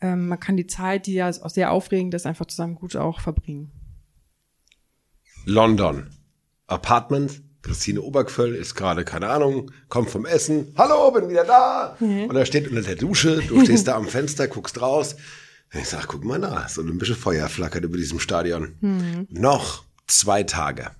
ähm, 0.00 0.28
man 0.28 0.40
kann 0.40 0.56
die 0.56 0.66
Zeit, 0.66 1.06
die 1.06 1.14
ja 1.14 1.28
auch 1.28 1.50
sehr 1.50 1.72
aufregend 1.72 2.14
ist, 2.14 2.26
einfach 2.26 2.46
zusammen 2.46 2.74
gut 2.74 2.96
auch 2.96 3.20
verbringen. 3.20 3.72
London. 5.44 6.10
Apartment. 6.66 7.42
Christine 7.62 8.00
Obergföll 8.00 8.54
ist 8.54 8.76
gerade, 8.76 9.04
keine 9.04 9.28
Ahnung, 9.28 9.72
kommt 9.88 10.10
vom 10.10 10.24
Essen. 10.24 10.72
Hallo, 10.76 11.10
bin 11.10 11.28
wieder 11.28 11.44
da. 11.44 11.96
Und 12.28 12.36
er 12.36 12.46
steht 12.46 12.68
unter 12.68 12.82
der 12.82 12.94
Dusche. 12.94 13.42
Du 13.48 13.60
stehst 13.64 13.88
da 13.88 13.96
am 13.96 14.06
Fenster, 14.06 14.46
guckst 14.46 14.80
raus. 14.80 15.16
Ich 15.72 15.88
sag, 15.88 16.06
guck 16.06 16.24
mal 16.24 16.40
da, 16.40 16.62
das 16.62 16.78
olympische 16.78 17.16
Feuer 17.16 17.48
flackert 17.48 17.84
über 17.84 17.96
diesem 17.98 18.20
Stadion. 18.20 18.76
Noch 19.28 19.84
zwei 20.06 20.44
Tage. 20.44 20.92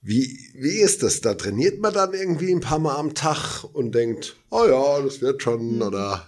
Wie, 0.00 0.38
wie 0.54 0.80
ist 0.80 1.02
das? 1.02 1.20
Da 1.20 1.34
trainiert 1.34 1.80
man 1.80 1.94
dann 1.94 2.14
irgendwie 2.14 2.52
ein 2.52 2.60
paar 2.60 2.78
Mal 2.78 2.96
am 2.96 3.14
Tag 3.14 3.64
und 3.64 3.94
denkt, 3.94 4.36
oh 4.50 4.64
ja, 4.66 5.00
das 5.02 5.20
wird 5.20 5.42
schon. 5.42 5.82
Oder 5.82 6.26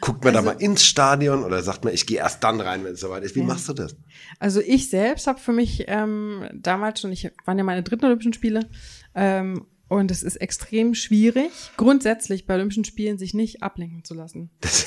guckt 0.00 0.24
man 0.24 0.32
da 0.34 0.40
Also- 0.40 0.52
mal 0.52 0.60
ins 0.60 0.84
Stadion 0.84 1.44
oder 1.44 1.62
sagt 1.62 1.84
man, 1.84 1.94
ich 1.94 2.06
gehe 2.06 2.18
erst 2.18 2.42
dann 2.44 2.60
rein, 2.60 2.84
wenn 2.84 2.94
es 2.94 3.00
soweit 3.00 3.22
ist. 3.24 3.34
Wie 3.36 3.42
machst 3.42 3.68
du 3.68 3.72
das? 3.72 3.96
Also 4.38 4.60
ich 4.60 4.90
selbst 4.90 5.26
habe 5.26 5.38
für 5.40 5.52
mich 5.52 5.84
ähm, 5.88 6.48
damals 6.54 7.00
schon, 7.00 7.12
ich 7.12 7.30
waren 7.44 7.58
ja 7.58 7.64
meine 7.64 7.82
dritten 7.82 8.04
Olympischen 8.04 8.32
Spiele, 8.32 8.68
ähm, 9.14 9.66
und 9.86 10.10
es 10.10 10.22
ist 10.22 10.36
extrem 10.36 10.94
schwierig, 10.94 11.50
grundsätzlich 11.76 12.46
bei 12.46 12.54
Olympischen 12.54 12.84
Spielen 12.84 13.18
sich 13.18 13.34
nicht 13.34 13.62
ablenken 13.62 14.02
zu 14.02 14.14
lassen. 14.14 14.50
Das, 14.62 14.86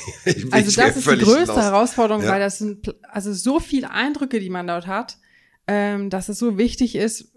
Also 0.52 0.82
das 0.82 0.98
ist 0.98 1.06
die 1.10 1.18
größte 1.18 1.40
hinaus. 1.54 1.58
Herausforderung, 1.58 2.24
Ja. 2.24 2.30
weil 2.32 2.40
das 2.40 2.58
sind 2.58 2.96
also 3.08 3.32
so 3.32 3.60
viele 3.60 3.92
Eindrücke, 3.92 4.40
die 4.40 4.50
man 4.50 4.68
dort 4.68 4.88
hat, 4.88 5.18
ähm, 5.68 6.10
dass 6.10 6.30
es 6.30 6.40
so 6.40 6.58
wichtig 6.58 6.96
ist, 6.96 7.32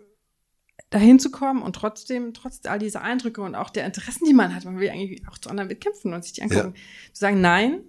dahin 0.90 1.18
zu 1.18 1.30
kommen 1.30 1.62
und 1.62 1.74
trotzdem, 1.74 2.34
trotz 2.34 2.60
all 2.66 2.78
dieser 2.78 3.02
Eindrücke 3.02 3.42
und 3.42 3.54
auch 3.54 3.70
der 3.70 3.86
Interessen, 3.86 4.24
die 4.24 4.34
man 4.34 4.54
hat, 4.54 4.64
man 4.64 4.78
will 4.78 4.86
ja 4.86 4.92
eigentlich 4.92 5.26
auch 5.28 5.38
zu 5.38 5.48
anderen 5.48 5.70
Wettkämpfen 5.70 6.12
und 6.12 6.24
sich 6.24 6.32
die 6.32 6.42
angucken, 6.42 6.74
zu 7.12 7.20
sagen, 7.20 7.40
nein, 7.40 7.80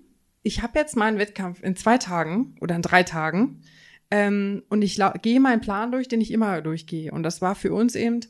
ich 0.43 0.61
habe 0.61 0.79
jetzt 0.79 0.95
meinen 0.95 1.17
Wettkampf 1.17 1.61
in 1.61 1.75
zwei 1.75 1.97
Tagen 1.97 2.55
oder 2.61 2.75
in 2.75 2.81
drei 2.81 3.03
Tagen 3.03 3.61
ähm, 4.11 4.63
und 4.69 4.81
ich 4.81 4.99
gehe 5.21 5.39
meinen 5.39 5.61
Plan 5.61 5.91
durch, 5.91 6.07
den 6.07 6.21
ich 6.21 6.31
immer 6.31 6.61
durchgehe. 6.61 7.11
Und 7.11 7.23
das 7.23 7.41
war 7.41 7.55
für 7.55 7.73
uns 7.73 7.95
eben 7.95 8.21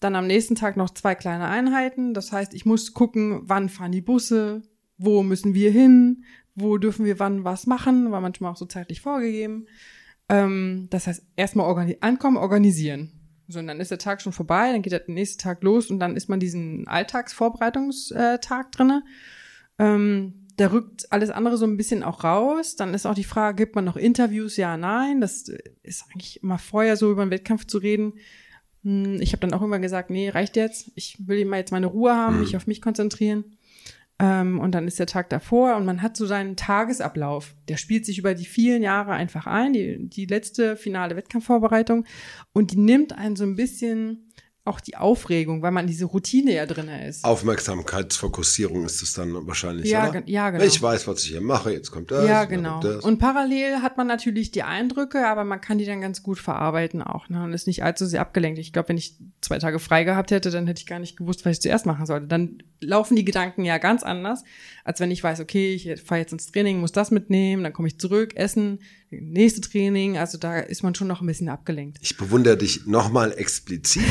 Dann 0.00 0.14
am 0.14 0.26
nächsten 0.26 0.54
Tag 0.54 0.76
noch 0.76 0.90
zwei 0.90 1.14
kleine 1.14 1.48
Einheiten. 1.48 2.14
Das 2.14 2.30
heißt, 2.30 2.54
ich 2.54 2.64
muss 2.64 2.94
gucken, 2.94 3.40
wann 3.42 3.68
fahren 3.68 3.92
die 3.92 4.00
Busse, 4.00 4.62
wo 4.96 5.22
müssen 5.22 5.54
wir 5.54 5.70
hin, 5.70 6.24
wo 6.54 6.78
dürfen 6.78 7.04
wir 7.04 7.18
wann 7.18 7.44
was 7.44 7.66
machen, 7.66 8.10
war 8.10 8.20
manchmal 8.20 8.52
auch 8.52 8.56
so 8.56 8.66
zeitlich 8.66 9.00
vorgegeben. 9.00 9.66
Ähm, 10.28 10.88
das 10.90 11.06
heißt, 11.06 11.24
erstmal 11.36 11.66
organi 11.66 11.98
ankommen, 12.00 12.36
organisieren. 12.36 13.17
So, 13.48 13.58
und 13.58 13.66
dann 13.66 13.80
ist 13.80 13.90
der 13.90 13.98
Tag 13.98 14.20
schon 14.20 14.32
vorbei, 14.32 14.72
dann 14.72 14.82
geht 14.82 14.92
der 14.92 15.02
nächste 15.06 15.42
Tag 15.42 15.62
los 15.62 15.90
und 15.90 15.98
dann 15.98 16.16
ist 16.16 16.28
man 16.28 16.38
diesen 16.38 16.86
Alltagsvorbereitungstag 16.86 18.72
drinne. 18.72 19.02
Ähm, 19.78 20.46
da 20.58 20.72
rückt 20.72 21.10
alles 21.12 21.30
andere 21.30 21.56
so 21.56 21.64
ein 21.66 21.76
bisschen 21.76 22.02
auch 22.02 22.24
raus. 22.24 22.76
Dann 22.76 22.92
ist 22.92 23.06
auch 23.06 23.14
die 23.14 23.24
Frage, 23.24 23.56
gibt 23.56 23.76
man 23.76 23.84
noch 23.84 23.96
Interviews? 23.96 24.56
Ja, 24.56 24.76
nein. 24.76 25.20
Das 25.20 25.48
ist 25.82 26.04
eigentlich 26.10 26.42
immer 26.42 26.58
vorher 26.58 26.96
so 26.96 27.10
über 27.10 27.22
einen 27.22 27.30
Wettkampf 27.30 27.66
zu 27.66 27.78
reden. 27.78 28.14
Hm, 28.82 29.20
ich 29.20 29.32
habe 29.32 29.40
dann 29.40 29.54
auch 29.54 29.62
immer 29.62 29.78
gesagt, 29.78 30.10
nee, 30.10 30.28
reicht 30.28 30.56
jetzt. 30.56 30.90
Ich 30.96 31.16
will 31.26 31.38
immer 31.38 31.56
jetzt 31.56 31.70
meine 31.70 31.86
Ruhe 31.86 32.14
haben, 32.14 32.40
mich 32.40 32.56
auf 32.56 32.66
mich 32.66 32.82
konzentrieren. 32.82 33.56
Ähm, 34.20 34.58
und 34.58 34.72
dann 34.72 34.88
ist 34.88 34.98
der 34.98 35.06
Tag 35.06 35.30
davor 35.30 35.76
und 35.76 35.84
man 35.84 36.02
hat 36.02 36.16
so 36.16 36.26
seinen 36.26 36.56
Tagesablauf. 36.56 37.54
Der 37.68 37.76
spielt 37.76 38.04
sich 38.04 38.18
über 38.18 38.34
die 38.34 38.46
vielen 38.46 38.82
Jahre 38.82 39.12
einfach 39.12 39.46
ein, 39.46 39.72
die, 39.72 40.08
die 40.08 40.26
letzte 40.26 40.76
finale 40.76 41.14
Wettkampfvorbereitung. 41.16 42.04
Und 42.52 42.72
die 42.72 42.78
nimmt 42.78 43.12
einen 43.16 43.36
so 43.36 43.44
ein 43.44 43.54
bisschen 43.54 44.27
auch 44.68 44.80
die 44.80 44.96
Aufregung, 44.96 45.62
weil 45.62 45.70
man 45.72 45.86
diese 45.86 46.04
Routine 46.04 46.54
ja 46.54 46.66
drin 46.66 46.88
ist. 46.88 47.24
Aufmerksamkeitsfokussierung 47.24 48.84
ist 48.84 49.02
es 49.02 49.14
dann 49.14 49.46
wahrscheinlich, 49.46 49.90
ja, 49.90 50.08
oder? 50.08 50.22
ja, 50.26 50.50
genau. 50.50 50.64
Ich 50.64 50.80
weiß, 50.80 51.08
was 51.08 51.24
ich 51.24 51.30
hier 51.30 51.40
mache, 51.40 51.72
jetzt 51.72 51.90
kommt 51.90 52.10
das. 52.10 52.28
ja, 52.28 52.44
genau. 52.44 52.80
das. 52.80 53.04
Und 53.04 53.18
parallel 53.18 53.82
hat 53.82 53.96
man 53.96 54.06
natürlich 54.06 54.50
die 54.50 54.62
Eindrücke, 54.62 55.26
aber 55.26 55.44
man 55.44 55.60
kann 55.60 55.78
die 55.78 55.86
dann 55.86 56.00
ganz 56.00 56.22
gut 56.22 56.38
verarbeiten 56.38 57.02
auch 57.02 57.28
ne? 57.28 57.42
und 57.42 57.52
ist 57.52 57.66
nicht 57.66 57.82
allzu 57.82 58.06
sehr 58.06 58.20
abgelenkt. 58.20 58.58
Ich 58.58 58.72
glaube, 58.72 58.90
wenn 58.90 58.98
ich 58.98 59.16
zwei 59.40 59.58
Tage 59.58 59.78
frei 59.78 60.04
gehabt 60.04 60.30
hätte, 60.30 60.50
dann 60.50 60.66
hätte 60.66 60.80
ich 60.80 60.86
gar 60.86 60.98
nicht 60.98 61.16
gewusst, 61.16 61.44
was 61.44 61.52
ich 61.52 61.62
zuerst 61.62 61.86
machen 61.86 62.06
sollte. 62.06 62.26
Dann 62.26 62.62
laufen 62.80 63.16
die 63.16 63.24
Gedanken 63.24 63.64
ja 63.64 63.78
ganz 63.78 64.02
anders, 64.02 64.44
als 64.84 65.00
wenn 65.00 65.10
ich 65.10 65.24
weiß, 65.24 65.40
okay, 65.40 65.74
ich 65.74 66.00
fahre 66.02 66.20
jetzt 66.20 66.32
ins 66.32 66.50
Training, 66.52 66.80
muss 66.80 66.92
das 66.92 67.10
mitnehmen, 67.10 67.62
dann 67.64 67.72
komme 67.72 67.88
ich 67.88 67.98
zurück, 67.98 68.36
essen, 68.36 68.80
nächste 69.10 69.60
Training. 69.60 70.18
Also 70.18 70.38
da 70.38 70.58
ist 70.58 70.82
man 70.82 70.94
schon 70.94 71.08
noch 71.08 71.20
ein 71.20 71.26
bisschen 71.26 71.48
abgelenkt. 71.48 71.98
Ich 72.00 72.16
bewundere 72.16 72.56
dich 72.56 72.86
nochmal 72.86 73.32
explizit, 73.32 74.04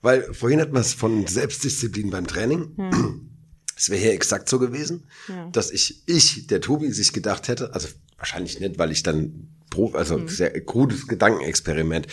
weil 0.00 0.22
vorhin 0.34 0.60
hat 0.60 0.72
man 0.72 0.82
es 0.82 0.94
von 0.94 1.26
Selbstdisziplin 1.26 2.10
beim 2.10 2.26
Training. 2.26 2.76
Es 3.74 3.90
wäre 3.90 4.00
hier 4.00 4.12
exakt 4.12 4.48
so 4.48 4.60
gewesen, 4.60 5.08
dass 5.50 5.72
ich, 5.72 6.06
ich, 6.06 6.46
der 6.46 6.60
Tobi, 6.60 6.92
sich 6.92 7.12
gedacht 7.12 7.48
hätte, 7.48 7.74
also 7.74 7.88
wahrscheinlich 8.16 8.60
nicht, 8.60 8.78
weil 8.78 8.92
ich 8.92 9.02
dann 9.02 9.48
Prof, 9.70 9.96
also 9.96 10.24
sehr 10.28 10.50
krudes 10.64 11.08
Gedankenexperiment. 11.08 12.06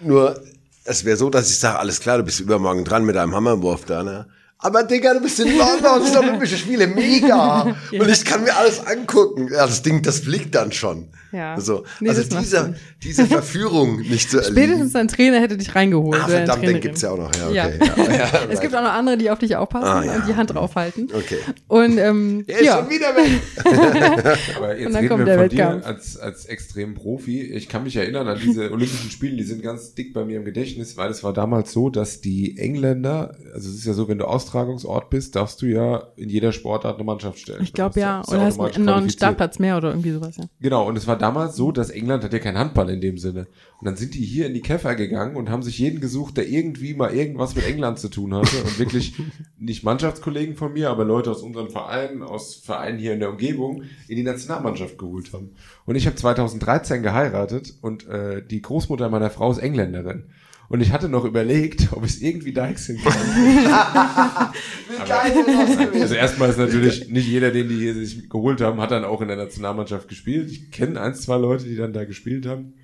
Nur, 0.00 0.42
es 0.84 1.04
wäre 1.04 1.18
so, 1.18 1.28
dass 1.28 1.50
ich 1.50 1.58
sage, 1.58 1.78
alles 1.78 2.00
klar, 2.00 2.16
du 2.16 2.24
bist 2.24 2.40
übermorgen 2.40 2.84
dran 2.84 3.04
mit 3.04 3.16
einem 3.16 3.34
Hammerwurf 3.34 3.84
da, 3.84 4.02
ne? 4.02 4.28
Aber 4.60 4.82
Digga, 4.82 5.14
du 5.14 5.20
bist 5.20 5.38
in 5.38 5.56
London, 5.56 6.00
das 6.00 6.12
sind 6.12 6.18
Olympische 6.18 6.56
Spiele, 6.56 6.88
mega. 6.88 7.62
Und 7.92 8.08
ich 8.08 8.24
kann 8.24 8.42
mir 8.42 8.56
alles 8.56 8.84
angucken. 8.84 9.48
Ja, 9.52 9.66
das 9.66 9.82
Ding, 9.82 10.02
das 10.02 10.18
fliegt 10.20 10.54
dann 10.54 10.72
schon. 10.72 11.08
Ja. 11.30 11.60
So. 11.60 11.84
Nee, 12.00 12.08
also 12.08 12.22
macht 12.34 12.44
diese, 13.02 13.26
Verführung 13.26 13.98
nicht 14.00 14.30
zu 14.30 14.38
erleben. 14.42 14.56
Spätestens 14.56 14.96
ein 14.96 15.08
Trainer 15.08 15.40
hätte 15.40 15.56
dich 15.58 15.74
reingeholt. 15.74 16.20
Ah, 16.20 16.26
verdammt, 16.28 16.62
den 16.66 16.80
gibt's 16.80 17.02
ja 17.02 17.10
auch 17.10 17.18
noch. 17.18 17.30
Ja, 17.36 17.50
Ja. 17.50 17.66
okay. 17.66 17.78
Ja, 18.08 18.14
ja, 18.14 18.24
es 18.24 18.32
right. 18.48 18.60
gibt 18.62 18.74
auch 18.74 18.82
noch 18.82 18.92
andere, 18.92 19.16
die 19.18 19.30
auf 19.30 19.38
dich 19.38 19.54
aufpassen 19.54 19.86
Ah, 19.86 20.04
ja. 20.04 20.16
und 20.16 20.26
die 20.26 20.34
Hand 20.34 20.52
draufhalten. 20.54 21.08
Okay. 21.12 21.36
Und 21.68 21.98
ähm, 21.98 22.44
Er 22.46 22.58
ist 22.58 22.64
ja, 22.66 22.78
schon 22.78 22.90
wieder 22.90 23.14
weg. 23.14 23.40
Aber 24.56 24.76
jetzt 24.76 24.86
Und 24.86 24.92
dann 24.94 24.96
reden 24.96 25.08
kommt 25.08 25.18
wir 25.20 25.24
der 25.26 25.34
von 25.36 25.44
Wettkampf. 25.44 25.82
dir 25.82 25.86
als, 25.86 26.16
als 26.16 26.46
extrem 26.46 26.94
Profi. 26.94 27.42
Ich 27.42 27.68
kann 27.68 27.84
mich 27.84 27.96
erinnern 27.96 28.26
an 28.26 28.38
diese 28.42 28.70
Olympischen 28.72 29.10
Spiele, 29.10 29.36
die 29.36 29.44
sind 29.44 29.62
ganz 29.62 29.94
dick 29.94 30.12
bei 30.14 30.24
mir 30.24 30.38
im 30.38 30.44
Gedächtnis, 30.44 30.96
weil 30.96 31.10
es 31.10 31.22
war 31.22 31.32
damals 31.32 31.72
so, 31.72 31.90
dass 31.90 32.20
die 32.20 32.56
Engländer, 32.58 33.36
also 33.54 33.68
es 33.68 33.76
ist 33.76 33.86
ja 33.86 33.92
so, 33.92 34.08
wenn 34.08 34.18
du 34.18 34.26
Austragungsort 34.48 35.10
bist, 35.10 35.36
darfst 35.36 35.60
du 35.60 35.66
ja 35.66 36.08
in 36.16 36.30
jeder 36.30 36.52
Sportart 36.52 36.96
eine 36.96 37.04
Mannschaft 37.04 37.38
stellen. 37.38 37.62
ich 37.62 37.74
glaube 37.74 38.00
ja, 38.00 38.22
oder 38.26 38.40
hast 38.40 38.58
du 38.58 38.80
noch 38.80 38.96
einen. 38.96 39.10
Startplatz 39.10 39.58
mehr 39.58 39.76
oder 39.76 39.90
irgendwie 39.90 40.12
sowas, 40.12 40.36
ja. 40.36 40.44
Genau, 40.60 40.86
und 40.86 40.96
es 40.96 41.06
war 41.06 41.16
damals 41.16 41.56
so, 41.56 41.72
dass 41.72 41.90
England 41.90 42.24
hat 42.24 42.32
ja 42.32 42.38
kein 42.38 42.56
Handball 42.56 42.88
in 42.88 43.00
dem 43.00 43.18
Sinne. 43.18 43.46
Und 43.80 43.86
dann 43.86 43.96
sind 43.96 44.14
die 44.14 44.24
hier 44.24 44.46
in 44.46 44.54
die 44.54 44.60
Käfer 44.60 44.94
gegangen 44.94 45.36
und 45.36 45.50
haben 45.50 45.62
sich 45.62 45.78
jeden 45.78 46.00
gesucht, 46.00 46.36
der 46.36 46.48
irgendwie 46.48 46.94
mal 46.94 47.14
irgendwas 47.14 47.54
mit 47.54 47.66
England 47.66 47.98
zu 47.98 48.08
tun 48.08 48.34
hatte. 48.34 48.56
Und 48.64 48.78
wirklich 48.78 49.14
nicht 49.58 49.84
Mannschaftskollegen 49.84 50.56
von 50.56 50.72
mir, 50.72 50.90
aber 50.90 51.04
Leute 51.04 51.30
aus 51.30 51.42
unserem 51.42 51.70
Verein, 51.70 52.22
aus 52.22 52.54
Vereinen 52.54 52.98
hier 52.98 53.12
in 53.12 53.20
der 53.20 53.30
Umgebung, 53.30 53.82
in 54.08 54.16
die 54.16 54.22
Nationalmannschaft 54.22 54.98
geholt 54.98 55.32
haben. 55.32 55.50
Und 55.84 55.96
ich 55.96 56.06
habe 56.06 56.16
2013 56.16 57.02
geheiratet 57.02 57.74
und 57.82 58.06
äh, 58.08 58.42
die 58.42 58.62
Großmutter 58.62 59.08
meiner 59.10 59.30
Frau 59.30 59.50
ist 59.50 59.58
Engländerin. 59.58 60.24
Und 60.68 60.82
ich 60.82 60.92
hatte 60.92 61.08
noch 61.08 61.24
überlegt, 61.24 61.92
ob 61.92 62.04
ich 62.04 62.12
es 62.12 62.20
irgendwie 62.20 62.52
deichseln 62.52 62.98
kann. 63.02 63.14
Also 66.00 66.14
erstmal 66.14 66.50
ist 66.50 66.58
natürlich 66.58 67.08
nicht 67.08 67.26
jeder, 67.26 67.50
den 67.50 67.68
die 67.68 67.76
hier 67.76 67.94
sich 67.94 68.28
geholt 68.28 68.60
haben, 68.60 68.80
hat 68.80 68.90
dann 68.90 69.04
auch 69.04 69.20
in 69.22 69.28
der 69.28 69.36
Nationalmannschaft 69.36 70.08
gespielt. 70.08 70.50
Ich 70.50 70.70
kenne 70.70 71.00
eins, 71.00 71.22
zwei 71.22 71.36
Leute, 71.38 71.64
die 71.64 71.76
dann 71.76 71.92
da 71.92 72.04
gespielt 72.04 72.46
haben. 72.46 72.74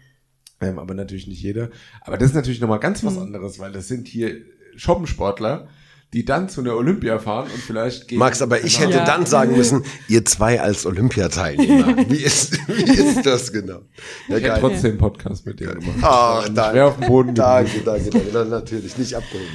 Ähm, 0.61 0.78
aber 0.78 0.95
natürlich 0.95 1.26
nicht 1.26 1.43
jeder. 1.43 1.70
Aber 2.01 2.16
das 2.16 2.30
ist 2.30 2.35
natürlich 2.35 2.61
nochmal 2.61 2.78
ganz 2.78 3.05
was 3.05 3.18
anderes, 3.18 3.59
weil 3.59 3.72
das 3.72 3.89
sind 3.89 4.09
hier 4.09 4.37
Schoppensportler, 4.76 5.68
die 6.14 6.24
dann 6.24 6.48
zu 6.48 6.60
einer 6.62 6.74
Olympia 6.76 7.18
fahren 7.18 7.50
und 7.52 7.60
vielleicht 7.60 8.08
gegen 8.08 8.20
Max, 8.20 8.40
aber 8.40 8.62
ich 8.64 8.78
hätte 8.80 8.92
Ja. 8.98 9.04
dann 9.04 9.26
sagen 9.26 9.56
müssen, 9.56 9.84
ihr 10.08 10.24
zwei 10.24 10.60
als 10.60 10.86
Olympiateilnehmer. 10.86 12.08
Wie 12.08 12.22
ist, 12.22 12.56
wie 12.68 12.84
ist 12.90 13.26
das 13.26 13.52
genau? 13.52 13.82
Ja, 14.28 14.38
Ich 14.38 14.44
hätte 14.44 14.60
trotzdem 14.60 14.90
einen 14.92 14.98
Podcast 14.98 15.44
mit 15.44 15.60
denen 15.60 15.80
gemacht. 15.80 15.98
Ach, 16.02 16.46
Ich 16.46 16.54
danke. 16.54 16.74
wäre 16.76 16.86
auf 16.86 16.98
dem 16.98 17.08
Boden 17.08 17.34
Danke, 17.34 17.80
danke, 17.84 18.10
danke. 18.10 18.28
Na, 18.32 18.44
Natürlich, 18.44 18.96
nicht 18.96 19.14
abgehoben. 19.14 19.48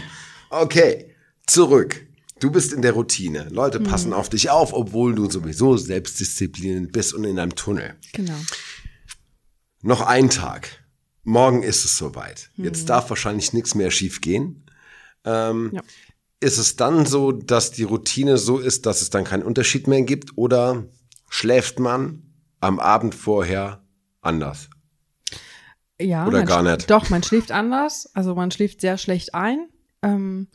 Okay, 0.50 1.16
zurück. 1.48 2.06
Du 2.42 2.52
bist 2.52 2.72
in 2.74 2.82
der 2.82 2.92
Routine. 2.94 3.48
Leute 3.52 3.80
passen 3.80 4.14
auf 4.14 4.30
dich 4.30 4.50
auf, 4.50 4.74
obwohl 4.74 5.16
du 5.16 5.30
sowieso 5.30 5.76
selbstdiszipliniert 5.78 6.92
bist 6.92 7.14
und 7.14 7.24
in 7.24 7.40
einem 7.40 7.56
Tunnel. 7.56 7.96
Genau. 8.14 8.36
Noch 9.82 10.02
ein 10.02 10.30
Tag. 10.30 10.70
Morgen 11.24 11.64
ist 11.64 11.86
es 11.86 11.98
soweit. 11.98 12.50
Jetzt 12.58 12.90
darf 12.90 13.10
wahrscheinlich 13.10 13.54
nichts 13.54 13.76
mehr 13.76 13.92
schief 13.92 14.22
gehen. 14.22 14.66
Ähm, 15.26 15.72
Ja. 15.74 15.82
Ist 16.42 16.58
es 16.58 16.76
dann 16.76 17.06
so, 17.06 17.32
dass 17.32 17.72
die 17.72 17.84
Routine 17.84 18.38
so 18.38 18.60
ist, 18.60 18.86
dass 18.86 19.02
es 19.02 19.10
dann 19.10 19.26
keinen 19.26 19.44
Unterschied 19.44 19.88
mehr 19.88 20.02
gibt? 20.04 20.38
Oder 20.38 20.86
schläft 21.30 21.80
man 21.80 22.24
am 22.62 22.80
Abend 22.80 23.14
vorher 23.14 23.84
anders? 24.22 24.70
Ja, 26.02 26.26
Oder 26.26 26.44
gar 26.44 26.64
nicht? 26.64 26.90
Doch, 26.90 27.10
man 27.10 27.24
schläft 27.24 27.52
anders. 27.52 28.10
Also 28.14 28.36
man 28.36 28.52
schläft 28.52 28.80
sehr 28.80 28.98
schlecht 28.98 29.34
ein 29.36 29.68
ähm, 30.02 30.48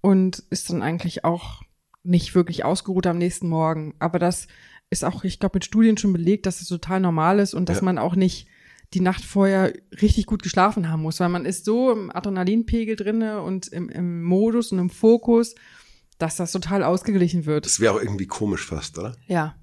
und 0.00 0.42
ist 0.50 0.70
dann 0.70 0.82
eigentlich 0.82 1.24
auch 1.24 1.62
nicht 2.02 2.34
wirklich 2.34 2.64
ausgeruht 2.64 3.06
am 3.06 3.18
nächsten 3.18 3.48
Morgen. 3.48 3.94
Aber 4.00 4.18
das 4.18 4.48
ist 4.90 5.04
auch, 5.04 5.22
ich 5.22 5.38
glaube, 5.38 5.56
mit 5.56 5.64
Studien 5.64 5.98
schon 5.98 6.12
belegt, 6.12 6.46
dass 6.46 6.60
es 6.60 6.68
total 6.68 6.98
normal 6.98 7.38
ist 7.38 7.54
und 7.54 7.68
dass 7.68 7.78
Ja. 7.78 7.84
man 7.84 7.98
auch 7.98 8.16
nicht 8.16 8.48
die 8.94 9.00
Nacht 9.00 9.24
vorher 9.24 9.72
richtig 10.00 10.26
gut 10.26 10.42
geschlafen 10.42 10.90
haben 10.90 11.02
muss, 11.02 11.20
weil 11.20 11.28
man 11.28 11.44
ist 11.44 11.64
so 11.64 11.92
im 11.92 12.10
Adrenalinpegel 12.14 12.96
drinne 12.96 13.42
und 13.42 13.68
im, 13.68 13.88
im 13.90 14.22
Modus 14.24 14.72
und 14.72 14.78
im 14.78 14.90
Fokus, 14.90 15.54
dass 16.18 16.36
das 16.36 16.52
total 16.52 16.82
ausgeglichen 16.82 17.44
wird. 17.46 17.66
Das 17.66 17.80
wäre 17.80 17.94
auch 17.94 18.00
irgendwie 18.00 18.26
komisch 18.26 18.64
fast, 18.66 18.98
oder? 18.98 19.14
Ja. 19.26 19.56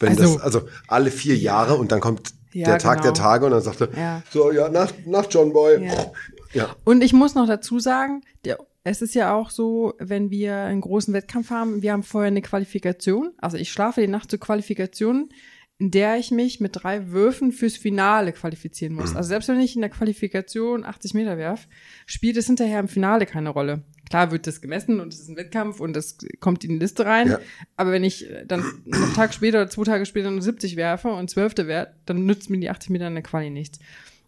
Wenn 0.00 0.10
Also- 0.10 0.34
das, 0.34 0.42
also 0.42 0.62
alle 0.88 1.10
vier 1.10 1.36
Jahre 1.36 1.76
und 1.76 1.92
dann 1.92 2.00
kommt 2.00 2.34
Ja, 2.52 2.66
der 2.66 2.78
Tag 2.78 2.98
genau. 2.98 3.12
der 3.12 3.14
Tage 3.14 3.44
und 3.46 3.52
dann 3.52 3.62
sagt 3.62 3.80
er, 3.80 3.88
Ja. 3.96 4.22
so, 4.30 4.50
ja, 4.52 4.68
Nacht, 4.68 5.06
Nacht, 5.06 5.32
John 5.32 5.52
Boy. 5.52 5.84
Ja. 5.86 6.12
Ja. 6.52 6.76
Und 6.84 7.02
ich 7.02 7.12
muss 7.12 7.34
noch 7.34 7.46
dazu 7.46 7.78
sagen, 7.78 8.22
der, 8.44 8.58
es 8.82 9.02
ist 9.02 9.14
ja 9.14 9.34
auch 9.34 9.50
so, 9.50 9.94
wenn 9.98 10.30
wir 10.30 10.56
einen 10.56 10.80
großen 10.80 11.14
Wettkampf 11.14 11.50
haben, 11.50 11.80
wir 11.82 11.92
haben 11.92 12.02
vorher 12.02 12.28
eine 12.28 12.42
Qualifikation. 12.42 13.32
Also 13.38 13.56
ich 13.56 13.72
schlafe 13.72 14.00
die 14.02 14.08
Nacht 14.08 14.30
zur 14.30 14.38
Qualifikation, 14.40 15.30
in 15.78 15.90
der 15.90 16.16
ich 16.16 16.30
mich 16.30 16.60
mit 16.60 16.70
drei 16.74 17.10
Würfen 17.10 17.50
fürs 17.50 17.76
Finale 17.76 18.32
qualifizieren 18.32 18.94
muss. 18.94 19.16
Also 19.16 19.28
selbst 19.28 19.48
wenn 19.48 19.60
ich 19.60 19.74
in 19.74 19.80
der 19.80 19.90
Qualifikation 19.90 20.84
80 20.84 21.14
Meter 21.14 21.36
werf, 21.36 21.66
spielt 22.06 22.36
es 22.36 22.46
hinterher 22.46 22.78
im 22.78 22.86
Finale 22.86 23.26
keine 23.26 23.50
Rolle. 23.50 23.82
Klar 24.08 24.30
wird 24.30 24.46
das 24.46 24.60
gemessen 24.60 25.00
und 25.00 25.12
es 25.12 25.20
ist 25.20 25.28
ein 25.28 25.36
Wettkampf 25.36 25.80
und 25.80 25.94
das 25.94 26.18
kommt 26.38 26.62
in 26.62 26.70
die 26.70 26.78
Liste 26.78 27.06
rein. 27.06 27.28
Ja. 27.28 27.40
Aber 27.76 27.90
wenn 27.90 28.04
ich 28.04 28.28
dann 28.46 28.62
einen 28.62 29.14
Tag 29.14 29.34
später 29.34 29.62
oder 29.62 29.70
zwei 29.70 29.84
Tage 29.84 30.06
später 30.06 30.30
nur 30.30 30.42
70 30.42 30.76
werfe 30.76 31.08
und 31.08 31.28
Zwölfte 31.28 31.66
werde, 31.66 31.94
dann 32.06 32.24
nützt 32.24 32.50
mir 32.50 32.60
die 32.60 32.70
80 32.70 32.90
Meter 32.90 33.08
in 33.08 33.14
der 33.14 33.24
Quali 33.24 33.50
nichts. 33.50 33.80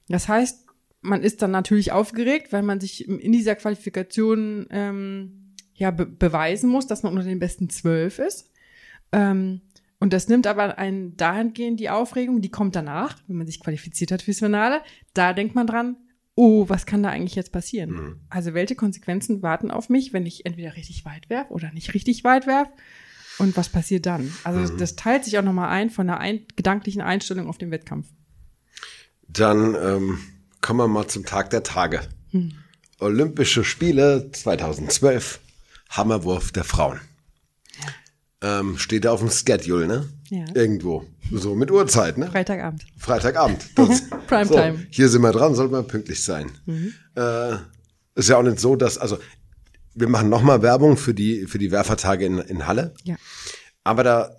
Das 0.09 0.28
heißt, 0.28 0.66
man 1.01 1.22
ist 1.22 1.42
dann 1.42 1.53
natürlich 1.53 1.92
aufgeregt, 1.92 2.53
weil 2.53 2.62
man 2.62 2.80
sich 2.80 3.09
in 3.09 3.30
dieser 3.30 3.55
Qualifikation 3.55 4.66
ähm, 4.70 5.55
ja 5.74 5.92
be 5.92 6.07
beweisen 6.07 6.68
muss, 6.68 6.88
dass 6.88 7.05
man 7.05 7.12
unter 7.12 7.24
den 7.24 7.38
besten 7.38 7.70
zwölf 7.70 8.18
ist. 8.18 8.51
Ähm, 9.12 9.61
und 9.99 10.12
das 10.12 10.28
nimmt 10.28 10.47
aber 10.47 10.78
einen 10.78 11.16
dahingehend 11.16 11.80
die 11.80 11.90
Aufregung, 11.90 12.40
die 12.42 12.51
kommt 12.51 12.76
danach, 12.76 13.16
wenn 13.26 13.36
man 13.36 13.47
sich 13.47 13.61
qualifiziert 13.61 14.12
hat 14.12 14.22
fürs 14.22 14.38
Finale. 14.40 14.82
Da 15.14 15.32
denkt 15.32 15.55
man 15.55 15.66
dran, 15.66 15.97
oh, 16.34 16.68
was 16.68 16.84
kann 16.84 17.03
da 17.03 17.09
eigentlich 17.11 17.34
jetzt 17.34 17.51
passieren? 17.53 17.90
Mhm. 17.90 18.20
Also 18.28 18.53
welche 18.53 18.74
Konsequenzen 18.74 19.42
warten 19.42 19.70
auf 19.70 19.88
mich, 19.88 20.12
wenn 20.12 20.26
ich 20.26 20.44
entweder 20.44 20.76
richtig 20.76 21.05
weit 21.07 21.30
werf 21.30 21.51
oder 21.51 21.72
nicht 21.72 21.94
richtig 21.94 22.24
weit 22.24 22.47
werf? 22.47 22.68
Und 23.38 23.57
was 23.57 23.68
passiert 23.70 24.07
dann? 24.07 24.32
Also 24.44 24.72
Mhm. 24.72 24.78
das 24.78 24.97
teilt 24.97 25.24
sich 25.24 25.38
auch 25.38 25.42
nochmal 25.42 25.68
ein 25.70 25.90
von 25.90 26.07
der 26.07 26.20
ein 26.20 26.40
gedanklichen 26.57 27.01
Einstellung 27.03 27.49
auf 27.49 27.59
den 27.59 27.70
Wettkampf. 27.70 28.07
Dann 29.28 29.74
ähm, 29.74 30.18
kommen 30.61 30.80
wir 30.80 30.88
mal 30.88 31.07
zum 31.09 31.24
Tag 31.24 31.51
der 31.51 31.62
Tage. 31.62 32.01
Hm. 32.30 32.53
Olympische 32.99 33.62
Spiele 33.64 34.30
2012, 34.32 35.40
Hammerwurf 35.90 36.53
der 36.53 36.64
Frauen. 36.64 37.01
Ähm, 38.43 38.76
steht 38.76 39.07
da 39.07 39.12
auf 39.12 39.20
dem 39.20 39.30
Schedule, 39.30 39.87
ne? 39.87 40.09
Ja. 40.28 40.45
Irgendwo. 40.55 41.05
So 41.32 41.55
mit 41.55 41.70
Uhrzeit, 41.70 42.18
ne? 42.18 42.30
Freitagabend. 42.30 42.84
Freitagabend. 42.99 43.74
Primetime. 44.26 44.76
So, 44.76 44.84
hier 44.91 45.09
sind 45.09 45.22
wir 45.22 45.32
dran, 45.32 45.55
sollte 45.55 45.72
man 45.72 45.87
pünktlich 45.87 46.22
sein. 46.22 46.51
Äh, 47.16 47.57
ist 48.14 48.28
ja 48.28 48.37
auch 48.37 48.43
nicht 48.43 48.61
so, 48.61 48.76
dass, 48.76 48.99
also, 48.99 49.18
wir 49.95 50.09
machen 50.09 50.28
nochmal 50.28 50.61
Werbung 50.61 50.99
für 50.99 51.14
die, 51.14 51.47
für 51.47 51.59
die 51.59 51.70
Werfertage 51.70 52.26
in, 52.26 52.39
in 52.39 52.66
Halle. 52.66 52.95
Ja. 53.05 53.16
Aber 53.84 54.05
da, 54.05 54.37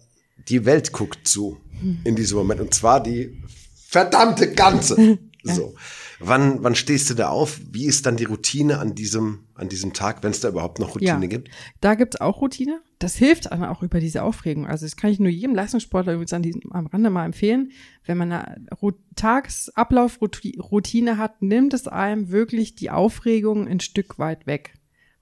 die 0.47 0.65
Welt 0.65 0.91
guckt 0.91 1.27
zu 1.27 1.57
in 2.03 2.15
diesem 2.15 2.37
Moment. 2.37 2.61
Und 2.61 2.73
zwar 2.73 3.01
die 3.01 3.41
verdammte 3.87 4.53
ganze. 4.53 5.19
So. 5.43 5.75
Wann, 6.19 6.63
wann 6.63 6.75
stehst 6.75 7.09
du 7.09 7.13
da 7.13 7.29
auf? 7.29 7.61
Wie 7.71 7.85
ist 7.85 8.07
dann 8.07 8.17
die 8.17 8.23
Routine 8.23 8.79
an 8.79 8.95
diesem, 8.95 9.41
an 9.53 9.69
diesem 9.69 9.93
Tag, 9.93 10.23
wenn 10.23 10.31
es 10.31 10.39
da 10.39 10.49
überhaupt 10.49 10.79
noch 10.79 10.95
Routine 10.95 11.21
ja. 11.21 11.27
gibt? 11.27 11.51
Da 11.79 11.93
gibt's 11.95 12.19
auch 12.19 12.41
Routine. 12.41 12.81
Das 12.97 13.15
hilft 13.15 13.51
einem 13.51 13.63
auch 13.63 13.83
über 13.83 13.99
diese 13.99 14.23
Aufregung. 14.23 14.65
Also 14.65 14.85
das 14.85 14.95
kann 14.95 15.11
ich 15.11 15.19
nur 15.19 15.29
jedem 15.29 15.53
Leistungssportler 15.53 16.13
übrigens 16.13 16.33
an 16.33 16.41
diesem, 16.41 16.71
am 16.71 16.87
Rande 16.87 17.11
mal 17.11 17.25
empfehlen. 17.25 17.71
Wenn 18.05 18.17
man 18.17 18.31
eine 18.31 18.67
Tagesablaufroutine 19.15 21.17
hat, 21.17 21.43
nimmt 21.43 21.75
es 21.75 21.87
einem 21.87 22.31
wirklich 22.31 22.73
die 22.73 22.89
Aufregung 22.89 23.67
ein 23.67 23.79
Stück 23.79 24.17
weit 24.17 24.47
weg. 24.47 24.73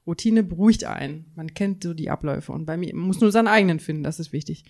Routine 0.08 0.44
beruhigt 0.44 0.86
einen. 0.86 1.32
Man 1.36 1.54
kennt 1.54 1.84
so 1.84 1.94
die 1.94 2.10
Abläufe. 2.10 2.54
Und 2.54 2.66
bei 2.66 2.78
mir 2.78 2.96
man 2.96 3.08
muss 3.08 3.20
nur 3.20 3.32
seinen 3.32 3.48
eigenen 3.48 3.80
finden, 3.80 4.04
das 4.04 4.20
ist 4.20 4.32
wichtig. 4.32 4.64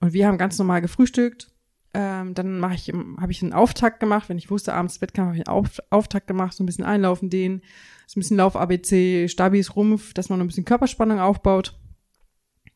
Und 0.00 0.12
wir 0.12 0.26
haben 0.26 0.38
ganz 0.38 0.58
normal 0.58 0.80
gefrühstückt. 0.80 1.50
Ähm, 1.98 2.34
dann 2.34 2.60
mache 2.60 2.74
ich, 2.74 2.92
habe 2.92 3.32
ich 3.32 3.42
einen 3.42 3.54
Auftakt 3.54 4.00
gemacht. 4.00 4.28
Wenn 4.28 4.36
ich 4.36 4.50
wusste, 4.50 4.74
abends 4.74 5.00
Wettkampf, 5.00 5.28
habe 5.28 5.38
ich 5.38 5.48
einen 5.48 5.56
Auf, 5.56 5.80
Auftakt 5.88 6.26
gemacht, 6.26 6.52
so 6.52 6.62
ein 6.62 6.66
bisschen 6.66 6.84
einlaufen, 6.84 7.30
dehnen, 7.30 7.62
so 8.06 8.18
ein 8.18 8.20
bisschen 8.20 8.36
Lauf-ABC, 8.36 9.28
Stabis, 9.28 9.76
Rumpf, 9.76 10.12
dass 10.12 10.28
man 10.28 10.38
ein 10.38 10.46
bisschen 10.46 10.66
Körperspannung 10.66 11.20
aufbaut. 11.20 11.74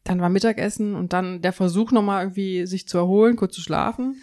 Dann 0.04 0.22
war 0.22 0.30
Mittagessen 0.30 0.94
und 0.94 1.12
dann 1.12 1.42
der 1.42 1.52
Versuch 1.52 1.92
nochmal 1.92 2.24
irgendwie 2.24 2.64
sich 2.64 2.88
zu 2.88 2.96
erholen, 2.96 3.36
kurz 3.36 3.54
zu 3.54 3.60
schlafen. 3.60 4.22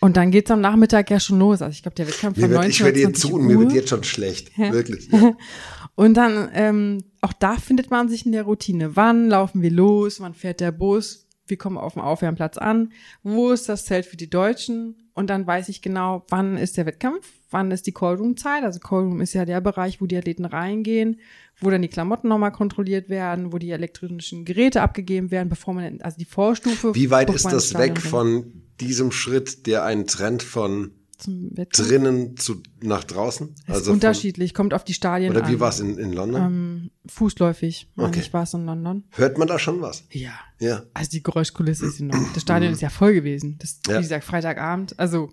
Und 0.00 0.16
dann 0.16 0.32
geht's 0.32 0.50
am 0.50 0.60
Nachmittag 0.60 1.08
ja 1.10 1.20
schon 1.20 1.38
los. 1.38 1.62
Also 1.62 1.76
ich 1.76 1.82
glaube, 1.82 1.94
der 1.94 2.08
Wettkampf 2.08 2.36
Mir 2.36 2.42
von 2.42 2.50
wird, 2.50 2.60
19 2.62 2.70
ich 2.72 2.84
werde 2.84 2.98
dir 2.98 3.04
20 3.04 3.20
zu 3.20 3.36
und 3.36 3.46
mir 3.46 3.58
wird 3.60 3.72
jetzt 3.72 3.90
schon 3.90 4.02
schlecht. 4.02 4.58
Wirklich. 4.58 5.08
Ja. 5.12 5.36
Und 5.94 6.14
dann, 6.14 6.48
ähm, 6.54 7.04
auch 7.20 7.34
da 7.34 7.56
findet 7.56 7.90
man 7.90 8.08
sich 8.08 8.24
in 8.24 8.32
der 8.32 8.44
Routine. 8.44 8.96
Wann 8.96 9.28
laufen 9.28 9.60
wir 9.60 9.70
los? 9.70 10.20
Wann 10.20 10.32
fährt 10.32 10.60
der 10.60 10.72
Bus? 10.72 11.21
Wir 11.46 11.56
kommen 11.56 11.76
auf 11.76 11.94
dem 11.94 12.02
Aufwärmplatz 12.02 12.56
an. 12.56 12.92
Wo 13.22 13.50
ist 13.50 13.68
das 13.68 13.84
Zelt 13.84 14.06
für 14.06 14.16
die 14.16 14.30
Deutschen? 14.30 14.96
Und 15.14 15.28
dann 15.28 15.46
weiß 15.46 15.68
ich 15.68 15.82
genau, 15.82 16.24
wann 16.28 16.56
ist 16.56 16.76
der 16.76 16.86
Wettkampf? 16.86 17.28
Wann 17.50 17.70
ist 17.70 17.86
die 17.86 17.92
Callroom-Zeit? 17.92 18.62
Also 18.64 18.80
Callroom 18.80 19.20
ist 19.20 19.34
ja 19.34 19.44
der 19.44 19.60
Bereich, 19.60 20.00
wo 20.00 20.06
die 20.06 20.16
Athleten 20.16 20.44
reingehen, 20.44 21.20
wo 21.60 21.68
dann 21.68 21.82
die 21.82 21.88
Klamotten 21.88 22.28
nochmal 22.28 22.52
kontrolliert 22.52 23.08
werden, 23.08 23.52
wo 23.52 23.58
die 23.58 23.70
elektronischen 23.70 24.44
Geräte 24.44 24.80
abgegeben 24.80 25.30
werden, 25.30 25.48
bevor 25.48 25.74
man, 25.74 26.00
also 26.00 26.16
die 26.16 26.24
Vorstufe. 26.24 26.94
Wie 26.94 27.10
weit 27.10 27.28
ist 27.30 27.44
das 27.44 27.74
weg 27.74 28.00
von 28.00 28.62
diesem 28.80 29.12
Schritt, 29.12 29.66
der 29.66 29.84
einen 29.84 30.06
trennt 30.06 30.42
von 30.42 30.92
Zum 31.18 31.56
Wettkampf? 31.56 31.88
drinnen 31.88 32.36
zu 32.36 32.62
nach 32.82 33.04
draußen? 33.04 33.54
Das 33.66 33.78
ist 33.78 33.84
von- 33.84 33.94
unterschiedlich, 33.94 34.54
kommt 34.54 34.74
auf 34.74 34.82
die 34.84 34.94
Stadien 34.94 35.30
Oder 35.36 35.48
wie 35.48 35.60
war 35.60 35.68
es 35.68 35.78
in, 35.80 35.98
in 35.98 36.12
London? 36.12 36.42
Ähm, 36.42 36.90
fußläufig, 37.06 37.88
Okay. 37.96 38.20
ich, 38.20 38.32
war 38.32 38.42
es 38.42 38.54
in 38.54 38.64
London. 38.66 39.04
Hört 39.10 39.38
man 39.38 39.46
da 39.48 39.58
schon 39.58 39.80
was? 39.82 40.04
Ja. 40.10 40.32
Ja. 40.58 40.82
Also 40.94 41.10
die 41.10 41.22
Geräuschkulisse 41.22 41.86
ist 41.86 42.00
enorm. 42.00 42.26
Das 42.34 42.42
Stadion 42.42 42.72
ist 42.72 42.82
ja 42.82 42.88
voll 42.90 43.12
gewesen. 43.14 43.56
Das, 43.60 43.80
Ja. 43.86 43.98
wie 43.98 44.02
gesagt, 44.02 44.24
Freitagabend, 44.24 44.98
also 44.98 45.30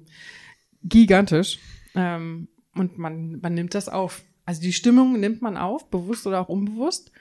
gigantisch. 0.84 1.60
Ähm, 1.96 2.48
und 2.76 2.98
man, 2.98 3.40
man 3.42 3.54
nimmt 3.54 3.74
das 3.74 3.90
auf. 3.90 4.24
Also 4.46 4.62
die 4.62 4.74
Stimmung 4.74 5.20
nimmt 5.20 5.42
man 5.42 5.58
auf, 5.58 5.90
bewusst 5.90 6.26
oder 6.28 6.40
auch 6.42 6.50
unbewusst. 6.50 7.12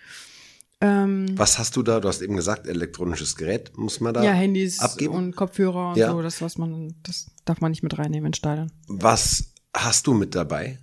Ähm, 0.80 1.36
Was 1.36 1.58
hast 1.58 1.74
du 1.76 1.82
da? 1.82 1.98
Du 2.00 2.08
hast 2.08 2.22
eben 2.22 2.36
gesagt, 2.36 2.66
elektronisches 2.68 3.34
Gerät 3.36 3.76
muss 3.76 4.00
man 4.00 4.14
da 4.14 4.22
ja, 4.22 4.30
Handys 4.32 4.78
abgeben. 4.78 5.14
und 5.14 5.34
Kopfhörer 5.36 5.90
und 5.90 5.96
Ja. 5.96 6.10
so, 6.12 6.22
das 6.22 6.40
was 6.40 6.56
man, 6.56 6.94
das 7.02 7.30
darf 7.44 7.60
man 7.60 7.70
nicht 7.72 7.82
mit 7.82 7.98
reinnehmen 7.98 8.28
ins 8.28 8.36
Stadion. 8.36 8.70
Was 8.86 9.52
hast 9.74 10.06
du 10.06 10.14
mit 10.14 10.34
dabei? 10.36 10.78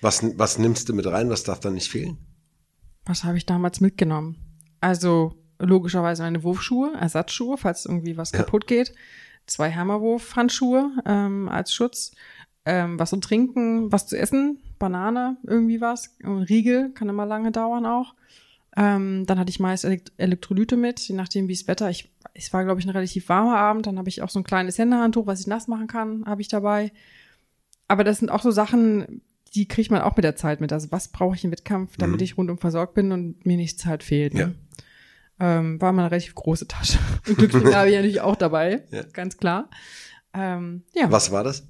Was, 0.00 0.22
was 0.38 0.58
nimmst 0.58 0.88
du 0.88 0.94
mit 0.94 1.06
rein? 1.06 1.30
Was 1.30 1.42
darf 1.42 1.58
da 1.60 1.70
nicht 1.70 1.88
fehlen? 1.90 2.18
Was 3.06 3.24
habe 3.24 3.36
ich 3.36 3.44
damals 3.46 3.80
mitgenommen? 3.80 4.36
Also 4.80 5.34
logischerweise 5.58 6.22
meine 6.22 6.42
Wurfschuhe, 6.44 6.92
Ersatzschuhe, 7.00 7.56
falls 7.58 7.86
irgendwie 7.86 8.16
was 8.16 8.32
Ja. 8.32 8.38
kaputt 8.38 8.66
geht. 8.68 8.94
Zwei 9.46 9.72
Hammerwurf-Handschuhe 9.72 10.90
ähm, 11.06 11.48
als 11.48 11.74
Schutz. 11.74 12.12
Ähm, 12.66 12.98
was 12.98 13.10
zu 13.10 13.16
trinken, 13.18 13.92
was 13.92 14.06
zu 14.06 14.16
essen, 14.16 14.58
Banane, 14.78 15.36
irgendwie 15.42 15.80
was. 15.82 16.16
Riegel 16.24 16.92
kann 16.94 17.08
immer 17.10 17.26
lange 17.26 17.52
dauern 17.52 17.84
auch. 17.84 18.14
Ähm, 18.76 19.24
dann 19.26 19.38
hatte 19.38 19.50
ich 19.50 19.60
meist 19.60 19.84
Elekt 19.84 20.12
Elektrolyte 20.16 20.76
mit, 20.76 21.00
je 21.00 21.14
nachdem 21.14 21.46
wie 21.48 21.52
es 21.52 21.68
Wetter. 21.68 21.90
Ich, 21.90 22.12
es 22.34 22.52
war, 22.52 22.64
glaube 22.64 22.80
ich, 22.80 22.86
ein 22.86 22.90
relativ 22.90 23.28
warmer 23.28 23.56
Abend. 23.56 23.86
Dann 23.86 23.98
habe 23.98 24.08
ich 24.08 24.20
auch 24.22 24.30
so 24.30 24.40
ein 24.40 24.44
kleines 24.44 24.78
Händehandtuch, 24.78 25.26
was 25.26 25.40
ich 25.40 25.46
nass 25.46 25.68
machen 25.68 25.86
kann, 25.86 26.24
habe 26.26 26.40
ich 26.42 26.48
dabei. 26.48 26.92
Aber 27.86 28.02
das 28.02 28.18
sind 28.18 28.30
auch 28.30 28.42
so 28.42 28.50
Sachen, 28.50 29.22
die 29.54 29.68
kriegt 29.68 29.90
man 29.92 30.02
auch 30.02 30.16
mit 30.16 30.24
der 30.24 30.34
Zeit 30.34 30.60
mit. 30.60 30.72
Also 30.72 30.90
was 30.90 31.08
brauche 31.08 31.36
ich 31.36 31.44
im 31.44 31.52
Wettkampf, 31.52 31.96
damit 31.96 32.20
ich 32.22 32.36
rundum 32.36 32.58
versorgt 32.58 32.94
bin 32.94 33.12
und 33.12 33.46
mir 33.46 33.56
nichts 33.56 33.86
halt 33.86 34.02
fehlt. 34.02 34.34
Ja. 34.34 34.48
Ne? 34.48 34.54
Ähm, 35.40 35.80
war 35.80 35.92
mal 35.92 36.02
eine 36.02 36.10
relativ 36.10 36.34
große 36.36 36.68
Tasche. 36.68 36.98
Und 37.28 37.38
Glücksbringer 37.38 37.74
habe 37.76 37.88
ich 37.90 37.96
natürlich 37.96 38.20
auch 38.20 38.36
dabei, 38.36 38.84
Ja. 38.92 39.02
ganz 39.12 39.36
klar. 39.36 39.68
Ähm, 40.32 40.84
ja, 40.94 41.10
Was 41.10 41.32
war 41.32 41.42
das? 41.42 41.66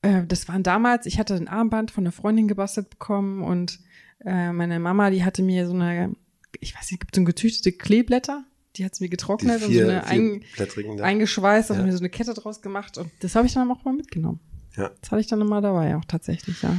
äh, 0.00 0.24
das 0.26 0.48
waren 0.48 0.62
damals, 0.62 1.04
ich 1.04 1.18
hatte 1.18 1.34
ein 1.34 1.46
Armband 1.48 1.90
von 1.90 2.04
einer 2.04 2.12
Freundin 2.12 2.48
gebastelt 2.48 2.88
bekommen 2.88 3.42
und 3.42 3.80
äh, 4.24 4.52
meine 4.52 4.78
Mama, 4.80 5.10
die 5.10 5.24
hatte 5.24 5.42
mir 5.42 5.66
so 5.66 5.74
eine, 5.74 6.14
ich 6.60 6.74
weiß 6.74 6.90
nicht, 6.90 7.00
gibt 7.00 7.14
so 7.14 7.24
gezüchtete 7.24 7.72
Kleeblätter, 7.72 8.44
die 8.76 8.84
hat 8.84 8.94
sie 8.94 9.04
mir 9.04 9.10
getrocknet 9.10 9.56
und 9.56 9.62
so 9.62 9.68
vier, 9.68 9.84
eine 9.84 10.04
ein, 10.04 10.42
vierblättrigen 10.42 10.96
da? 10.96 11.04
eingeschweißt, 11.04 11.70
Ja. 11.70 11.76
und 11.76 11.86
mir 11.86 11.92
so 11.92 11.98
eine 11.98 12.10
Kette 12.10 12.34
draus 12.34 12.62
gemacht 12.62 12.98
und 12.98 13.10
das 13.20 13.34
habe 13.34 13.46
ich 13.46 13.54
dann 13.54 13.70
auch 13.70 13.84
mal 13.84 13.94
mitgenommen. 13.94 14.40
Ja. 14.76 14.90
Das 15.00 15.10
hatte 15.10 15.20
ich 15.20 15.26
dann 15.26 15.40
immer 15.40 15.60
dabei, 15.60 15.96
auch 15.96 16.04
tatsächlich, 16.04 16.62
ja. 16.62 16.76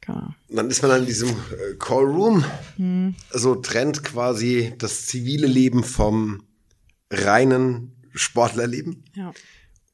Genau. 0.00 0.34
Dann 0.48 0.70
ist 0.70 0.80
man 0.82 0.90
dann 0.90 1.00
in 1.00 1.06
diesem 1.06 1.28
äh, 1.28 1.74
Callroom. 1.78 2.42
Hm. 2.76 3.14
So 3.30 3.56
trennt 3.56 4.02
quasi 4.04 4.72
das 4.78 5.04
zivile 5.06 5.46
Leben 5.46 5.84
vom 5.84 6.44
reinen 7.10 7.92
Sportlerleben. 8.14 9.04
Ja. 9.14 9.32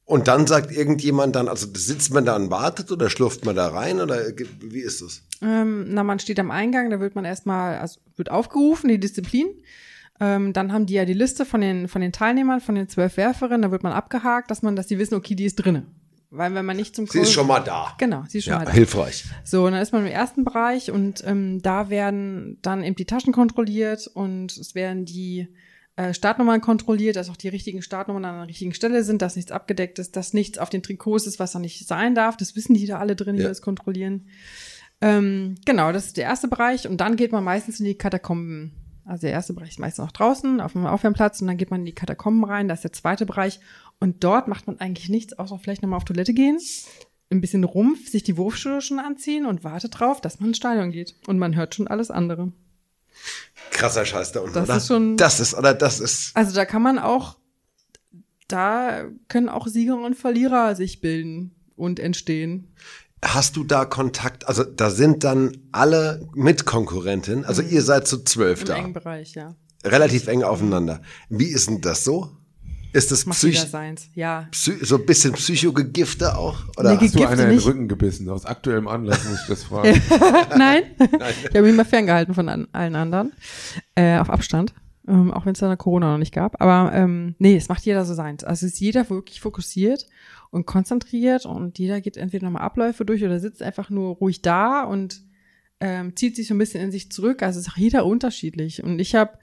Und 0.05 0.27
dann 0.27 0.45
sagt 0.45 0.71
irgendjemand 0.71 1.35
dann, 1.35 1.47
also 1.47 1.67
sitzt 1.75 2.13
man 2.13 2.25
da 2.25 2.35
und 2.35 2.51
wartet 2.51 2.91
oder 2.91 3.09
schlurft 3.09 3.43
man 3.43 3.55
da 3.55 3.69
rein 3.69 3.99
oder 3.99 4.19
wie 4.61 4.79
ist 4.81 5.01
das? 5.01 5.23
Ähm, 5.41 5.85
na, 5.89 6.03
man 6.03 6.19
steht 6.19 6.39
am 6.39 6.51
Eingang, 6.51 6.91
da 6.91 6.99
wird 6.99 7.15
man 7.15 7.25
erstmal, 7.25 7.79
also 7.79 7.99
wird 8.15 8.29
aufgerufen, 8.29 8.87
die 8.87 8.99
Disziplin. 8.99 9.47
Ähm, 10.19 10.53
dann 10.53 10.71
haben 10.71 10.85
die 10.85 10.93
ja 10.93 11.05
die 11.05 11.13
Liste 11.13 11.43
von 11.43 11.59
den, 11.59 11.87
von 11.87 12.01
den 12.01 12.11
Teilnehmern, 12.11 12.61
von 12.61 12.75
den 12.75 12.87
zwölf 12.87 13.17
Werferinnen, 13.17 13.63
da 13.63 13.71
wird 13.71 13.81
man 13.83 13.93
abgehakt, 13.93 14.51
dass 14.51 14.61
man, 14.61 14.75
dass 14.75 14.87
die 14.87 14.99
wissen, 14.99 15.15
okay, 15.15 15.33
die 15.35 15.45
ist 15.45 15.55
drinne. 15.55 15.87
Weil 16.29 16.53
wenn 16.53 16.65
man 16.65 16.77
nicht 16.77 16.95
zum 16.95 17.07
Sie 17.07 17.17
ist 17.19 17.25
Kurs- 17.27 17.31
schon 17.33 17.47
mal 17.47 17.59
da. 17.61 17.93
Genau, 17.97 18.23
sie 18.27 18.37
ist 18.37 18.43
schon 18.45 18.53
Ja, 18.53 18.59
mal 18.59 18.65
da. 18.65 18.71
hilfreich. 18.73 19.25
So, 19.43 19.65
und 19.65 19.71
dann 19.71 19.81
ist 19.81 19.91
man 19.91 20.05
im 20.05 20.11
ersten 20.11 20.43
Bereich 20.43 20.91
und 20.91 21.23
ähm, 21.25 21.61
da 21.61 21.89
werden 21.89 22.59
dann 22.61 22.83
eben 22.83 22.95
die 22.95 23.05
Taschen 23.05 23.33
kontrolliert 23.33 24.07
und 24.13 24.55
es 24.55 24.75
werden 24.75 25.05
die 25.05 25.47
äh, 25.97 26.13
Startnummern 26.13 26.61
kontrolliert, 26.61 27.15
dass 27.15 27.29
auch 27.29 27.37
die 27.37 27.47
richtigen 27.47 27.81
Startnummern 27.81 28.25
an 28.25 28.35
der 28.39 28.47
richtigen 28.47 28.73
Stelle 28.73 29.03
sind, 29.03 29.21
dass 29.21 29.35
nichts 29.35 29.51
abgedeckt 29.51 29.97
ist, 29.99 30.15
dass 30.15 30.33
nichts 30.33 30.57
auf 30.57 30.69
den 30.69 30.83
Trikots 30.83 31.25
ist, 31.27 31.39
was 31.39 31.53
da 31.53 31.59
nicht 31.59 31.87
sein 31.87 32.15
darf. 32.15 32.35
Das 32.37 32.55
wissen 32.55 32.73
die 32.73 32.85
da 32.85 32.99
alle 32.99 33.15
drin, 33.15 33.37
die 33.37 33.43
Ja. 33.43 33.47
das 33.49 33.61
kontrollieren. 33.61 34.27
Ähm, 35.01 35.55
genau, 35.65 35.91
das 35.91 36.07
ist 36.07 36.17
der 36.17 36.25
erste 36.25 36.47
Bereich 36.47 36.87
und 36.87 36.97
dann 36.97 37.15
geht 37.15 37.31
man 37.31 37.43
meistens 37.43 37.79
in 37.79 37.85
die 37.85 37.95
Katakomben. 37.97 38.71
Also 39.03 39.21
der 39.21 39.31
erste 39.31 39.53
Bereich 39.53 39.69
ist 39.71 39.79
meistens 39.79 40.03
noch 40.03 40.11
draußen 40.11 40.59
auf 40.61 40.71
dem 40.73 40.85
Aufwärmplatz 40.85 41.41
und 41.41 41.47
dann 41.47 41.57
geht 41.57 41.69
man 41.69 41.81
in 41.81 41.85
die 41.85 41.93
Katakomben 41.93 42.43
rein, 42.43 42.67
das 42.67 42.79
ist 42.79 42.83
der 42.85 42.93
zweite 42.93 43.25
Bereich 43.25 43.59
und 43.99 44.23
dort 44.23 44.47
macht 44.47 44.67
man 44.67 44.79
eigentlich 44.79 45.09
nichts, 45.09 45.33
außer 45.33 45.59
vielleicht 45.59 45.81
nochmal 45.83 45.97
auf 45.97 46.05
Toilette 46.05 46.33
gehen, 46.33 46.57
ein 47.29 47.41
bisschen 47.41 47.63
Rumpf, 47.65 48.09
sich 48.09 48.23
die 48.23 48.35
Wurfschuhe 48.37 48.81
schon 48.81 48.99
anziehen 48.99 49.45
und 49.45 49.63
wartet 49.63 49.99
drauf, 49.99 50.21
dass 50.21 50.39
man 50.39 50.49
ins 50.49 50.57
Stadion 50.57 50.91
geht 50.91 51.15
und 51.27 51.37
man 51.37 51.55
hört 51.55 51.75
schon 51.75 51.87
alles 51.87 52.09
andere. 52.09 52.51
Krasser 53.71 54.05
Scheiß 54.05 54.31
da 54.31 54.39
unten, 54.41 54.53
Das 54.53 54.63
oder? 54.69 54.77
ist 54.77 54.87
schon- 54.87 55.17
Das 55.17 55.39
ist, 55.39 55.53
oder 55.53 55.73
das 55.73 55.99
ist, 55.99 56.35
Also 56.35 56.53
da 56.55 56.65
kann 56.65 56.81
man 56.81 56.97
auch, 56.99 57.37
da 58.47 59.05
können 59.27 59.49
auch 59.49 59.67
Sieger 59.67 59.97
und 60.01 60.15
Verlierer 60.15 60.75
sich 60.75 61.01
bilden 61.01 61.55
und 61.75 61.99
entstehen. 61.99 62.73
hast 63.23 63.55
du 63.57 63.63
da 63.63 63.85
Kontakt, 63.85 64.47
also 64.47 64.63
da 64.63 64.91
sind 64.91 65.23
dann 65.23 65.57
alle 65.71 66.27
Mitkonkurrentinnen, 66.35 67.43
also 67.43 67.61
ihr 67.63 67.81
seid 67.81 68.07
zu 68.07 68.23
zwölf 68.23 68.59
Mhm. 68.59 68.61
Im 68.63 68.67
da, 68.67 68.75
engen 68.77 68.93
Bereich, 68.93 69.33
ja. 69.33 69.55
relativ 69.83 70.27
eng 70.27 70.43
aufeinander. 70.43 71.01
Wie 71.29 71.47
ist 71.47 71.67
denn 71.67 71.81
das 71.81 72.03
so? 72.03 72.31
Ist 72.95 73.11
das 73.11 73.25
Macht 73.25 73.39
psych 73.39 73.59
seins, 73.59 74.09
ja. 74.15 74.47
psy 74.51 74.77
so 74.81 74.95
ein 74.95 75.05
bisschen 75.05 75.33
Psychogegifte 75.33 76.37
auch? 76.37 76.63
Oder? 76.77 76.93
Nee, 76.93 76.99
Hast 77.01 77.15
du 77.15 77.25
einer 77.25 77.43
in 77.43 77.49
den. 77.49 77.59
Rücken 77.59 77.87
gebissen? 77.89 78.29
Aus 78.29 78.45
aktuellem 78.45 78.87
Anlass 78.87 79.25
muss 79.25 79.41
ich 79.41 79.47
das 79.49 79.63
fragen. 79.65 80.01
Nein, 80.57 80.83
ich 80.97 81.55
habe 81.55 81.63
mich 81.63 81.75
mal 81.75 81.83
ferngehalten 81.83 82.33
von 82.33 82.47
an, 82.47 82.69
allen 82.71 82.95
anderen. 82.95 83.33
Äh, 83.95 84.17
auf 84.17 84.29
Abstand. 84.29 84.73
Ähm, 85.09 85.33
auch 85.33 85.45
wenn 85.45 85.51
es 85.51 85.59
da 85.59 85.75
Corona 85.75 86.13
noch 86.13 86.17
nicht 86.17 86.33
gab. 86.33 86.61
Aber 86.61 86.93
ähm, 86.93 87.35
nee, 87.37 87.57
es 87.57 87.67
macht 87.67 87.85
jeder 87.85 88.05
so 88.05 88.13
seins. 88.13 88.45
Also 88.45 88.65
ist 88.65 88.79
jeder 88.79 89.09
wirklich 89.09 89.41
fokussiert 89.41 90.07
und 90.51 90.65
konzentriert 90.65 91.45
und 91.45 91.77
jeder 91.77 91.99
geht 91.99 92.15
entweder 92.15 92.45
nochmal 92.45 92.63
Abläufe 92.63 93.03
durch 93.03 93.25
oder 93.25 93.41
sitzt 93.41 93.61
einfach 93.61 93.89
nur 93.89 94.15
ruhig 94.15 94.41
da 94.41 94.83
und 94.83 95.21
ähm, 95.81 96.15
zieht 96.15 96.37
sich 96.37 96.47
so 96.47 96.53
ein 96.53 96.59
bisschen 96.59 96.81
in 96.81 96.93
sich 96.93 97.11
zurück. 97.11 97.43
Also 97.43 97.59
ist 97.59 97.67
auch 97.69 97.77
jeder 97.77 98.05
unterschiedlich. 98.05 98.81
Und 98.81 98.99
ich 98.99 99.15
habe 99.15 99.37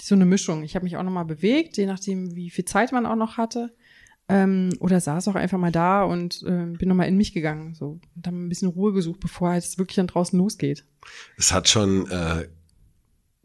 so 0.00 0.14
eine 0.14 0.26
Mischung. 0.26 0.62
Ich 0.62 0.74
habe 0.74 0.84
mich 0.84 0.96
auch 0.96 1.02
nochmal 1.02 1.24
bewegt, 1.24 1.76
je 1.76 1.86
nachdem, 1.86 2.34
wie 2.34 2.50
viel 2.50 2.64
Zeit 2.64 2.92
man 2.92 3.06
auch 3.06 3.16
noch 3.16 3.36
hatte. 3.36 3.74
Ähm, 4.28 4.70
oder 4.80 5.00
saß 5.00 5.28
auch 5.28 5.36
einfach 5.36 5.56
mal 5.58 5.70
da 5.70 6.02
und 6.02 6.42
äh, 6.42 6.66
bin 6.76 6.88
nochmal 6.88 7.06
in 7.06 7.16
mich 7.16 7.32
gegangen. 7.32 7.74
So, 7.74 8.00
und 8.16 8.26
habe 8.26 8.36
ein 8.36 8.48
bisschen 8.48 8.68
Ruhe 8.68 8.92
gesucht, 8.92 9.20
bevor 9.20 9.54
es 9.54 9.78
wirklich 9.78 9.96
dann 9.96 10.08
draußen 10.08 10.36
losgeht. 10.38 10.84
Es 11.36 11.52
hat 11.52 11.68
schon 11.68 12.10
äh, 12.10 12.48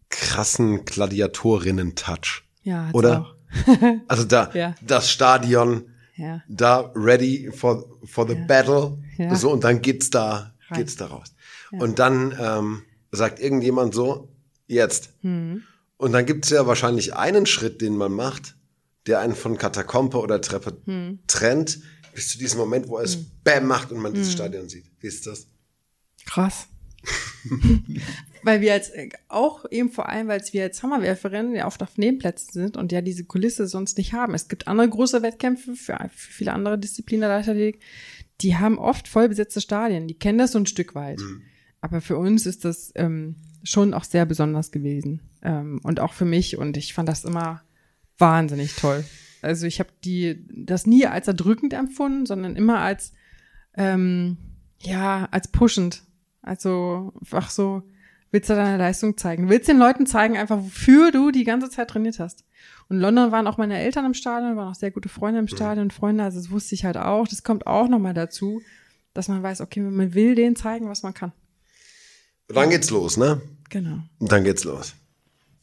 krassen 0.09 0.83
Gladiatorinnen-Touch. 0.85 2.43
Ja, 2.63 2.89
Oder? 2.93 3.21
auch. 3.21 3.35
Also 4.07 4.23
da, 4.23 4.49
Ja. 4.53 4.75
das 4.81 5.11
Stadion, 5.11 5.85
Ja. 6.15 6.41
da 6.47 6.91
ready 6.95 7.51
for, 7.51 7.85
for 8.05 8.27
the 8.27 8.35
battle. 8.47 8.97
Ja. 9.17 9.35
So, 9.35 9.51
und 9.51 9.63
dann 9.63 9.81
geht's 9.81 10.09
da, 10.09 10.53
Rein. 10.69 10.79
geht's 10.79 10.95
da 10.95 11.07
raus. 11.07 11.33
Und 11.71 11.99
dann 11.99 12.35
ähm, 12.39 12.81
sagt 13.11 13.39
irgendjemand 13.39 13.93
so, 13.93 14.29
jetzt. 14.67 15.13
Hm. 15.21 15.63
Und 16.01 16.13
dann 16.13 16.25
gibt's 16.25 16.49
ja 16.49 16.65
wahrscheinlich 16.65 17.13
einen 17.13 17.45
Schritt, 17.45 17.79
den 17.79 17.95
man 17.95 18.11
macht, 18.11 18.55
der 19.05 19.19
einen 19.19 19.35
von 19.35 19.59
Katakombe 19.59 20.17
oder 20.17 20.41
Treppe 20.41 20.81
Hm. 20.85 21.19
trennt, 21.27 21.79
bis 22.15 22.29
zu 22.29 22.39
diesem 22.39 22.57
Moment, 22.59 22.87
wo 22.87 22.97
es 22.97 23.19
Bam 23.43 23.67
macht 23.67 23.91
und 23.91 23.99
man 23.99 24.11
Hm. 24.11 24.15
dieses 24.19 24.33
Stadion 24.33 24.67
sieht. 24.67 24.85
Wie 24.99 25.05
ist 25.05 25.27
das? 25.27 25.45
Krass. 26.25 26.67
weil 28.43 28.61
wir 28.61 28.69
jetzt 28.69 28.95
äh, 28.95 29.09
auch 29.27 29.65
eben 29.69 29.91
vor 29.91 30.09
allem, 30.09 30.27
weil 30.27 30.41
wir 30.51 30.63
als 30.63 30.81
Hammerwerferinnen 30.81 31.53
ja 31.53 31.67
oft 31.67 31.83
auf 31.83 31.95
Nebenplätzen 31.99 32.51
sind 32.51 32.77
und 32.77 32.91
ja 32.91 33.01
diese 33.01 33.25
Kulisse 33.25 33.67
sonst 33.67 33.99
nicht 33.99 34.13
haben. 34.13 34.33
Es 34.33 34.47
gibt 34.47 34.67
andere 34.67 34.89
große 34.89 35.21
Wettkämpfe 35.21 35.75
für, 35.75 35.97
für 36.15 36.31
viele 36.33 36.53
andere 36.53 36.79
Disziplinen 36.79 37.21
der 37.21 37.29
Leichtathletik, 37.29 37.79
die 38.41 38.57
haben 38.57 38.79
oft 38.79 39.07
voll 39.07 39.29
besetzte 39.29 39.61
Stadien. 39.61 40.07
Die 40.07 40.17
kennen 40.17 40.39
das 40.39 40.53
so 40.53 40.57
ein 40.57 40.65
Stück 40.65 40.95
weit. 40.95 41.21
Aber 41.79 42.01
für 42.01 42.17
uns 42.17 42.47
ist 42.47 42.65
das 42.65 42.91
ähm, 42.95 43.35
schon 43.63 43.93
auch 43.93 44.03
sehr 44.03 44.25
besonders 44.25 44.71
gewesen. 44.71 45.21
Ähm, 45.41 45.79
und 45.83 45.99
auch 45.99 46.13
für 46.13 46.25
mich. 46.25 46.57
Und 46.57 46.77
ich 46.77 46.93
fand 46.93 47.09
das 47.09 47.23
immer 47.23 47.61
wahnsinnig 48.17 48.75
toll. 48.75 49.03
Also 49.41 49.65
ich 49.65 49.79
habe 49.79 49.89
die 50.03 50.45
das 50.49 50.85
nie 50.85 51.07
als 51.07 51.27
erdrückend 51.27 51.73
empfunden, 51.73 52.25
sondern 52.25 52.55
immer 52.55 52.79
als 52.79 53.13
ähm, 53.75 54.37
ja 54.79 55.27
als 55.31 55.47
pushend. 55.47 56.03
Also 56.41 57.13
einfach 57.21 57.49
so 57.49 57.83
willst 58.31 58.49
du 58.49 58.55
deine 58.55 58.77
Leistung 58.77 59.17
zeigen. 59.17 59.49
Willst 59.49 59.67
den 59.67 59.77
Leuten 59.77 60.05
zeigen 60.05 60.37
einfach, 60.37 60.57
wofür 60.57 61.11
du 61.11 61.31
die 61.31 61.43
ganze 61.43 61.69
Zeit 61.69 61.89
trainiert 61.89 62.19
hast. 62.19 62.45
Und 62.87 62.97
in 62.97 63.01
London 63.01 63.31
waren 63.31 63.47
auch 63.47 63.57
meine 63.57 63.77
Eltern 63.77 64.05
im 64.05 64.13
Stadion, 64.13 64.55
waren 64.55 64.69
auch 64.69 64.75
sehr 64.75 64.91
gute 64.91 65.09
Freunde 65.09 65.39
im 65.39 65.47
Stadion, 65.47 65.91
Freunde, 65.91 66.23
also 66.23 66.39
das 66.39 66.49
wusste 66.49 66.75
ich 66.75 66.85
halt 66.85 66.97
auch. 66.97 67.27
Das 67.27 67.43
kommt 67.43 67.67
auch 67.67 67.89
nochmal 67.89 68.13
dazu, 68.13 68.61
dass 69.13 69.27
man 69.27 69.43
weiß, 69.43 69.61
okay, 69.61 69.81
man 69.81 70.13
will 70.13 70.35
denen 70.35 70.55
zeigen, 70.55 70.87
was 70.87 71.03
man 71.03 71.13
kann. 71.13 71.33
Und 72.47 72.55
dann 72.55 72.69
geht's 72.69 72.89
los, 72.89 73.17
ne? 73.17 73.41
Genau. 73.69 73.99
Und 74.19 74.31
dann 74.31 74.43
geht's 74.43 74.63
los. 74.63 74.95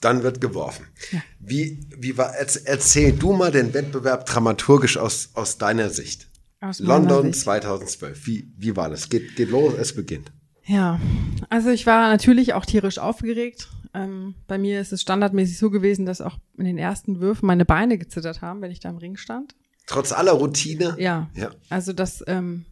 Dann 0.01 0.23
wird 0.23 0.41
geworfen. 0.41 0.87
Ja. 1.11 1.21
Wie, 1.41 1.81
wie 1.97 2.17
war, 2.17 2.33
erz- 2.37 2.63
erzähl 2.65 3.13
du 3.13 3.33
mal 3.33 3.51
den 3.51 3.75
Wettbewerb 3.75 4.27
dramaturgisch 4.27 4.97
aus, 4.97 5.31
aus 5.35 5.59
deiner 5.59 5.91
Sicht. 5.91 6.29
Aus 6.61 6.79
London 6.81 7.33
Sicht. 7.33 7.41
2012. 7.45 8.27
Wie, 8.27 8.53
wie 8.57 8.77
war 8.77 8.91
das? 8.91 9.09
Geht, 9.09 9.35
geht 9.37 9.51
los, 9.51 9.75
es 9.79 9.95
beginnt. 9.95 10.31
Ja, 10.65 11.01
also 11.49 11.71
ich 11.71 11.87
war 11.87 12.09
natürlich 12.11 12.53
auch 12.53 12.65
tierisch 12.67 12.99
aufgeregt. 12.99 13.69
Ähm, 13.95 14.35
bei 14.47 14.59
mir 14.59 14.81
ist 14.81 14.93
es 14.93 15.01
standardmäßig 15.03 15.57
so 15.59 15.71
gewesen, 15.71 16.05
dass 16.07 16.21
auch 16.21 16.37
in 16.59 16.65
den 16.67 16.79
ersten 16.79 17.21
Würfen 17.21 17.47
meine 17.47 17.65
Beine 17.65 17.97
gezittert 17.99 18.43
haben, 18.43 18.61
wenn 18.61 18.71
ich 18.71 18.81
da 18.81 18.91
im 18.91 18.99
Ring 18.99 19.17
stand. 19.17 19.55
Trotz 19.87 20.13
aller 20.13 20.33
Routine. 20.33 20.95
Ja. 20.99 21.31
Ja. 21.35 21.51
Also 21.71 21.93
das, 21.95 22.23
ähm, 22.27 22.67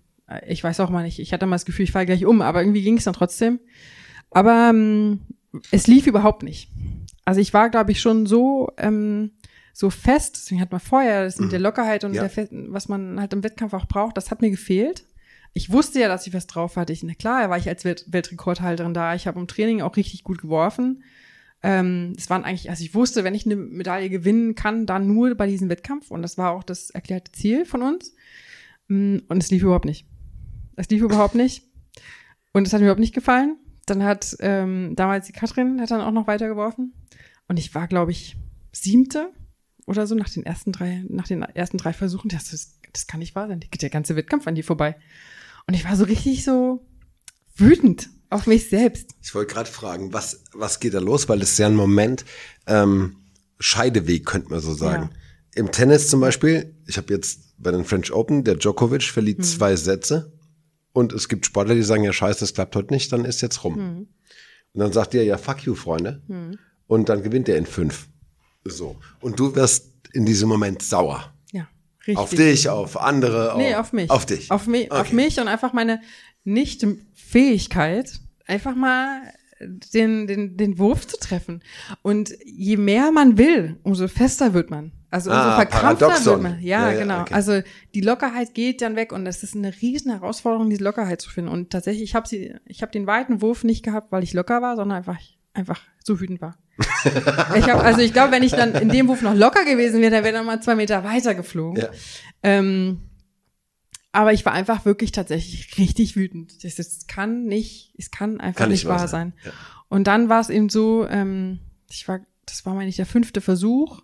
ich 0.46 0.62
weiß 0.62 0.78
auch 0.80 0.90
mal 0.90 1.02
nicht, 1.04 1.18
ich 1.18 1.32
hatte 1.32 1.46
mal 1.46 1.54
das 1.56 1.64
Gefühl, 1.64 1.84
ich 1.84 1.92
falle 1.92 2.06
gleich 2.06 2.26
um, 2.26 2.42
aber 2.42 2.60
irgendwie 2.60 2.82
ging 2.82 2.98
es 2.98 3.04
dann 3.04 3.14
trotzdem. 3.14 3.58
Aber 4.30 4.68
ähm, 4.70 5.20
es 5.70 5.86
lief 5.86 6.06
überhaupt 6.06 6.42
nicht. 6.42 6.70
Also 7.26 7.40
ich 7.40 7.52
war, 7.52 7.68
glaube 7.68 7.92
ich, 7.92 8.00
schon 8.00 8.24
so, 8.24 8.70
ähm, 8.78 9.32
so 9.74 9.90
fest, 9.90 10.36
deswegen 10.36 10.60
hat 10.62 10.70
man 10.72 10.80
vorher, 10.80 11.24
das 11.24 11.38
mit 11.38 11.52
der 11.52 11.58
Lockerheit 11.58 12.02
und 12.04 12.14
Ja. 12.14 12.26
der, 12.26 12.48
was 12.68 12.88
man 12.88 13.20
halt 13.20 13.34
im 13.34 13.44
Wettkampf 13.44 13.74
auch 13.74 13.86
braucht, 13.86 14.16
das 14.16 14.30
hat 14.30 14.40
mir 14.40 14.50
gefehlt. 14.50 15.04
Ich 15.52 15.70
wusste 15.70 16.00
ja, 16.00 16.08
dass 16.08 16.26
ich 16.26 16.32
was 16.32 16.46
drauf 16.46 16.76
hatte. 16.76 16.92
Ich, 16.94 17.02
na 17.02 17.14
klar, 17.14 17.50
war 17.50 17.58
ich 17.58 17.68
als 17.68 17.84
Welt 17.84 18.04
Weltrekordhalterin 18.08 18.94
da. 18.94 19.14
Ich 19.14 19.26
habe 19.26 19.38
im 19.40 19.46
Training 19.48 19.82
auch 19.82 19.96
richtig 19.96 20.22
gut 20.24 20.38
geworfen. 20.40 21.02
Ähm, 21.62 22.12
es 22.16 22.28
waren 22.30 22.44
eigentlich, 22.44 22.70
also 22.70 22.84
ich 22.84 22.94
wusste, 22.94 23.24
wenn 23.24 23.34
ich 23.34 23.44
eine 23.46 23.56
Medaille 23.56 24.08
gewinnen 24.10 24.54
kann, 24.54 24.86
dann 24.86 25.06
nur 25.08 25.34
bei 25.34 25.46
diesem 25.46 25.68
Wettkampf. 25.68 26.10
Und 26.10 26.22
das 26.22 26.36
war 26.38 26.52
auch 26.52 26.62
das 26.62 26.90
erklärte 26.90 27.32
Ziel 27.32 27.64
von 27.64 27.82
uns. 27.82 28.14
Mm, 28.88 29.18
Und 29.28 29.42
es 29.42 29.50
lief 29.50 29.62
überhaupt 29.62 29.86
nicht. 29.86 30.06
Es 30.76 30.88
lief 30.90 31.02
überhaupt 31.02 31.34
nicht. 31.42 31.64
Und 32.52 32.66
es 32.66 32.72
hat 32.72 32.80
mir 32.80 32.86
überhaupt 32.86 33.00
nicht 33.00 33.14
gefallen. 33.14 33.56
Dann 33.86 34.02
hat 34.04 34.36
ähm, 34.40 34.94
damals 34.96 35.26
die 35.26 35.32
Katrin 35.32 35.80
hat 35.80 35.90
dann 35.90 36.00
auch 36.02 36.12
noch 36.12 36.26
weitergeworfen. 36.26 36.92
Und 37.48 37.58
ich 37.58 37.74
war, 37.74 37.86
glaube 37.88 38.10
ich, 38.10 38.36
siebte 38.72 39.32
oder 39.86 40.06
so 40.06 40.14
nach 40.14 40.28
den 40.28 40.44
ersten 40.44 40.72
drei, 40.72 41.04
nach 41.08 41.26
den 41.26 41.42
ersten 41.42 41.78
drei 41.78 41.92
Versuchen. 41.92 42.28
Das, 42.28 42.50
das, 42.50 42.78
das 42.92 43.06
kann 43.06 43.20
nicht 43.20 43.34
wahr 43.34 43.48
sein. 43.48 43.60
Der 43.60 43.90
ganze 43.90 44.16
Wettkampf 44.16 44.46
an 44.46 44.54
die 44.54 44.62
vorbei. 44.62 44.96
Und 45.66 45.74
ich 45.74 45.84
war 45.84 45.96
so 45.96 46.04
richtig 46.04 46.44
so 46.44 46.86
wütend 47.54 48.10
auf 48.30 48.46
mich 48.46 48.68
selbst. 48.68 49.10
Ich 49.22 49.34
wollte 49.34 49.54
gerade 49.54 49.70
fragen, 49.70 50.12
was, 50.12 50.44
was 50.52 50.80
geht 50.80 50.94
da 50.94 50.98
los? 50.98 51.28
Weil 51.28 51.38
das 51.38 51.52
ist 51.52 51.58
ja 51.58 51.66
ein 51.66 51.76
Moment, 51.76 52.24
ähm, 52.66 53.16
Scheideweg, 53.58 54.26
könnte 54.26 54.50
man 54.50 54.60
so 54.60 54.74
sagen. 54.74 55.10
Im 55.54 55.72
Tennis 55.72 56.08
zum 56.08 56.20
Beispiel, 56.20 56.74
ich 56.86 56.98
habe 56.98 57.12
jetzt 57.14 57.54
bei 57.56 57.70
den 57.70 57.84
French 57.84 58.12
Open, 58.12 58.44
der 58.44 58.56
Djokovic 58.56 59.04
verliert 59.04 59.44
zwei 59.44 59.74
Sätze 59.76 60.32
und 60.92 61.12
es 61.12 61.28
gibt 61.28 61.46
Sportler, 61.46 61.74
die 61.74 61.82
sagen, 61.82 62.04
ja 62.04 62.12
scheiße, 62.12 62.40
das 62.40 62.52
klappt 62.52 62.76
heute 62.76 62.92
nicht, 62.92 63.10
dann 63.12 63.24
ist 63.24 63.40
jetzt 63.40 63.64
rum. 63.64 63.74
Und 64.74 64.80
dann 64.80 64.92
sagt 64.92 65.14
er, 65.14 65.24
ja 65.24 65.38
fuck 65.38 65.62
you, 65.62 65.74
Freunde. 65.74 66.22
Und 66.86 67.08
dann 67.08 67.22
gewinnt 67.22 67.48
er 67.48 67.56
in 67.56 67.66
fünf. 67.66 68.08
So. 68.64 68.96
Und 69.20 69.38
du 69.40 69.54
wirst 69.54 69.92
in 70.12 70.24
diesem 70.26 70.48
Moment 70.48 70.82
sauer. 70.82 71.32
Ja, 71.52 71.66
richtig. 72.00 72.16
Auf 72.16 72.30
dich, 72.30 72.68
auf 72.68 72.96
andere. 73.00 73.54
Nee, 73.56 73.74
auf 73.74 73.92
mich. 73.92 74.10
Auf 74.10 74.26
dich. 74.26 74.50
Auf 74.50 74.66
mich, 74.66 74.90
auf 74.92 75.00
Okay. 75.08 75.14
mich 75.14 75.38
und 75.40 75.48
einfach 75.48 75.72
meine 75.72 76.00
Nicht-Fähigkeit, 76.44 78.20
einfach 78.46 78.74
mal 78.74 79.20
den, 79.60 80.26
den, 80.26 80.56
den 80.56 80.78
Wurf 80.78 81.06
zu 81.06 81.16
treffen. 81.18 81.62
Und 82.02 82.34
je 82.44 82.76
mehr 82.76 83.10
man 83.10 83.38
will, 83.38 83.78
umso 83.82 84.06
fester 84.06 84.52
wird 84.52 84.70
man. 84.70 84.92
Also 85.10 85.30
umso 85.30 85.42
Ah, 85.42 85.56
verkrampfter 85.56 86.06
Paradoxon. 86.08 86.32
wird 86.34 86.52
man. 86.54 86.60
Ja, 86.62 86.88
Ja, 86.88 86.92
ja, 86.92 86.98
genau. 87.00 87.20
okay. 87.22 87.34
Also 87.34 87.62
die 87.94 88.00
Lockerheit 88.02 88.52
geht 88.54 88.82
dann 88.82 88.96
weg 88.96 89.12
und 89.12 89.24
das 89.24 89.42
ist 89.42 89.54
eine 89.54 89.72
riesen 89.80 90.10
Herausforderung, 90.12 90.68
diese 90.68 90.84
Lockerheit 90.84 91.22
zu 91.22 91.30
finden. 91.30 91.50
Und 91.50 91.70
tatsächlich, 91.70 92.02
ich 92.04 92.14
habe 92.14 92.28
sie, 92.28 92.54
ich 92.66 92.82
habe 92.82 92.92
den 92.92 93.06
weiten 93.06 93.40
Wurf 93.40 93.64
nicht 93.64 93.82
gehabt, 93.84 94.12
weil 94.12 94.22
ich 94.22 94.34
locker 94.34 94.60
war, 94.60 94.76
sondern 94.76 94.98
einfach, 94.98 95.18
einfach 95.54 95.80
so 96.04 96.20
wütend 96.20 96.40
war. 96.42 96.58
Ich 96.78 97.68
habe, 97.68 97.82
also 97.82 98.00
ich 98.00 98.12
glaube, 98.12 98.32
wenn 98.32 98.42
ich 98.42 98.52
dann 98.52 98.74
in 98.74 98.88
dem 98.88 99.08
Wurf 99.08 99.22
noch 99.22 99.34
locker 99.34 99.64
gewesen 99.64 100.00
wäre, 100.00 100.10
dann 100.10 100.24
wäre 100.24 100.36
er 100.36 100.40
noch 100.42 100.46
mal 100.46 100.60
zwei 100.60 100.74
Meter 100.74 101.04
weiter 101.04 101.34
geflogen. 101.34 101.82
Ja. 101.82 101.88
Ähm, 102.42 103.00
aber 104.12 104.32
ich 104.32 104.44
war 104.46 104.52
einfach 104.52 104.84
wirklich 104.84 105.12
tatsächlich 105.12 105.76
richtig 105.78 106.16
wütend. 106.16 106.64
Das, 106.64 106.74
das 106.76 107.06
kann 107.06 107.44
nicht, 107.44 107.94
es 107.98 108.10
kann 108.10 108.40
einfach 108.40 108.60
Kann 108.60 108.70
nicht, 108.70 108.86
wahr 108.86 109.00
sein. 109.00 109.08
sein. 109.08 109.32
Ja. 109.44 109.52
Und 109.88 110.06
dann 110.06 110.28
war 110.28 110.40
es 110.40 110.48
eben 110.48 110.68
so, 110.68 111.06
ähm, 111.06 111.60
ich 111.90 112.08
war, 112.08 112.20
das 112.46 112.66
war 112.66 112.74
meine 112.74 112.88
ich 112.88 112.96
der 112.96 113.06
fünfte 113.06 113.40
Versuch. 113.40 114.02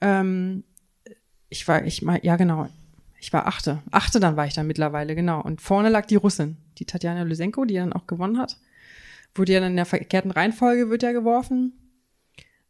Ähm, 0.00 0.64
ich 1.48 1.66
war, 1.68 1.84
ich 1.84 2.02
mal, 2.02 2.20
ja 2.22 2.36
genau, 2.36 2.68
ich 3.20 3.32
war 3.32 3.46
achte, 3.46 3.82
achte 3.90 4.20
dann 4.20 4.36
war 4.36 4.46
ich 4.46 4.54
dann 4.54 4.66
mittlerweile 4.66 5.14
genau. 5.14 5.40
Und 5.42 5.60
vorne 5.60 5.88
lag 5.88 6.06
die 6.06 6.16
Russin, 6.16 6.56
die 6.78 6.84
Tatjana 6.84 7.22
Lysenko, 7.22 7.64
die 7.64 7.74
dann 7.74 7.92
auch 7.92 8.06
gewonnen 8.06 8.38
hat. 8.38 8.58
Wurde 9.34 9.52
ja 9.52 9.60
dann 9.60 9.70
in 9.70 9.76
der 9.76 9.86
verkehrten 9.86 10.30
Reihenfolge 10.30 10.90
wird 10.90 11.02
ja 11.02 11.12
geworfen. 11.12 11.72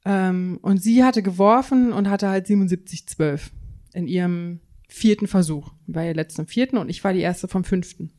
Ähm, 0.04 0.58
und 0.62 0.82
sie 0.82 1.02
hatte 1.04 1.22
geworfen 1.22 1.92
und 1.92 2.10
hatte 2.10 2.28
halt 2.28 2.46
77,12 2.46 3.50
in 3.94 4.06
ihrem 4.06 4.60
vierten 4.88 5.26
Versuch. 5.26 5.72
Die 5.86 5.94
war 5.94 6.04
ihr 6.04 6.14
letzte 6.14 6.42
im 6.42 6.48
vierten 6.48 6.76
und 6.76 6.88
ich 6.88 7.02
war 7.02 7.12
die 7.12 7.20
erste 7.20 7.48
vom 7.48 7.64
fünften. 7.64 8.12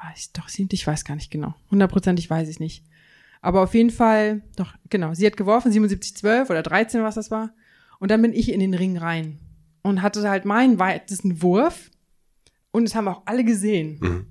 War 0.00 0.12
ich 0.14 0.32
doch 0.32 0.48
siebte? 0.48 0.76
Ich 0.76 0.86
weiß 0.86 1.04
gar 1.04 1.14
nicht 1.14 1.30
genau. 1.30 1.54
Hundertprozentig 1.70 2.28
weiß 2.30 2.48
ich 2.48 2.60
nicht. 2.60 2.84
Aber 3.40 3.62
auf 3.62 3.74
jeden 3.74 3.90
Fall, 3.90 4.42
doch, 4.56 4.74
genau, 4.90 5.14
sie 5.14 5.26
hat 5.26 5.36
geworfen, 5.36 5.72
77,12 5.72 6.50
oder 6.50 6.62
13, 6.62 7.02
was 7.02 7.14
das 7.14 7.30
war. 7.30 7.50
Und 7.98 8.10
dann 8.10 8.22
bin 8.22 8.32
ich 8.32 8.52
in 8.52 8.60
den 8.60 8.74
Ring 8.74 8.96
rein 8.96 9.38
und 9.82 10.02
hatte 10.02 10.28
halt 10.28 10.44
meinen 10.44 10.78
weitesten 10.78 11.42
Wurf. 11.42 11.90
Und 12.70 12.84
es 12.84 12.94
haben 12.94 13.08
auch 13.08 13.22
alle 13.24 13.44
gesehen. 13.44 14.26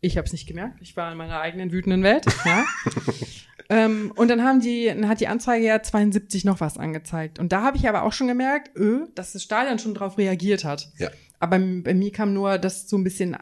Ich 0.00 0.16
habe 0.16 0.26
es 0.26 0.32
nicht 0.32 0.46
gemerkt. 0.46 0.80
Ich 0.80 0.96
war 0.96 1.10
in 1.10 1.18
meiner 1.18 1.40
eigenen 1.40 1.72
wütenden 1.72 2.02
Welt. 2.02 2.24
Ja. 2.44 2.64
ähm, 3.68 4.12
und 4.16 4.28
dann 4.28 4.42
haben 4.42 4.60
die, 4.60 4.86
dann 4.86 5.08
hat 5.08 5.20
die 5.20 5.28
Anzeige 5.28 5.66
ja 5.66 5.82
72 5.82 6.44
noch 6.44 6.60
was 6.60 6.78
angezeigt. 6.78 7.38
Und 7.38 7.52
da 7.52 7.62
habe 7.62 7.76
ich 7.76 7.88
aber 7.88 8.02
auch 8.02 8.12
schon 8.12 8.28
gemerkt, 8.28 8.76
öh, 8.76 9.06
dass 9.14 9.32
das 9.32 9.42
Stadion 9.42 9.78
schon 9.78 9.94
drauf 9.94 10.18
reagiert 10.18 10.64
hat. 10.64 10.90
Ja. 10.98 11.10
Aber 11.38 11.58
bei, 11.58 11.94
mir 11.94 12.12
kam 12.12 12.32
nur 12.32 12.58
das 12.58 12.88
so 12.88 12.96
ein 12.96 13.04
bisschen 13.04 13.36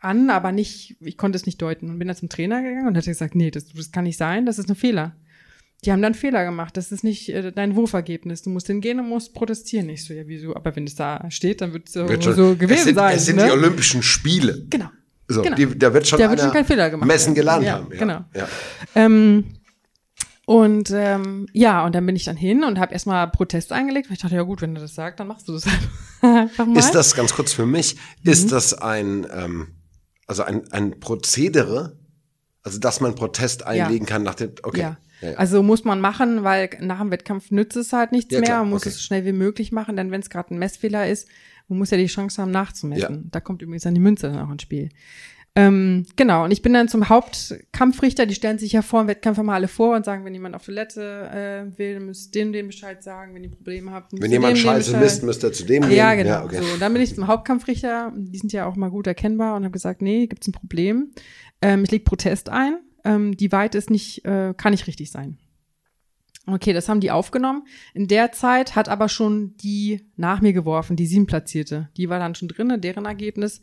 an, 0.00 0.30
aber 0.30 0.52
nicht, 0.52 0.96
ich 1.00 1.16
konnte 1.18 1.36
es 1.36 1.46
nicht 1.46 1.60
deuten. 1.60 1.90
Und 1.90 1.98
bin 1.98 2.08
dann 2.08 2.16
zum 2.16 2.28
Trainer 2.28 2.62
gegangen 2.62 2.88
und 2.88 2.96
hatte 2.96 3.10
gesagt, 3.10 3.34
nee, 3.34 3.50
das, 3.50 3.66
das 3.72 3.92
kann 3.92 4.04
nicht 4.04 4.16
sein, 4.16 4.46
das 4.46 4.58
ist 4.58 4.68
ein 4.68 4.76
Fehler. 4.76 5.16
Die 5.84 5.92
haben 5.92 6.00
dann 6.00 6.14
Fehler 6.14 6.44
gemacht, 6.44 6.76
das 6.76 6.90
ist 6.90 7.04
nicht 7.04 7.28
äh, 7.28 7.52
dein 7.52 7.76
Wurfergebnis. 7.76 8.42
Du 8.42 8.50
musst 8.50 8.66
hingehen 8.66 8.98
und 8.98 9.08
musst 9.08 9.34
protestieren. 9.34 9.88
Ich 9.90 10.04
so, 10.04 10.14
ja, 10.14 10.26
wieso? 10.26 10.56
Aber 10.56 10.74
wenn 10.74 10.84
es 10.84 10.94
da 10.94 11.30
steht, 11.30 11.60
dann 11.60 11.74
wird 11.74 11.88
es 11.88 11.92
so, 11.92 12.06
so 12.32 12.56
gewesen 12.56 12.78
es 12.78 12.84
sind, 12.84 12.94
sein. 12.94 13.16
Es 13.16 13.26
sind 13.26 13.36
ne? 13.36 13.44
die 13.44 13.50
Olympischen 13.50 14.02
Spiele. 14.02 14.64
Genau. 14.70 14.88
So, 15.28 15.42
Genau. 15.42 15.56
die, 15.56 15.78
da 15.78 15.92
wird 15.92 16.06
schon, 16.06 16.18
Da 16.18 16.30
wird 16.30 16.40
schon 16.40 16.52
kein 16.52 16.64
Fehler 16.64 16.88
gemacht. 16.90 17.06
Messen 17.08 17.34
gelernt 17.34 17.64
Ja, 17.64 17.72
haben. 17.74 17.88
Ja, 17.92 17.98
genau. 17.98 18.24
Ja. 18.34 18.48
Ähm, 18.94 19.44
und 20.44 20.90
ähm, 20.94 21.48
ja, 21.52 21.84
und 21.84 21.94
dann 21.94 22.06
bin 22.06 22.14
ich 22.14 22.24
dann 22.24 22.36
hin 22.36 22.62
und 22.62 22.78
habe 22.78 22.92
erstmal 22.92 23.28
Protest 23.28 23.72
eingelegt, 23.72 24.08
weil 24.08 24.14
ich 24.14 24.22
dachte, 24.22 24.36
ja 24.36 24.42
gut, 24.42 24.62
wenn 24.62 24.74
du 24.76 24.80
das 24.80 24.94
sagst, 24.94 25.18
dann 25.18 25.26
machst 25.26 25.48
du 25.48 25.52
das 25.52 25.64
einfach 26.22 26.66
mal. 26.66 26.78
Ist 26.78 26.92
das 26.92 27.14
ganz 27.16 27.34
kurz 27.34 27.52
für 27.52 27.66
mich, 27.66 27.96
Mhm. 28.22 28.30
ist 28.32 28.52
das 28.52 28.72
ein, 28.74 29.26
ähm, 29.32 29.68
also 30.28 30.44
ein, 30.44 30.70
ein 30.72 31.00
Prozedere, 31.00 31.98
also 32.62 32.78
dass 32.78 33.00
man 33.00 33.16
Protest 33.16 33.66
einlegen 33.66 34.06
kann 34.06 34.22
nach 34.22 34.34
dem, 34.36 34.52
okay. 34.62 34.80
Ja. 34.80 34.96
Ja, 35.22 35.30
ja. 35.30 35.36
Also 35.38 35.62
muss 35.62 35.82
man 35.84 36.00
machen, 36.00 36.44
weil 36.44 36.68
nach 36.80 37.00
dem 37.00 37.10
Wettkampf 37.10 37.50
nützt 37.50 37.76
es 37.76 37.92
halt 37.94 38.12
nichts 38.12 38.32
Ja, 38.34 38.40
mehr. 38.40 38.58
Man 38.58 38.68
muss 38.70 38.82
okay. 38.82 38.90
es 38.90 38.96
so 38.96 39.00
schnell 39.00 39.24
wie 39.24 39.32
möglich 39.32 39.72
machen, 39.72 39.96
denn 39.96 40.10
wenn 40.10 40.20
es 40.20 40.28
gerade 40.30 40.54
ein 40.54 40.58
Messfehler 40.58 41.08
ist, 41.08 41.26
man 41.68 41.78
muss 41.78 41.90
ja 41.90 41.96
die 41.96 42.06
Chance 42.06 42.40
haben, 42.40 42.50
nachzumessen. 42.50 43.16
Ja. 43.16 43.28
Da 43.30 43.40
kommt 43.40 43.62
übrigens 43.62 43.82
dann 43.82 43.94
die 43.94 44.00
Münze 44.00 44.28
dann 44.28 44.38
auch 44.38 44.50
ins 44.50 44.62
Spiel. 44.62 44.90
Ähm, 45.58 46.04
genau, 46.16 46.44
und 46.44 46.50
ich 46.50 46.60
bin 46.60 46.74
dann 46.74 46.86
zum 46.86 47.08
Hauptkampfrichter, 47.08 48.26
die 48.26 48.34
stellen 48.34 48.58
sich 48.58 48.72
ja 48.72 48.82
vor 48.82 49.00
im 49.00 49.08
Wettkampf 49.08 49.38
immer 49.38 49.54
alle 49.54 49.68
vor 49.68 49.96
und 49.96 50.04
sagen, 50.04 50.22
wenn 50.26 50.34
jemand 50.34 50.54
auf 50.54 50.66
Toilette 50.66 51.00
äh, 51.72 51.78
will, 51.78 51.94
dann 51.94 52.04
müsst 52.04 52.36
ihr 52.36 52.42
dem 52.42 52.52
den 52.52 52.66
Bescheid 52.66 53.02
sagen, 53.02 53.34
wenn 53.34 53.42
ihr 53.42 53.50
Probleme 53.50 53.90
habt. 53.90 54.12
müsst 54.12 54.22
Wenn 54.22 54.30
jemand 54.30 54.58
scheiße 54.58 54.98
misst, 54.98 55.22
müsst 55.22 55.42
ihr 55.42 55.52
zu 55.54 55.64
dem 55.64 55.84
gehen. 55.84 55.96
ja, 55.96 56.14
genau. 56.14 56.44
okay. 56.44 56.60
so. 56.60 56.74
Und 56.74 56.82
dann 56.82 56.92
bin 56.92 57.00
ich 57.00 57.14
zum 57.14 57.26
Hauptkampfrichter, 57.26 58.12
die 58.14 58.38
sind 58.38 58.52
ja 58.52 58.66
auch 58.66 58.76
mal 58.76 58.90
gut 58.90 59.06
erkennbar 59.06 59.56
und 59.56 59.64
habe 59.64 59.72
gesagt, 59.72 60.02
nee, 60.02 60.26
gibt's 60.26 60.46
ein 60.46 60.52
Problem. 60.52 61.12
Ähm, 61.62 61.84
ich 61.84 61.90
leg 61.90 62.04
Protest 62.04 62.50
ein. 62.50 62.76
Ähm, 63.04 63.34
die 63.34 63.50
Weite 63.50 63.78
ist 63.78 63.88
nicht, 63.88 64.26
äh, 64.26 64.52
kann 64.54 64.72
nicht 64.72 64.86
richtig 64.86 65.10
sein. 65.10 65.38
Okay, 66.46 66.72
das 66.72 66.88
haben 66.88 67.00
die 67.00 67.10
aufgenommen. 67.10 67.66
In 67.92 68.06
der 68.06 68.30
Zeit 68.30 68.76
hat 68.76 68.88
aber 68.88 69.08
schon 69.08 69.56
die 69.56 70.08
nach 70.16 70.40
mir 70.40 70.52
geworfen, 70.52 70.94
die 70.94 71.06
sieben 71.06 71.26
platzierte. 71.26 71.88
Die 71.96 72.08
war 72.08 72.20
dann 72.20 72.36
schon 72.36 72.48
drinne, 72.48 72.78
deren 72.78 73.04
Ergebnis 73.04 73.60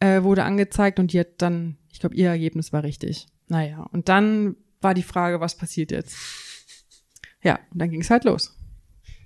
äh, 0.00 0.22
wurde 0.22 0.44
angezeigt 0.44 0.98
und 0.98 1.12
die 1.12 1.20
hat 1.20 1.28
dann, 1.38 1.78
ich 1.90 2.00
glaube, 2.00 2.14
ihr 2.14 2.28
Ergebnis 2.28 2.72
war 2.72 2.82
richtig. 2.82 3.26
Naja, 3.48 3.88
und 3.92 4.10
dann 4.10 4.56
war 4.82 4.92
die 4.92 5.02
Frage, 5.02 5.40
was 5.40 5.56
passiert 5.56 5.90
jetzt? 5.90 6.16
Ja, 7.42 7.58
und 7.72 7.80
dann 7.80 7.90
ging 7.90 8.02
es 8.02 8.10
halt 8.10 8.24
los. 8.24 8.57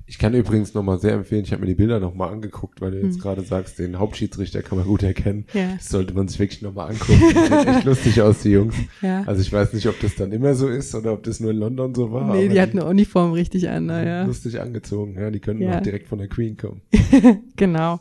Ich 0.07 0.19
kann 0.19 0.35
übrigens 0.35 0.75
nochmal 0.75 0.99
sehr 0.99 1.13
empfehlen, 1.15 1.45
ich 1.45 1.53
habe 1.53 1.61
mir 1.63 1.69
die 1.69 1.75
Bilder 1.75 2.01
nochmal 2.01 2.33
angeguckt, 2.33 2.81
weil 2.81 2.91
du 2.91 2.99
jetzt 3.01 3.15
Hm. 3.15 3.21
gerade 3.23 3.43
sagst, 3.43 3.79
den 3.79 3.99
Hauptschiedsrichter 3.99 4.63
kann 4.63 4.77
man 4.79 4.87
gut 4.87 5.03
erkennen. 5.03 5.47
Ja. 5.55 5.75
Das 5.77 5.89
sollte 5.89 6.13
man 6.15 6.29
sich 6.29 6.39
wirklich 6.39 6.61
nochmal 6.63 6.91
angucken. 6.91 7.21
Sehen 7.21 7.67
echt 7.69 7.85
lustig 7.85 8.21
aus, 8.21 8.41
die 8.43 8.51
Jungs. 8.51 8.75
Ja. 9.01 9.23
Also 9.27 9.41
ich 9.41 9.53
weiß 9.53 9.73
nicht, 9.73 9.87
ob 9.87 9.99
das 10.01 10.15
dann 10.17 10.33
immer 10.33 10.55
so 10.55 10.69
ist 10.69 10.95
oder 10.95 11.13
ob 11.13 11.23
das 11.23 11.41
nur 11.41 11.51
in 11.53 11.59
London 11.59 11.95
so 11.95 12.13
war. 12.13 12.35
nee, 12.35 12.49
die 12.49 12.61
hat 12.61 12.71
eine 12.73 12.85
Uniform 12.85 13.33
richtig 13.33 13.69
an, 13.69 13.87
naja. 13.87 14.25
lustig 14.25 14.61
angezogen. 14.61 15.15
Ja, 15.19 15.31
die 15.31 15.41
können 15.41 15.61
Ja. 15.63 15.79
auch 15.79 15.83
direkt 15.83 16.09
von 16.09 16.19
der 16.19 16.29
Queen 16.29 16.57
kommen. 16.57 16.83
Genau. 17.57 18.01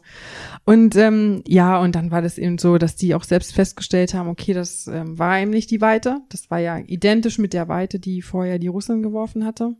Und 0.66 0.96
ähm, 0.96 1.44
ja, 1.48 1.80
und 1.82 1.96
dann 1.96 2.10
war 2.12 2.22
das 2.22 2.38
eben 2.38 2.58
so, 2.58 2.78
dass 2.78 2.96
die 2.96 3.14
auch 3.14 3.24
selbst 3.24 3.54
festgestellt 3.54 4.14
haben, 4.14 4.28
okay, 4.30 4.54
das 4.54 4.88
ähm, 4.88 5.20
war 5.20 5.40
eben 5.40 5.52
nicht 5.52 5.70
die 5.72 5.82
Weite. 5.82 6.22
Das 6.30 6.50
war 6.50 6.60
ja 6.60 6.80
identisch 6.80 7.38
mit 7.38 7.54
der 7.54 7.68
Weite, 7.68 8.00
die 8.00 8.22
vorher 8.22 8.58
die 8.60 8.68
Russin 8.68 9.04
geworfen 9.04 9.46
hatte. 9.46 9.76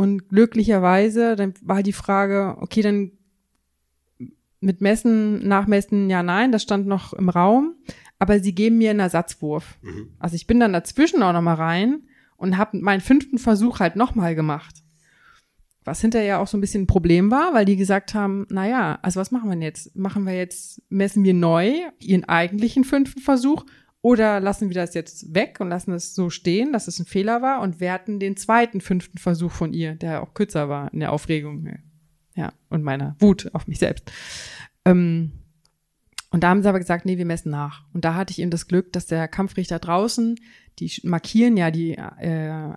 Und 0.00 0.30
glücklicherweise, 0.30 1.36
dann 1.36 1.52
war 1.60 1.82
die 1.82 1.92
Frage, 1.92 2.56
okay, 2.58 2.80
dann 2.80 3.12
mit 4.58 4.80
Messen, 4.80 5.46
Nachmessen, 5.46 6.08
ja, 6.08 6.22
nein, 6.22 6.52
das 6.52 6.62
stand 6.62 6.86
noch 6.86 7.12
im 7.12 7.28
Raum, 7.28 7.74
aber 8.18 8.40
sie 8.40 8.54
geben 8.54 8.78
mir 8.78 8.92
einen 8.92 9.00
Ersatzwurf. 9.00 9.78
Mhm. 9.82 10.14
Also 10.18 10.36
ich 10.36 10.46
bin 10.46 10.58
dann 10.58 10.72
dazwischen 10.72 11.22
auch 11.22 11.34
nochmal 11.34 11.56
rein 11.56 12.04
und 12.38 12.56
habe 12.56 12.78
meinen 12.78 13.02
fünften 13.02 13.36
Versuch 13.36 13.80
halt 13.80 13.94
nochmal 13.94 14.34
gemacht. 14.34 14.76
Was 15.84 16.00
hinterher 16.00 16.40
auch 16.40 16.46
so 16.46 16.56
ein 16.56 16.62
bisschen 16.62 16.84
ein 16.84 16.86
Problem 16.86 17.30
war, 17.30 17.52
weil 17.52 17.66
die 17.66 17.76
gesagt 17.76 18.14
haben, 18.14 18.46
na 18.48 18.66
ja, 18.66 18.98
also 19.02 19.20
was 19.20 19.30
machen 19.30 19.50
wir 19.50 19.54
denn 19.54 19.60
jetzt? 19.60 19.94
Machen 19.96 20.24
wir 20.24 20.34
jetzt, 20.34 20.80
messen 20.88 21.24
wir 21.24 21.34
neu 21.34 21.74
ihren 21.98 22.24
eigentlichen 22.24 22.84
fünften 22.84 23.20
Versuch 23.20 23.66
oder 24.02 24.40
lassen 24.40 24.68
wir 24.70 24.74
das 24.74 24.94
jetzt 24.94 25.34
weg 25.34 25.58
und 25.60 25.68
lassen 25.68 25.92
es 25.92 26.14
so 26.14 26.30
stehen, 26.30 26.72
dass 26.72 26.88
es 26.88 26.98
ein 26.98 27.06
Fehler 27.06 27.42
war 27.42 27.60
und 27.60 27.80
werten 27.80 28.18
den 28.18 28.36
zweiten 28.36 28.80
fünften 28.80 29.18
Versuch 29.18 29.52
von 29.52 29.72
ihr, 29.72 29.94
der 29.94 30.22
auch 30.22 30.32
kürzer 30.34 30.68
war 30.68 30.92
in 30.92 31.00
der 31.00 31.12
Aufregung, 31.12 31.68
ja, 32.34 32.52
und 32.70 32.82
meiner 32.82 33.16
Wut 33.18 33.50
auf 33.54 33.66
mich 33.66 33.78
selbst. 33.78 34.10
Ähm, 34.84 35.32
und 36.30 36.44
da 36.44 36.48
haben 36.48 36.62
sie 36.62 36.68
aber 36.68 36.78
gesagt, 36.78 37.04
nee, 37.06 37.18
wir 37.18 37.26
messen 37.26 37.50
nach. 37.50 37.84
Und 37.92 38.04
da 38.04 38.14
hatte 38.14 38.30
ich 38.30 38.38
eben 38.38 38.50
das 38.52 38.68
Glück, 38.68 38.92
dass 38.92 39.06
der 39.06 39.26
Kampfrichter 39.28 39.78
draußen, 39.80 40.36
die 40.78 40.90
markieren 41.02 41.56
ja 41.56 41.70
die 41.70 41.98
äh, 41.98 42.72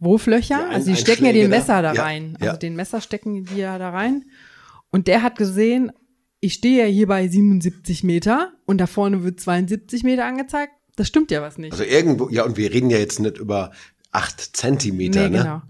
Wurflöcher, 0.00 0.66
Ein- 0.68 0.74
also 0.74 0.90
die 0.90 0.96
stecken 0.96 1.24
ja 1.24 1.32
den 1.32 1.50
da. 1.50 1.56
Messer 1.56 1.82
da 1.82 1.94
Ja, 1.94 2.02
rein. 2.02 2.36
ja. 2.40 2.48
Also 2.48 2.58
den 2.58 2.74
Messer 2.76 3.00
stecken 3.00 3.44
die 3.44 3.56
ja 3.56 3.78
da 3.78 3.90
rein. 3.90 4.24
Und 4.90 5.06
der 5.08 5.22
hat 5.22 5.36
gesehen, 5.38 5.92
ich 6.40 6.54
stehe 6.54 6.84
ja 6.84 6.90
hier 6.90 7.06
bei 7.06 7.26
77 7.26 8.04
Meter 8.04 8.52
und 8.66 8.78
da 8.78 8.86
vorne 8.86 9.22
wird 9.24 9.40
72 9.40 10.02
Meter 10.04 10.24
angezeigt. 10.26 10.72
Das 10.96 11.08
stimmt 11.08 11.30
ja 11.30 11.42
was 11.42 11.58
nicht. 11.58 11.72
Also 11.72 11.84
irgendwo, 11.84 12.28
ja, 12.30 12.44
und 12.44 12.56
wir 12.56 12.72
reden 12.72 12.90
ja 12.90 12.98
jetzt 12.98 13.20
nicht 13.20 13.38
über 13.38 13.72
acht 14.12 14.40
Zentimeter, 14.56 15.28
nee, 15.28 15.36
ne? 15.36 15.42
genau. 15.42 15.62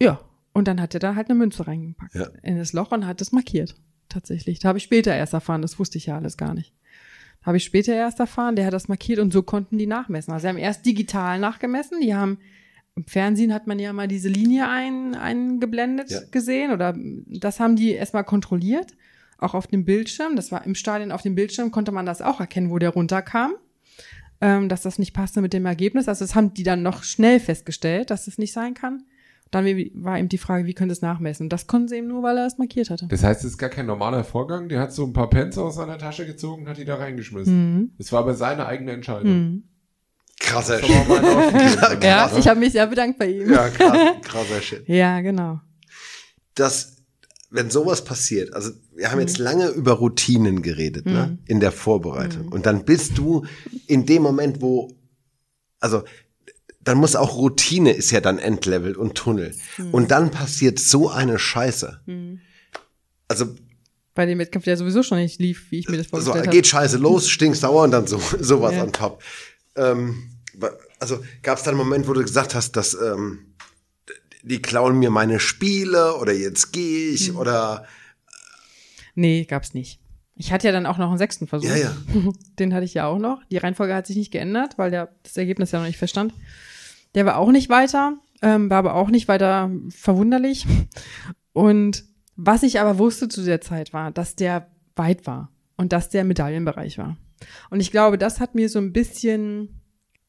Ja, 0.00 0.20
und 0.52 0.66
dann 0.68 0.80
hat 0.80 0.94
er 0.94 1.00
da 1.00 1.14
halt 1.14 1.28
eine 1.30 1.38
Münze 1.38 1.66
reingepackt 1.66 2.14
Ja. 2.14 2.28
in 2.42 2.56
das 2.58 2.72
Loch 2.72 2.90
und 2.92 3.06
hat 3.06 3.20
es 3.20 3.32
markiert. 3.32 3.74
Tatsächlich. 4.08 4.58
Da 4.58 4.68
habe 4.68 4.78
ich 4.78 4.84
später 4.84 5.14
erst 5.14 5.32
erfahren, 5.32 5.62
das 5.62 5.78
wusste 5.78 5.98
ich 5.98 6.06
ja 6.06 6.16
alles 6.16 6.36
gar 6.36 6.54
nicht. 6.54 6.72
Da 7.40 7.46
habe 7.46 7.56
ich 7.56 7.64
später 7.64 7.94
erst 7.94 8.20
erfahren, 8.20 8.56
der 8.56 8.66
hat 8.66 8.72
das 8.72 8.88
markiert 8.88 9.18
und 9.18 9.32
so 9.32 9.42
konnten 9.42 9.78
die 9.78 9.86
nachmessen. 9.86 10.32
Also 10.32 10.44
sie 10.44 10.48
haben 10.48 10.58
erst 10.58 10.84
digital 10.86 11.38
nachgemessen, 11.38 12.00
die 12.00 12.14
haben 12.14 12.38
im 12.96 13.06
Fernsehen 13.06 13.52
hat 13.52 13.66
man 13.66 13.78
ja 13.80 13.92
mal 13.92 14.06
diese 14.06 14.28
Linie 14.28 14.68
ein, 14.68 15.14
eingeblendet 15.16 16.10
Ja. 16.10 16.20
gesehen 16.30 16.70
oder 16.70 16.96
das 17.26 17.58
haben 17.58 17.74
die 17.76 17.90
erstmal 17.90 18.22
kontrolliert, 18.24 18.92
auch 19.38 19.54
auf 19.54 19.66
dem 19.66 19.84
Bildschirm. 19.84 20.36
Das 20.36 20.52
war 20.52 20.64
im 20.64 20.74
Stadion 20.74 21.12
auf 21.12 21.22
dem 21.22 21.34
Bildschirm, 21.34 21.70
konnte 21.70 21.92
man 21.92 22.06
das 22.06 22.22
auch 22.22 22.40
erkennen, 22.40 22.70
wo 22.70 22.78
der 22.78 22.90
runterkam, 22.90 23.54
ähm, 24.40 24.68
dass 24.68 24.82
das 24.82 24.98
nicht 24.98 25.14
passte 25.14 25.40
mit 25.40 25.52
dem 25.52 25.66
Ergebnis. 25.66 26.08
Also 26.08 26.24
das 26.24 26.34
haben 26.34 26.54
die 26.54 26.62
dann 26.62 26.82
noch 26.82 27.02
schnell 27.02 27.40
festgestellt, 27.40 28.10
dass 28.10 28.26
es 28.26 28.38
nicht 28.38 28.52
sein 28.52 28.74
kann. 28.74 29.04
Dann 29.50 29.66
war 29.94 30.18
eben 30.18 30.28
die 30.28 30.38
Frage, 30.38 30.66
wie 30.66 30.74
können 30.74 30.90
sie 30.90 30.94
es 30.94 31.02
nachmessen? 31.02 31.44
Und 31.44 31.52
das 31.52 31.68
konnten 31.68 31.86
sie 31.86 31.96
eben 31.96 32.08
nur, 32.08 32.24
weil 32.24 32.36
er 32.38 32.46
es 32.46 32.58
markiert 32.58 32.90
hatte. 32.90 33.06
Das 33.08 33.22
heißt, 33.22 33.44
es 33.44 33.52
ist 33.52 33.58
gar 33.58 33.70
kein 33.70 33.86
normaler 33.86 34.24
Vorgang. 34.24 34.68
Der 34.68 34.80
hat 34.80 34.92
so 34.92 35.04
ein 35.04 35.12
paar 35.12 35.30
Pence 35.30 35.58
aus 35.58 35.76
seiner 35.76 35.96
Tasche 35.96 36.26
gezogen 36.26 36.62
und 36.62 36.68
hat 36.68 36.78
die 36.78 36.84
da 36.84 36.96
reingeschmissen. 36.96 37.74
Mhm. 37.74 37.90
Das 37.96 38.10
war 38.10 38.20
aber 38.20 38.34
seine 38.34 38.66
eigene 38.66 38.90
Entscheidung. 38.90 39.32
Mhm. 39.32 39.64
Krasser 40.40 40.80
Das 40.80 40.90
oder? 41.08 42.02
Ja, 42.02 42.30
ich 42.36 42.48
habe 42.48 42.58
mich 42.58 42.72
sehr 42.72 42.86
bedankt 42.86 43.18
bei 43.18 43.30
ihm. 43.30 43.50
Ja, 43.50 43.68
krass, 43.68 43.98
krasser 44.22 44.60
Shit. 44.60 44.88
Ja, 44.88 45.20
genau. 45.20 45.60
Das, 46.54 46.93
wenn 47.56 47.70
sowas 47.70 48.02
passiert, 48.04 48.52
also 48.52 48.70
wir 48.96 49.10
haben 49.10 49.18
Mhm. 49.18 49.26
jetzt 49.26 49.38
lange 49.38 49.68
über 49.68 49.92
Routinen 49.92 50.60
geredet, 50.62 51.06
ne? 51.06 51.38
In 51.46 51.60
der 51.60 51.70
Vorbereitung. 51.70 52.48
Und 52.48 52.66
dann 52.66 52.84
bist 52.84 53.16
du 53.16 53.46
in 53.86 54.06
dem 54.06 54.22
Moment, 54.22 54.60
wo, 54.60 54.92
also 55.78 56.02
dann 56.82 56.98
muss 56.98 57.14
auch 57.16 57.36
Routine 57.36 57.92
ist 57.92 58.10
ja 58.10 58.20
dann 58.20 58.38
Endlevel 58.38 58.96
und 58.96 59.14
Tunnel. 59.14 59.54
Mhm. 59.78 59.94
Und 59.94 60.10
dann 60.10 60.30
passiert 60.32 60.78
so 60.80 61.08
eine 61.08 61.38
Scheiße. 61.38 62.00
Also 63.28 63.54
Bei 64.14 64.26
dem 64.26 64.38
Wettkampf, 64.40 64.64
der 64.64 64.76
sowieso 64.76 65.02
schon 65.04 65.18
nicht 65.18 65.40
lief, 65.40 65.70
wie 65.70 65.78
ich 65.78 65.88
mir 65.88 65.96
das 65.96 66.06
so 66.06 66.10
vorgestellt 66.18 66.50
geht 66.50 66.64
habe. 66.72 66.82
Scheiße 66.84 66.96
los, 66.98 67.28
stinksauer 67.28 67.84
und 67.84 67.92
dann 67.92 68.06
so 68.08 68.18
sowas 68.40 68.74
Ja. 68.74 68.82
on 68.82 68.92
top. 68.92 69.22
Ähm, 69.76 70.30
also 70.98 71.20
gab 71.42 71.58
es 71.58 71.64
da 71.64 71.70
einen 71.70 71.78
Moment, 71.78 72.06
wo 72.08 72.12
du 72.12 72.22
gesagt 72.22 72.54
hast, 72.54 72.72
dass 72.72 72.94
ähm, 72.94 73.53
die 74.46 74.60
klauen 74.62 74.98
mir 74.98 75.10
meine 75.10 75.40
Spiele 75.40 76.16
oder 76.16 76.32
jetzt 76.32 76.72
gehe 76.72 77.08
ich 77.10 77.32
Mhm. 77.32 77.38
oder 77.38 77.86
Nee, 79.14 79.44
gab's 79.44 79.74
nicht. 79.74 80.00
Ich 80.36 80.52
hatte 80.52 80.66
ja 80.66 80.72
dann 80.72 80.86
auch 80.86 80.98
noch 80.98 81.08
einen 81.08 81.18
sechsten 81.18 81.46
Versuch. 81.46 81.68
Ja, 81.68 81.76
ja. 81.76 81.96
Den 82.58 82.74
hatte 82.74 82.84
ich 82.84 82.94
ja 82.94 83.06
auch 83.06 83.18
noch. 83.18 83.42
Die 83.50 83.56
Reihenfolge 83.58 83.94
hat 83.94 84.06
sich 84.06 84.16
nicht 84.16 84.32
geändert, 84.32 84.76
weil 84.76 84.90
der, 84.90 85.14
das 85.22 85.36
Ergebnis 85.36 85.70
ja 85.70 85.78
noch 85.78 85.86
nicht 85.86 85.98
feststand. 85.98 86.34
Der 87.14 87.24
war 87.24 87.36
auch 87.38 87.52
nicht 87.52 87.68
weiter, 87.68 88.18
ähm, 88.42 88.68
war 88.70 88.78
aber 88.78 88.94
auch 88.96 89.08
nicht 89.10 89.28
weiter 89.28 89.70
verwunderlich. 89.90 90.66
Und 91.52 92.04
was 92.34 92.64
ich 92.64 92.80
aber 92.80 92.98
wusste 92.98 93.28
zu 93.28 93.44
der 93.44 93.60
Zeit 93.60 93.92
war, 93.92 94.10
dass 94.10 94.34
der 94.34 94.68
weit 94.96 95.26
war 95.28 95.52
und 95.76 95.92
dass 95.92 96.08
der 96.08 96.24
Medaillenbereich 96.24 96.98
war. 96.98 97.16
Und 97.70 97.78
ich 97.78 97.92
glaube, 97.92 98.18
das 98.18 98.40
hat 98.40 98.56
mir 98.56 98.68
so 98.68 98.80
ein 98.80 98.92
bisschen 98.92 99.80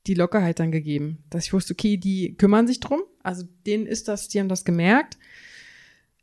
die 0.08 0.14
Lockerheit 0.14 0.60
dann 0.60 0.72
gegeben, 0.72 1.24
dass 1.30 1.46
ich 1.46 1.54
wusste, 1.54 1.74
okay, 1.74 1.98
die 1.98 2.36
kümmern 2.38 2.68
sich 2.68 2.80
drum. 2.80 3.02
Also 3.24 3.44
denen 3.66 3.88
ist 3.88 4.08
das, 4.08 4.28
die 4.28 4.40
haben 4.40 4.50
das 4.50 4.66
gemerkt. 4.66 5.18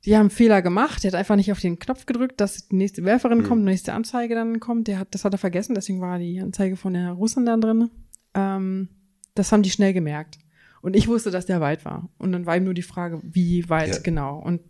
Die 0.05 0.17
haben 0.17 0.31
Fehler 0.31 0.63
gemacht. 0.63 1.03
Der 1.05 1.13
hat 1.13 1.19
einfach 1.19 1.37
nicht 1.37 1.53
auf 1.53 1.61
den 1.61 1.79
Knopf 1.79 2.07
gedrückt, 2.07 2.41
dass 2.41 2.69
die 2.69 2.77
nächste 2.77 3.05
Werferin 3.05 3.45
kommt, 3.45 3.63
die 3.63 3.71
nächste 3.71 3.93
Anzeige 3.93 4.35
dann 4.35 4.59
kommt. 4.61 4.89
Der 4.89 4.99
hat, 4.99 5.15
das 5.15 5.25
hat 5.25 5.33
er 5.35 5.39
vergessen, 5.39 5.75
deswegen 5.75 6.01
war 6.01 6.19
die 6.19 6.41
Anzeige 6.41 6.77
von 6.77 6.95
der 6.95 7.13
Russin 7.13 7.47
dann 7.47 7.61
drin. 7.61 7.91
Ähm, 8.35 8.89
das 9.35 9.53
haben 9.53 9.63
die 9.63 9.71
schnell 9.71 9.93
gemerkt. 9.93 10.39
Und 10.81 10.97
ich 10.97 11.07
wusste, 11.07 11.31
dass 11.31 11.47
der 11.47 11.61
weit 11.61 11.85
war. 11.85 12.09
Und 12.19 12.33
dann 12.33 12.47
war 12.47 12.57
eben 12.57 12.65
nur 12.65 12.75
die 12.75 12.83
Frage, 12.83 13.21
wie 13.23 13.69
weit 13.69 13.95
Ja. 13.95 14.01
genau. 14.03 14.39
Und 14.39 14.61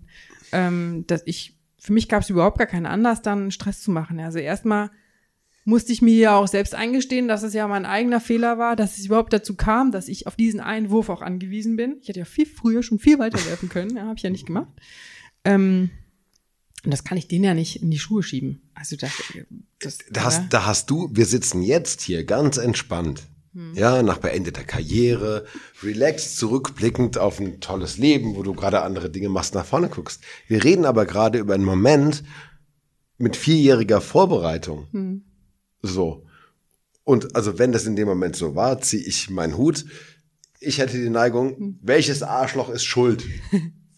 ähm, 0.52 1.04
dass 1.06 1.22
ich, 1.24 1.58
für 1.78 1.94
mich 1.94 2.08
gab 2.08 2.22
es 2.22 2.28
überhaupt 2.30 2.58
gar 2.58 2.66
keinen 2.66 2.84
Anlass, 2.86 3.22
dann 3.22 3.50
Stress 3.50 3.80
zu 3.80 3.90
machen. 3.90 4.20
Also 4.20 4.38
erstmal 4.38 4.90
musste 5.64 5.92
ich 5.92 6.02
mir 6.02 6.16
ja 6.16 6.36
auch 6.36 6.48
selbst 6.48 6.74
eingestehen, 6.74 7.28
dass 7.28 7.42
es 7.42 7.54
ja 7.54 7.68
mein 7.68 7.86
eigener 7.86 8.20
Fehler 8.20 8.58
war, 8.58 8.74
dass 8.76 8.98
es 8.98 9.06
überhaupt 9.06 9.32
dazu 9.32 9.54
kam, 9.54 9.92
dass 9.92 10.08
ich 10.08 10.26
auf 10.26 10.36
diesen 10.36 10.60
einen 10.60 10.90
Wurf 10.90 11.08
auch 11.08 11.22
angewiesen 11.22 11.76
bin. 11.76 11.98
Ich 12.02 12.08
hätte 12.08 12.18
ja 12.20 12.24
viel 12.24 12.46
früher 12.46 12.82
schon 12.82 12.98
viel 12.98 13.18
weiter 13.18 13.38
werfen 13.46 13.68
können, 13.68 13.96
ja, 13.96 14.02
habe 14.04 14.16
ich 14.16 14.22
ja 14.22 14.30
nicht 14.30 14.46
gemacht. 14.46 14.72
Ähm, 15.44 15.90
Und 16.84 16.90
das 16.90 17.04
kann 17.04 17.16
ich 17.16 17.28
denen 17.28 17.44
ja 17.44 17.54
nicht 17.54 17.80
in 17.80 17.90
die 17.90 17.98
Schuhe 17.98 18.22
schieben. 18.24 18.70
Also 18.74 18.96
das, 18.96 19.12
das 19.78 19.98
Da 20.10 20.24
hast, 20.24 20.52
da 20.52 20.66
hast 20.66 20.90
du, 20.90 21.08
wir 21.12 21.26
sitzen 21.26 21.62
jetzt 21.62 22.00
hier 22.02 22.24
ganz 22.24 22.56
entspannt. 22.56 23.28
Ja, 23.74 24.02
nach 24.02 24.16
beendeter 24.16 24.64
Karriere, 24.64 25.44
relaxed, 25.82 26.38
zurückblickend 26.38 27.18
auf 27.18 27.38
ein 27.38 27.60
tolles 27.60 27.98
Leben, 27.98 28.34
wo 28.34 28.42
du 28.42 28.54
gerade 28.54 28.80
andere 28.80 29.10
Dinge 29.10 29.28
machst, 29.28 29.54
nach 29.54 29.66
vorne 29.66 29.90
guckst. 29.90 30.22
Wir 30.48 30.64
reden 30.64 30.86
aber 30.86 31.04
gerade 31.04 31.38
über 31.38 31.52
einen 31.52 31.66
Moment 31.66 32.24
mit 33.18 33.36
vierjähriger 33.36 34.00
Vorbereitung. 34.00 34.86
So. 35.82 36.24
Und 37.04 37.34
also 37.34 37.58
wenn 37.58 37.72
das 37.72 37.86
in 37.86 37.96
dem 37.96 38.06
Moment 38.08 38.36
so 38.36 38.54
war, 38.54 38.80
ziehe 38.80 39.02
ich 39.04 39.28
meinen 39.30 39.56
Hut. 39.56 39.84
Ich 40.60 40.78
hätte 40.78 40.96
die 40.96 41.10
Neigung, 41.10 41.78
welches 41.82 42.22
Arschloch 42.22 42.70
ist 42.70 42.84
schuld? 42.84 43.24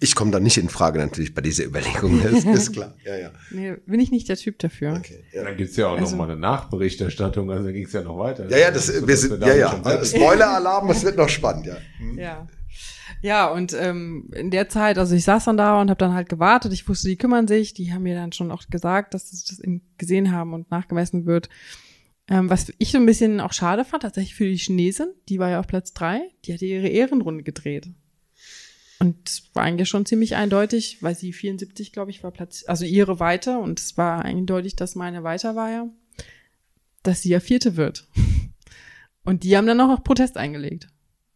Ich 0.00 0.14
komme 0.14 0.30
da 0.30 0.40
nicht 0.40 0.56
in 0.56 0.68
Frage 0.70 0.98
natürlich 0.98 1.34
bei 1.34 1.40
dieser 1.42 1.64
Überlegung, 1.64 2.22
das 2.22 2.44
ist 2.44 2.72
klar. 2.74 2.94
Ja, 3.04 3.16
ja. 3.16 3.30
nee, 3.50 3.74
bin 3.86 4.00
ich 4.00 4.10
nicht 4.10 4.28
der 4.28 4.36
Typ 4.36 4.58
dafür. 4.58 4.94
Okay, 4.98 5.24
ja. 5.32 5.44
Dann 5.44 5.56
gibt's 5.56 5.76
ja 5.76 5.88
auch 5.88 5.98
Also- 5.98 6.12
noch 6.16 6.26
mal 6.26 6.30
eine 6.32 6.40
Nachberichterstattung, 6.40 7.50
also 7.50 7.70
ging's 7.70 7.92
ja 7.92 8.02
noch 8.02 8.18
weiter. 8.18 8.48
Ja, 8.50 8.56
ja, 8.58 8.70
das, 8.70 9.06
wir 9.06 9.16
sind, 9.16 9.40
ja, 9.42 9.54
ja. 9.54 10.04
Spoiler-Alarm, 10.04 10.90
es 10.90 11.04
wird 11.04 11.16
noch 11.16 11.28
spannend, 11.28 11.66
ja. 11.66 11.76
Ja. 12.16 12.46
Ja, 13.22 13.48
und 13.48 13.72
ähm, 13.74 14.30
in 14.34 14.50
der 14.50 14.68
Zeit, 14.68 14.98
also 14.98 15.14
ich 15.14 15.24
saß 15.24 15.44
dann 15.44 15.56
da 15.56 15.80
und 15.80 15.90
habe 15.90 15.98
dann 15.98 16.14
halt 16.14 16.28
gewartet. 16.28 16.72
Ich 16.72 16.88
wusste, 16.88 17.08
die 17.08 17.16
kümmern 17.16 17.48
sich. 17.48 17.74
Die 17.74 17.92
haben 17.92 18.02
mir 18.02 18.14
dann 18.14 18.32
schon 18.32 18.50
auch 18.50 18.64
gesagt, 18.68 19.14
dass 19.14 19.30
sie 19.30 19.44
das 19.48 19.62
gesehen 19.98 20.32
haben 20.32 20.52
und 20.54 20.70
nachgemessen 20.70 21.26
wird. 21.26 21.48
Ähm, 22.28 22.48
was 22.48 22.72
ich 22.78 22.92
so 22.92 22.98
ein 22.98 23.06
bisschen 23.06 23.40
auch 23.40 23.52
schade 23.52 23.84
fand, 23.84 24.02
tatsächlich 24.02 24.34
für 24.34 24.48
die 24.48 24.56
Chinesin, 24.56 25.08
die 25.28 25.38
war 25.38 25.50
ja 25.50 25.60
auf 25.60 25.66
Platz 25.66 25.92
drei, 25.92 26.22
die 26.44 26.54
hatte 26.54 26.64
ihre 26.64 26.88
Ehrenrunde 26.88 27.44
gedreht. 27.44 27.90
Und 28.98 29.28
es 29.28 29.50
war 29.52 29.64
eigentlich 29.64 29.88
schon 29.88 30.06
ziemlich 30.06 30.34
eindeutig, 30.36 31.02
weil 31.02 31.14
sie 31.14 31.32
74, 31.32 31.92
glaube 31.92 32.10
ich, 32.10 32.22
war 32.22 32.30
Platz, 32.30 32.64
also 32.66 32.86
ihre 32.86 33.20
weiter 33.20 33.60
und 33.60 33.78
es 33.78 33.98
war 33.98 34.24
eindeutig, 34.24 34.76
dass 34.76 34.94
meine 34.94 35.22
weiter 35.22 35.56
war 35.56 35.70
ja, 35.70 35.88
dass 37.02 37.20
sie 37.20 37.30
ja 37.30 37.40
Vierte 37.40 37.76
wird. 37.76 38.08
Und 39.26 39.42
die 39.42 39.56
haben 39.56 39.66
dann 39.66 39.80
auch 39.80 39.88
noch 39.88 40.04
Protest 40.04 40.36
eingelegt. 40.36 40.88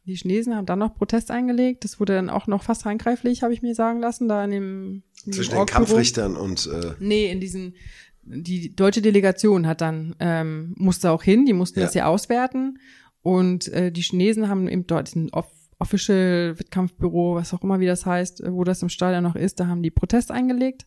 Die 0.09 0.17
Chinesen 0.17 0.57
haben 0.57 0.67
dann 0.67 0.79
noch 0.81 0.95
Protest 0.95 1.31
eingelegt. 1.31 1.85
Das 1.85 2.01
wurde 2.01 2.15
dann 2.15 2.31
auch 2.31 2.47
noch 2.49 2.63
fast 2.65 2.85
handgreiflich, 2.85 3.43
habe 3.43 3.53
ich 3.53 3.63
mir 3.63 3.75
sagen 3.75 4.01
lassen, 4.01 4.27
da 4.29 4.45
in 4.45 4.51
dem 4.51 5.03
in 5.25 5.33
Zwischen 5.33 5.55
den. 5.55 5.67
Kampfrichtern 5.67 6.35
und 6.37 6.67
äh, 6.67 6.95
Nee, 6.99 7.31
in 7.31 7.41
diesen, 7.41 7.75
die 8.23 8.75
deutsche 8.75 9.03
Delegation 9.03 9.67
hat 9.67 9.81
dann, 9.81 10.17
ähm, 10.19 10.75
musste 10.77 11.11
auch 11.13 11.23
hin, 11.23 11.45
die 11.47 11.53
mussten 11.53 11.79
Ja. 11.81 11.87
das 11.87 11.95
ja 11.95 12.07
auswerten. 12.07 12.79
Und 13.23 13.69
äh, 13.69 13.93
die 13.93 14.01
Chinesen 14.03 14.49
haben 14.49 14.69
eben 14.69 14.87
dort 14.87 15.09
diesen 15.09 15.31
Off 15.31 15.47
Official 15.81 16.59
Wettkampfbüro, 16.59 17.37
was 17.37 17.55
auch 17.55 17.63
immer 17.63 17.79
wie 17.79 17.87
das 17.87 18.05
heißt, 18.05 18.41
äh, 18.43 18.53
wo 18.53 18.65
das 18.65 18.83
im 18.83 18.89
Stadion 18.89 19.23
noch 19.23 19.37
ist, 19.37 19.61
da 19.61 19.69
haben 19.69 19.83
die 19.83 19.93
Protest 19.93 20.33
eingelegt, 20.33 20.87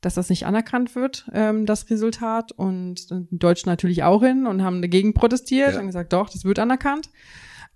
dass 0.00 0.14
das 0.14 0.30
nicht 0.30 0.46
anerkannt 0.46 0.96
wird, 0.96 1.28
ähm, 1.32 1.64
das 1.64 1.88
Resultat. 1.90 2.50
Und 2.50 3.08
die 3.10 3.38
Deutschen 3.38 3.68
natürlich 3.68 4.02
auch 4.02 4.20
hin 4.22 4.46
und 4.48 4.62
haben 4.62 4.82
dagegen 4.82 5.14
protestiert 5.14 5.74
Ja. 5.74 5.80
und 5.80 5.86
gesagt, 5.86 6.12
doch, 6.12 6.28
das 6.28 6.44
wird 6.44 6.58
anerkannt. 6.58 7.08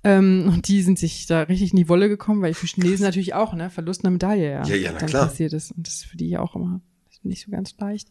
Ähm, 0.07 0.51
und 0.53 0.69
die 0.69 0.83
sind 0.83 0.99
sich 0.99 1.27
da 1.27 1.43
richtig 1.43 1.73
in 1.73 1.77
die 1.79 1.89
Wolle 1.89 2.09
gekommen, 2.09 2.43
weil 2.43 2.55
für 2.55 2.67
Chinesen 2.67 3.05
natürlich 3.05 3.35
auch, 3.35 3.55
ne, 3.55 3.71
Verlust 3.71 4.05
einer 4.05 4.13
Medaille, 4.13 4.51
ja, 4.53 4.67
Ja, 4.67 4.75
ja, 4.77 4.93
na 4.93 4.99
dann 5.01 5.09
klar. 5.09 5.27
passiert 5.27 5.53
ist. 5.53 5.73
Und 5.73 5.87
das 5.87 5.95
ist 5.95 6.05
für 6.07 6.17
die 6.17 6.29
ja 6.29 6.41
auch 6.41 6.55
immer 6.55 6.81
nicht 7.23 7.45
so 7.45 7.51
ganz 7.51 7.75
leicht 7.79 8.09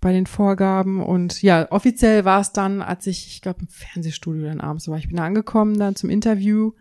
bei 0.00 0.12
den 0.12 0.26
Vorgaben. 0.26 1.00
Und 1.02 1.40
ja, 1.42 1.70
offiziell 1.70 2.24
war 2.24 2.40
es 2.40 2.52
dann, 2.52 2.82
als 2.82 3.06
ich, 3.06 3.26
ich 3.28 3.40
glaube, 3.40 3.60
im 3.62 3.68
Fernsehstudio 3.68 4.44
dann 4.46 4.60
abends 4.60 4.88
war. 4.88 4.98
Ich 4.98 5.06
bin 5.08 5.16
da 5.16 5.24
angekommen 5.24 5.78
dann 5.78 5.96
zum 5.96 6.10
Interview 6.10 6.72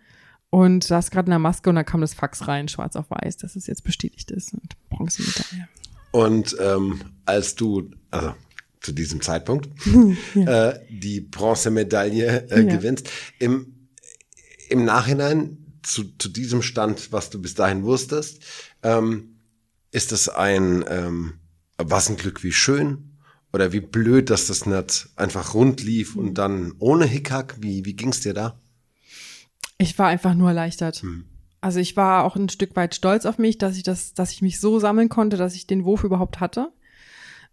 und 0.50 0.84
saß 0.84 1.10
gerade 1.12 1.28
in 1.28 1.32
der 1.32 1.40
Maske 1.40 1.70
und 1.70 1.76
da 1.76 1.84
kam 1.84 2.02
das 2.02 2.14
Fax 2.14 2.48
rein, 2.48 2.68
schwarz 2.68 2.96
auf 2.96 3.10
weiß, 3.10 3.38
dass 3.38 3.56
es 3.56 3.68
jetzt 3.68 3.84
bestätigt 3.84 4.32
ist. 4.32 4.54
Und 4.54 4.74
Bronzemedaille. 4.90 5.68
Und 6.12 6.56
ähm, 6.60 7.00
als 7.26 7.56
du, 7.56 7.90
also 8.12 8.34
zu 8.82 8.92
diesem 8.92 9.22
Zeitpunkt, 9.22 9.70
äh, 10.36 10.74
die 10.90 11.22
Bronzemedaille 11.22 12.50
äh, 12.50 12.62
Ja. 12.68 12.76
gewinnst, 12.76 13.10
im, 13.40 13.73
im 14.70 14.86
Nachhinein 14.86 15.58
zu, 15.84 16.06
zu 16.18 16.30
diesem 16.30 16.62
Stand, 16.62 17.12
was 17.12 17.30
du 17.30 17.42
bis 17.42 17.56
dahin 17.56 17.84
wusstest, 17.84 18.42
ähm, 18.82 19.40
ist 19.92 20.12
es 20.12 20.30
ein, 20.30 20.84
ähm, 20.88 21.34
was 21.78 22.10
ein 22.10 22.18
Glück, 22.18 22.44
wie 22.44 22.52
schön 22.52 23.18
oder 23.52 23.72
wie 23.72 23.82
blöd, 23.82 24.30
dass 24.30 24.48
das 24.48 24.66
nicht 24.66 25.10
einfach 25.16 25.54
rund 25.54 25.84
lief 25.84 26.16
und 26.16 26.36
dann 26.36 26.74
ohne 26.80 27.06
Hickhack, 27.06 27.58
wie, 27.60 27.86
wie 27.86 27.94
ging's 27.94 28.22
dir 28.22 28.34
da? 28.34 28.60
Ich 29.78 29.98
war 30.00 30.08
einfach 30.08 30.34
nur 30.34 30.50
erleichtert. 30.50 31.02
Hm. 31.02 31.26
Also 31.62 31.80
ich 31.80 31.96
war 31.96 32.26
auch 32.26 32.36
ein 32.36 32.50
Stück 32.50 32.76
weit 32.76 32.96
stolz 32.96 33.26
auf 33.26 33.38
mich, 33.38 33.58
dass 33.58 33.78
ich 33.78 33.84
das, 33.84 34.14
dass 34.14 34.32
ich 34.32 34.42
mich 34.42 34.60
so 34.60 34.80
sammeln 34.80 35.10
konnte, 35.10 35.38
dass 35.38 35.56
ich 35.56 35.68
den 35.68 35.86
Wurf 35.86 36.04
überhaupt 36.04 36.40
hatte. 36.40 36.74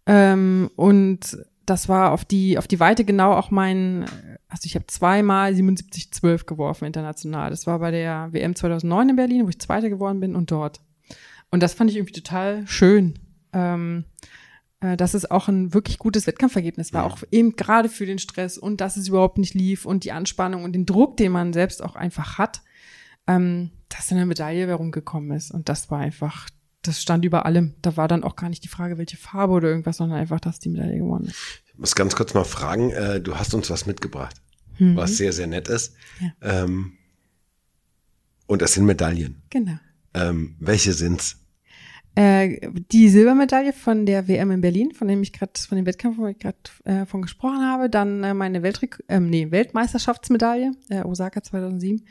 Ähm, 0.05 0.69
und 0.75 1.37
das 1.71 1.87
war 1.87 2.11
auf 2.11 2.25
die, 2.25 2.57
auf 2.57 2.67
die 2.67 2.81
Weite 2.81 3.05
genau 3.05 3.31
auch 3.31 3.49
mein, 3.49 4.05
also 4.49 4.65
ich 4.65 4.75
habe 4.75 4.87
zweimal 4.87 5.53
77-12 5.53 6.45
geworfen 6.45 6.83
international. 6.85 7.49
Das 7.49 7.65
war 7.65 7.79
bei 7.79 7.91
der 7.91 8.27
WM 8.31 8.55
2009 8.55 9.09
in 9.09 9.15
Berlin, 9.15 9.45
wo 9.45 9.49
ich 9.49 9.59
Zweiter 9.59 9.89
geworden 9.89 10.19
bin 10.19 10.35
und 10.35 10.51
dort. 10.51 10.81
Und 11.49 11.63
das 11.63 11.73
fand 11.73 11.89
ich 11.89 11.95
irgendwie 11.95 12.13
total 12.13 12.67
schön. 12.67 13.13
Ähm, 13.53 14.03
äh, 14.81 14.97
dass 14.97 15.13
es 15.13 15.31
auch 15.31 15.47
ein 15.47 15.73
wirklich 15.73 15.97
gutes 15.97 16.27
Wettkampfergebnis 16.27 16.91
war, 16.91 17.05
auch 17.05 17.19
eben 17.31 17.55
gerade 17.55 17.87
für 17.87 18.05
den 18.05 18.19
Stress 18.19 18.57
und 18.57 18.81
dass 18.81 18.97
es 18.97 19.07
überhaupt 19.07 19.37
nicht 19.37 19.53
lief 19.53 19.85
und 19.85 20.03
die 20.03 20.11
Anspannung 20.11 20.65
und 20.65 20.73
den 20.73 20.85
Druck, 20.85 21.15
den 21.15 21.31
man 21.31 21.53
selbst 21.53 21.81
auch 21.81 21.95
einfach 21.95 22.37
hat, 22.37 22.61
ähm, 23.27 23.71
dass 23.87 24.11
eine 24.11 24.25
Medaille 24.25 24.67
herumgekommen 24.67 25.31
ist. 25.31 25.51
Und 25.51 25.69
das 25.69 25.89
war 25.89 25.99
einfach, 25.99 26.49
das 26.81 27.01
stand 27.01 27.23
über 27.23 27.45
allem. 27.45 27.75
Da 27.81 27.95
war 27.95 28.09
dann 28.09 28.23
auch 28.23 28.35
gar 28.35 28.49
nicht 28.49 28.63
die 28.63 28.69
Frage, 28.69 28.97
welche 28.97 29.17
Farbe 29.17 29.53
oder 29.53 29.69
irgendwas, 29.69 29.97
sondern 29.97 30.17
einfach, 30.17 30.41
dass 30.41 30.59
die 30.59 30.69
Medaille 30.69 30.97
gewonnen 30.97 31.27
ist. 31.27 31.60
Ich 31.81 31.83
muss 31.83 31.95
ganz 31.95 32.15
kurz 32.15 32.35
mal 32.35 32.43
fragen, 32.43 32.91
äh, 32.91 33.19
du 33.19 33.37
hast 33.37 33.55
uns 33.55 33.71
was 33.71 33.87
mitgebracht, 33.87 34.35
Mhm. 34.77 34.97
was 34.97 35.17
sehr, 35.17 35.33
sehr 35.33 35.47
nett 35.47 35.67
ist. 35.67 35.95
Ja. 36.19 36.63
Ähm, 36.63 36.93
und 38.45 38.61
das 38.61 38.73
sind 38.73 38.85
Medaillen. 38.85 39.41
Genau. 39.49 39.79
Ähm, 40.13 40.57
welche 40.59 40.93
sind's? 40.93 41.37
Äh, 42.13 42.59
die 42.91 43.09
Silbermedaille 43.09 43.73
von 43.73 44.05
der 44.05 44.27
WM 44.27 44.51
in 44.51 44.61
Berlin, 44.61 44.91
von 44.91 45.07
dem 45.07 45.23
ich 45.23 45.33
gerade, 45.33 45.53
von 45.67 45.75
dem 45.75 45.87
Wettkampf, 45.87 46.19
wo 46.19 46.27
ich 46.27 46.37
gerade 46.37 46.57
äh, 46.83 47.07
von 47.07 47.23
gesprochen 47.23 47.63
habe, 47.65 47.89
dann 47.89 48.23
äh, 48.23 48.35
meine 48.35 48.61
Weltrek 48.61 49.03
ähm, 49.07 49.31
nee, 49.31 49.49
Weltmeisterschaftsmedaille, 49.49 50.73
äh, 50.89 51.01
Osaka 51.01 51.41
2007 51.41 52.05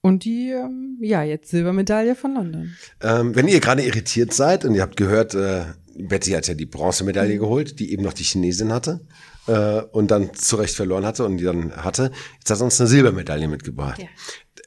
und 0.00 0.24
die, 0.24 0.50
ähm, 0.50 0.98
ja, 1.00 1.22
jetzt 1.22 1.50
Silbermedaille 1.50 2.16
von 2.16 2.34
London. 2.34 2.74
Ähm, 3.00 3.36
wenn 3.36 3.46
ihr 3.46 3.60
gerade 3.60 3.84
irritiert 3.84 4.34
seid 4.34 4.64
und 4.64 4.74
ihr 4.74 4.82
habt 4.82 4.96
gehört, 4.96 5.34
äh, 5.36 5.66
Betty 5.98 6.30
hat 6.32 6.46
ja 6.48 6.54
die 6.54 6.66
Bronzemedaille 6.66 7.38
geholt, 7.38 7.78
die 7.78 7.92
eben 7.92 8.02
noch 8.02 8.12
die 8.12 8.24
Chinesin 8.24 8.72
hatte 8.72 9.00
äh, 9.46 9.82
und 9.92 10.10
dann 10.10 10.34
zu 10.34 10.56
Recht 10.56 10.74
verloren 10.74 11.04
hatte 11.04 11.24
und 11.24 11.36
die 11.38 11.44
dann 11.44 11.72
hatte. 11.76 12.10
Jetzt 12.38 12.50
hat 12.50 12.58
sie 12.58 12.64
uns 12.64 12.80
eine 12.80 12.88
Silbermedaille 12.88 13.48
mitgebracht. 13.48 14.00
Ja. 14.00 14.08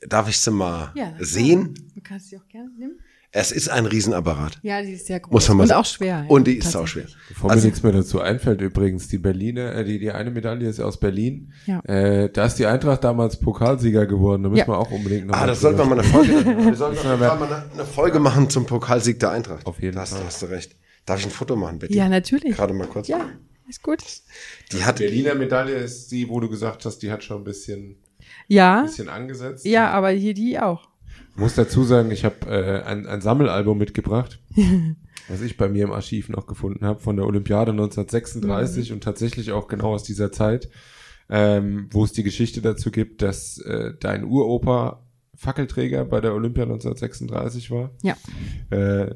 Darf 0.08 0.30
ich 0.30 0.40
sie 0.40 0.52
mal 0.52 0.92
Ja, 0.96 1.14
sehen? 1.20 1.74
Du 1.96 2.02
kannst 2.02 2.30
sie 2.30 2.38
auch 2.38 2.48
gerne 2.48 2.70
nehmen. 2.78 3.00
Es 3.38 3.52
ist 3.52 3.68
ein 3.70 3.86
Riesenapparat. 3.86 4.60
Ja, 4.62 4.82
die 4.82 4.94
ist 4.94 5.08
sehr 5.08 5.20
groß. 5.20 5.34
Muss 5.34 5.48
man 5.50 5.58
mal 5.58 5.64
und 5.64 5.68
sagen. 5.70 5.82
auch 5.82 5.86
schwer. 5.86 6.08
ja, 6.08 6.26
Und 6.30 6.48
die 6.48 6.56
ist 6.56 6.74
auch 6.74 6.88
schwer. 6.88 7.06
Bevor 7.28 7.50
Also- 7.52 7.64
mir 7.64 7.72
nichts 7.72 7.84
mehr 7.84 7.92
dazu 7.92 8.22
einfällt, 8.22 8.62
übrigens, 8.62 9.10
die 9.10 9.18
Berliner, 9.18 9.76
äh, 9.76 9.84
die, 9.84 10.00
die 10.00 10.10
eine 10.12 10.32
Medaille 10.32 10.70
ist 10.70 10.80
aus 10.80 11.02
Berlin. 11.02 11.52
Ja. 11.66 11.82
Äh, 11.84 12.30
da 12.32 12.46
ist 12.46 12.56
die 12.60 12.66
Eintracht 12.66 13.04
damals 13.04 13.38
Pokalsieger 13.38 14.06
geworden. 14.06 14.44
Da 14.44 14.50
müssen 14.50 14.60
Ja. 14.60 14.68
wir 14.70 14.78
auch 14.78 14.90
unbedingt 14.90 15.28
noch 15.28 15.36
Ah, 15.36 15.42
mal 15.42 15.48
das 15.48 15.60
sollten 15.60 15.80
wir 15.80 15.86
mal 15.86 16.00
eine 16.00 16.08
Folge, 16.08 16.32
wir 16.66 16.76
sollten 16.76 17.06
mal 17.20 17.30
eine, 17.32 17.72
eine 17.74 17.86
Folge 17.86 18.20
machen 18.20 18.50
zum 18.50 18.66
Pokalsieg 18.66 19.20
der 19.20 19.32
Eintracht. 19.32 19.66
Auf 19.66 19.82
jeden 19.82 19.98
Fall. 19.98 20.08
Da 20.20 20.26
hast 20.26 20.42
du 20.42 20.46
recht. 20.46 20.78
Darf 21.06 21.20
ich 21.20 21.26
ein 21.26 21.32
Foto 21.32 21.56
machen, 21.56 21.80
Betty? 21.80 21.96
Ja, 21.96 22.10
natürlich. 22.10 22.56
Gerade 22.56 22.74
mal 22.74 22.88
kurz. 22.88 23.08
Ja, 23.08 23.30
ist 23.70 23.84
gut. 23.84 24.04
Die 24.72 24.84
hat, 24.84 24.98
Berliner 24.98 25.36
Medaille 25.36 25.76
ist 25.76 26.12
die, 26.12 26.28
wo 26.30 26.40
du 26.40 26.50
gesagt 26.50 26.86
hast, 26.86 27.00
die 27.00 27.12
hat 27.12 27.24
schon 27.24 27.38
ein 27.38 27.44
bisschen, 27.44 27.98
Ja, 28.48 28.82
bisschen 28.84 29.10
angesetzt. 29.10 29.66
ja, 29.66 29.92
aber 29.92 30.10
hier 30.10 30.34
die 30.34 30.60
auch. 30.60 30.90
Ich 31.32 31.38
muss 31.42 31.56
dazu 31.56 31.84
sagen, 31.84 32.12
ich 32.12 32.24
habe 32.26 32.48
äh, 32.48 32.82
ein, 32.84 33.06
ein 33.08 33.22
Sammelalbum 33.22 33.78
mitgebracht, 33.78 34.40
was 35.28 35.42
ich 35.42 35.58
bei 35.58 35.68
mir 35.70 35.84
im 35.84 35.92
Archiv 35.92 36.30
noch 36.30 36.48
gefunden 36.48 36.86
habe, 36.86 37.00
von 37.02 37.18
der 37.18 37.26
Olympiade 37.26 37.72
1936 37.72 38.92
und 38.94 39.04
tatsächlich 39.04 39.52
auch 39.52 39.68
genau 39.68 39.94
aus 39.94 40.04
dieser 40.04 40.32
Zeit, 40.32 40.70
ähm, 41.30 41.88
wo 41.92 42.04
es 42.04 42.14
die 42.14 42.24
Geschichte 42.24 42.62
dazu 42.62 42.90
gibt, 42.92 43.22
dass 43.22 43.58
äh, 43.60 43.94
dein 44.00 44.24
Uropa 44.24 45.05
Fackelträger 45.36 46.06
bei 46.06 46.22
der 46.22 46.34
Olympia 46.34 46.64
1936 46.64 47.72
war. 47.72 47.92
Ja. 48.02 48.16
Äh, 48.70 49.14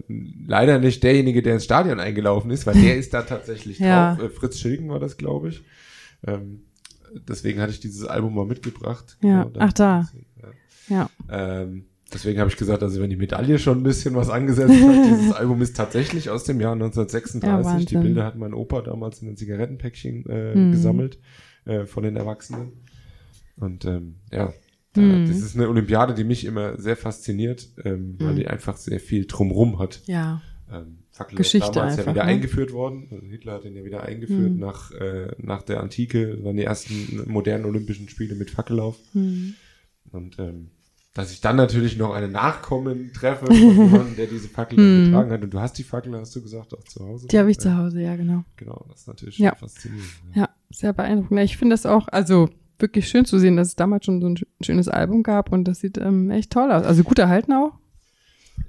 leider 0.48 0.80
nicht 0.80 1.04
derjenige, 1.04 1.42
der 1.42 1.54
ins 1.56 1.64
Stadion 1.66 2.00
eingelaufen 2.00 2.52
ist, 2.52 2.66
weil 2.68 2.76
der 2.82 2.98
ist 2.98 3.14
da 3.14 3.22
tatsächlich 3.24 3.80
Ja. 3.80 4.16
drauf. 4.16 4.26
Äh, 4.26 4.30
Fritz 4.30 4.60
Schilgen 4.60 4.90
war 4.90 5.00
das, 5.00 5.18
glaube 5.18 5.50
ich. 5.50 5.64
Ähm, 6.28 6.64
deswegen 7.28 7.62
hatte 7.62 7.72
ich 7.72 7.80
dieses 7.80 8.06
Album 8.06 8.36
mal 8.36 8.46
mitgebracht. 8.46 9.18
Ja. 9.24 9.44
Genau, 9.46 9.60
Ach, 9.60 9.74
da. 9.74 10.10
Ja. 10.42 10.50
Ja. 10.90 11.10
Ähm, 11.62 11.86
deswegen 12.14 12.40
habe 12.40 12.50
ich 12.50 12.58
gesagt, 12.58 12.82
also 12.84 13.00
wenn 13.02 13.10
die 13.12 13.16
Medaille 13.16 13.60
schon 13.60 13.80
ein 13.80 13.84
bisschen 13.84 14.16
was 14.16 14.30
angesetzt 14.30 14.72
hat, 14.74 15.06
dieses 15.06 15.32
Album 15.34 15.62
ist 15.62 15.78
tatsächlich 15.78 16.30
aus 16.30 16.44
dem 16.44 16.60
Jahr 16.60 16.74
1936. 16.74 17.92
Ja, 17.92 18.00
die. 18.02 18.04
Bilder 18.08 18.26
hat 18.26 18.36
mein 18.36 18.54
Opa 18.54 18.82
damals 18.82 19.22
in 19.22 19.30
ein 19.30 19.38
Zigarettenpäckchen 19.38 20.26
äh, 20.28 20.56
Mhm. 20.56 20.72
gesammelt 20.72 21.20
äh, 21.66 21.86
von 21.86 22.04
den 22.04 22.16
Erwachsenen. 22.16 22.74
Und 23.58 23.86
ähm, 23.86 24.16
ja, 24.32 24.52
Mhm. 24.96 25.28
das 25.28 25.38
ist 25.42 25.56
eine 25.56 25.70
Olympiade, 25.70 26.14
die 26.14 26.24
mich 26.24 26.46
immer 26.46 26.78
sehr 26.80 26.98
fasziniert, 26.98 27.68
ähm, 27.86 28.16
weil 28.20 28.34
Mhm. 28.34 28.36
die 28.38 28.48
einfach 28.48 28.76
sehr 28.78 29.00
viel 29.00 29.26
drumrum 29.26 29.80
hat. 29.80 30.02
Ja. 30.08 30.42
ähm, 30.72 31.00
Fackellauf 31.12 31.38
Geschichte 31.40 31.72
damals 31.74 31.94
einfach, 31.94 32.06
ja 32.06 32.12
wieder 32.14 32.24
ne? 32.26 32.30
eingeführt 32.30 32.72
worden. 32.74 33.08
Also 33.12 33.26
Hitler 33.26 33.54
hat 33.54 33.64
den 33.66 33.76
ja 33.76 33.84
wieder 33.84 34.04
eingeführt 34.04 34.54
Mhm. 34.54 34.60
nach, 34.60 34.92
äh, 34.92 35.32
nach 35.40 35.64
der 35.64 35.82
Antike. 35.82 36.36
Das 36.36 36.44
waren 36.46 36.56
die 36.58 36.64
ersten 36.64 37.24
modernen 37.28 37.66
Olympischen 37.66 38.08
Spiele 38.08 38.36
mit 38.36 38.52
Fackellauf. 38.52 38.96
Mhm. 39.14 39.56
Und 40.12 40.38
ähm, 40.40 40.70
dass 41.16 41.32
ich 41.34 41.42
dann 41.42 41.56
natürlich 41.56 41.98
noch 41.98 42.14
eine 42.14 42.28
Nachkommen 42.30 43.12
treffe 43.14 43.48
von 43.48 43.52
jemandem, 44.06 44.16
der 44.16 44.28
diese 44.28 44.48
Fackel 44.48 44.80
Mhm. 44.80 45.06
getragen 45.06 45.32
hat. 45.32 45.42
Und 45.44 45.54
du 45.54 45.60
hast 45.60 45.78
die 45.78 45.84
Fackel, 45.84 46.14
hast 46.16 46.36
du 46.36 46.42
gesagt, 46.42 46.74
auch 46.74 46.84
zu 46.84 47.04
Hause. 47.04 47.28
Die 47.28 47.38
habe 47.40 47.50
ich 47.52 47.58
Ja, 47.58 47.62
zu 47.64 47.76
Hause, 47.78 48.02
ja, 48.02 48.16
genau. 48.16 48.44
Genau, 48.56 48.86
das 48.90 49.02
ist 49.02 49.08
natürlich 49.08 49.40
Ja. 49.40 49.56
faszinierend. 49.56 50.08
Ja, 50.36 50.50
sehr 50.70 50.94
beeindruckend. 50.94 51.38
Ja, 51.40 51.44
Ich 51.44 51.58
finde 51.58 51.74
das 51.74 51.86
auch, 51.88 52.08
also 52.10 52.50
wirklich 52.82 53.08
schön 53.08 53.26
zu 53.26 53.40
sehen, 53.40 53.58
dass 53.58 53.70
es 53.70 53.76
damals 53.76 54.06
schon 54.06 54.22
so 54.22 54.28
ein 54.28 54.36
sch- 54.38 54.46
schönes 54.62 54.88
Album 54.88 55.24
gab 55.24 55.52
und 55.52 55.66
das 55.66 55.80
sieht 55.80 55.98
ähm, 55.98 56.30
echt 56.32 56.52
toll 56.52 56.72
aus. 56.72 56.86
Also 56.86 57.04
gut 57.04 57.20
erhalten 57.20 57.54
auch. 57.54 57.74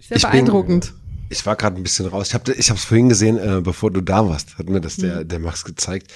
Sehr 0.01 0.17
Ich 0.17 0.23
bin- 0.23 0.31
beeindruckend. 0.33 0.95
Ich 1.29 1.47
war 1.47 1.55
gerade 1.57 1.77
ein 1.77 1.83
bisschen 1.85 2.07
raus. 2.07 2.29
Ich 2.29 2.35
habe 2.35 2.53
ich 2.53 2.69
es 2.71 2.85
vorhin 2.85 3.09
gesehen, 3.09 3.39
äh, 3.39 3.61
bevor 3.63 3.91
du 3.93 4.01
da 4.01 4.29
warst, 4.29 4.59
hat 4.59 4.69
mir 4.69 4.81
das 4.81 4.99
Mhm. 4.99 5.03
der, 5.03 5.25
der 5.25 5.39
Max 5.39 5.65
gezeigt. 5.65 6.13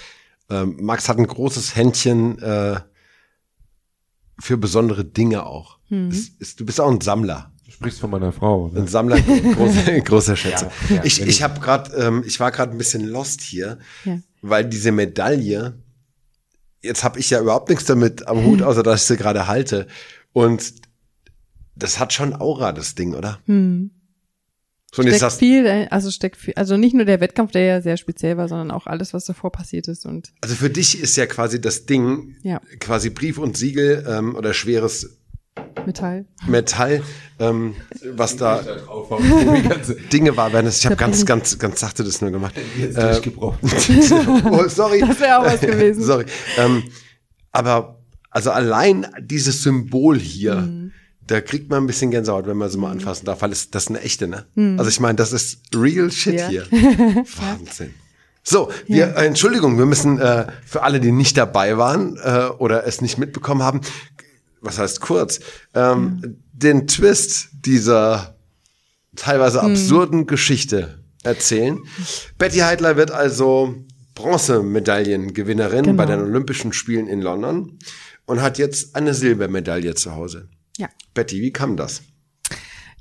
Ähm, 0.51 0.77
Max 0.81 1.09
hat 1.09 1.19
ein 1.19 1.27
großes 1.27 1.77
Händchen 1.77 2.39
äh, 2.43 2.81
für 4.41 4.57
besondere 4.57 5.05
Dinge 5.05 5.47
auch. 5.47 5.79
Mhm. 5.89 6.09
Es 6.09 6.29
Ist, 6.39 6.61
du 6.61 6.66
bist 6.66 6.81
auch 6.81 6.91
ein 6.91 7.01
Sammler. 7.01 7.53
Du 7.65 7.71
sprichst 7.71 8.01
von 8.01 8.11
meiner 8.11 8.33
Frau. 8.33 8.69
Ein 8.69 8.83
Ne? 8.83 8.89
Sammler 8.89 9.21
großer, 9.57 10.01
großer 10.01 10.37
Schätze. 10.37 10.71
Ja, 10.89 10.97
ja, 10.97 11.05
ich 11.05 11.21
ich 11.21 11.39
du- 11.39 11.45
habe 11.45 11.61
gerade, 11.61 11.95
ähm, 11.97 12.25
ich 12.27 12.41
war 12.41 12.51
gerade 12.51 12.73
ein 12.73 12.79
bisschen 12.79 13.05
lost 13.07 13.41
hier, 13.41 13.79
Ja. 14.05 14.19
weil 14.43 14.65
diese 14.65 14.91
Medaille, 14.93 15.75
jetzt 16.85 17.02
habe 17.02 17.19
ich 17.19 17.31
ja 17.31 17.40
überhaupt 17.40 17.69
nichts 17.69 17.85
damit 17.85 18.28
am 18.28 18.44
Hut, 18.44 18.62
außer 18.62 18.82
dass 18.82 19.02
ich 19.02 19.06
sie 19.06 19.16
gerade 19.16 19.47
halte. 19.47 19.86
Und 20.32 20.74
das 21.74 21.98
hat 21.98 22.12
schon 22.12 22.35
Aura, 22.35 22.73
das 22.73 22.94
Ding, 22.94 23.15
oder? 23.15 23.40
Hm. 23.47 23.90
So, 24.94 25.02
und 25.02 25.09
jetzt 25.09 25.16
Steckt 25.16 25.32
hast, 25.32 25.39
viel, 25.40 25.66
äh, 25.66 25.89
also 25.90 26.11
steckt 26.12 26.36
viel, 26.36 26.55
also 26.55 26.77
nicht 26.77 26.94
nur 26.94 27.05
der 27.05 27.20
Wettkampf, 27.20 27.51
der 27.51 27.62
ja 27.62 27.81
sehr 27.82 27.97
speziell 27.97 28.36
war, 28.36 28.48
sondern 28.48 28.70
auch 28.70 28.86
alles, 28.86 29.12
was 29.12 29.24
davor 29.24 29.51
passiert 29.51 29.89
ist 29.89 30.06
und 30.06 30.32
also 30.40 30.55
für 30.55 30.70
dich 30.70 31.01
ist 31.01 31.16
ja 31.16 31.27
quasi 31.27 31.61
das 31.61 31.86
Ding 31.86 32.36
ja, 32.44 32.61
quasi 32.78 33.11
Brief 33.11 33.39
und 33.39 33.56
Siegel 33.56 34.06
ähm, 34.09 34.36
oder 34.36 34.55
schweres 34.55 35.19
Metall. 35.86 36.24
Metall, 36.47 37.02
ähm, 37.39 37.74
was 38.15 38.36
da 38.36 38.62
Da 38.62 38.74
drauf 38.77 39.11
haben, 39.11 39.24
die 39.62 39.69
ganze 39.69 39.94
Dinge 40.12 40.36
war. 40.36 40.52
werden. 40.52 40.69
Ich 40.69 40.85
habe 40.86 40.97
ganz, 40.97 41.24
ganz, 41.27 41.59
ganz 41.59 41.81
sachte 41.81 42.05
das 42.05 42.20
nur 42.20 42.31
gemacht. 42.31 42.55
Äh, 42.81 42.93
durchgebrochen. 42.93 43.59
oh, 44.51 44.69
sorry. 44.69 45.01
Das 45.01 45.20
wäre 45.20 45.39
auch 45.39 45.44
was 45.44 45.61
gewesen. 45.61 46.02
sorry. 46.05 46.27
Ähm, 46.59 46.82
aber 47.52 47.98
also 48.31 48.51
allein 48.51 49.06
dieses 49.20 49.62
Symbol 49.62 50.19
hier, 50.19 50.56
Mhm. 50.56 50.93
da 51.27 51.40
kriegt 51.40 51.70
man 51.70 51.85
ein 51.85 51.86
bisschen 51.86 52.11
Gänsehaut, 52.11 52.47
wenn 52.47 52.56
man 52.56 52.69
sie 52.70 52.78
mal 52.78 52.90
anfassen 52.90 53.27
darf, 53.27 53.43
weil 53.43 53.52
es, 53.52 53.70
das 53.70 53.85
ist 53.85 53.89
eine 53.90 54.01
echte, 54.01 54.27
ne? 54.28 54.44
Also 54.77 54.89
ich 54.90 54.98
meine, 55.01 55.16
das 55.16 55.32
ist 55.32 55.59
real 55.74 56.11
shit 56.11 56.35
Mhm. 56.35 56.39
Ja. 56.39 56.48
hier. 56.48 56.66
Wahnsinn. 56.70 57.94
So, 58.47 58.70
wir, 58.86 59.16
äh, 59.16 59.24
Entschuldigung, 59.27 59.78
wir 59.78 59.86
müssen 59.86 60.19
äh, 60.19 60.47
für 60.66 60.82
alle, 60.82 61.01
die 61.01 61.12
nicht 61.12 61.39
dabei 61.39 61.78
waren 61.78 62.19
äh, 62.23 62.48
oder 62.59 62.86
es 62.86 63.01
nicht 63.01 63.16
mitbekommen 63.16 63.62
haben, 63.62 63.81
was 64.65 64.78
heißt 64.78 65.01
kurz, 65.01 65.41
ähm, 65.74 66.39
den 66.53 66.86
Twist 66.86 67.49
dieser 67.53 68.36
teilweise 69.16 69.62
Hm. 69.62 69.70
absurden 69.73 70.27
Geschichte 70.27 71.05
erzählen. 71.23 71.78
Betty 72.39 72.59
Heidler 72.59 72.97
wird 72.97 73.11
also 73.11 73.74
Bronzemedaillengewinnerin 74.15 75.85
Genau. 75.85 75.97
bei 75.97 76.07
den 76.07 76.20
Olympischen 76.20 76.73
Spielen 76.73 77.07
in 77.09 77.20
London 77.20 77.78
und 78.27 78.43
hat 78.43 78.59
jetzt 78.59 78.95
eine 78.97 79.15
Silbermedaille 79.15 79.95
zu 79.95 80.15
Hause. 80.15 80.49
Ja. 80.78 80.89
Betty, 81.15 81.41
wie 81.41 81.53
kam 81.53 81.77
das? 81.77 82.03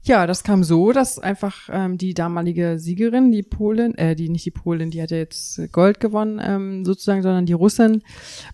Ja, 0.06 0.28
das 0.28 0.44
kam 0.44 0.66
so, 0.66 0.92
dass 0.92 1.18
einfach 1.18 1.70
ähm, 1.72 1.98
die 1.98 2.14
damalige 2.14 2.78
Siegerin, 2.78 3.32
die 3.32 3.42
Polin, 3.42 3.96
äh, 3.98 4.16
die 4.18 4.28
nicht 4.28 4.46
die 4.46 4.52
Polin, 4.52 4.92
die 4.92 5.02
hat 5.02 5.12
ja 5.12 5.18
jetzt 5.18 5.62
Gold 5.72 6.02
gewonnen, 6.02 6.42
ähm, 6.44 6.84
sozusagen, 6.84 7.22
sondern 7.22 7.46
die 7.46 7.54
Russin 7.54 8.04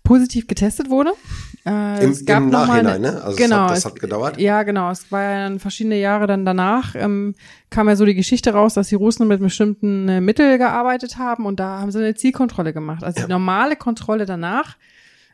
positiv 0.04 0.46
getestet 0.46 0.92
wurde. 0.92 1.12
Äh, 1.66 2.04
Im, 2.04 2.12
es 2.12 2.24
gab 2.24 2.44
im 2.44 2.50
Nachhinein, 2.50 3.04
eine- 3.04 3.14
ne? 3.14 3.24
Also 3.24 3.36
genau, 3.38 3.56
es 3.56 3.62
hat, 3.64 3.72
das 3.72 3.78
es- 3.80 3.86
hat 3.86 4.00
gedauert. 4.00 4.40
Ja, 4.40 4.62
genau. 4.62 4.92
Es 4.92 5.12
war 5.12 5.24
ja 5.24 5.44
dann 5.50 5.60
verschiedene 5.60 6.00
Jahre 6.00 6.28
dann 6.28 6.46
danach, 6.46 6.94
ähm, 6.96 7.34
kam 7.72 7.90
ja 7.90 7.96
so 7.96 8.06
die 8.06 8.14
Geschichte 8.16 8.54
raus, 8.54 8.76
dass 8.76 8.90
die 8.90 8.96
Russen 8.96 9.28
mit 9.28 9.40
bestimmten 9.42 10.08
äh, 10.08 10.22
Mitteln 10.22 10.60
gearbeitet 10.60 11.18
haben 11.18 11.48
und 11.48 11.60
da 11.60 11.80
haben 11.80 11.92
sie 11.92 11.98
eine 11.98 12.14
Zielkontrolle 12.14 12.74
gemacht. 12.74 13.04
Also 13.04 13.22
Ja. 13.22 13.26
die 13.26 13.32
normale 13.32 13.76
Kontrolle 13.76 14.26
danach, 14.28 14.78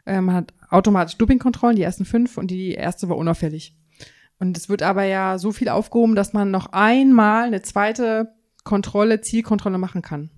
äh, 0.06 0.22
man 0.22 0.34
hat 0.36 0.54
automatisch 0.70 1.18
Dopingkontrollen, 1.18 1.76
die 1.76 1.84
ersten 1.84 2.06
fünf 2.06 2.38
und 2.38 2.52
die 2.52 2.72
erste 2.72 3.10
war 3.10 3.18
unauffällig. 3.18 3.74
Und 4.40 4.58
es 4.58 4.70
wird 4.70 4.84
aber 4.84 5.04
ja 5.04 5.38
so 5.38 5.52
viel 5.52 5.70
aufgehoben, 5.70 6.16
dass 6.16 6.34
man 6.34 6.52
noch 6.52 6.68
einmal 6.74 7.46
eine 7.46 7.62
zweite 7.62 8.34
Kontrolle, 8.64 9.22
Zielkontrolle 9.22 9.78
machen 9.78 10.02
kann. 10.02 10.30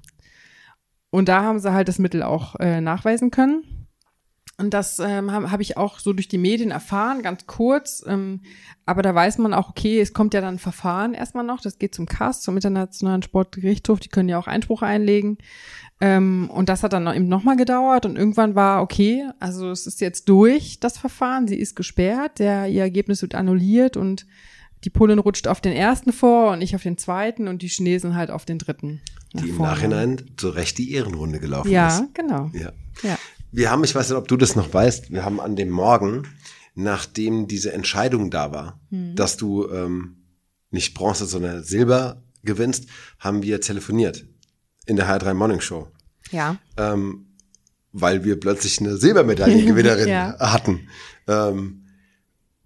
Und 1.09 1.29
da 1.29 1.43
haben 1.43 1.59
sie 1.59 1.73
halt 1.73 1.87
das 1.87 1.99
Mittel 1.99 2.21
auch 2.21 2.55
äh, 2.59 2.81
nachweisen 2.81 3.31
können. 3.31 3.87
Und 4.59 4.73
das 4.73 4.97
ähm, 4.97 5.31
habe 5.31 5.51
hab 5.51 5.59
ich 5.59 5.77
auch 5.77 5.99
so 5.99 6.13
durch 6.13 6.27
die 6.27 6.39
Medien 6.39 6.71
erfahren, 6.71 7.21
ganz 7.21 7.45
kurz. 7.45 8.03
Ähm, 8.07 8.41
aber 8.87 9.03
da 9.03 9.13
weiß 9.13 9.37
man 9.37 9.53
auch, 9.53 9.69
okay, 9.69 10.01
es 10.01 10.13
kommt 10.13 10.33
ja 10.33 10.41
dann 10.41 10.55
ein 10.55 10.59
Verfahren 10.59 11.13
erstmal 11.13 11.43
noch. 11.43 11.61
Das 11.61 11.77
geht 11.77 11.93
zum 11.93 12.07
CAS, 12.07 12.41
zum 12.41 12.55
Internationalen 12.55 13.21
Sportgerichtshof. 13.21 13.99
Die 13.99 14.09
können 14.09 14.29
ja 14.29 14.39
auch 14.39 14.47
Einspruch 14.47 14.81
einlegen. 14.81 15.37
Ähm, 15.99 16.49
und 16.51 16.69
das 16.69 16.83
hat 16.83 16.93
dann 16.93 17.07
eben 17.13 17.27
nochmal 17.27 17.57
gedauert. 17.57 18.05
Und 18.05 18.17
irgendwann 18.17 18.53
war, 18.55 18.81
okay, 18.81 19.27
also 19.39 19.71
es 19.71 19.87
ist 19.87 19.99
jetzt 20.01 20.29
durch, 20.29 20.79
das 20.79 20.97
Verfahren. 20.97 21.47
Sie 21.47 21.55
ist 21.57 21.75
gesperrt. 21.75 22.39
Der, 22.39 22.67
ihr 22.67 22.81
Ergebnis 22.81 23.21
wird 23.21 23.33
annulliert. 23.35 23.97
Und 23.97 24.27
die 24.83 24.89
Polin 24.91 25.17
rutscht 25.19 25.47
auf 25.47 25.59
den 25.59 25.73
ersten 25.73 26.13
vor 26.13 26.51
und 26.51 26.61
ich 26.61 26.75
auf 26.75 26.83
den 26.83 26.97
zweiten. 26.97 27.47
Und 27.47 27.61
die 27.63 27.67
Chinesen 27.67 28.15
halt 28.15 28.29
auf 28.29 28.45
den 28.45 28.59
dritten. 28.59 29.01
Die 29.33 29.49
im 29.49 29.55
vorne. 29.55 29.71
Nachhinein 29.73 30.21
zu 30.37 30.49
Recht 30.49 30.77
die 30.77 30.91
Ehrenrunde 30.93 31.39
gelaufen 31.39 31.71
Ja, 31.71 31.87
ist. 31.87 32.13
genau. 32.13 32.51
Ja. 32.53 32.71
Ja. 33.03 33.17
Wir 33.51 33.71
haben, 33.71 33.83
ich 33.83 33.95
weiß 33.95 34.09
nicht, 34.09 34.17
ob 34.17 34.27
du 34.27 34.37
das 34.37 34.55
noch 34.55 34.73
weißt, 34.73 35.11
wir 35.11 35.25
haben 35.25 35.39
an 35.39 35.55
dem 35.55 35.69
Morgen, 35.69 36.23
nachdem 36.75 37.47
diese 37.47 37.73
Entscheidung 37.73 38.29
da 38.29 38.51
war, 38.51 38.79
Hm. 38.91 39.15
dass 39.15 39.35
du 39.37 39.67
ähm, 39.69 40.17
nicht 40.69 40.93
Bronze, 40.93 41.25
sondern 41.25 41.63
Silber 41.63 42.21
gewinnst, 42.43 42.87
haben 43.19 43.41
wir 43.43 43.59
telefoniert 43.61 44.25
in 44.87 44.95
der 44.95 45.07
H3 45.07 45.33
Morning 45.33 45.61
Show, 45.61 45.87
Ja. 46.31 46.57
ähm, 46.77 47.27
weil 47.91 48.23
wir 48.23 48.39
plötzlich 48.39 48.79
eine 48.79 48.97
Silbermedaillengewinnerin 48.97 50.07
Ja. 50.09 50.35
hatten. 50.39 50.87
Ähm, 51.27 51.83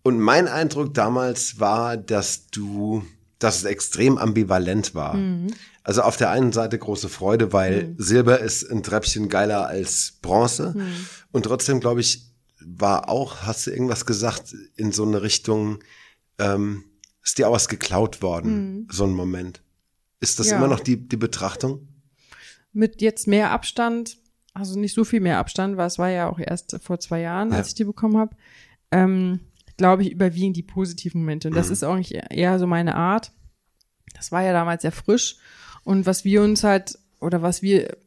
und 0.03 0.19
mein 0.19 0.47
Eindruck 0.47 0.93
damals 0.93 1.59
war, 1.59 1.95
dass 1.97 2.47
du, 2.47 3.03
dass 3.39 3.57
es 3.57 3.63
extrem 3.65 4.17
ambivalent 4.17 4.95
war. 4.95 5.13
Mhm. 5.15 5.47
Also 5.83 6.01
auf 6.03 6.15
der 6.17 6.29
einen 6.31 6.51
Seite 6.51 6.77
große 6.77 7.09
Freude, 7.09 7.53
weil 7.53 7.95
Silber 7.97 8.39
ist 8.39 8.69
ein 8.69 8.83
Treppchen 8.83 9.29
geiler 9.29 9.67
als 9.67 10.13
Bronze. 10.21 10.73
Mhm. 10.75 10.91
Und 11.31 11.43
trotzdem, 11.43 11.79
glaube 11.79 12.01
ich, 12.01 12.27
war 12.63 13.09
auch, 13.09 13.43
hast 13.43 13.65
du 13.67 13.71
irgendwas 13.71 14.05
gesagt, 14.05 14.55
in 14.75 14.91
so 14.91 15.03
eine 15.05 15.21
Richtung, 15.23 15.79
ähm, 16.39 16.83
ist 17.23 17.37
dir 17.37 17.47
auch 17.47 17.53
was 17.53 17.67
geklaut 17.67 18.21
worden, 18.23 18.87
so 18.91 19.03
ein 19.05 19.11
Moment. 19.13 19.61
Ist 20.19 20.39
das 20.39 20.47
Mhm. 20.47 20.51
Ja. 20.51 20.57
immer 20.57 20.67
noch 20.67 20.79
die, 20.79 20.97
die 21.07 21.17
Betrachtung? 21.17 21.87
Mit 22.73 23.01
jetzt 23.01 23.27
mehr 23.27 23.51
Abstand, 23.51 24.17
also 24.53 24.79
nicht 24.79 24.93
so 24.93 25.03
viel 25.03 25.19
mehr 25.21 25.37
Abstand, 25.37 25.77
weil 25.77 25.87
es 25.87 25.99
war 25.99 26.09
ja 26.09 26.29
auch 26.29 26.39
erst 26.39 26.77
vor 26.81 26.99
zwei 26.99 27.21
Jahren, 27.21 27.51
als 27.53 27.67
Ja. 27.67 27.69
ich 27.71 27.75
die 27.75 27.83
bekommen 27.85 28.17
habe, 28.17 28.35
ähm, 28.91 29.39
glaube 29.77 30.03
ich, 30.03 30.11
überwiegen 30.11 30.53
die 30.53 30.63
positiven 30.63 31.21
Momente. 31.21 31.47
Und 31.47 31.55
das 31.55 31.67
Mhm. 31.67 31.73
ist 31.73 31.83
auch 31.83 31.95
nicht 31.95 32.11
eher 32.11 32.59
so 32.59 32.67
meine 32.67 32.95
Art. 32.95 33.31
Das 34.15 34.31
war 34.31 34.43
ja 34.43 34.53
damals 34.53 34.81
sehr 34.83 34.91
frisch. 34.91 35.37
Und 35.83 36.05
was 36.05 36.25
wir 36.25 36.41
uns 36.43 36.63
halt, 36.63 36.97
oder 37.19 37.41
was 37.41 37.61
wir, 37.61 37.97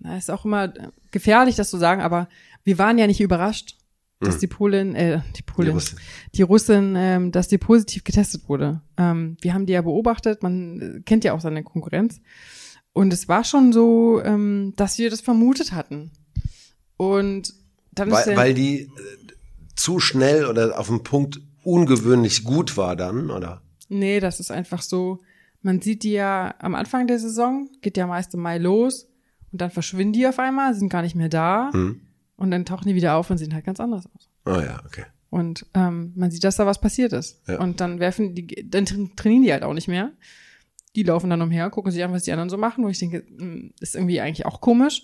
na, 0.00 0.16
ist 0.16 0.30
auch 0.30 0.44
immer 0.44 0.72
gefährlich, 1.10 1.56
das 1.56 1.70
zu 1.70 1.76
sagen, 1.76 2.00
aber 2.00 2.28
wir 2.64 2.78
waren 2.78 2.98
ja 2.98 3.06
nicht 3.06 3.20
überrascht, 3.20 3.76
dass 4.22 4.36
die 4.38 4.46
Polin, 4.48 4.94
äh, 4.96 5.20
die 5.36 5.42
Polin, 5.42 5.70
Mhm. 5.74 5.78
Die 5.78 5.84
Russin. 5.84 5.98
die 6.34 6.42
Russin, 6.42 6.94
ähm, 6.96 7.32
dass 7.32 7.48
die 7.48 7.56
positiv 7.58 8.04
getestet 8.04 8.48
wurde. 8.48 8.82
Ähm, 8.98 9.36
wir 9.40 9.54
haben 9.54 9.64
die 9.66 9.72
ja 9.72 9.80
beobachtet, 9.82 10.42
man 10.42 11.02
kennt 11.06 11.24
ja 11.24 11.32
auch 11.32 11.40
seine 11.40 11.62
Konkurrenz. 11.62 12.20
Und 12.92 13.12
es 13.12 13.28
war 13.28 13.44
schon 13.44 13.72
so, 13.72 14.20
ähm, 14.22 14.72
dass 14.76 14.98
wir 14.98 15.10
das 15.10 15.20
vermutet 15.20 15.72
hatten. 15.72 16.10
Und 16.96 17.54
dann 17.92 18.08
ist 18.08 18.14
Weil, 18.14 18.24
der, 18.24 18.36
weil 18.36 18.54
die 18.54 18.80
äh, 18.82 18.88
zu 19.76 20.00
schnell 20.00 20.46
oder 20.46 20.78
auf 20.78 20.88
dem 20.88 21.02
Punkt 21.02 21.40
ungewöhnlich 21.62 22.44
gut 22.44 22.76
war 22.76 22.96
dann, 22.96 23.30
oder? 23.30 23.62
nee, 23.92 24.20
das 24.20 24.38
ist 24.38 24.52
einfach 24.52 24.82
so, 24.82 25.18
man 25.62 25.80
sieht 25.82 26.04
die 26.04 26.12
ja 26.12 26.54
am 26.60 26.76
Anfang 26.76 27.08
der 27.08 27.18
Saison, 27.18 27.68
geht 27.82 27.96
ja 27.96 28.06
meist 28.06 28.32
im 28.34 28.40
Mai 28.40 28.56
los 28.58 29.08
und 29.50 29.60
dann 29.60 29.70
verschwinden 29.72 30.12
die 30.12 30.26
auf 30.28 30.38
einmal, 30.38 30.74
sind 30.74 30.90
gar 30.90 31.02
nicht 31.02 31.16
mehr 31.16 31.28
da 31.28 31.70
Hm. 31.72 32.00
und 32.36 32.50
dann 32.52 32.64
tauchen 32.64 32.86
die 32.86 32.94
wieder 32.94 33.16
auf 33.16 33.30
und 33.30 33.38
sehen 33.38 33.52
halt 33.52 33.64
ganz 33.64 33.80
anders 33.80 34.06
aus. 34.14 34.28
Oh 34.46 34.60
ja, 34.60 34.80
okay. 34.86 35.04
Und 35.28 35.66
ähm, 35.74 36.12
man 36.14 36.30
sieht, 36.30 36.44
dass 36.44 36.54
da 36.56 36.66
was 36.66 36.80
passiert 36.80 37.12
ist. 37.12 37.42
Ja. 37.48 37.58
Und 37.58 37.80
dann 37.80 37.98
werfen 37.98 38.34
die, 38.36 38.46
dann 38.70 38.84
tra- 38.84 39.10
trainieren 39.16 39.42
die 39.42 39.52
halt 39.52 39.64
auch 39.64 39.74
nicht 39.74 39.88
mehr. 39.88 40.12
Die 40.96 41.02
laufen 41.02 41.30
dann 41.30 41.42
umher, 41.42 41.70
gucken 41.70 41.92
sich 41.92 42.02
an, 42.02 42.12
was 42.12 42.24
die 42.24 42.32
anderen 42.32 42.50
so 42.50 42.56
machen, 42.56 42.84
wo 42.84 42.88
ich 42.88 42.98
denke, 42.98 43.24
hm, 43.38 43.72
ist 43.80 43.94
irgendwie 43.94 44.20
eigentlich 44.20 44.46
auch 44.46 44.60
komisch. 44.60 45.02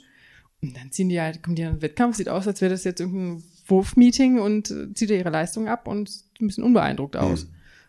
Und 0.63 0.77
dann 0.77 0.91
ziehen 0.91 1.09
die 1.09 1.21
halt, 1.21 1.43
kommen 1.43 1.57
die 1.57 1.65
an 1.65 1.77
den 1.77 1.83
Wettkampf, 1.83 2.17
sieht 2.17 2.29
aus, 2.29 2.47
als 2.47 2.61
wäre 2.61 2.73
das 2.73 2.85
jetzt 2.85 3.01
irgendein 3.01 3.43
Wurfmeeting 3.67 4.39
und 4.39 4.71
äh, 4.71 4.93
zieht 4.95 5.11
ihre 5.11 5.31
Leistung 5.31 5.69
ab 5.69 5.87
und 5.87 6.09
sieht 6.09 6.41
ein 6.41 6.47
bisschen 6.47 6.65
unbeeindruckt 6.65 7.17
aus. 7.17 7.49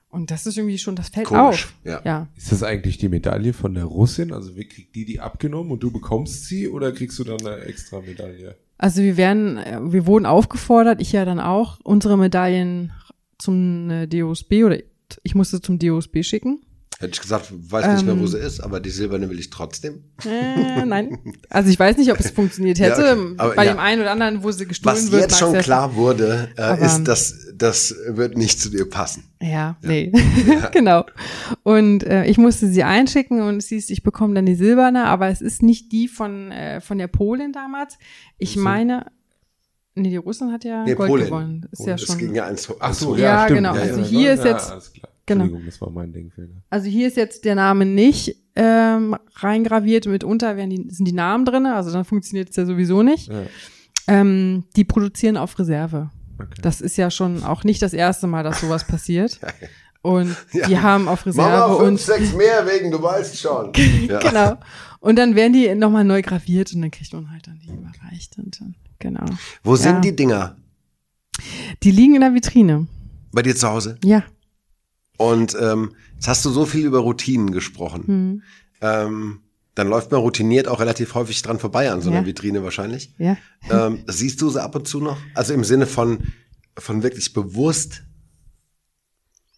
Und 0.10 0.32
das 0.32 0.46
ist 0.46 0.58
irgendwie 0.58 0.78
schon, 0.78 0.96
das 0.96 1.10
fällt 1.10 1.28
Komisch, 1.28 1.66
auf. 1.66 1.76
ja. 1.84 2.02
ja. 2.06 2.28
Ist 2.36 2.52
das 2.52 2.64
eigentlich 2.64 2.98
die 2.98 3.10
Medaille 3.10 3.54
von 3.54 3.74
der 3.74 3.84
Russin? 3.84 4.32
Also 4.32 4.56
wie 4.56 4.66
kriegt 4.66 4.96
die 4.96 5.06
die 5.06 5.20
abgenommen 5.20 5.72
und 5.72 5.84
du 5.84 5.92
bekommst 5.92 6.46
sie 6.46 6.70
oder 6.70 6.92
kriegst 6.92 7.20
du 7.20 7.24
dann 7.24 7.46
eine 7.46 7.62
extra 7.66 8.00
Medaille? 8.00 8.56
Also 8.78 9.02
wir 9.02 9.18
werden, 9.18 9.58
äh, 9.58 9.80
wir 9.82 10.06
wurden 10.06 10.26
aufgefordert, 10.26 11.02
ich 11.02 11.12
ja 11.12 11.26
dann 11.26 11.40
auch, 11.40 11.80
unsere 11.84 12.18
Medaillen 12.18 12.94
zum 13.38 13.90
äh, 13.90 14.08
DOSB 14.08 14.64
oder 14.64 14.78
ich 15.24 15.36
musste 15.36 15.62
zum 15.62 15.78
DOSB 15.78 16.24
schicken. 16.24 16.62
Hätte 17.00 17.12
ich 17.14 17.22
gesagt, 17.22 17.52
weiß 17.52 17.88
nicht 17.94 18.06
mehr, 18.08 18.16
wo 18.18 18.22
Ähm. 18.22 18.28
sie 18.28 18.40
ist, 18.40 18.60
aber 18.60 18.80
die 18.80 18.90
silberne 18.90 19.30
will 19.30 19.38
ich 19.40 19.52
trotzdem. 19.52 20.04
Äh, 20.26 20.84
nein. 20.86 21.20
Also 21.48 21.70
ich 21.70 21.80
weiß 21.80 21.96
nicht, 21.98 22.12
ob 22.12 22.20
es 22.20 22.32
funktioniert 22.32 22.80
Ja, 22.80 22.88
hätte. 22.88 23.12
okay. 23.14 23.34
Aber 23.38 23.54
Bei 23.56 23.66
ja. 23.66 23.74
dem 23.74 23.80
einen 23.80 24.02
oder 24.02 24.10
anderen, 24.12 24.42
wo 24.42 24.50
sie 24.52 24.66
gestohlen 24.66 24.96
Was 24.98 25.12
wird. 25.12 25.22
jetzt 25.22 25.32
mag's 25.34 25.40
schon 25.40 25.54
ja- 25.54 25.62
klar 25.62 25.94
wurde, 25.96 26.50
äh, 26.58 26.84
ist, 26.84 27.04
dass 27.04 27.36
das 27.56 27.94
wird 28.08 28.36
nicht 28.36 28.60
zu 28.60 28.70
dir 28.72 28.90
passen. 28.90 29.26
Ja, 29.40 29.78
nee. 29.84 30.12
genau. 30.72 31.06
Und 31.62 32.04
äh, 32.04 32.26
ich 32.26 32.40
musste 32.40 32.68
sie 32.68 32.82
einschicken 32.84 33.42
und 33.42 33.58
es 33.58 33.68
hieß, 33.68 33.92
ich 33.92 34.02
bekomme 34.02 34.34
dann 34.34 34.48
die 34.48 34.56
silberne, 34.56 35.06
aber 35.06 35.28
es 35.28 35.42
ist 35.42 35.62
nicht 35.62 35.92
die 35.92 36.08
von, 36.08 36.52
äh, 36.52 36.82
von 36.82 36.98
der 36.98 37.08
Polin 37.08 37.52
damals. 37.54 38.00
Ich 38.40 38.56
meine, 38.56 39.06
nee, 39.94 40.10
die 40.10 40.18
Russin 40.18 40.52
hat 40.52 40.64
ja 40.64 40.84
Nee, 40.84 40.96
Gold 40.96 41.10
Polen. 41.10 41.26
gewonnen. 41.26 41.70
Ist 41.72 41.86
ja 41.86 41.94
Es 41.94 42.02
schon. 42.02 42.18
ging 42.18 42.34
ja 42.34 42.46
eins, 42.48 42.68
Ach 42.80 42.88
eins 42.90 43.00
so, 43.00 43.10
hoch. 43.10 43.18
Ja, 43.18 43.24
ja, 43.24 43.44
stimmt. 43.44 43.58
genau. 43.60 43.76
Ja, 43.76 43.82
Also 43.82 44.00
ja, 44.02 44.06
hier 44.08 44.22
ja, 44.22 44.34
ist 44.34 44.44
jetzt-. 44.44 44.92
Genau. 45.28 45.44
Entschuldigung, 45.44 45.66
das 45.70 45.80
war 45.82 45.90
mein 45.92 46.12
Denkfehler. 46.14 46.64
Also 46.72 46.88
hier 46.90 47.08
ist 47.08 47.18
jetzt 47.18 47.46
der 47.46 47.54
Name 47.56 47.86
nicht 47.86 48.36
ähm, 48.56 49.16
reingraviert. 49.36 50.08
Mitunter 50.08 50.58
werden 50.58 50.70
die, 50.72 50.90
sind 50.90 51.06
die 51.06 51.12
Namen 51.14 51.46
drinne, 51.46 51.76
also 51.76 51.92
dann 51.92 52.06
funktioniert 52.06 52.50
es 52.50 52.56
ja 52.56 52.66
sowieso 52.66 53.04
nicht. 53.04 53.28
Ja, 53.28 53.44
Ähm, 54.08 54.64
die 54.76 54.84
produzieren 54.86 55.38
auf 55.38 55.60
Reserve. 55.60 56.10
okay. 56.40 56.60
Das 56.62 56.82
ist 56.82 56.98
ja 56.98 57.12
schon 57.12 57.44
auch 57.44 57.64
nicht 57.64 57.82
das 57.82 57.94
erste 57.94 58.26
Mal, 58.26 58.44
dass 58.44 58.62
sowas 58.62 58.88
passiert. 58.88 59.40
Und 60.02 60.34
Ja. 60.54 60.68
die 60.68 60.80
haben 60.80 61.08
auf 61.10 61.26
Reserve 61.26 61.50
Mama, 61.50 61.76
fünf, 61.76 61.88
und 61.90 62.00
sechs 62.00 62.34
mehr 62.34 62.66
wegen, 62.66 62.90
du 62.92 63.02
weißt 63.02 63.38
schon. 63.38 63.74
Ja. 64.08 64.20
genau. 64.20 64.58
Und 65.02 65.18
dann 65.18 65.36
werden 65.36 65.52
die 65.54 65.74
nochmal 65.76 66.06
neu 66.06 66.22
graviert 66.22 66.74
und 66.74 66.82
dann 66.82 66.92
kriegt 66.92 67.12
man 67.14 67.30
halt 67.32 67.48
dann 67.48 67.60
die 67.60 67.68
überreicht 67.74 68.38
und 68.38 68.62
dann, 68.62 68.76
genau. 69.00 69.26
Wo 69.64 69.76
sind 69.76 69.96
Ja. 69.96 70.00
die 70.02 70.16
Dinger? 70.16 70.56
Die 71.84 71.92
liegen 71.92 72.16
in 72.16 72.22
der 72.22 72.34
Vitrine. 72.34 72.88
Bei 73.34 73.42
dir 73.42 73.56
zu 73.56 73.68
Hause? 73.68 73.98
Ja. 74.04 74.24
Und 75.18 75.58
ähm, 75.60 75.94
jetzt 76.16 76.28
hast 76.28 76.46
du 76.46 76.50
so 76.50 76.66
viel 76.66 76.86
über 76.86 77.00
Routinen 77.00 77.52
gesprochen. 77.52 78.04
Hm. 78.08 78.44
Ähm, 78.82 79.40
dann 79.76 79.90
läuft 79.90 80.12
man 80.12 80.22
routiniert 80.22 80.68
auch 80.68 80.80
relativ 80.80 81.14
häufig 81.14 81.42
dran 81.42 81.60
vorbei 81.60 81.92
an 81.92 82.02
so 82.02 82.10
einer 82.10 82.22
Ja. 82.22 82.26
Vitrine 82.26 82.64
wahrscheinlich. 82.64 83.14
Ja. 83.18 83.38
Ähm, 83.70 84.04
siehst 84.08 84.42
du 84.42 84.50
sie 84.50 84.62
ab 84.62 84.76
und 84.76 84.88
zu 84.88 85.00
noch? 85.00 85.18
Also 85.36 85.54
im 85.54 85.64
Sinne 85.64 85.86
von, 85.86 86.20
von 86.78 87.04
wirklich 87.04 87.34
bewusst. 87.34 88.04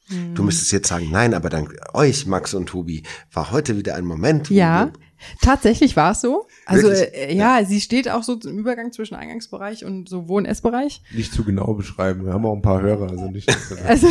Hm. 0.07 0.35
Du 0.35 0.43
müsstest 0.43 0.71
jetzt 0.71 0.89
sagen, 0.89 1.09
nein, 1.11 1.33
aber 1.33 1.49
dank 1.49 1.73
euch, 1.93 2.25
Max 2.25 2.53
und 2.53 2.67
Tobi, 2.67 3.03
war 3.31 3.51
heute 3.51 3.77
wieder 3.77 3.95
ein 3.95 4.05
Moment. 4.05 4.49
Ja, 4.49 4.91
tatsächlich 5.41 5.95
war 5.95 6.11
es 6.11 6.21
so. 6.21 6.47
Also 6.65 6.89
Wirklich? 6.89 7.13
äh, 7.13 7.35
ja, 7.35 7.63
sie 7.65 7.81
steht 7.81 8.09
auch 8.09 8.23
so 8.23 8.39
im 8.39 8.57
Übergang 8.59 8.91
zwischen 8.91 9.15
Eingangsbereich 9.15 9.85
und 9.85 10.09
so 10.09 10.27
Wohn- 10.27 10.43
und 10.43 10.45
Essbereich. 10.45 11.01
Nicht 11.13 11.33
zu 11.33 11.43
genau 11.43 11.73
beschreiben. 11.73 12.25
Wir 12.25 12.33
haben 12.33 12.45
auch 12.45 12.55
ein 12.55 12.61
paar 12.61 12.81
Hörer, 12.81 13.09
also 13.09 13.29
nicht. 13.29 13.49
Also 13.85 14.07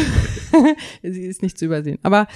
sie 1.02 1.26
ist 1.26 1.42
nicht 1.42 1.58
zu 1.58 1.66
übersehen. 1.66 1.98
Aber 2.02 2.26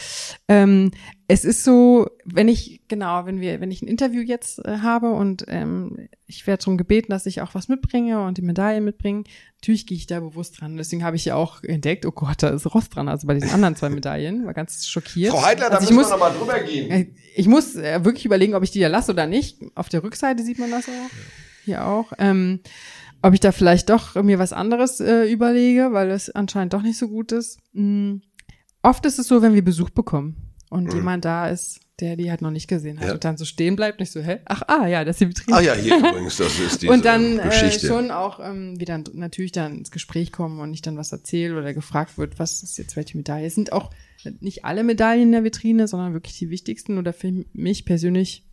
ähm, 0.49 0.91
es 1.29 1.45
ist 1.45 1.65
so, 1.65 2.07
wenn 2.25 2.49
ich 2.49 2.83
genau, 2.89 3.25
wenn 3.27 3.41
wir, 3.41 3.61
wenn 3.61 3.71
ich 3.71 3.83
ein 3.83 3.89
Interview 3.89 4.21
jetzt 4.21 4.65
äh, 4.65 4.79
habe 4.79 5.11
und 5.13 5.45
ähm, 5.49 6.09
ich 6.27 6.47
werde 6.47 6.63
darum 6.63 6.77
gebeten, 6.77 7.11
dass 7.11 7.27
ich 7.27 7.41
auch 7.41 7.55
was 7.55 7.69
mitbringe 7.69 8.23
und 8.25 8.39
die 8.39 8.43
Medaille 8.43 8.81
mitbringe, 8.81 9.25
natürlich 9.63 9.87
gehe 9.87 9.97
ich 9.97 10.09
da 10.09 10.19
bewusst 10.19 10.61
dran. 10.61 10.77
Deswegen 10.77 11.05
habe 11.05 11.15
ich 11.15 11.25
ja 11.25 11.37
auch 11.37 11.63
entdeckt, 11.63 12.05
oh 12.05 12.11
Gott, 12.11 12.43
da 12.43 12.49
ist 12.49 12.67
Rost 12.75 12.97
dran. 12.97 13.09
Also 13.09 13.29
bei 13.29 13.35
diesen 13.35 13.51
anderen 13.51 13.77
zwei 13.77 13.91
Medaillen 13.91 14.45
war 14.45 14.55
ganz 14.55 14.89
schockiert. 14.89 15.31
Frau 15.31 15.43
Heidler, 15.43 15.71
da 15.71 15.77
also 15.77 15.89
ich 15.89 15.97
müssen 15.97 16.11
muss, 16.11 16.21
wir 16.21 16.29
noch 16.31 16.35
mal 16.35 16.37
drüber 16.37 16.59
gehen. 16.59 16.91
äh, 16.91 17.07
Ich 17.37 17.47
muss 17.47 17.77
äh, 17.77 18.05
wirklich 18.05 18.25
überlegen, 18.25 18.57
ob 18.57 18.65
ich 18.65 18.73
die 18.73 18.81
da 18.81 18.89
lasse 18.89 19.13
oder 19.13 19.29
nicht. 19.29 19.61
Auf 19.77 19.89
der 19.89 20.03
Rückseite 20.03 20.43
sieht 20.43 20.59
man 20.59 20.73
das 20.73 20.87
ja 20.87 20.93
hier 21.65 21.87
auch. 21.87 22.13
Ähm, 22.19 22.59
ob 23.23 23.35
ich 23.35 23.41
da 23.41 23.53
vielleicht 23.53 23.89
doch 23.89 24.21
mir 24.21 24.41
was 24.41 24.53
anderes 24.53 24.99
äh, 24.99 25.31
überlege, 25.31 25.93
weil 25.93 26.11
es 26.11 26.29
anscheinend 26.29 26.73
doch 26.73 26.83
nicht 26.83 26.99
so 26.99 27.09
gut 27.09 27.31
ist. 27.31 27.61
Mm. 27.73 28.17
Oft 28.83 29.07
ist 29.07 29.21
es 29.21 29.29
so, 29.29 29.43
wenn 29.43 29.55
wir 29.55 29.63
Besuch 29.63 29.91
bekommen 29.91 30.52
und 30.73 30.93
jemand 30.95 31.25
da 31.25 31.49
ist, 31.49 31.81
der 32.01 32.17
die 32.17 32.31
halt 32.31 32.43
noch 32.43 32.51
nicht 32.51 32.67
gesehen 32.67 32.97
hat 32.99 33.05
Mhm. 33.05 33.09
Ja. 33.09 33.15
und 33.15 33.25
dann 33.25 33.37
so 33.37 33.45
stehen 33.45 33.77
bleibt, 33.77 34.01
nicht 34.01 34.11
so, 34.11 34.21
hä? 34.21 34.41
Ach, 34.47 34.63
ah, 34.67 34.87
ja, 34.89 35.05
das 35.05 35.17
ist 35.17 35.21
die 35.21 35.29
Vitrine. 35.29 35.57
Ah 35.57 35.61
ja, 35.61 35.75
hier 35.75 35.99
übrigens, 35.99 36.37
das 36.39 36.59
ist 36.59 36.83
diese 36.83 36.93
und 36.93 37.05
dann 37.05 37.39
äh, 37.39 37.43
Geschichte. 37.45 37.87
schon 37.87 38.11
auch 38.11 38.41
ähm, 38.41 38.81
wieder 38.81 38.99
natürlich 39.13 39.53
dann 39.53 39.79
ins 39.79 39.91
Gespräch 39.91 40.33
kommen 40.33 40.59
und 40.61 40.73
ich 40.75 40.83
dann 40.83 40.97
was 40.97 41.13
erzähle 41.13 41.57
oder 41.59 41.73
gefragt 41.75 42.19
wird, 42.19 42.39
was 42.39 42.63
ist 42.63 42.79
jetzt 42.79 42.97
welche 42.97 43.17
Medaille. 43.17 43.47
Es 43.47 43.55
sind 43.55 43.73
auch 43.73 43.91
nicht 44.41 44.65
alle 44.65 44.83
Medaillen 44.85 45.23
in 45.25 45.33
der 45.33 45.45
Vitrine, 45.45 45.87
sondern 45.87 46.13
wirklich 46.15 46.39
die 46.39 46.51
wichtigsten 46.51 46.99
oder 46.99 47.13
für 47.13 47.45
mich 47.53 47.85
persönlich 47.85 48.45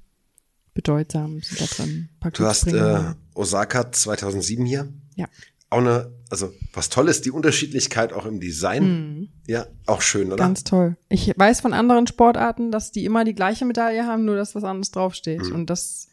bedeutsam 0.74 1.40
sind 1.42 1.62
da 1.62 1.66
drin. 1.66 2.10
Du 2.34 2.46
hast 2.46 2.68
äh. 2.68 3.14
Osaka 3.34 3.92
2007 3.92 4.66
hier. 4.66 4.88
ja. 5.16 5.28
Auch 5.72 5.80
eine, 5.80 6.12
also 6.30 6.52
was 6.74 6.90
toll 6.90 7.10
ist, 7.10 7.26
die 7.26 7.32
Unterschiedlichkeit 7.32 8.12
auch 8.14 8.26
im 8.26 8.40
Design. 8.40 9.30
Ja, 9.48 9.68
auch 9.86 10.02
schön, 10.02 10.28
oder? 10.28 10.44
Mhm. 10.44 10.48
Ganz 10.48 10.64
toll. 10.64 10.98
Ich 11.10 11.32
weiß 11.36 11.62
von 11.62 11.74
anderen 11.74 12.08
Sportarten, 12.08 12.72
dass 12.72 12.92
die 12.92 13.06
immer 13.06 13.24
die 13.24 13.36
gleiche 13.36 13.66
Medaille 13.66 14.06
haben, 14.06 14.26
nur 14.26 14.36
dass 14.36 14.56
was 14.56 14.64
anderes 14.64 14.92
draufsteht. 14.92 15.44
Und 15.52 15.68
das 15.70 16.08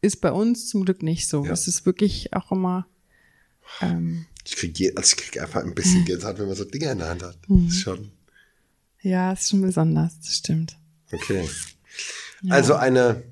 ist 0.00 0.20
bei 0.20 0.32
uns 0.32 0.68
zum 0.68 0.84
Glück 0.84 1.02
nicht 1.02 1.28
so. 1.28 1.40
Mhm. 1.40 1.46
Ja. 1.46 1.52
Es 1.52 1.68
ist 1.68 1.84
wirklich 1.84 2.32
auch 2.34 2.50
immer 2.52 2.86
ähm, 3.80 4.26
Ich 4.44 4.56
krieg, 4.56 4.78
je, 4.78 4.94
also 4.96 5.14
ich 5.14 5.16
krieg 5.22 5.40
einfach 5.42 5.62
ein 5.62 5.74
bisschen 5.74 6.04
Gänsehaut, 6.06 6.38
wenn 6.38 6.46
man 6.46 6.56
so 6.56 6.64
Dinge 6.64 6.90
in 6.90 6.98
der 6.98 7.08
Hand 7.10 7.22
hat. 7.22 7.38
Mhm. 7.48 7.68
Ist 7.68 7.80
schon 7.80 8.12
Ja, 9.02 9.32
ist 9.32 9.50
schon 9.50 9.60
besonders, 9.62 10.18
das 10.20 10.36
stimmt. 10.36 10.76
okay. 11.12 11.48
Also 12.48 12.74
eine, 12.74 13.22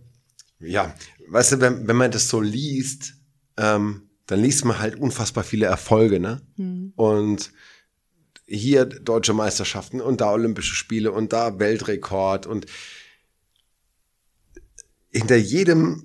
ja, 0.60 0.94
weißt 1.28 1.52
du, 1.52 1.60
wenn, 1.60 1.88
wenn 1.88 1.96
man 1.96 2.10
das 2.10 2.28
so 2.28 2.40
liest, 2.40 3.14
ähm, 3.56 4.09
dann 4.30 4.40
liest 4.40 4.64
man 4.64 4.78
halt 4.78 4.96
unfassbar 4.96 5.42
viele 5.42 5.66
Erfolge, 5.66 6.20
ne? 6.20 6.40
Mhm. 6.56 6.92
Und 6.94 7.52
hier 8.46 8.84
deutsche 8.84 9.32
Meisterschaften 9.32 10.00
und 10.00 10.20
da 10.20 10.30
Olympische 10.30 10.74
Spiele 10.74 11.12
und 11.12 11.32
da 11.32 11.58
Weltrekord 11.58 12.46
und 12.46 12.66
hinter 15.10 15.36
jedem 15.36 16.04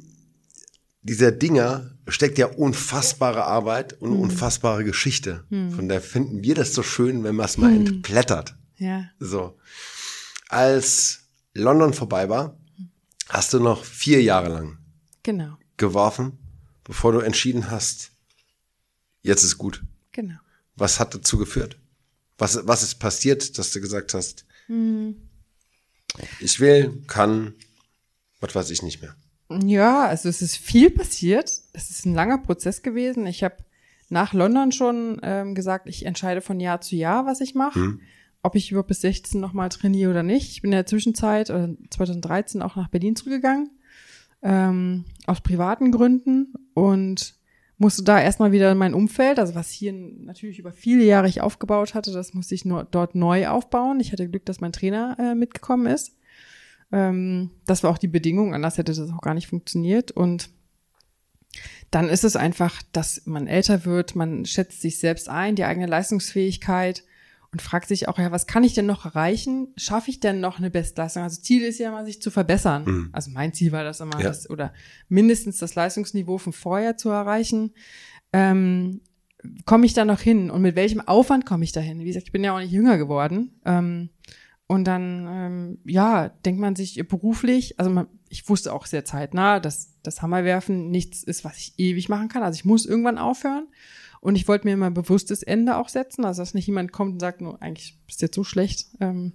dieser 1.02 1.32
Dinger 1.32 1.92
steckt 2.08 2.40
ja 2.40 2.48
unfassbare 2.48 3.46
Arbeit 3.46 4.00
und 4.02 4.12
unfassbare 4.14 4.84
Geschichte. 4.84 5.44
Von 5.50 5.88
daher 5.88 6.02
finden 6.02 6.44
wir 6.44 6.56
das 6.56 6.74
so 6.74 6.82
schön, 6.82 7.24
wenn 7.24 7.36
man 7.36 7.46
es 7.46 7.58
mal 7.58 7.72
entblättert. 7.74 8.56
Ja. 8.78 9.06
So. 9.20 9.58
Als 10.50 11.28
London 11.54 11.94
vorbei 11.94 12.28
war, 12.30 12.58
hast 13.30 13.54
du 13.54 13.60
noch 13.60 13.84
vier 13.84 14.22
Jahre 14.24 14.50
lang 14.50 14.78
Genau, 15.22 15.58
geworfen, 15.78 16.38
bevor 16.84 17.12
du 17.12 17.20
entschieden 17.20 17.70
hast, 17.72 18.12
jetzt 19.26 19.44
ist 19.44 19.58
gut. 19.58 19.84
genau. 20.12 20.36
Was 20.78 21.00
hat 21.00 21.16
dazu 21.16 21.38
geführt? 21.38 21.78
Was, 22.38 22.68
was 22.68 22.84
ist 22.84 22.96
passiert, 22.96 23.58
dass 23.58 23.72
du 23.72 23.80
gesagt 23.80 24.14
hast, 24.14 24.46
ich 26.40 26.60
will, 26.60 27.04
kann, 27.08 27.54
was 28.40 28.56
weiß 28.56 28.70
ich 28.72 28.82
nicht 28.82 29.02
mehr. 29.02 29.16
Ja, 29.64 30.06
also 30.06 30.28
es 30.28 30.42
ist 30.42 30.58
viel 30.58 30.90
passiert. 30.90 31.52
Es 31.74 31.90
ist 31.90 32.06
ein 32.06 32.14
langer 32.14 32.40
Prozess 32.40 32.82
gewesen. 32.82 33.28
Ich 33.28 33.44
habe 33.44 33.58
nach 34.10 34.34
London 34.34 34.72
schon 34.72 35.20
ähm, 35.24 35.56
gesagt, 35.56 35.88
ich 35.88 36.06
entscheide 36.06 36.42
von 36.42 36.60
Jahr 36.60 36.82
zu 36.82 36.96
Jahr, 36.96 37.26
was 37.26 37.42
ich 37.42 37.56
mache. 37.56 37.98
Ob 38.42 38.56
ich 38.56 38.72
überhaupt 38.72 38.90
bis 38.90 39.02
16 39.02 39.40
nochmal 39.40 39.70
trainiere 39.70 40.12
oder 40.12 40.24
nicht. 40.24 40.52
Ich 40.52 40.62
bin 40.62 40.72
in 40.72 40.78
der 40.78 40.86
Zwischenzeit, 40.86 41.50
äh, 41.50 41.70
2013, 41.90 42.62
auch 42.62 42.76
nach 42.76 42.90
Berlin 42.90 43.16
zurückgegangen. 43.16 43.72
Ähm, 44.42 45.06
aus 45.26 45.42
privaten 45.42 45.92
Gründen. 45.92 46.54
Und 46.74 47.36
musste 47.78 48.04
da 48.04 48.22
erstmal 48.22 48.52
wieder 48.52 48.74
mein 48.76 48.94
Umfeld, 48.94 49.40
also 49.40 49.56
was 49.56 49.70
hier 49.70 49.94
natürlich 49.94 50.60
über 50.60 50.72
viele 50.72 51.04
Jahre 51.04 51.28
ich 51.28 51.42
aufgebaut 51.42 51.94
hatte, 51.94 52.12
das 52.12 52.34
musste 52.34 52.56
ich 52.56 52.66
nur 52.66 52.86
dort 52.86 53.16
neu 53.16 53.48
aufbauen. 53.48 54.00
Ich 54.00 54.12
hatte 54.12 54.30
Glück, 54.30 54.46
dass 54.46 54.62
mein 54.62 54.72
Trainer 54.72 55.18
äh, 55.20 55.36
mitgekommen 55.36 55.86
ist. 55.86 56.18
Ähm, 56.92 57.52
das 57.66 57.84
war 57.84 57.92
auch 57.92 57.98
die 57.98 58.08
Bedingung, 58.08 58.54
anders 58.54 58.78
hätte 58.78 58.94
das 58.94 59.12
auch 59.12 59.22
gar 59.22 59.34
nicht 59.34 59.48
funktioniert. 59.48 60.12
Und 60.12 60.50
dann 61.92 62.10
ist 62.10 62.24
es 62.24 62.36
einfach, 62.36 62.82
dass 62.92 63.26
man 63.26 63.48
älter 63.48 63.86
wird, 63.86 64.16
man 64.16 64.46
schätzt 64.46 64.82
sich 64.82 65.00
selbst 65.00 65.30
ein, 65.30 65.56
die 65.56 65.66
eigene 65.66 65.88
Leistungsfähigkeit 65.88 67.04
und 67.52 67.62
fragt 67.62 67.88
sich 67.88 68.08
auch, 68.08 68.18
ja, 68.20 68.32
was 68.32 68.48
kann 68.48 68.64
ich 68.64 68.74
denn 68.74 68.86
noch 68.86 69.06
erreichen? 69.06 69.70
Schaffe 69.78 70.10
ich 70.12 70.20
denn 70.20 70.40
noch 70.40 70.58
eine 70.60 70.70
Bestleistung? 70.72 71.24
Also 71.24 71.42
Ziel 71.42 71.64
ist 71.64 71.80
ja 71.80 71.90
immer, 71.90 72.06
sich 72.06 72.22
zu 72.22 72.32
verbessern. 72.32 73.10
Also 73.14 73.32
mein 73.32 73.54
Ziel 73.54 73.72
war 73.72 73.84
das 73.84 74.00
immer, 74.00 74.18
Ja. 74.20 74.28
das, 74.28 74.50
oder 74.50 74.74
mindestens 75.10 75.58
das 75.58 75.76
Leistungsniveau 75.76 76.38
von 76.38 76.54
vorher 76.54 76.98
zu 76.98 77.10
erreichen. 77.10 77.72
Ähm, 78.34 79.02
komme 79.66 79.86
ich 79.86 79.94
da 79.94 80.06
noch 80.06 80.20
hin? 80.20 80.50
Und 80.50 80.62
mit 80.62 80.76
welchem 80.76 81.02
Aufwand 81.02 81.46
komme 81.46 81.64
ich 81.64 81.72
da 81.72 81.80
hin? 81.80 82.00
Wie 82.00 82.06
gesagt, 82.06 82.26
ich 82.28 82.32
bin 82.32 82.44
ja 82.44 82.54
auch 82.56 82.60
nicht 82.60 82.72
jünger 82.72 82.98
geworden. 82.98 83.60
Ähm, 83.66 84.10
und 84.68 84.86
dann, 84.86 85.28
ähm, 85.30 85.78
ja, 85.86 86.30
denkt 86.30 86.60
man 86.60 86.76
sich 86.76 87.08
beruflich, 87.08 87.80
also 87.80 87.92
man, 87.92 88.08
ich 88.30 88.50
wusste 88.50 88.74
auch 88.74 88.88
sehr 88.88 89.06
zeitnah, 89.06 89.60
dass 89.60 89.94
das 90.02 90.22
Hammerwerfen 90.24 90.90
nichts 90.90 91.24
ist, 91.24 91.46
was 91.46 91.58
ich 91.58 91.74
ewig 91.78 92.10
machen 92.10 92.30
kann. 92.30 92.42
Also 92.42 92.58
ich 92.58 92.66
muss 92.66 92.86
irgendwann 92.86 93.20
aufhören. 93.20 93.68
Und 94.26 94.36
ich 94.36 94.48
wollte 94.48 94.66
mir 94.66 94.74
immer 94.74 94.88
ein 94.88 94.96
bewusstes 94.96 95.44
Ende 95.44 95.78
auch 95.78 95.88
setzen, 95.88 96.26
also 96.26 96.42
dass 96.42 96.56
nicht 96.56 96.66
jemand 96.66 96.92
kommt 96.92 97.14
und 97.14 97.20
sagt, 97.20 97.42
nur 97.42 97.62
eigentlich 97.62 98.00
bist 98.08 98.22
du 98.22 98.26
jetzt 98.26 98.36
so 98.36 98.44
schlecht, 98.44 98.88
ähm, 99.00 99.34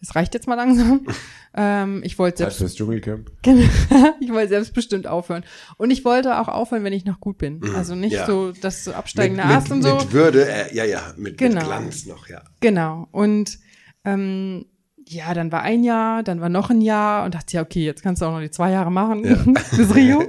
es 0.00 0.16
reicht 0.16 0.34
jetzt 0.34 0.48
mal 0.48 0.56
langsam. 0.56 1.06
ähm, 1.56 2.00
ich 2.04 2.18
wollte 2.18 2.38
selbst, 2.38 2.58
fürs 2.58 2.74
Dschungelcamp. 2.74 3.30
Genau. 3.42 3.62
ich 4.20 4.32
wollte 4.32 4.48
selbstbestimmt 4.48 5.06
aufhören. 5.06 5.44
Und 5.76 5.92
ich 5.92 6.04
wollte 6.04 6.40
auch 6.40 6.48
aufhören, 6.48 6.82
wenn 6.82 6.92
ich 6.92 7.04
noch 7.04 7.20
gut 7.20 7.38
bin. 7.38 7.60
Also 7.76 7.94
nicht 7.94 8.10
Mhm. 8.14 8.18
Ja. 8.18 8.26
so 8.26 8.50
das 8.50 8.82
so 8.82 8.92
absteigende 8.92 9.44
Ast 9.44 9.70
und 9.70 9.82
so. 9.84 9.94
mit 9.94 10.12
Würde, 10.12 10.48
äh, 10.50 10.74
ja, 10.74 10.84
ja, 10.84 11.14
mit, 11.16 11.38
Genau. 11.38 11.54
mit 11.60 11.64
Glanz 11.66 12.06
noch, 12.06 12.28
ja. 12.28 12.42
Genau. 12.58 13.06
Und 13.12 13.60
ähm, 14.04 14.66
ja, 15.06 15.32
dann 15.32 15.52
war 15.52 15.62
ein 15.62 15.84
Jahr, 15.84 16.24
dann 16.24 16.40
war 16.40 16.48
noch 16.48 16.70
ein 16.70 16.80
Jahr 16.80 17.24
und 17.24 17.36
dachte 17.36 17.56
ja, 17.56 17.62
okay, 17.62 17.84
jetzt 17.84 18.02
kannst 18.02 18.20
du 18.20 18.26
auch 18.26 18.32
noch 18.32 18.40
die 18.40 18.50
zwei 18.50 18.72
Jahre 18.72 18.90
machen 18.90 19.22
bis 19.76 19.94
Rio. 19.94 20.24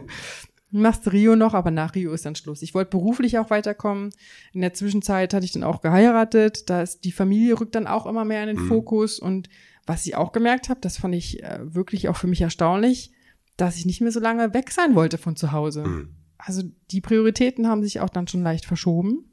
Machst 0.82 1.12
Rio 1.12 1.36
noch, 1.36 1.54
aber 1.54 1.72
nach 1.72 1.96
Rio 1.96 2.14
ist 2.14 2.26
dann 2.26 2.36
Schluss. 2.36 2.62
Ich 2.62 2.74
wollte 2.74 2.92
beruflich 2.92 3.38
auch 3.38 3.50
weiterkommen. 3.50 4.12
In 4.54 4.62
der 4.62 4.74
Zwischenzeit 4.74 5.34
hatte 5.34 5.46
ich 5.46 5.52
dann 5.52 5.64
auch 5.64 5.82
geheiratet. 5.82 6.70
Da 6.70 6.82
ist 6.82 7.04
die 7.04 7.12
Familie 7.12 7.60
rückt 7.60 7.76
dann 7.76 7.88
auch 7.88 8.06
immer 8.06 8.26
mehr 8.26 8.42
in 8.42 8.56
den 8.56 8.64
Mhm. 8.64 8.68
Fokus. 8.68 9.20
Und 9.20 9.50
was 9.86 10.06
ich 10.06 10.16
auch 10.16 10.32
gemerkt 10.32 10.70
habe, 10.70 10.80
das 10.82 10.98
fand 10.98 11.16
ich 11.16 11.44
äh, 11.44 11.60
wirklich 11.62 12.10
auch 12.10 12.18
für 12.18 12.28
mich 12.28 12.42
erstaunlich, 12.42 13.12
dass 13.58 13.78
ich 13.78 13.86
nicht 13.86 14.02
mehr 14.02 14.12
so 14.12 14.20
lange 14.20 14.54
weg 14.54 14.72
sein 14.72 14.96
wollte 14.96 15.18
von 15.18 15.36
zu 15.36 15.52
Hause. 15.52 15.86
Mhm. 15.86 16.16
Also 16.38 16.64
die 16.92 17.02
Prioritäten 17.02 17.68
haben 17.68 17.84
sich 17.84 18.00
auch 18.02 18.10
dann 18.10 18.28
schon 18.28 18.44
leicht 18.44 18.66
verschoben. 18.66 19.26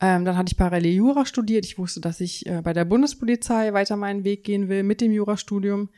Ähm, 0.00 0.24
dann 0.24 0.36
hatte 0.36 0.52
ich 0.52 0.56
parallel 0.56 0.94
Jura 0.94 1.26
studiert. 1.26 1.64
Ich 1.66 1.76
wusste, 1.76 2.00
dass 2.00 2.20
ich 2.20 2.46
äh, 2.46 2.62
bei 2.62 2.72
der 2.72 2.84
Bundespolizei 2.84 3.72
weiter 3.72 3.96
meinen 3.96 4.24
Weg 4.24 4.44
gehen 4.44 4.68
will 4.68 4.84
mit 4.84 5.00
dem 5.00 5.10
Jurastudium. 5.12 5.90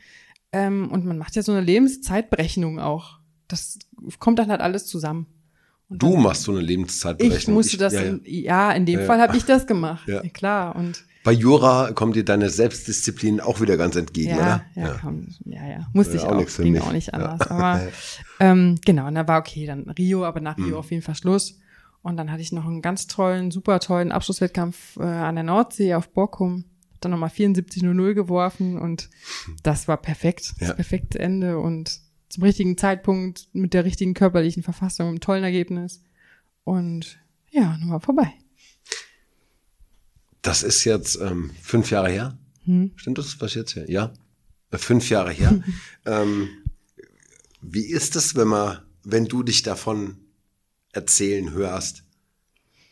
Ähm, 0.51 0.91
und 0.91 1.05
man 1.05 1.17
macht 1.17 1.35
ja 1.35 1.43
so 1.43 1.51
eine 1.51 1.61
Lebenszeitberechnung 1.61 2.79
auch. 2.79 3.20
Das 3.51 3.77
kommt 4.19 4.39
dann 4.39 4.49
halt 4.49 4.61
alles 4.61 4.85
zusammen. 4.87 5.27
Und 5.89 6.01
Du 6.01 6.15
machst 6.15 6.43
so 6.43 6.51
eine 6.53 6.61
Lebenszeitberechnung. 6.61 7.37
ich 7.37 7.47
musste 7.49 7.77
das, 7.77 7.93
ja, 7.93 8.01
ja. 8.03 8.07
in, 8.09 8.21
ja, 8.25 8.71
in 8.71 8.85
dem 8.85 8.99
Ja, 9.01 9.05
Fall 9.05 9.19
habe 9.21 9.35
ich 9.35 9.43
das 9.43 9.67
gemacht. 9.67 10.07
Ja. 10.07 10.21
Klar. 10.29 10.75
Und 10.77 11.03
Bei 11.25 11.33
Jura 11.33 11.91
kommt 11.91 12.15
dir 12.15 12.23
deine 12.23 12.49
Selbstdisziplin 12.49 13.41
auch 13.41 13.59
wieder 13.59 13.75
ganz 13.77 13.95
entgegen, 13.97 14.29
ja, 14.31 14.37
oder? 14.37 14.65
ja, 14.75 14.97
Komm, 15.01 15.27
ja, 15.45 15.67
ja, 15.67 15.87
musste 15.93 16.15
ich 16.15 16.23
auch 16.23 16.45
ging 16.57 16.77
auch 16.79 16.93
nicht 16.93 17.07
Ja. 17.07 17.13
anders. 17.13 17.47
Aber 17.47 17.81
ähm, 18.39 18.79
genau, 18.85 19.07
und 19.07 19.15
da 19.15 19.27
war 19.27 19.39
okay, 19.39 19.65
dann 19.65 19.89
Rio, 19.89 20.23
aber 20.25 20.39
nach 20.39 20.57
Mhm. 20.57 20.63
Rio 20.65 20.79
auf 20.79 20.91
jeden 20.91 21.03
Fall 21.03 21.15
Schluss. 21.15 21.59
Und 22.03 22.17
dann 22.17 22.31
hatte 22.31 22.41
ich 22.41 22.51
noch 22.51 22.65
einen 22.65 22.81
ganz 22.81 23.05
tollen, 23.07 23.51
super 23.51 23.79
tollen 23.79 24.11
Abschlusswettkampf 24.11 24.97
äh, 24.97 25.03
an 25.03 25.35
der 25.35 25.43
Nordsee 25.43 25.93
auf 25.93 26.09
Borkum. 26.09 26.63
Hab 26.93 27.01
Dann 27.01 27.11
nochmal 27.11 27.29
74-0 27.29 28.13
geworfen 28.13 28.79
und 28.79 29.09
das 29.63 29.87
war 29.89 29.97
perfekt. 29.97 30.53
Das 30.59 30.73
perfekte 30.75 31.19
Ende 31.19 31.59
und 31.59 31.99
zum 32.31 32.43
richtigen 32.43 32.77
Zeitpunkt 32.77 33.49
mit 33.53 33.73
der 33.73 33.85
richtigen 33.85 34.13
körperlichen 34.13 34.63
Verfassung, 34.63 35.07
einem 35.07 35.19
tollen 35.19 35.43
Ergebnis. 35.43 36.01
Und 36.63 37.19
ja, 37.51 37.77
nun 37.77 37.91
war 37.91 37.99
vorbei. 37.99 38.33
Das 40.41 40.63
ist 40.63 40.83
jetzt 40.85 41.19
ähm, 41.21 41.51
fünf 41.61 41.91
Jahre 41.91 42.09
her. 42.09 42.37
Hm. 42.63 42.91
Stimmt 42.95 43.17
das, 43.17 43.39
was 43.41 43.53
jetzt 43.53 43.73
hier? 43.73 43.89
Ja, 43.89 44.13
Äh, 44.71 44.77
fünf 44.77 45.09
Jahre 45.09 45.31
her. 45.31 45.61
ähm, 46.05 46.49
wie 47.61 47.85
ist 47.85 48.15
es, 48.15 48.35
wenn 48.35 48.47
man, 48.47 48.79
wenn 49.03 49.25
du 49.25 49.43
dich 49.43 49.63
davon 49.63 50.17
erzählen 50.93 51.51
hörst? 51.51 52.03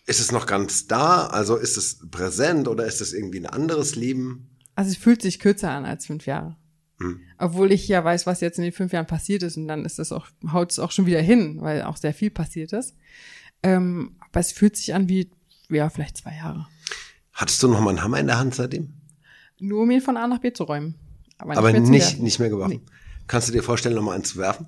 Ist 0.05 0.19
es 0.19 0.31
noch 0.31 0.45
ganz 0.45 0.87
da? 0.87 1.27
Also 1.27 1.55
ist 1.55 1.77
es 1.77 1.99
präsent 2.09 2.67
oder 2.67 2.85
ist 2.85 3.01
es 3.01 3.13
irgendwie 3.13 3.39
ein 3.39 3.45
anderes 3.45 3.95
Leben? 3.95 4.49
Also 4.75 4.91
es 4.91 4.97
fühlt 4.97 5.21
sich 5.21 5.39
kürzer 5.39 5.71
an 5.71 5.85
als 5.85 6.05
fünf 6.05 6.25
Jahre. 6.25 6.57
Hm. 6.99 7.21
Obwohl 7.37 7.71
ich 7.71 7.87
ja 7.87 8.03
weiß, 8.03 8.25
was 8.25 8.41
jetzt 8.41 8.57
in 8.57 8.63
den 8.63 8.73
fünf 8.73 8.91
Jahren 8.91 9.07
passiert 9.07 9.43
ist 9.43 9.57
und 9.57 9.67
dann 9.67 9.85
ist 9.85 9.99
das 9.99 10.11
auch, 10.11 10.27
haut 10.51 10.71
es 10.71 10.79
auch 10.79 10.91
schon 10.91 11.05
wieder 11.05 11.21
hin, 11.21 11.57
weil 11.61 11.83
auch 11.83 11.97
sehr 11.97 12.13
viel 12.13 12.29
passiert 12.29 12.73
ist. 12.73 12.95
Ähm, 13.63 14.15
aber 14.19 14.39
es 14.39 14.51
fühlt 14.51 14.75
sich 14.75 14.93
an 14.93 15.09
wie, 15.09 15.31
ja, 15.69 15.89
vielleicht 15.89 16.17
zwei 16.17 16.35
Jahre. 16.35 16.67
Hattest 17.33 17.63
du 17.63 17.67
noch 17.69 17.79
mal 17.79 17.91
einen 17.91 18.03
Hammer 18.03 18.19
in 18.19 18.27
der 18.27 18.39
Hand 18.39 18.55
seitdem? 18.55 18.93
Nur 19.59 19.83
um 19.83 19.91
ihn 19.91 20.01
von 20.01 20.17
A 20.17 20.27
nach 20.27 20.39
B 20.39 20.51
zu 20.51 20.63
räumen. 20.63 20.95
Aber 21.37 21.49
nicht, 21.51 21.57
Aber 21.57 21.71
mehr 21.71 21.81
nicht, 21.81 22.19
nicht 22.19 22.39
mehr 22.39 22.49
geworfen. 22.49 22.81
Nee. 22.85 22.91
Kannst 23.27 23.47
du 23.47 23.53
dir 23.53 23.63
vorstellen, 23.63 23.95
noch 23.95 24.03
mal 24.03 24.13
einen 24.15 24.23
zu 24.25 24.37
werfen? 24.37 24.67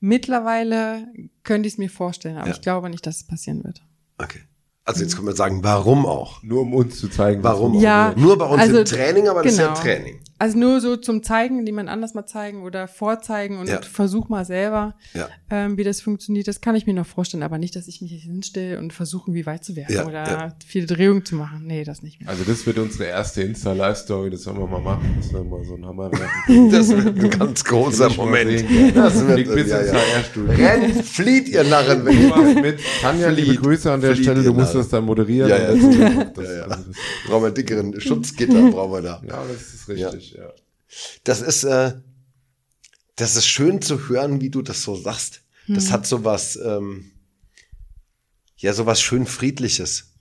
Mittlerweile 0.00 1.06
könnte 1.44 1.68
ich 1.68 1.74
es 1.74 1.78
mir 1.78 1.90
vorstellen, 1.90 2.38
aber 2.38 2.48
Ja. 2.48 2.54
ich 2.54 2.60
glaube 2.60 2.90
nicht, 2.90 3.06
dass 3.06 3.18
es 3.18 3.24
passieren 3.24 3.62
wird. 3.64 3.82
Okay. 4.18 4.40
Also 4.84 5.02
jetzt 5.02 5.14
können 5.14 5.28
wir 5.28 5.36
sagen, 5.36 5.62
warum 5.62 6.06
auch? 6.06 6.42
Nur 6.42 6.62
um 6.62 6.74
uns 6.74 6.98
zu 6.98 7.08
zeigen, 7.08 7.42
was 7.44 7.52
Warum? 7.52 7.74
Ja, 7.78 8.14
Nur 8.16 8.38
bei 8.38 8.46
uns 8.46 8.60
also, 8.62 8.78
im 8.78 8.84
Training, 8.84 9.28
aber 9.28 9.42
das 9.42 9.52
ist 9.52 9.58
ja 9.58 9.68
genau. 9.68 9.80
Training. 9.80 10.20
Also 10.40 10.56
nur 10.58 10.80
so 10.80 10.96
zum 10.96 11.22
Zeigen, 11.22 11.66
jemand 11.66 11.90
anders 11.90 12.14
mal 12.14 12.24
zeigen 12.24 12.62
oder 12.62 12.88
vorzeigen 12.88 13.58
und 13.58 13.68
Ja. 13.68 13.82
versuch 13.82 14.30
mal 14.30 14.46
selber, 14.46 14.94
Ja. 15.12 15.28
ähm, 15.50 15.76
wie 15.76 15.84
das 15.84 16.00
funktioniert. 16.00 16.48
Das 16.48 16.62
kann 16.62 16.74
ich 16.74 16.86
mir 16.86 16.94
noch 16.94 17.04
vorstellen, 17.06 17.42
aber 17.42 17.58
nicht, 17.58 17.76
dass 17.76 17.88
ich 17.88 18.00
mich 18.00 18.10
jetzt 18.10 18.22
hinstelle 18.22 18.78
und 18.78 18.94
versuche, 18.94 19.34
wie 19.34 19.44
weit 19.44 19.64
zu 19.64 19.76
werfen 19.76 19.92
Ja, 19.94 20.06
oder 20.06 20.24
ja. 20.26 20.48
viele 20.66 20.86
Drehungen 20.86 21.26
zu 21.26 21.34
machen. 21.36 21.64
Nee, 21.66 21.84
das 21.84 22.02
nicht 22.02 22.20
mehr. 22.20 22.30
Also 22.30 22.44
das 22.44 22.64
wird 22.64 22.78
unsere 22.78 23.04
erste 23.04 23.42
Insta-Live-Story, 23.42 24.30
das 24.30 24.44
sollen 24.44 24.58
wir 24.58 24.66
mal 24.66 24.80
machen, 24.80 25.14
dass 25.18 25.30
wir 25.30 25.44
mal 25.44 25.62
so 25.62 25.74
einen 25.74 25.84
Hammer 25.84 26.10
werfen. 26.10 26.70
Das 26.72 26.88
wird 26.88 27.18
ein 27.18 27.30
ganz 27.38 27.62
großer 27.62 28.08
Moment. 28.16 28.60
sehen. 28.60 28.92
Das 28.94 29.20
wird, 29.20 29.32
Fliegt 29.40 29.54
bis 29.54 29.68
ja, 29.68 29.78
ins. 29.80 29.92
HR-Studio. 29.92 30.52
Rennt, 30.54 31.04
flieht, 31.04 31.48
ihr 31.50 31.64
Narren, 31.64 32.02
wenn 32.06 32.54
Du 32.54 32.60
mit. 32.62 32.80
Tanja, 33.02 33.28
liebe 33.28 33.48
Flieht. 33.50 33.60
Grüße 33.62 33.92
an 33.92 34.00
der 34.00 34.14
Flieht, 34.14 34.24
Stelle, 34.24 34.42
du 34.42 34.54
musst 34.54 34.68
Narren. 34.68 34.80
das 34.80 34.88
dann 34.88 35.04
moderieren. 35.04 35.50
Ja, 35.50 35.58
ja. 35.58 35.74
Das, 35.74 36.44
Ja, 36.48 36.56
ja. 36.56 36.62
also 36.62 36.84
das, 36.84 36.96
brauchen 37.26 37.42
wir 37.42 37.46
einen 37.48 37.54
dickeren 37.54 38.00
Schutzgitter, 38.00 38.70
brauchen 38.70 38.92
wir 38.94 39.02
da. 39.02 39.22
ja, 39.28 39.42
das 39.52 39.74
ist 39.74 39.88
richtig, 39.88 40.29
ja. 40.30 40.52
Das 41.24 41.40
ist, 41.40 41.64
äh, 41.64 41.94
das 43.16 43.36
ist 43.36 43.46
schön 43.46 43.80
zu 43.82 44.08
hören, 44.08 44.40
wie 44.40 44.50
du 44.50 44.62
das 44.62 44.82
so 44.82 44.96
sagst. 44.96 45.42
Das 45.68 45.92
hat 45.92 46.04
so 46.06 46.24
was, 46.24 46.56
ähm, 46.56 47.12
ja, 48.56 48.72
so 48.72 48.86
was 48.86 49.00
schön 49.00 49.24
Friedliches. 49.26 50.14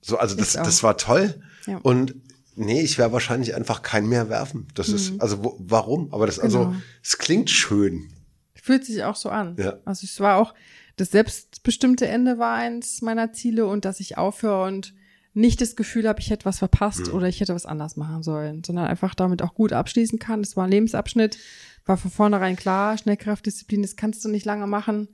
So, 0.00 0.18
also 0.18 0.36
das, 0.36 0.52
das 0.52 0.82
war 0.84 0.96
toll. 0.96 1.40
Ja. 1.66 1.78
Und 1.78 2.14
nee, 2.54 2.80
ich 2.82 2.96
werde 2.96 3.12
wahrscheinlich 3.12 3.54
einfach 3.56 3.82
kein 3.82 4.06
mehr 4.06 4.28
werfen. 4.28 4.68
Das 4.74 4.88
ist, 4.88 5.20
also 5.20 5.42
wo, 5.42 5.56
warum? 5.58 6.12
Aber 6.12 6.26
das, 6.26 6.38
also, 6.38 6.66
Genau. 6.66 6.76
es 7.02 7.18
klingt 7.18 7.50
schön. 7.50 8.12
Fühlt 8.54 8.84
sich 8.84 9.02
auch 9.02 9.16
so 9.16 9.30
an. 9.30 9.56
Ja. 9.58 9.78
Also 9.84 10.04
es 10.04 10.20
war 10.20 10.36
auch, 10.36 10.54
das 10.96 11.10
selbstbestimmte 11.10 12.06
Ende 12.06 12.38
war 12.38 12.54
eins 12.54 13.02
meiner 13.02 13.32
Ziele 13.32 13.66
und 13.66 13.84
dass 13.84 13.98
ich 13.98 14.16
aufhöre 14.16 14.64
und 14.66 14.94
nicht 15.34 15.60
das 15.60 15.76
Gefühl 15.76 16.08
habe, 16.08 16.20
ich 16.20 16.30
hätte 16.30 16.44
was 16.44 16.58
verpasst 16.58 17.12
oder 17.12 17.28
ich 17.28 17.40
hätte 17.40 17.54
was 17.54 17.66
anders 17.66 17.96
machen 17.96 18.22
sollen, 18.22 18.64
sondern 18.64 18.86
einfach 18.86 19.14
damit 19.14 19.42
auch 19.42 19.54
gut 19.54 19.72
abschließen 19.72 20.18
kann. 20.18 20.42
Das 20.42 20.56
war 20.56 20.64
ein 20.64 20.70
Lebensabschnitt, 20.70 21.38
war 21.84 21.96
von 21.96 22.10
vornherein 22.10 22.56
klar, 22.56 22.98
Schnellkraftdisziplin, 22.98 23.82
das 23.82 23.96
kannst 23.96 24.24
du 24.24 24.28
nicht 24.28 24.46
lange 24.46 24.66
machen, 24.66 25.08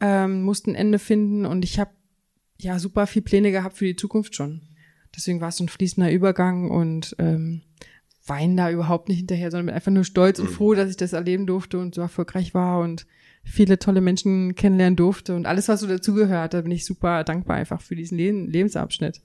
ähm, 0.00 0.42
musst 0.42 0.66
ein 0.66 0.74
Ende 0.74 0.98
finden 0.98 1.46
und 1.46 1.64
ich 1.64 1.78
habe 1.78 1.90
ja 2.58 2.78
super 2.78 3.06
viel 3.06 3.22
Pläne 3.22 3.52
gehabt 3.52 3.76
für 3.76 3.86
die 3.86 3.96
Zukunft 3.96 4.34
schon. 4.34 4.62
Deswegen 5.14 5.40
war 5.40 5.48
es 5.48 5.56
so 5.56 5.64
ein 5.64 5.68
fließender 5.68 6.10
Übergang 6.10 6.70
und 6.70 7.16
ähm, 7.18 7.62
weine 8.26 8.56
da 8.56 8.70
überhaupt 8.70 9.08
nicht 9.08 9.18
hinterher, 9.18 9.50
sondern 9.50 9.66
bin 9.66 9.74
einfach 9.74 9.92
nur 9.92 10.04
stolz 10.04 10.38
und 10.38 10.48
froh, 10.48 10.74
dass 10.74 10.90
ich 10.90 10.96
das 10.96 11.12
erleben 11.12 11.46
durfte 11.46 11.78
und 11.78 11.94
so 11.94 12.00
erfolgreich 12.00 12.54
war 12.54 12.80
und 12.80 13.06
viele 13.42 13.78
tolle 13.78 14.00
Menschen 14.00 14.54
kennenlernen 14.54 14.96
durfte 14.96 15.34
und 15.34 15.46
alles, 15.46 15.68
was 15.68 15.80
so 15.80 15.86
dazugehört, 15.86 16.54
da 16.54 16.60
bin 16.60 16.70
ich 16.70 16.84
super 16.84 17.24
dankbar 17.24 17.56
einfach 17.56 17.80
für 17.80 17.96
diesen 17.96 18.18
Le 18.18 18.30
Lebensabschnitt. 18.30 19.20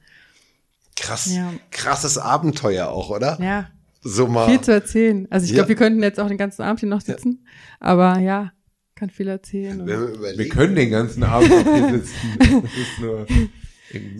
Krass, 0.95 1.33
Ja. 1.33 1.51
krasses 1.71 2.17
Abenteuer 2.17 2.87
auch, 2.89 3.09
oder? 3.09 3.37
Ja, 3.41 3.67
So 4.01 4.27
mal. 4.27 4.47
viel 4.47 4.61
zu 4.61 4.71
erzählen. 4.71 5.27
Also 5.29 5.45
ich 5.45 5.51
Ja. 5.51 5.55
glaube, 5.55 5.69
wir 5.69 5.75
könnten 5.75 6.01
jetzt 6.03 6.19
auch 6.19 6.27
den 6.27 6.37
ganzen 6.37 6.61
Abend 6.61 6.79
hier 6.79 6.89
noch 6.89 7.01
sitzen, 7.01 7.45
aber 7.79 8.19
ja, 8.19 8.51
kann 8.95 9.09
viel 9.09 9.27
erzählen. 9.27 9.85
wir. 9.85 10.37
Wir 10.37 10.49
können 10.49 10.75
den 10.75 10.89
ganzen 10.89 11.23
Abend 11.23 11.49
hier 11.51 11.89
sitzen. 11.99 12.15
Das 12.63 12.71
ist 12.73 12.99
nur, 13.01 13.25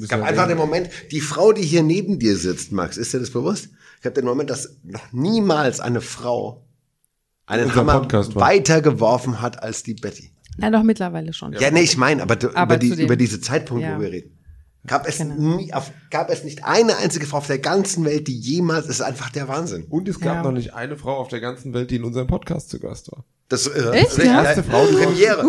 Es 0.04 0.08
gab 0.10 0.22
einfach 0.22 0.48
den 0.48 0.58
Moment, 0.58 0.90
die 1.12 1.22
Frau, 1.22 1.52
die 1.54 1.64
hier 1.64 1.82
neben 1.84 2.20
dir 2.20 2.38
sitzt, 2.38 2.72
Max, 2.72 2.98
ist 2.98 3.14
dir 3.14 3.20
das 3.20 3.32
bewusst? 3.32 3.70
Ich 4.00 4.06
habe 4.06 4.14
den 4.14 4.26
Moment, 4.26 4.50
dass 4.50 4.78
noch 4.84 5.12
niemals 5.12 5.80
eine 5.80 6.02
Frau 6.02 6.66
einen 7.48 7.66
Unser 7.66 7.76
Hammer 7.78 8.00
Podcast 8.00 8.36
war. 8.36 8.44
weiter 8.48 8.82
geworfen 8.82 9.42
hat 9.42 9.62
als 9.64 9.84
die 9.84 9.94
Betty. 9.96 10.32
Na 10.58 10.70
doch 10.70 10.84
mittlerweile 10.84 11.34
schon. 11.34 11.54
Ja, 11.54 11.72
nee, 11.72 11.82
ich 11.82 11.98
meine, 11.98 12.22
aber, 12.22 12.38
Aber 12.56 12.76
über, 12.76 12.78
die, 12.78 13.02
über 13.04 13.16
diese 13.16 13.42
Zeitpunkte, 13.42 13.88
Ja. 13.88 13.98
wo 13.98 14.02
wir 14.02 14.12
reden. 14.12 14.35
Gab 14.88 15.08
es, 15.08 15.18
Genau. 15.18 15.58
nie, 15.58 15.74
auf, 15.74 15.92
gab 16.12 16.30
es 16.30 16.44
nicht 16.44 16.64
eine 16.66 16.98
einzige 16.98 17.26
Frau 17.26 17.38
auf 17.38 17.48
der 17.48 17.60
ganzen 17.60 18.06
Welt, 18.06 18.28
die 18.28 18.38
jemals, 18.38 18.88
das 18.88 18.98
ist 18.98 19.02
einfach 19.02 19.30
der 19.30 19.48
Wahnsinn. 19.48 19.86
Und 19.90 20.08
es 20.08 20.20
gab 20.20 20.36
Ja. 20.38 20.44
noch 20.44 20.52
nicht 20.52 20.74
eine 20.74 20.98
Frau 20.98 21.16
auf 21.18 21.28
der 21.28 21.40
ganzen 21.42 21.74
Welt, 21.74 21.92
die 21.92 21.96
in 21.98 22.04
unserem 22.04 22.28
Podcast 22.28 22.70
zu 22.70 22.80
Gast 22.80 23.12
war. 23.12 23.24
Das, 23.48 23.68
äh, 23.68 23.92
Echt, 23.92 24.18
die 24.18 24.22
ja? 24.26 24.44
erste 24.44 24.64
Frau, 24.64 24.86
die 24.88 24.96
Premiere. 24.96 25.46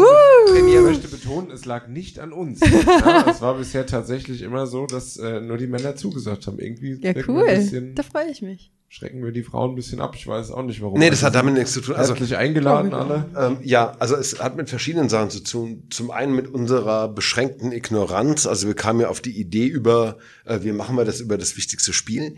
Ich 0.46 0.52
Premiere. 0.52 0.82
möchte 0.82 1.08
betonen, 1.08 1.50
es 1.50 1.64
lag 1.64 1.88
nicht 1.88 2.18
an 2.18 2.32
uns. 2.32 2.60
Ja, 2.86 3.26
es 3.30 3.40
war 3.40 3.54
bisher 3.56 3.86
tatsächlich 3.86 4.42
immer 4.42 4.66
so, 4.66 4.86
dass 4.86 5.16
äh, 5.16 5.40
nur 5.40 5.56
die 5.56 5.66
Männer 5.66 5.96
zugesagt 5.96 6.46
haben. 6.46 6.58
Irgendwie 6.58 6.98
Ja, 7.00 7.12
cool. 7.28 7.44
wir 7.44 7.46
ein 7.46 7.60
bisschen, 7.60 7.94
Da 7.94 8.02
freue 8.02 8.30
ich 8.30 8.42
mich. 8.42 8.70
Schrecken 8.96 9.22
wir 9.22 9.30
die 9.30 9.42
Frauen 9.42 9.72
ein 9.72 9.74
bisschen 9.74 10.00
ab. 10.00 10.14
Ich 10.16 10.26
weiß 10.26 10.50
auch 10.52 10.62
nicht 10.62 10.80
warum. 10.80 10.98
Nee, 10.98 11.10
das 11.10 11.18
Also 11.18 11.26
hat 11.26 11.34
damit 11.34 11.52
nichts 11.54 11.72
zu 11.72 11.82
tun. 11.82 11.96
Also, 11.96 12.14
herzlich 12.14 12.34
eingeladen 12.38 12.94
alle. 12.94 13.26
Ähm, 13.38 13.58
ja, 13.62 13.92
also 13.98 14.16
es 14.16 14.40
hat 14.40 14.56
mit 14.56 14.70
verschiedenen 14.70 15.10
Sachen 15.10 15.28
zu 15.28 15.40
tun. 15.42 15.82
Zum 15.90 16.10
einen 16.10 16.34
mit 16.34 16.48
unserer 16.48 17.08
beschränkten 17.08 17.72
Ignoranz. 17.72 18.46
Also 18.46 18.66
wir 18.68 18.74
kamen 18.74 19.00
ja 19.00 19.08
auf 19.08 19.20
die 19.20 19.38
Idee 19.38 19.66
über, 19.66 20.16
äh, 20.46 20.60
wir 20.62 20.72
machen 20.72 20.96
mal 20.96 21.04
das 21.04 21.20
über 21.20 21.36
das 21.36 21.58
wichtigste 21.58 21.92
Spiel. 21.92 22.36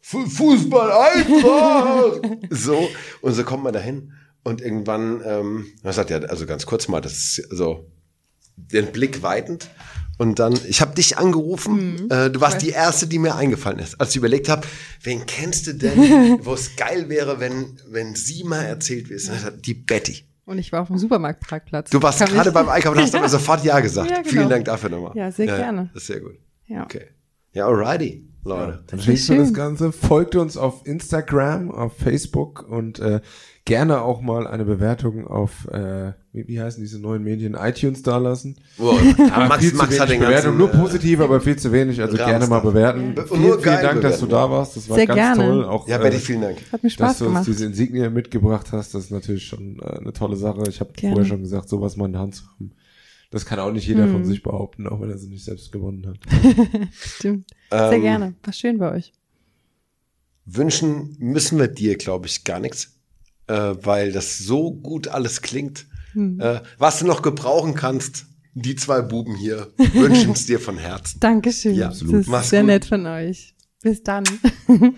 Fu- 0.00 0.26
Fußball 0.26 0.92
einfach! 0.92 2.20
so, 2.50 2.88
und 3.22 3.32
so 3.34 3.42
kommt 3.42 3.64
man 3.64 3.72
dahin. 3.72 4.12
Und 4.44 4.60
irgendwann, 4.60 5.22
ähm, 5.26 5.66
das 5.82 5.98
hat 5.98 6.08
ja, 6.10 6.18
also 6.18 6.46
ganz 6.46 6.66
kurz 6.66 6.86
mal, 6.86 7.00
das 7.00 7.14
ist 7.14 7.48
so 7.50 7.90
den 8.56 8.92
Blick 8.92 9.24
weitend. 9.24 9.68
Und 10.18 10.38
dann, 10.38 10.58
ich 10.66 10.80
habe 10.80 10.94
dich 10.94 11.18
angerufen. 11.18 12.04
Mhm. 12.04 12.10
Äh, 12.10 12.30
du 12.30 12.40
warst 12.40 12.62
die 12.62 12.70
erste, 12.70 13.06
die 13.06 13.18
mir 13.18 13.34
eingefallen 13.34 13.78
ist, 13.78 14.00
als 14.00 14.10
ich 14.10 14.16
überlegt 14.16 14.48
habe, 14.48 14.66
wen 15.02 15.26
kennst 15.26 15.66
du 15.66 15.74
denn, 15.74 15.98
wo 16.44 16.54
es 16.54 16.76
geil 16.76 17.08
wäre, 17.08 17.38
wenn 17.38 17.78
wenn 17.88 18.14
sie 18.14 18.44
mal 18.44 18.62
erzählt, 18.62 19.10
ist. 19.10 19.30
Die 19.64 19.74
Betty. 19.74 20.24
Und 20.46 20.58
ich 20.58 20.72
war 20.72 20.82
auf 20.82 20.88
dem 20.88 20.96
Supermarktparkplatz. 20.98 21.90
Du 21.90 22.00
warst 22.00 22.20
gerade 22.20 22.52
beim 22.52 22.68
Einkaufen 22.68 22.98
und 22.98 23.04
hast 23.04 23.14
aber 23.14 23.28
sofort 23.28 23.64
ja 23.64 23.80
gesagt. 23.80 24.10
Ja, 24.10 24.18
genau. 24.18 24.30
Vielen 24.30 24.48
Dank 24.48 24.64
dafür 24.64 24.90
nochmal. 24.90 25.12
Ja, 25.16 25.30
sehr 25.32 25.46
gerne. 25.46 25.90
Das 25.92 26.02
ist 26.02 26.06
sehr 26.06 26.20
gut. 26.20 26.38
Ja. 26.68 26.84
Okay. 26.84 27.06
Ja, 27.56 27.66
alrighty, 27.68 28.22
Leute. 28.44 28.82
Dann 28.86 28.98
ist 28.98 29.06
schenkt 29.06 29.28
mir 29.30 29.38
das. 29.38 29.54
Ganze. 29.54 29.90
Folgt 29.90 30.34
uns 30.36 30.58
auf 30.58 30.86
Instagram, 30.86 31.70
auf 31.70 31.96
Facebook 31.96 32.68
und 32.68 32.98
äh, 32.98 33.22
gerne 33.64 34.02
auch 34.02 34.20
mal 34.20 34.46
eine 34.46 34.66
Bewertung 34.66 35.26
auf, 35.26 35.66
äh, 35.72 36.12
wie, 36.34 36.46
wie 36.48 36.60
heißen 36.60 36.82
diese 36.82 37.00
neuen 37.00 37.24
Medien, 37.24 37.54
iTunes 37.58 38.02
da 38.02 38.18
lassen. 38.18 38.56
Wow. 38.76 39.00
Aber 39.32 39.46
Max, 39.48 39.62
viel 39.62 39.70
zu 39.70 39.76
Max 39.78 39.88
wenig 39.88 40.00
hat 40.02 40.10
den 40.10 40.20
Bewertung, 40.20 40.58
ganzen, 40.58 40.58
nur 40.58 40.74
äh, 40.74 40.76
positiv, 40.76 41.20
aber 41.20 41.40
viel 41.40 41.56
zu 41.56 41.72
wenig. 41.72 41.98
Also 42.02 42.18
Rahmen 42.18 42.28
gerne 42.28 42.46
mal 42.46 42.60
bewerten. 42.60 43.14
Ja. 43.16 43.24
Vielen, 43.24 43.40
vielen 43.42 43.62
Dank, 43.62 44.02
dass 44.02 44.20
du 44.20 44.26
bewerten. 44.26 44.50
da 44.50 44.50
warst. 44.50 44.76
Das 44.76 44.88
war 44.90 44.96
Sehr 44.96 45.06
ganz 45.06 45.16
gerne. 45.18 45.44
toll. 45.44 45.64
Auch, 45.64 45.88
Ja, 45.88 45.96
äh, 45.96 46.02
Betty, 46.02 46.18
vielen 46.18 46.42
Dank. 46.42 46.58
Hat 46.70 46.82
mir 46.82 46.90
dass 46.90 46.92
Spaß 46.92 47.18
du 47.18 47.24
uns 47.24 47.32
gemacht. 47.32 47.46
diese 47.46 47.64
Insignie 47.64 48.10
mitgebracht 48.10 48.66
hast, 48.72 48.94
das 48.94 49.04
ist 49.04 49.10
natürlich 49.12 49.46
schon 49.46 49.78
äh, 49.80 49.98
eine 49.98 50.12
tolle 50.12 50.36
Sache. 50.36 50.62
Ich 50.68 50.80
habe 50.80 50.90
vorher 51.00 51.24
schon 51.24 51.40
gesagt, 51.40 51.70
sowas 51.70 51.96
mal 51.96 52.04
in 52.04 52.12
der 52.12 52.20
Hand 52.20 52.34
zu 52.34 52.44
haben. 52.44 52.72
Das 53.30 53.44
kann 53.44 53.58
auch 53.58 53.72
nicht 53.72 53.86
jeder 53.86 54.04
Hm. 54.04 54.12
von 54.12 54.24
sich 54.24 54.42
behaupten, 54.42 54.86
auch 54.86 55.00
wenn 55.00 55.10
er 55.10 55.18
sie 55.18 55.28
nicht 55.28 55.44
selbst 55.44 55.72
gewonnen 55.72 56.06
hat. 56.06 56.18
Stimmt. 56.92 57.50
Sehr 57.70 57.92
Ähm, 57.92 58.00
gerne. 58.02 58.34
War 58.42 58.52
schön 58.52 58.78
bei 58.78 58.92
euch. 58.92 59.12
Wünschen 60.44 61.16
müssen 61.18 61.58
wir 61.58 61.66
dir, 61.68 61.96
glaube 61.96 62.26
ich, 62.26 62.44
gar 62.44 62.60
nichts, 62.60 62.94
äh, 63.48 63.74
weil 63.82 64.12
das 64.12 64.38
so 64.38 64.70
gut 64.72 65.08
alles 65.08 65.42
klingt. 65.42 65.86
Hm. 66.12 66.38
Äh, 66.40 66.60
was 66.78 67.00
du 67.00 67.06
noch 67.06 67.20
gebrauchen 67.22 67.74
kannst, 67.74 68.26
die 68.54 68.76
zwei 68.76 69.02
Buben 69.02 69.34
hier 69.34 69.72
wünschen 69.92 70.30
es 70.32 70.46
dir 70.46 70.60
von 70.60 70.78
Herzen. 70.78 71.18
Dankeschön. 71.20 71.74
Ja, 71.74 71.88
das 71.88 71.96
absolut. 72.00 72.20
ist 72.22 72.26
Mach's 72.28 72.50
sehr 72.50 72.60
gut. 72.60 72.66
nett 72.68 72.84
von 72.84 73.04
euch. 73.06 73.54
Bis 73.82 74.02
dann. 74.02 74.24